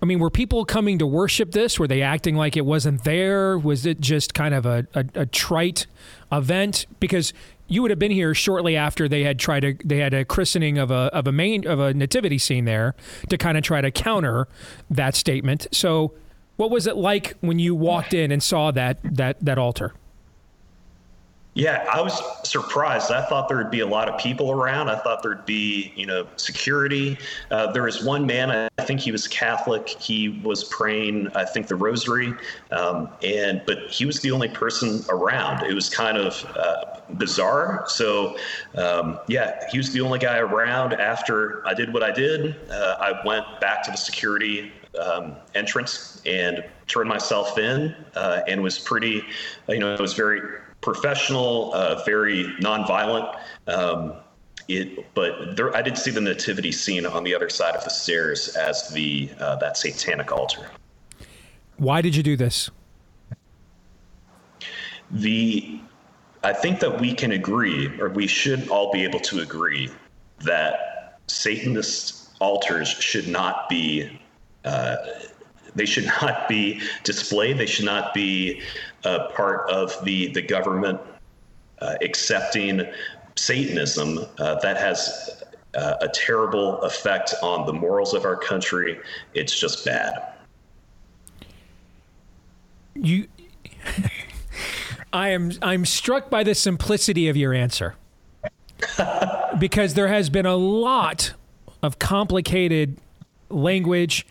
I 0.00 0.06
mean, 0.06 0.20
were 0.20 0.30
people 0.30 0.64
coming 0.64 0.98
to 0.98 1.06
worship 1.06 1.52
this? 1.52 1.78
Were 1.78 1.88
they 1.88 2.02
acting 2.02 2.36
like 2.36 2.56
it 2.56 2.64
wasn't 2.64 3.04
there? 3.04 3.58
Was 3.58 3.84
it 3.84 4.00
just 4.00 4.32
kind 4.32 4.54
of 4.54 4.64
a, 4.64 4.86
a, 4.94 5.04
a 5.14 5.26
trite 5.26 5.86
event? 6.30 6.86
Because 7.00 7.32
you 7.66 7.82
would 7.82 7.90
have 7.90 7.98
been 7.98 8.12
here 8.12 8.34
shortly 8.34 8.76
after 8.76 9.08
they 9.08 9.24
had 9.24 9.38
tried 9.38 9.60
to 9.60 9.76
they 9.84 9.98
had 9.98 10.14
a 10.14 10.24
christening 10.24 10.78
of 10.78 10.90
a 10.90 11.10
of 11.12 11.26
a 11.26 11.32
main 11.32 11.66
of 11.66 11.78
a 11.80 11.92
nativity 11.92 12.38
scene 12.38 12.64
there 12.64 12.94
to 13.28 13.36
kind 13.36 13.58
of 13.58 13.64
try 13.64 13.80
to 13.80 13.90
counter 13.90 14.48
that 14.88 15.14
statement. 15.14 15.66
So, 15.72 16.14
what 16.56 16.70
was 16.70 16.86
it 16.86 16.96
like 16.96 17.36
when 17.40 17.58
you 17.58 17.74
walked 17.74 18.14
in 18.14 18.32
and 18.32 18.42
saw 18.42 18.70
that 18.70 18.98
that 19.02 19.44
that 19.44 19.58
altar? 19.58 19.94
Yeah, 21.58 21.84
I 21.92 22.00
was 22.00 22.22
surprised. 22.48 23.10
I 23.10 23.20
thought 23.26 23.48
there 23.48 23.56
would 23.56 23.72
be 23.72 23.80
a 23.80 23.86
lot 23.86 24.08
of 24.08 24.16
people 24.16 24.52
around. 24.52 24.88
I 24.88 24.96
thought 24.96 25.24
there'd 25.24 25.44
be, 25.44 25.92
you 25.96 26.06
know, 26.06 26.24
security. 26.36 27.18
Uh, 27.50 27.72
there 27.72 27.82
was 27.82 28.04
one 28.04 28.24
man, 28.24 28.52
I 28.78 28.84
think 28.84 29.00
he 29.00 29.10
was 29.10 29.26
Catholic. 29.26 29.88
He 29.88 30.40
was 30.44 30.62
praying, 30.62 31.26
I 31.34 31.44
think, 31.44 31.66
the 31.66 31.74
Rosary, 31.74 32.32
um, 32.70 33.08
and 33.24 33.60
but 33.66 33.90
he 33.90 34.06
was 34.06 34.20
the 34.20 34.30
only 34.30 34.46
person 34.46 35.02
around. 35.08 35.66
It 35.66 35.74
was 35.74 35.90
kind 35.90 36.16
of 36.16 36.44
uh, 36.56 37.00
bizarre. 37.14 37.82
So, 37.88 38.36
um, 38.76 39.18
yeah, 39.26 39.68
he 39.68 39.78
was 39.78 39.92
the 39.92 40.00
only 40.00 40.20
guy 40.20 40.38
around. 40.38 40.92
After 40.92 41.66
I 41.66 41.74
did 41.74 41.92
what 41.92 42.04
I 42.04 42.12
did, 42.12 42.54
uh, 42.70 42.98
I 43.00 43.26
went 43.26 43.44
back 43.60 43.82
to 43.82 43.90
the 43.90 43.96
security 43.96 44.70
um, 45.02 45.34
entrance 45.56 46.22
and 46.24 46.64
turned 46.86 47.08
myself 47.08 47.58
in, 47.58 47.96
uh, 48.14 48.42
and 48.46 48.62
was 48.62 48.78
pretty, 48.78 49.24
you 49.68 49.80
know, 49.80 49.92
it 49.92 50.00
was 50.00 50.14
very 50.14 50.40
professional, 50.80 51.72
uh, 51.74 52.02
very 52.04 52.44
nonviolent. 52.60 53.38
Um, 53.66 54.14
it, 54.68 55.12
but 55.14 55.56
there, 55.56 55.74
I 55.74 55.82
did 55.82 55.96
see 55.96 56.10
the 56.10 56.20
nativity 56.20 56.72
scene 56.72 57.06
on 57.06 57.24
the 57.24 57.34
other 57.34 57.48
side 57.48 57.74
of 57.74 57.84
the 57.84 57.90
stairs 57.90 58.54
as 58.56 58.88
the 58.90 59.30
uh, 59.40 59.56
that 59.56 59.76
satanic 59.76 60.30
altar. 60.30 60.70
Why 61.78 62.02
did 62.02 62.14
you 62.14 62.22
do 62.22 62.36
this? 62.36 62.70
The 65.10 65.80
I 66.44 66.52
think 66.52 66.80
that 66.80 67.00
we 67.00 67.14
can 67.14 67.32
agree, 67.32 67.90
or 67.98 68.10
we 68.10 68.26
should 68.26 68.68
all 68.68 68.92
be 68.92 69.04
able 69.04 69.20
to 69.20 69.40
agree, 69.40 69.90
that 70.40 71.18
Satanist 71.26 72.30
altars 72.40 72.88
should 72.88 73.26
not 73.26 73.68
be 73.68 74.20
uh, 74.64 74.96
they 75.74 75.86
should 75.86 76.06
not 76.22 76.48
be 76.48 76.80
displayed. 77.04 77.58
They 77.58 77.66
should 77.66 77.84
not 77.84 78.12
be 78.12 78.60
uh, 79.04 79.28
part 79.28 79.70
of 79.70 79.94
the 80.04 80.32
the 80.32 80.42
government 80.42 81.00
uh, 81.80 81.94
accepting 82.02 82.82
Satanism. 83.36 84.18
Uh, 84.38 84.56
that 84.60 84.76
has 84.76 85.42
uh, 85.74 85.94
a 86.00 86.08
terrible 86.08 86.80
effect 86.82 87.34
on 87.42 87.66
the 87.66 87.72
morals 87.72 88.14
of 88.14 88.24
our 88.24 88.36
country. 88.36 88.98
It's 89.34 89.58
just 89.58 89.84
bad. 89.84 90.34
You, 92.94 93.28
I 95.12 95.28
am 95.28 95.52
I'm 95.62 95.84
struck 95.84 96.30
by 96.30 96.42
the 96.42 96.54
simplicity 96.54 97.28
of 97.28 97.36
your 97.36 97.54
answer 97.54 97.94
because 99.58 99.94
there 99.94 100.08
has 100.08 100.28
been 100.30 100.46
a 100.46 100.56
lot 100.56 101.32
of 101.82 101.98
complicated 101.98 102.98
language 103.50 104.26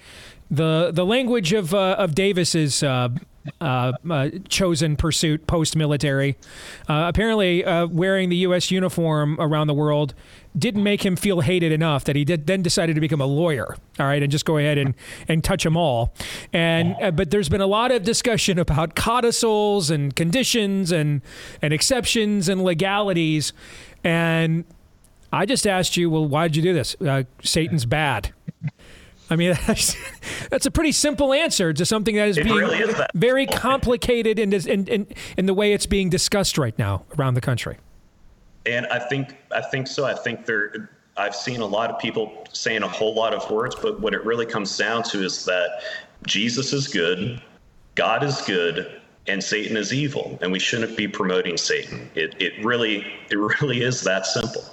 the 0.52 0.92
the 0.94 1.06
language 1.06 1.54
of 1.54 1.74
uh, 1.74 1.96
of 1.98 2.16
Davis's 2.16 2.84
uh, 2.84 3.10
uh, 3.62 3.94
uh 4.10 4.30
chosen 4.50 4.96
pursuit 4.96 5.48
post 5.48 5.76
military. 5.76 6.38
Uh, 6.88 7.06
apparently, 7.08 7.64
uh, 7.64 7.88
wearing 7.88 8.30
the 8.30 8.38
U.S. 8.38 8.72
uniform 8.72 9.38
around 9.40 9.68
the 9.68 9.74
world 9.74 10.14
didn't 10.58 10.84
make 10.84 11.06
him 11.06 11.16
feel 11.16 11.42
hated 11.42 11.72
enough 11.72 12.04
that 12.06 12.16
he 12.16 12.26
did, 12.26 12.48
then 12.48 12.62
decided 12.62 12.96
to 12.96 13.02
become 13.02 13.22
a 13.22 13.26
lawyer. 13.26 13.76
All 14.00 14.06
right, 14.06 14.22
and 14.22 14.32
just 14.32 14.46
go 14.46 14.58
ahead 14.58 14.78
and 14.78 14.96
and 15.28 15.44
touch 15.44 15.64
them 15.64 15.78
all. 15.78 16.14
And 16.54 17.16
but 17.16 17.32
there's 17.32 17.50
been 17.50 17.62
a 17.62 17.68
lot 17.68 17.92
of 17.92 18.04
discussion 18.04 18.60
about 18.60 18.96
codicils 18.96 19.90
and 19.90 20.16
conditions 20.16 20.92
and 20.92 21.22
and 21.62 21.74
exceptions 21.74 22.50
and 22.50 22.64
legalities. 22.64 23.54
And 24.04 24.66
I 25.32 25.46
just 25.46 25.68
asked 25.68 25.98
you, 25.98 26.10
well, 26.10 26.26
why 26.26 26.48
did 26.48 26.56
you 26.56 26.62
do 26.62 26.74
this? 26.74 26.96
Satan's 27.44 27.86
bad. 27.86 28.34
I 29.30 29.36
mean, 29.36 29.58
that's, 29.68 29.96
that's, 30.50 30.66
a 30.66 30.72
pretty 30.72 30.92
simple 30.92 31.34
answer 31.34 31.74
to 31.74 31.86
something 31.86 32.16
that 32.16 32.30
is 32.30 32.38
it 32.38 32.46
being 32.46 32.56
really 32.56 32.80
is 32.80 32.96
very 33.14 33.46
complicated 33.46 34.40
in, 34.40 34.54
in, 34.54 34.88
in, 34.88 35.08
in 35.38 35.46
the 35.46 35.54
way 35.54 35.74
it's 35.74 35.86
being 35.86 36.10
discussed 36.10 36.58
right 36.58 36.78
now 36.78 37.04
around 37.18 37.34
the 37.34 37.42
country. 37.42 37.78
And 38.66 38.86
I 38.88 39.00
think 39.00 39.38
I 39.52 39.62
think 39.62 39.88
so. 39.88 40.06
I 40.06 40.14
think 40.14 40.46
there. 40.46 40.90
I've 41.16 41.36
seen 41.36 41.62
a 41.62 41.66
lot 41.66 41.90
of 41.90 41.98
people 42.00 42.46
saying 42.52 42.84
a 42.84 42.88
whole 42.88 43.16
lot 43.16 43.34
of 43.34 43.50
words, 43.50 43.76
but 43.76 44.00
what 44.00 44.14
it 44.14 44.24
really 44.24 44.46
comes 44.46 44.78
down 44.78 45.02
to 45.04 45.24
is 45.24 45.46
that 45.46 45.82
Jesus 46.28 46.74
is 46.74 46.88
good, 46.88 47.42
God 47.96 48.24
is 48.24 48.40
good, 48.42 49.02
and 49.26 49.44
Satan 49.44 49.78
is 49.78 49.94
evil, 49.94 50.38
and 50.42 50.52
we 50.52 50.60
shouldn't 50.60 50.96
be 50.96 51.08
promoting 51.08 51.58
Satan. 51.58 52.10
It 52.14 52.36
it 52.40 52.64
really 52.64 53.06
it 53.32 53.38
really 53.38 53.82
is 53.82 54.02
that 54.02 54.26
simple 54.26 54.64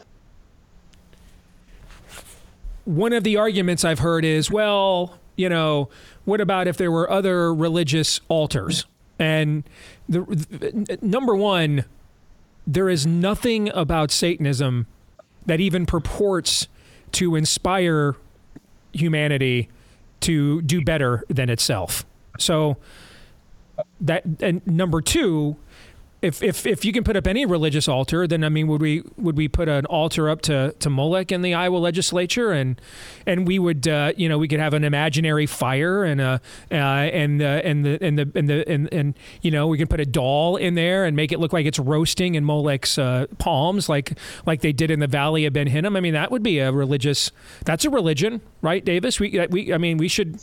one 2.84 3.12
of 3.12 3.24
the 3.24 3.36
arguments 3.36 3.84
I've 3.84 4.00
heard 4.00 4.24
is, 4.24 4.50
well, 4.50 5.18
you 5.36 5.48
know, 5.48 5.88
what 6.24 6.40
about 6.40 6.68
if 6.68 6.76
there 6.76 6.90
were 6.90 7.10
other 7.10 7.54
religious 7.54 8.20
altars? 8.28 8.84
And 9.18 9.64
the, 10.08 10.20
the 10.22 10.98
number 11.02 11.34
one, 11.34 11.84
there 12.66 12.88
is 12.88 13.06
nothing 13.06 13.70
about 13.74 14.10
Satanism 14.10 14.86
that 15.46 15.60
even 15.60 15.86
purports 15.86 16.68
to 17.12 17.36
inspire 17.36 18.16
humanity 18.92 19.68
to 20.20 20.62
do 20.62 20.82
better 20.82 21.24
than 21.28 21.50
itself. 21.50 22.04
So 22.38 22.76
that 24.00 24.24
and 24.40 24.66
number 24.66 25.00
two, 25.00 25.56
if 26.24 26.42
if 26.42 26.66
if 26.66 26.84
you 26.84 26.92
can 26.92 27.04
put 27.04 27.16
up 27.16 27.26
any 27.26 27.44
religious 27.44 27.86
altar, 27.86 28.26
then 28.26 28.42
I 28.42 28.48
mean, 28.48 28.66
would 28.68 28.80
we 28.80 29.02
would 29.16 29.36
we 29.36 29.46
put 29.46 29.68
an 29.68 29.84
altar 29.86 30.30
up 30.30 30.40
to 30.42 30.74
to 30.78 30.90
Molech 30.90 31.30
in 31.30 31.42
the 31.42 31.52
Iowa 31.52 31.76
legislature, 31.76 32.50
and 32.50 32.80
and 33.26 33.46
we 33.46 33.58
would 33.58 33.86
uh, 33.86 34.12
you 34.16 34.28
know 34.28 34.38
we 34.38 34.48
could 34.48 34.60
have 34.60 34.72
an 34.72 34.84
imaginary 34.84 35.46
fire 35.46 36.02
and 36.02 36.20
a 36.20 36.40
uh, 36.70 36.74
and 36.74 37.42
uh, 37.42 37.60
and 37.62 37.84
the 37.84 37.98
and 38.02 38.18
the 38.18 38.32
and 38.34 38.48
the 38.48 38.68
and, 38.68 38.92
and 38.92 39.14
you 39.42 39.50
know 39.50 39.66
we 39.66 39.76
can 39.76 39.86
put 39.86 40.00
a 40.00 40.06
doll 40.06 40.56
in 40.56 40.74
there 40.74 41.04
and 41.04 41.14
make 41.14 41.30
it 41.30 41.38
look 41.38 41.52
like 41.52 41.66
it's 41.66 41.78
roasting 41.78 42.34
in 42.34 42.44
Molech's 42.44 42.96
uh, 42.96 43.26
palms, 43.38 43.88
like 43.88 44.18
like 44.46 44.62
they 44.62 44.72
did 44.72 44.90
in 44.90 45.00
the 45.00 45.06
Valley 45.06 45.44
of 45.44 45.52
Ben 45.52 45.66
Hinnom. 45.66 45.94
I 45.94 46.00
mean, 46.00 46.14
that 46.14 46.30
would 46.30 46.42
be 46.42 46.58
a 46.58 46.72
religious. 46.72 47.30
That's 47.66 47.84
a 47.84 47.90
religion, 47.90 48.40
right, 48.62 48.82
Davis? 48.82 49.20
We 49.20 49.46
we 49.50 49.74
I 49.74 49.78
mean, 49.78 49.98
we 49.98 50.08
should 50.08 50.42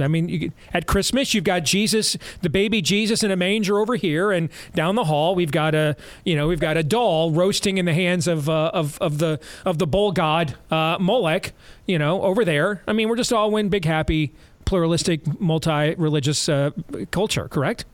I 0.00 0.08
mean, 0.08 0.28
you, 0.28 0.52
at 0.72 0.86
Christmas, 0.86 1.34
you've 1.34 1.44
got 1.44 1.64
Jesus, 1.64 2.16
the 2.42 2.50
baby 2.50 2.80
Jesus 2.82 3.22
in 3.22 3.30
a 3.30 3.36
manger 3.36 3.78
over 3.78 3.96
here, 3.96 4.30
and 4.30 4.48
down 4.74 4.94
the 4.94 5.04
hall, 5.04 5.34
we've 5.34 5.50
got 5.50 5.74
a, 5.74 5.96
you 6.24 6.36
know, 6.36 6.48
we've 6.48 6.60
got 6.60 6.76
a 6.76 6.82
doll 6.82 7.32
roasting 7.32 7.78
in 7.78 7.84
the 7.84 7.94
hands 7.94 8.28
of 8.28 8.48
uh, 8.48 8.70
of 8.72 8.98
of 9.00 9.18
the 9.18 9.40
of 9.64 9.78
the 9.78 9.86
bull 9.86 10.12
god 10.12 10.56
uh, 10.70 10.96
Molech, 11.00 11.52
you 11.86 11.98
know, 11.98 12.22
over 12.22 12.44
there. 12.44 12.82
I 12.86 12.92
mean, 12.92 13.08
we're 13.08 13.16
just 13.16 13.32
all 13.32 13.50
one 13.50 13.68
big 13.68 13.84
happy 13.84 14.32
pluralistic 14.64 15.40
multi-religious 15.40 16.48
uh, 16.48 16.70
culture, 17.10 17.48
correct? 17.48 17.84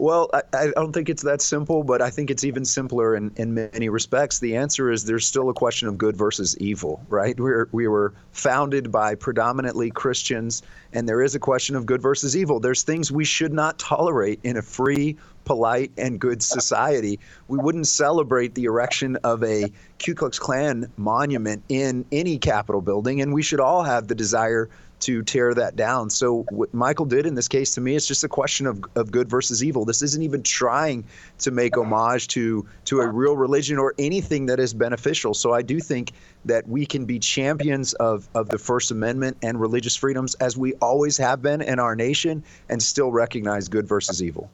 Well, 0.00 0.30
I, 0.32 0.42
I, 0.54 0.70
don't 0.70 0.94
think 0.94 1.10
it's 1.10 1.24
that 1.24 1.42
simple, 1.42 1.82
but 1.82 2.00
I 2.00 2.08
think 2.08 2.30
it's 2.30 2.42
even 2.42 2.64
simpler 2.64 3.14
in, 3.14 3.32
in 3.36 3.52
many 3.52 3.90
respects. 3.90 4.38
The 4.38 4.56
answer 4.56 4.90
is 4.90 5.04
there's 5.04 5.26
still 5.26 5.50
a 5.50 5.52
question 5.52 5.88
of 5.88 5.98
good 5.98 6.16
versus 6.16 6.56
evil, 6.56 7.04
right? 7.10 7.38
We're, 7.38 7.68
we 7.70 7.86
were 7.86 8.14
founded 8.32 8.90
by 8.90 9.14
predominantly 9.14 9.90
Christians, 9.90 10.62
and 10.94 11.06
there 11.06 11.20
is 11.20 11.34
a 11.34 11.38
question 11.38 11.76
of 11.76 11.84
good 11.84 12.00
versus 12.00 12.34
evil. 12.34 12.60
There's 12.60 12.82
things 12.82 13.12
we 13.12 13.26
should 13.26 13.52
not 13.52 13.78
tolerate 13.78 14.40
in 14.42 14.56
a 14.56 14.62
free, 14.62 15.18
polite, 15.44 15.92
and 15.98 16.18
good 16.18 16.42
society. 16.42 17.20
We 17.48 17.58
wouldn't 17.58 17.86
celebrate 17.86 18.54
the 18.54 18.64
erection 18.64 19.16
of 19.16 19.44
a 19.44 19.70
Ku 19.98 20.14
Klux 20.14 20.38
Klan 20.38 20.90
monument 20.96 21.62
in 21.68 22.06
any 22.10 22.38
Capitol 22.38 22.80
building, 22.80 23.20
and 23.20 23.34
we 23.34 23.42
should 23.42 23.60
all 23.60 23.82
have 23.82 24.08
the 24.08 24.14
desire 24.14 24.70
to 25.00 25.22
tear 25.22 25.54
that 25.54 25.76
down. 25.76 26.10
So 26.10 26.44
what 26.50 26.72
Michael 26.72 27.06
did 27.06 27.26
in 27.26 27.34
this 27.34 27.48
case, 27.48 27.74
to 27.74 27.80
me, 27.80 27.96
it's 27.96 28.06
just 28.06 28.24
a 28.24 28.28
question 28.28 28.66
of, 28.66 28.84
of 28.94 29.10
good 29.10 29.28
versus 29.28 29.64
evil. 29.64 29.84
This 29.84 30.02
isn't 30.02 30.22
even 30.22 30.42
trying 30.42 31.04
to 31.38 31.50
make 31.50 31.76
homage 31.76 32.28
to 32.28 32.66
to 32.86 33.00
a 33.00 33.06
real 33.06 33.36
religion 33.36 33.78
or 33.78 33.94
anything 33.98 34.46
that 34.46 34.60
is 34.60 34.74
beneficial. 34.74 35.34
So 35.34 35.52
I 35.52 35.62
do 35.62 35.80
think 35.80 36.12
that 36.44 36.66
we 36.68 36.86
can 36.86 37.04
be 37.04 37.18
champions 37.18 37.92
of, 37.94 38.28
of 38.34 38.48
the 38.48 38.58
First 38.58 38.90
Amendment 38.90 39.36
and 39.42 39.60
religious 39.60 39.96
freedoms 39.96 40.34
as 40.36 40.56
we 40.56 40.74
always 40.74 41.16
have 41.18 41.42
been 41.42 41.60
in 41.60 41.78
our 41.78 41.94
nation 41.94 42.42
and 42.68 42.82
still 42.82 43.10
recognize 43.10 43.68
good 43.68 43.86
versus 43.86 44.22
evil. 44.22 44.50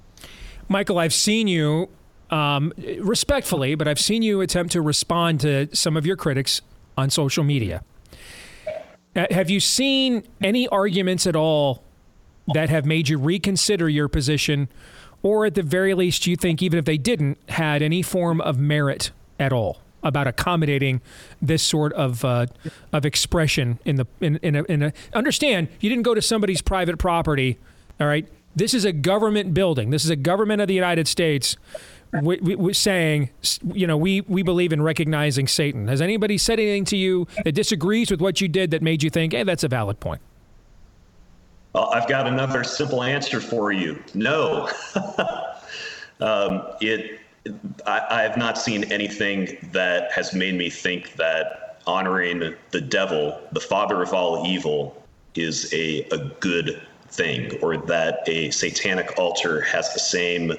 Michael, 0.69 0.99
I've 0.99 1.15
seen 1.15 1.47
you 1.47 1.89
um, 2.31 2.73
respectfully, 2.99 3.75
but 3.75 3.87
I've 3.87 4.01
seen 4.01 4.23
you 4.23 4.41
attempt 4.41 4.73
to 4.73 4.83
respond 4.83 5.41
to 5.41 5.69
some 5.75 5.97
of 5.97 6.05
your 6.07 6.17
critics 6.17 6.61
on 6.97 7.11
social 7.11 7.45
media. 7.45 7.83
Uh, 9.17 9.27
have 9.31 9.49
you 9.49 9.59
seen 9.59 10.23
any 10.43 10.69
arguments 10.69 11.27
at 11.27 11.35
all 11.35 11.83
that 12.53 12.69
have 12.69 12.85
made 12.85 13.09
you 13.09 13.19
reconsider 13.19 13.89
your 13.89 14.09
position, 14.09 14.69
or 15.23 15.47
at 15.47 15.55
the 15.55 15.63
very 15.63 15.95
least, 15.95 16.27
you 16.27 16.37
think 16.37 16.63
even 16.63 16.79
if 16.79 16.85
they 16.85 16.99
didn't, 16.99 17.39
had 17.49 17.83
any 17.83 18.03
form 18.03 18.41
of 18.43 18.59
merit 18.59 19.11
at 19.41 19.53
all 19.53 19.81
about 20.03 20.27
accommodating 20.27 21.01
this 21.43 21.63
sort 21.63 21.93
of 21.95 22.25
uh, 22.25 22.47
of 22.93 23.05
expression 23.05 23.79
in 23.85 23.97
the 23.97 24.07
in 24.21 24.37
in 24.37 24.55
a, 24.55 24.63
in 24.65 24.83
a 24.83 24.93
understand 25.15 25.69
you 25.81 25.89
didn't 25.89 26.05
go 26.05 26.15
to 26.15 26.23
somebody's 26.23 26.63
private 26.63 26.99
property, 26.99 27.59
all 27.99 28.07
right. 28.07 28.29
This 28.55 28.73
is 28.73 28.87
a 28.87 28.93
government 28.93 29.53
building. 29.53 29.91
This 29.91 30.05
is 30.05 30.11
a 30.11 30.17
government 30.17 30.63
of 30.63 30.69
the 30.69 30.75
United 30.75 31.07
States 31.09 31.57
we, 32.23 32.39
we, 32.39 32.57
we 32.57 32.73
saying, 32.73 33.31
you 33.73 33.87
know, 33.87 33.97
we, 33.97 34.23
we 34.23 34.43
believe 34.43 34.73
in 34.73 34.83
recognizing 34.83 35.47
Satan. 35.47 35.89
Has 35.89 36.01
anybody 36.01 36.39
said 36.39 36.59
anything 36.59 36.85
to 36.87 36.97
you 36.97 37.27
that 37.45 37.53
disagrees 37.53 38.11
with 38.11 38.21
what 38.21 38.41
you 38.41 38.49
did 38.49 38.71
that 38.71 38.83
made 38.83 39.03
you 39.03 39.11
think, 39.11 39.33
hey, 39.33 39.43
that's 39.43 39.65
a 39.65 39.69
valid 39.69 40.01
point? 40.01 40.21
Well, 41.73 41.91
I've 41.93 42.09
got 42.09 42.27
another 42.27 42.65
simple 42.65 43.03
answer 43.03 43.41
for 43.41 43.71
you. 43.71 44.03
No. 44.15 44.71
um, 46.21 46.63
it. 46.81 47.21
I, 47.87 48.03
I 48.11 48.23
have 48.23 48.37
not 48.37 48.59
seen 48.59 48.85
anything 48.85 49.59
that 49.73 50.11
has 50.11 50.35
made 50.35 50.55
me 50.55 50.69
think 50.71 51.15
that 51.17 51.81
honoring 51.87 52.55
the 52.71 52.81
devil, 52.81 53.41
the 53.53 53.61
father 53.61 54.03
of 54.03 54.13
all 54.13 54.47
evil, 54.47 55.01
is 55.35 55.73
a, 55.73 56.03
a 56.13 56.19
good 56.41 56.83
thing, 57.09 57.57
or 57.63 57.77
that 57.77 58.27
a 58.27 58.51
satanic 58.51 59.19
altar 59.19 59.61
has 59.61 59.93
the 59.93 60.01
same 60.01 60.53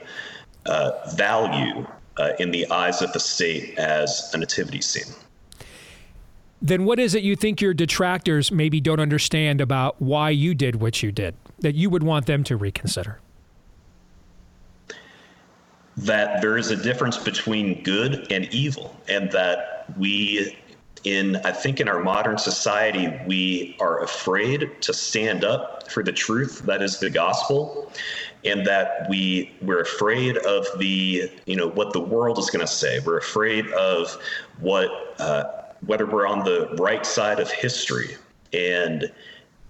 uh, 0.68 0.91
value 1.15 1.85
uh, 2.18 2.31
in 2.39 2.52
the 2.52 2.69
eyes 2.72 3.02
of 3.02 3.14
the 3.14 3.19
state 3.19 3.77
as 3.77 4.30
a 4.34 4.38
nativity 4.38 4.81
scene. 4.81 5.14
Then 6.61 6.85
what 6.85 6.99
is 6.99 7.14
it 7.14 7.23
you 7.23 7.35
think 7.35 7.61
your 7.61 7.73
detractors 7.73 8.52
maybe 8.52 8.81
don't 8.81 8.99
understand 8.99 9.61
about 9.61 10.02
why 10.02 10.31
you 10.31 10.56
did 10.56 10.77
what 10.77 11.03
you 11.03 11.11
did 11.11 11.35
that 11.60 11.76
you 11.76 11.89
would 11.89 12.03
want 12.03 12.26
them 12.26 12.44
to 12.45 12.57
reconsider? 12.57 13.19
That 15.98 16.41
there 16.41 16.57
is 16.57 16.72
a 16.72 16.76
difference 16.76 17.18
between 17.18 17.84
good 17.84 18.31
and 18.31 18.45
evil, 18.53 18.95
and 19.07 19.31
that 19.31 19.85
we 19.98 20.57
in 21.03 21.38
I 21.38 21.52
think 21.52 21.80
in 21.80 21.88
our 21.88 22.02
modern 22.03 22.38
society 22.38 23.11
we 23.26 23.76
are 23.80 24.03
afraid 24.03 24.81
to 24.81 24.94
stand 24.94 25.44
up 25.44 25.89
for 25.91 26.03
the 26.03 26.11
truth 26.11 26.64
that 26.65 26.81
is 26.81 26.99
the 26.99 27.10
gospel 27.10 27.91
and 28.45 28.65
that 28.65 29.07
we 29.09 29.51
we're 29.61 29.81
afraid 29.81 30.38
of 30.38 30.65
the 30.77 31.30
you 31.45 31.55
know 31.55 31.69
what 31.69 31.93
the 31.93 31.99
world 31.99 32.38
is 32.38 32.49
going 32.49 32.65
to 32.65 32.72
say. 32.72 32.99
We're 32.99 33.18
afraid 33.18 33.68
of 33.72 34.15
what 34.59 35.15
uh, 35.19 35.45
whether 35.85 36.05
we're 36.05 36.27
on 36.27 36.43
the 36.43 36.76
right 36.80 37.05
side 37.05 37.39
of 37.39 37.51
history. 37.51 38.18
And 38.53 39.11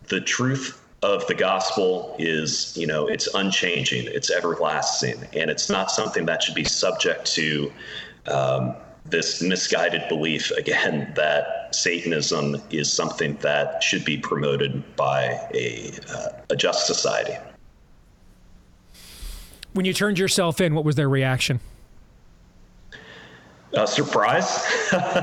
the 0.09 0.21
truth 0.21 0.81
of 1.03 1.25
the 1.27 1.35
gospel 1.35 2.15
is 2.19 2.75
you 2.77 2.87
know 2.87 3.07
it's 3.07 3.27
unchanging. 3.33 4.07
It's 4.07 4.31
everlasting. 4.31 5.27
And 5.33 5.49
it's 5.49 5.69
not 5.69 5.91
something 5.91 6.25
that 6.25 6.43
should 6.43 6.55
be 6.55 6.65
subject 6.65 7.25
to 7.35 7.71
um, 8.27 8.75
this 9.05 9.41
misguided 9.41 10.07
belief 10.09 10.51
again 10.57 11.11
that 11.15 11.73
Satanism 11.73 12.61
is 12.69 12.91
something 12.91 13.35
that 13.37 13.83
should 13.83 14.05
be 14.05 14.17
promoted 14.17 14.95
by 14.95 15.39
a, 15.53 15.91
uh, 16.09 16.29
a 16.49 16.55
just 16.55 16.87
society. 16.87 17.35
When 19.73 19.85
you 19.85 19.93
turned 19.93 20.17
yourself 20.17 20.61
in, 20.61 20.73
what 20.73 20.83
was 20.85 20.95
their 20.95 21.09
reaction? 21.09 21.59
Uh, 23.73 23.85
surprise. 23.85 24.65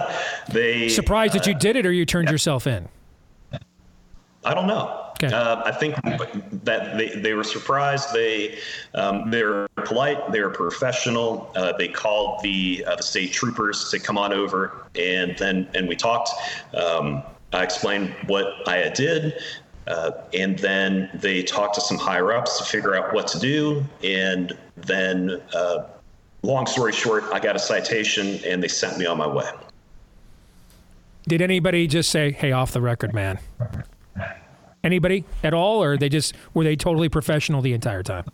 they 0.53 0.89
surprised 0.89 1.35
that 1.35 1.47
you 1.47 1.55
did 1.55 1.77
it, 1.77 1.87
or 1.87 1.93
you 1.93 2.05
turned 2.05 2.29
yeah. 2.29 2.33
yourself 2.33 2.67
in. 2.67 2.89
I 4.45 4.55
don't 4.55 4.67
know. 4.67 5.05
Okay. 5.13 5.35
Uh, 5.35 5.63
I 5.65 5.73
think 5.73 5.95
that 6.65 6.99
they, 6.99 7.09
they 7.09 7.35
were 7.35 7.45
surprised. 7.45 8.13
They 8.13 8.59
um, 8.95 9.31
they're 9.31 9.69
polite. 9.85 10.33
They're 10.33 10.51
professional. 10.51 11.51
Uh, 11.55 11.73
they 11.79 11.89
called 11.89 12.43
the 12.43 12.85
uh, 12.87 12.97
the 12.97 13.03
state 13.03 13.33
troopers 13.33 13.91
to 13.91 13.99
come 13.99 14.19
on 14.19 14.33
over, 14.33 14.87
and 14.97 15.37
then 15.39 15.69
and 15.75 15.89
we 15.89 15.97
talked. 15.97 16.31
Um, 16.75 17.23
I 17.53 17.63
explained 17.63 18.15
what 18.27 18.69
I 18.69 18.89
did. 18.89 19.39
Uh, 19.87 20.13
and 20.33 20.59
then 20.59 21.11
they 21.15 21.43
talked 21.43 21.75
to 21.75 21.81
some 21.81 21.99
higher 21.99 22.33
ups 22.33 22.59
to 22.59 22.65
figure 22.65 22.95
out 22.95 23.13
what 23.13 23.27
to 23.29 23.39
do. 23.39 23.85
And 24.03 24.57
then, 24.77 25.43
uh, 25.55 25.85
long 26.43 26.67
story 26.67 26.93
short, 26.93 27.25
I 27.33 27.41
got 27.41 27.57
a 27.57 27.59
citation 27.59 28.39
and 28.45 28.63
they 28.63 28.69
sent 28.69 28.99
me 28.99 29.07
on 29.07 29.19
my 29.19 29.27
way. 29.27 29.49
Did 31.27 31.41
anybody 31.41 31.87
just 31.87 32.11
say, 32.11 32.33
hey, 32.33 32.53
off 32.53 32.73
the 32.73 32.81
record, 32.81 33.15
man? 33.15 33.39
Anybody 34.83 35.25
at 35.43 35.55
all, 35.55 35.83
or 35.83 35.97
they 35.97 36.11
just 36.11 36.35
were 36.53 36.65
they 36.65 36.77
totally 36.77 37.09
professional 37.09 37.63
the 37.63 37.73
entire 37.73 38.03
time? 38.03 38.27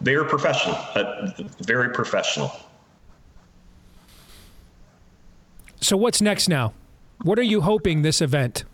They 0.00 0.16
were 0.16 0.24
professional, 0.24 0.76
uh, 0.94 1.32
very 1.60 1.90
professional. 1.90 2.52
So 5.80 5.96
what's 5.96 6.22
next 6.22 6.48
now? 6.48 6.72
What 7.22 7.38
are 7.38 7.42
you 7.42 7.62
hoping 7.62 8.02
this 8.02 8.22
event 8.22 8.64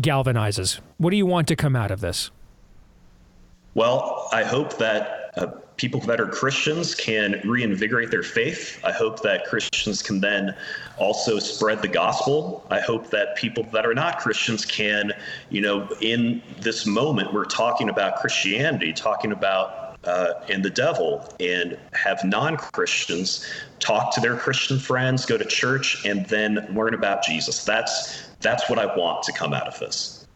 galvanizes? 0.00 0.80
What 0.98 1.10
do 1.10 1.16
you 1.16 1.26
want 1.26 1.48
to 1.48 1.56
come 1.56 1.76
out 1.76 1.90
of 1.90 2.00
this? 2.00 2.30
Well, 3.74 4.28
I 4.32 4.44
hope 4.44 4.78
that 4.78 5.32
uh, 5.36 5.46
people 5.76 6.00
that 6.00 6.20
are 6.20 6.26
Christians 6.26 6.94
can 6.94 7.40
reinvigorate 7.44 8.10
their 8.10 8.24
faith. 8.24 8.80
I 8.84 8.90
hope 8.90 9.22
that 9.22 9.46
Christians 9.46 10.02
can 10.02 10.20
then 10.20 10.54
also 10.98 11.38
spread 11.38 11.80
the 11.80 11.88
gospel. 11.88 12.66
I 12.70 12.80
hope 12.80 13.10
that 13.10 13.36
people 13.36 13.62
that 13.72 13.86
are 13.86 13.94
not 13.94 14.18
Christians 14.18 14.64
can, 14.64 15.12
you 15.50 15.60
know, 15.60 15.88
in 16.00 16.42
this 16.60 16.86
moment, 16.86 17.32
we're 17.32 17.44
talking 17.44 17.88
about 17.88 18.16
Christianity, 18.16 18.92
talking 18.92 19.32
about 19.32 19.96
uh, 20.04 20.44
and 20.48 20.64
the 20.64 20.70
devil, 20.70 21.28
and 21.40 21.78
have 21.92 22.24
non 22.24 22.56
Christians 22.56 23.46
talk 23.78 24.14
to 24.14 24.20
their 24.20 24.36
Christian 24.36 24.78
friends, 24.78 25.26
go 25.26 25.36
to 25.36 25.44
church, 25.44 26.04
and 26.04 26.26
then 26.26 26.66
learn 26.72 26.94
about 26.94 27.22
Jesus. 27.22 27.64
That's 27.64 28.27
that's 28.40 28.68
what 28.70 28.78
I 28.78 28.86
want 28.96 29.22
to 29.24 29.32
come 29.32 29.52
out 29.52 29.66
of 29.66 29.78
this. 29.78 30.26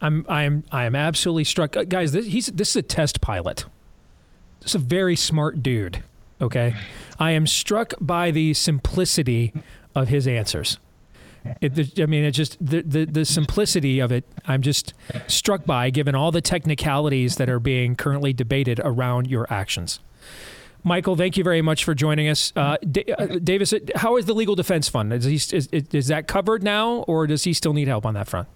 I'm 0.00 0.26
I 0.28 0.42
am 0.42 0.64
I 0.72 0.84
am 0.84 0.96
absolutely 0.96 1.44
struck, 1.44 1.76
guys. 1.88 2.12
This, 2.12 2.26
he's 2.26 2.46
this 2.46 2.70
is 2.70 2.76
a 2.76 2.82
test 2.82 3.20
pilot. 3.20 3.64
This 4.60 4.72
is 4.72 4.74
a 4.76 4.84
very 4.84 5.16
smart 5.16 5.62
dude. 5.62 6.02
Okay, 6.40 6.74
I 7.20 7.30
am 7.32 7.46
struck 7.46 7.94
by 8.00 8.32
the 8.32 8.52
simplicity 8.54 9.52
of 9.94 10.08
his 10.08 10.26
answers. 10.26 10.78
It, 11.60 11.98
I 12.00 12.06
mean, 12.06 12.24
it 12.24 12.32
just 12.32 12.64
the, 12.64 12.82
the 12.82 13.04
the 13.04 13.24
simplicity 13.24 14.00
of 14.00 14.10
it. 14.10 14.24
I'm 14.46 14.62
just 14.62 14.92
struck 15.28 15.64
by, 15.64 15.90
given 15.90 16.14
all 16.14 16.32
the 16.32 16.40
technicalities 16.40 17.36
that 17.36 17.48
are 17.48 17.60
being 17.60 17.94
currently 17.94 18.32
debated 18.32 18.80
around 18.84 19.28
your 19.28 19.46
actions. 19.52 20.00
Michael, 20.84 21.16
thank 21.16 21.36
you 21.36 21.44
very 21.44 21.62
much 21.62 21.84
for 21.84 21.94
joining 21.94 22.28
us. 22.28 22.52
Uh, 22.56 22.76
D- 22.78 23.04
uh, 23.16 23.38
Davis, 23.42 23.72
how 23.94 24.16
is 24.16 24.26
the 24.26 24.34
legal 24.34 24.56
defense 24.56 24.88
fund? 24.88 25.12
Is, 25.12 25.24
he, 25.24 25.56
is, 25.56 25.68
is 25.70 26.08
that 26.08 26.26
covered 26.26 26.62
now, 26.62 27.04
or 27.08 27.26
does 27.26 27.44
he 27.44 27.52
still 27.52 27.72
need 27.72 27.88
help 27.88 28.04
on 28.04 28.14
that 28.14 28.28
front? 28.28 28.48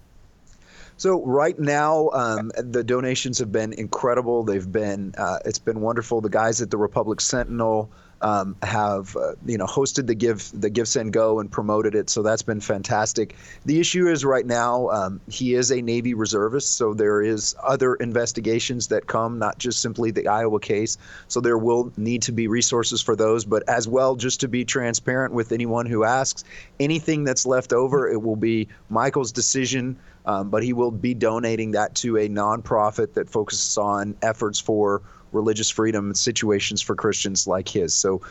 So 0.97 1.23
right 1.23 1.57
now, 1.57 2.09
um, 2.09 2.51
the 2.57 2.83
donations 2.83 3.37
have 3.37 3.51
been 3.51 3.71
incredible. 3.73 4.43
They've 4.43 4.69
been 4.69 5.13
uh, 5.15 5.37
it's 5.45 5.59
been 5.59 5.79
wonderful. 5.79 6.21
The 6.21 6.29
guys 6.29 6.59
at 6.59 6.71
the 6.71 6.77
Republic 6.77 7.21
Sentinel 7.21 7.91
um, 8.21 8.55
have 8.63 9.15
uh, 9.15 9.33
you 9.45 9.57
know 9.57 9.65
hosted 9.65 10.07
the 10.07 10.15
give 10.15 10.51
the 10.53 10.69
GiveSendGo 10.69 11.39
and 11.41 11.51
promoted 11.51 11.95
it. 11.95 12.09
So 12.09 12.21
that's 12.21 12.41
been 12.41 12.61
fantastic. 12.61 13.35
The 13.65 13.79
issue 13.79 14.07
is 14.07 14.25
right 14.25 14.45
now 14.45 14.89
um, 14.89 15.21
he 15.29 15.55
is 15.55 15.71
a 15.71 15.81
navy 15.81 16.13
reservist 16.13 16.75
so 16.75 16.93
there 16.93 17.21
is 17.21 17.55
other 17.63 17.95
investigations 17.95 18.87
that 18.87 19.07
come 19.07 19.39
not 19.39 19.57
just 19.57 19.81
simply 19.81 20.11
the 20.11 20.27
iowa 20.27 20.59
case. 20.59 20.97
So 21.27 21.41
there 21.41 21.57
will 21.57 21.91
need 21.97 22.21
to 22.23 22.31
be 22.31 22.47
resources 22.47 23.01
for 23.01 23.15
those 23.15 23.45
but 23.45 23.67
as 23.67 23.87
well 23.87 24.15
just 24.15 24.39
to 24.41 24.47
be 24.47 24.65
transparent 24.65 25.33
with 25.33 25.51
anyone 25.51 25.85
who 25.85 26.03
asks 26.03 26.43
anything 26.79 27.23
that's 27.23 27.45
left 27.45 27.73
over 27.73 28.09
it 28.09 28.21
will 28.21 28.35
be 28.35 28.67
michael's 28.89 29.31
decision 29.31 29.97
um, 30.25 30.49
but 30.49 30.61
he 30.61 30.73
will 30.73 30.91
be 30.91 31.13
donating 31.13 31.71
that 31.71 31.95
to 31.95 32.17
a 32.17 32.27
nonprofit 32.27 33.13
that 33.13 33.29
focuses 33.29 33.77
on 33.77 34.15
efforts 34.21 34.59
for 34.59 35.01
religious 35.37 35.69
freedom 35.69 36.13
situations 36.13 36.81
for 36.81 36.95
Christians 36.95 37.47
like 37.47 37.69
his. 37.69 37.93
So 37.93 38.21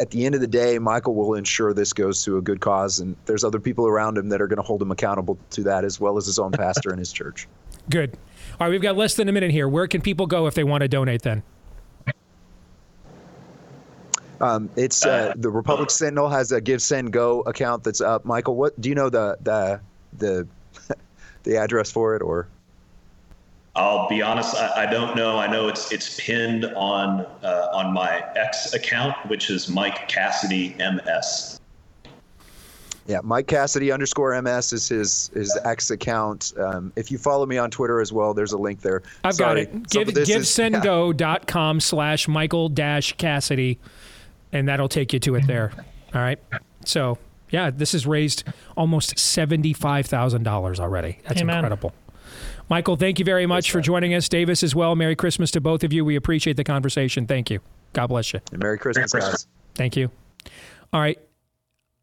at 0.00 0.10
the 0.10 0.26
end 0.26 0.34
of 0.34 0.40
the 0.40 0.46
day, 0.46 0.78
Michael 0.78 1.14
will 1.14 1.34
ensure 1.34 1.72
this 1.72 1.92
goes 1.92 2.22
to 2.24 2.36
a 2.36 2.42
good 2.42 2.60
cause, 2.60 2.98
and 2.98 3.16
there's 3.24 3.44
other 3.44 3.60
people 3.60 3.86
around 3.86 4.18
him 4.18 4.28
that 4.28 4.42
are 4.42 4.48
going 4.48 4.58
to 4.58 4.62
hold 4.62 4.82
him 4.82 4.90
accountable 4.90 5.38
to 5.50 5.62
that, 5.62 5.84
as 5.84 5.98
well 5.98 6.18
as 6.18 6.26
his 6.26 6.38
own 6.38 6.52
pastor 6.64 6.90
and 6.90 6.98
his 6.98 7.12
church. 7.12 7.48
Good. 7.88 8.18
All 8.60 8.66
right, 8.66 8.70
we've 8.70 8.82
got 8.82 8.96
less 8.96 9.14
than 9.14 9.28
a 9.28 9.32
minute 9.32 9.52
here. 9.52 9.68
Where 9.68 9.86
can 9.86 10.00
people 10.00 10.26
go 10.26 10.46
if 10.46 10.54
they 10.54 10.64
want 10.64 10.82
to 10.82 10.88
donate 10.88 11.22
then? 11.22 11.42
Um, 14.40 14.68
it's 14.76 15.06
uh, 15.06 15.32
the 15.36 15.48
Republic 15.48 15.90
Sentinel 15.90 16.28
has 16.28 16.52
a 16.52 16.60
GiveSendGo 16.60 17.46
account 17.46 17.84
that's 17.84 18.02
up. 18.02 18.26
Michael, 18.26 18.54
what 18.54 18.78
do 18.78 18.90
you 18.90 18.94
know 18.94 19.08
the 19.08 19.38
the 19.40 19.80
the 20.18 20.46
the 21.44 21.56
address 21.56 21.90
for 21.90 22.16
it 22.16 22.22
or? 22.22 22.48
I'll 23.76 24.08
be 24.08 24.22
honest, 24.22 24.56
I, 24.56 24.84
I, 24.84 24.86
don't 24.86 25.14
know. 25.14 25.38
I 25.38 25.46
know 25.46 25.68
it's 25.68 25.92
it's 25.92 26.18
pinned 26.18 26.64
on 26.64 27.26
uh, 27.42 27.68
on 27.72 27.92
my 27.92 28.24
X 28.34 28.72
account, 28.72 29.14
which 29.28 29.50
is 29.50 29.68
Mike 29.68 30.08
Cassidy 30.08 30.74
MS. 30.78 31.60
Yeah, 33.06 33.20
Mike 33.22 33.46
Cassidy 33.46 33.92
underscore 33.92 34.40
MS 34.40 34.72
is 34.72 34.88
his 34.88 35.30
his 35.34 35.56
X 35.64 35.90
account. 35.90 36.54
Um, 36.58 36.90
if 36.96 37.10
you 37.10 37.18
follow 37.18 37.44
me 37.44 37.58
on 37.58 37.70
Twitter 37.70 38.00
as 38.00 38.12
well, 38.12 38.32
there's 38.32 38.52
a 38.52 38.58
link 38.58 38.80
there. 38.80 39.02
I've 39.24 39.34
Sorry, 39.34 39.66
got 39.66 39.74
it. 39.74 39.90
Give 39.90 40.08
givesendgo.com 40.08 41.80
slash 41.80 42.28
Michael 42.28 42.70
dash 42.70 43.12
Cassidy, 43.12 43.78
and 44.52 44.66
that'll 44.68 44.88
take 44.88 45.12
you 45.12 45.18
to 45.20 45.34
it 45.34 45.46
there. 45.46 45.72
All 46.14 46.22
right. 46.22 46.38
So 46.86 47.18
yeah, 47.50 47.70
this 47.70 47.92
has 47.92 48.06
raised 48.06 48.44
almost 48.74 49.18
seventy 49.18 49.74
five 49.74 50.06
thousand 50.06 50.44
dollars 50.44 50.80
already. 50.80 51.18
That's 51.24 51.42
Amen. 51.42 51.58
incredible. 51.58 51.92
Michael, 52.68 52.96
thank 52.96 53.18
you 53.18 53.24
very 53.24 53.46
much 53.46 53.70
for 53.70 53.80
joining 53.80 54.14
us. 54.14 54.28
Davis 54.28 54.62
as 54.62 54.74
well. 54.74 54.96
Merry 54.96 55.14
Christmas 55.14 55.50
to 55.52 55.60
both 55.60 55.84
of 55.84 55.92
you. 55.92 56.04
We 56.04 56.16
appreciate 56.16 56.56
the 56.56 56.64
conversation. 56.64 57.26
Thank 57.26 57.50
you. 57.50 57.60
God 57.92 58.08
bless 58.08 58.32
you. 58.32 58.40
And 58.50 58.62
Merry 58.62 58.78
Christmas, 58.78 59.14
Merry 59.14 59.22
Christmas. 59.22 59.44
guys. 59.44 59.52
Thank 59.74 59.96
you. 59.96 60.10
All 60.92 61.00
right. 61.00 61.18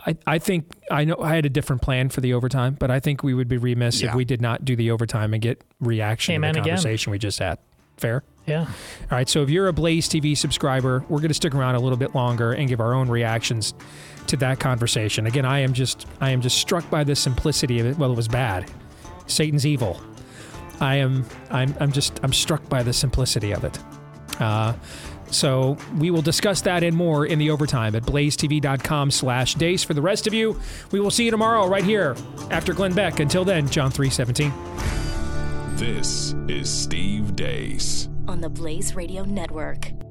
I, 0.06 0.18
I 0.28 0.40
think 0.40 0.72
I 0.92 1.06
know 1.06 1.16
I 1.22 1.36
had 1.36 1.46
a 1.46 1.50
different 1.50 1.82
plan 1.82 2.10
for 2.10 2.22
the 2.22 2.34
overtime, 2.34 2.76
but 2.78 2.92
I 2.92 3.00
think 3.00 3.24
we 3.24 3.34
would 3.34 3.48
be 3.48 3.58
remiss 3.58 4.02
yeah. 4.02 4.10
if 4.10 4.16
we 4.16 4.26
did 4.26 4.42
not 4.42 4.66
do 4.66 4.76
the 4.76 4.92
overtime 4.92 5.34
and 5.34 5.42
get 5.42 5.64
reaction 5.80 6.36
Amen 6.36 6.54
to 6.54 6.62
the 6.62 6.68
conversation 6.68 7.10
again. 7.10 7.16
we 7.16 7.20
just 7.20 7.40
had. 7.40 7.58
Fair? 7.98 8.24
Yeah. 8.46 8.62
All 8.62 8.68
right. 9.12 9.30
So 9.30 9.44
if 9.44 9.50
you're 9.50 9.68
a 9.68 9.74
Blaze 9.74 10.10
TV 10.10 10.36
subscriber, 10.36 11.06
we're 11.08 11.20
going 11.20 11.30
to 11.30 11.36
stick 11.36 11.56
around 11.56 11.76
a 11.76 11.80
little 11.80 11.98
bit 11.98 12.16
longer 12.16 12.52
and 12.52 12.68
give 12.68 12.82
our 12.82 12.94
own 12.94 13.08
reactions 13.08 13.74
to 14.28 14.38
that 14.38 14.60
conversation. 14.60 15.28
Again, 15.28 15.46
I 15.46 15.60
am 15.60 15.74
just 15.74 16.06
I 16.20 16.32
am 16.32 16.42
just 16.42 16.58
struck 16.58 16.90
by 16.90 17.04
the 17.04 17.16
simplicity 17.16 17.80
of 17.80 17.86
it. 17.86 17.98
Well, 17.98 18.12
it 18.12 18.16
was 18.16 18.28
bad. 18.28 18.70
Satan's 19.28 19.66
evil. 19.66 20.02
I 20.84 20.96
am 20.96 21.26
I'm 21.50 21.74
I'm 21.80 21.92
just 21.92 22.20
I'm 22.24 22.34
struck 22.34 22.68
by 22.68 22.84
the 22.84 22.94
simplicity 22.94 23.54
of 23.54 23.64
it. 23.64 23.80
Uh, 24.40 24.74
so 25.32 25.78
we 25.98 26.12
will 26.12 26.22
discuss 26.22 26.62
that 26.62 26.84
and 26.84 26.96
more 26.96 27.26
in 27.26 27.40
the 27.40 27.50
overtime 27.50 27.96
at 27.96 28.04
blazetv.com 28.04 29.10
slash 29.10 29.56
deace. 29.56 29.84
For 29.84 29.94
the 29.94 30.02
rest 30.02 30.28
of 30.28 30.34
you, 30.34 30.60
we 30.92 31.00
will 31.00 31.10
see 31.10 31.26
you 31.26 31.32
tomorrow 31.32 31.68
right 31.68 31.84
here 31.84 32.16
after 32.52 32.74
Glenn 32.74 32.94
Beck. 32.94 33.20
Until 33.20 33.44
then, 33.44 33.68
John 33.70 33.90
317. 33.90 34.54
This 35.78 36.36
is 36.48 36.70
Steve 36.70 37.36
Deace 37.36 38.10
on 38.28 38.42
the 38.42 38.50
Blaze 38.50 38.96
Radio 38.96 39.24
Network. 39.24 40.03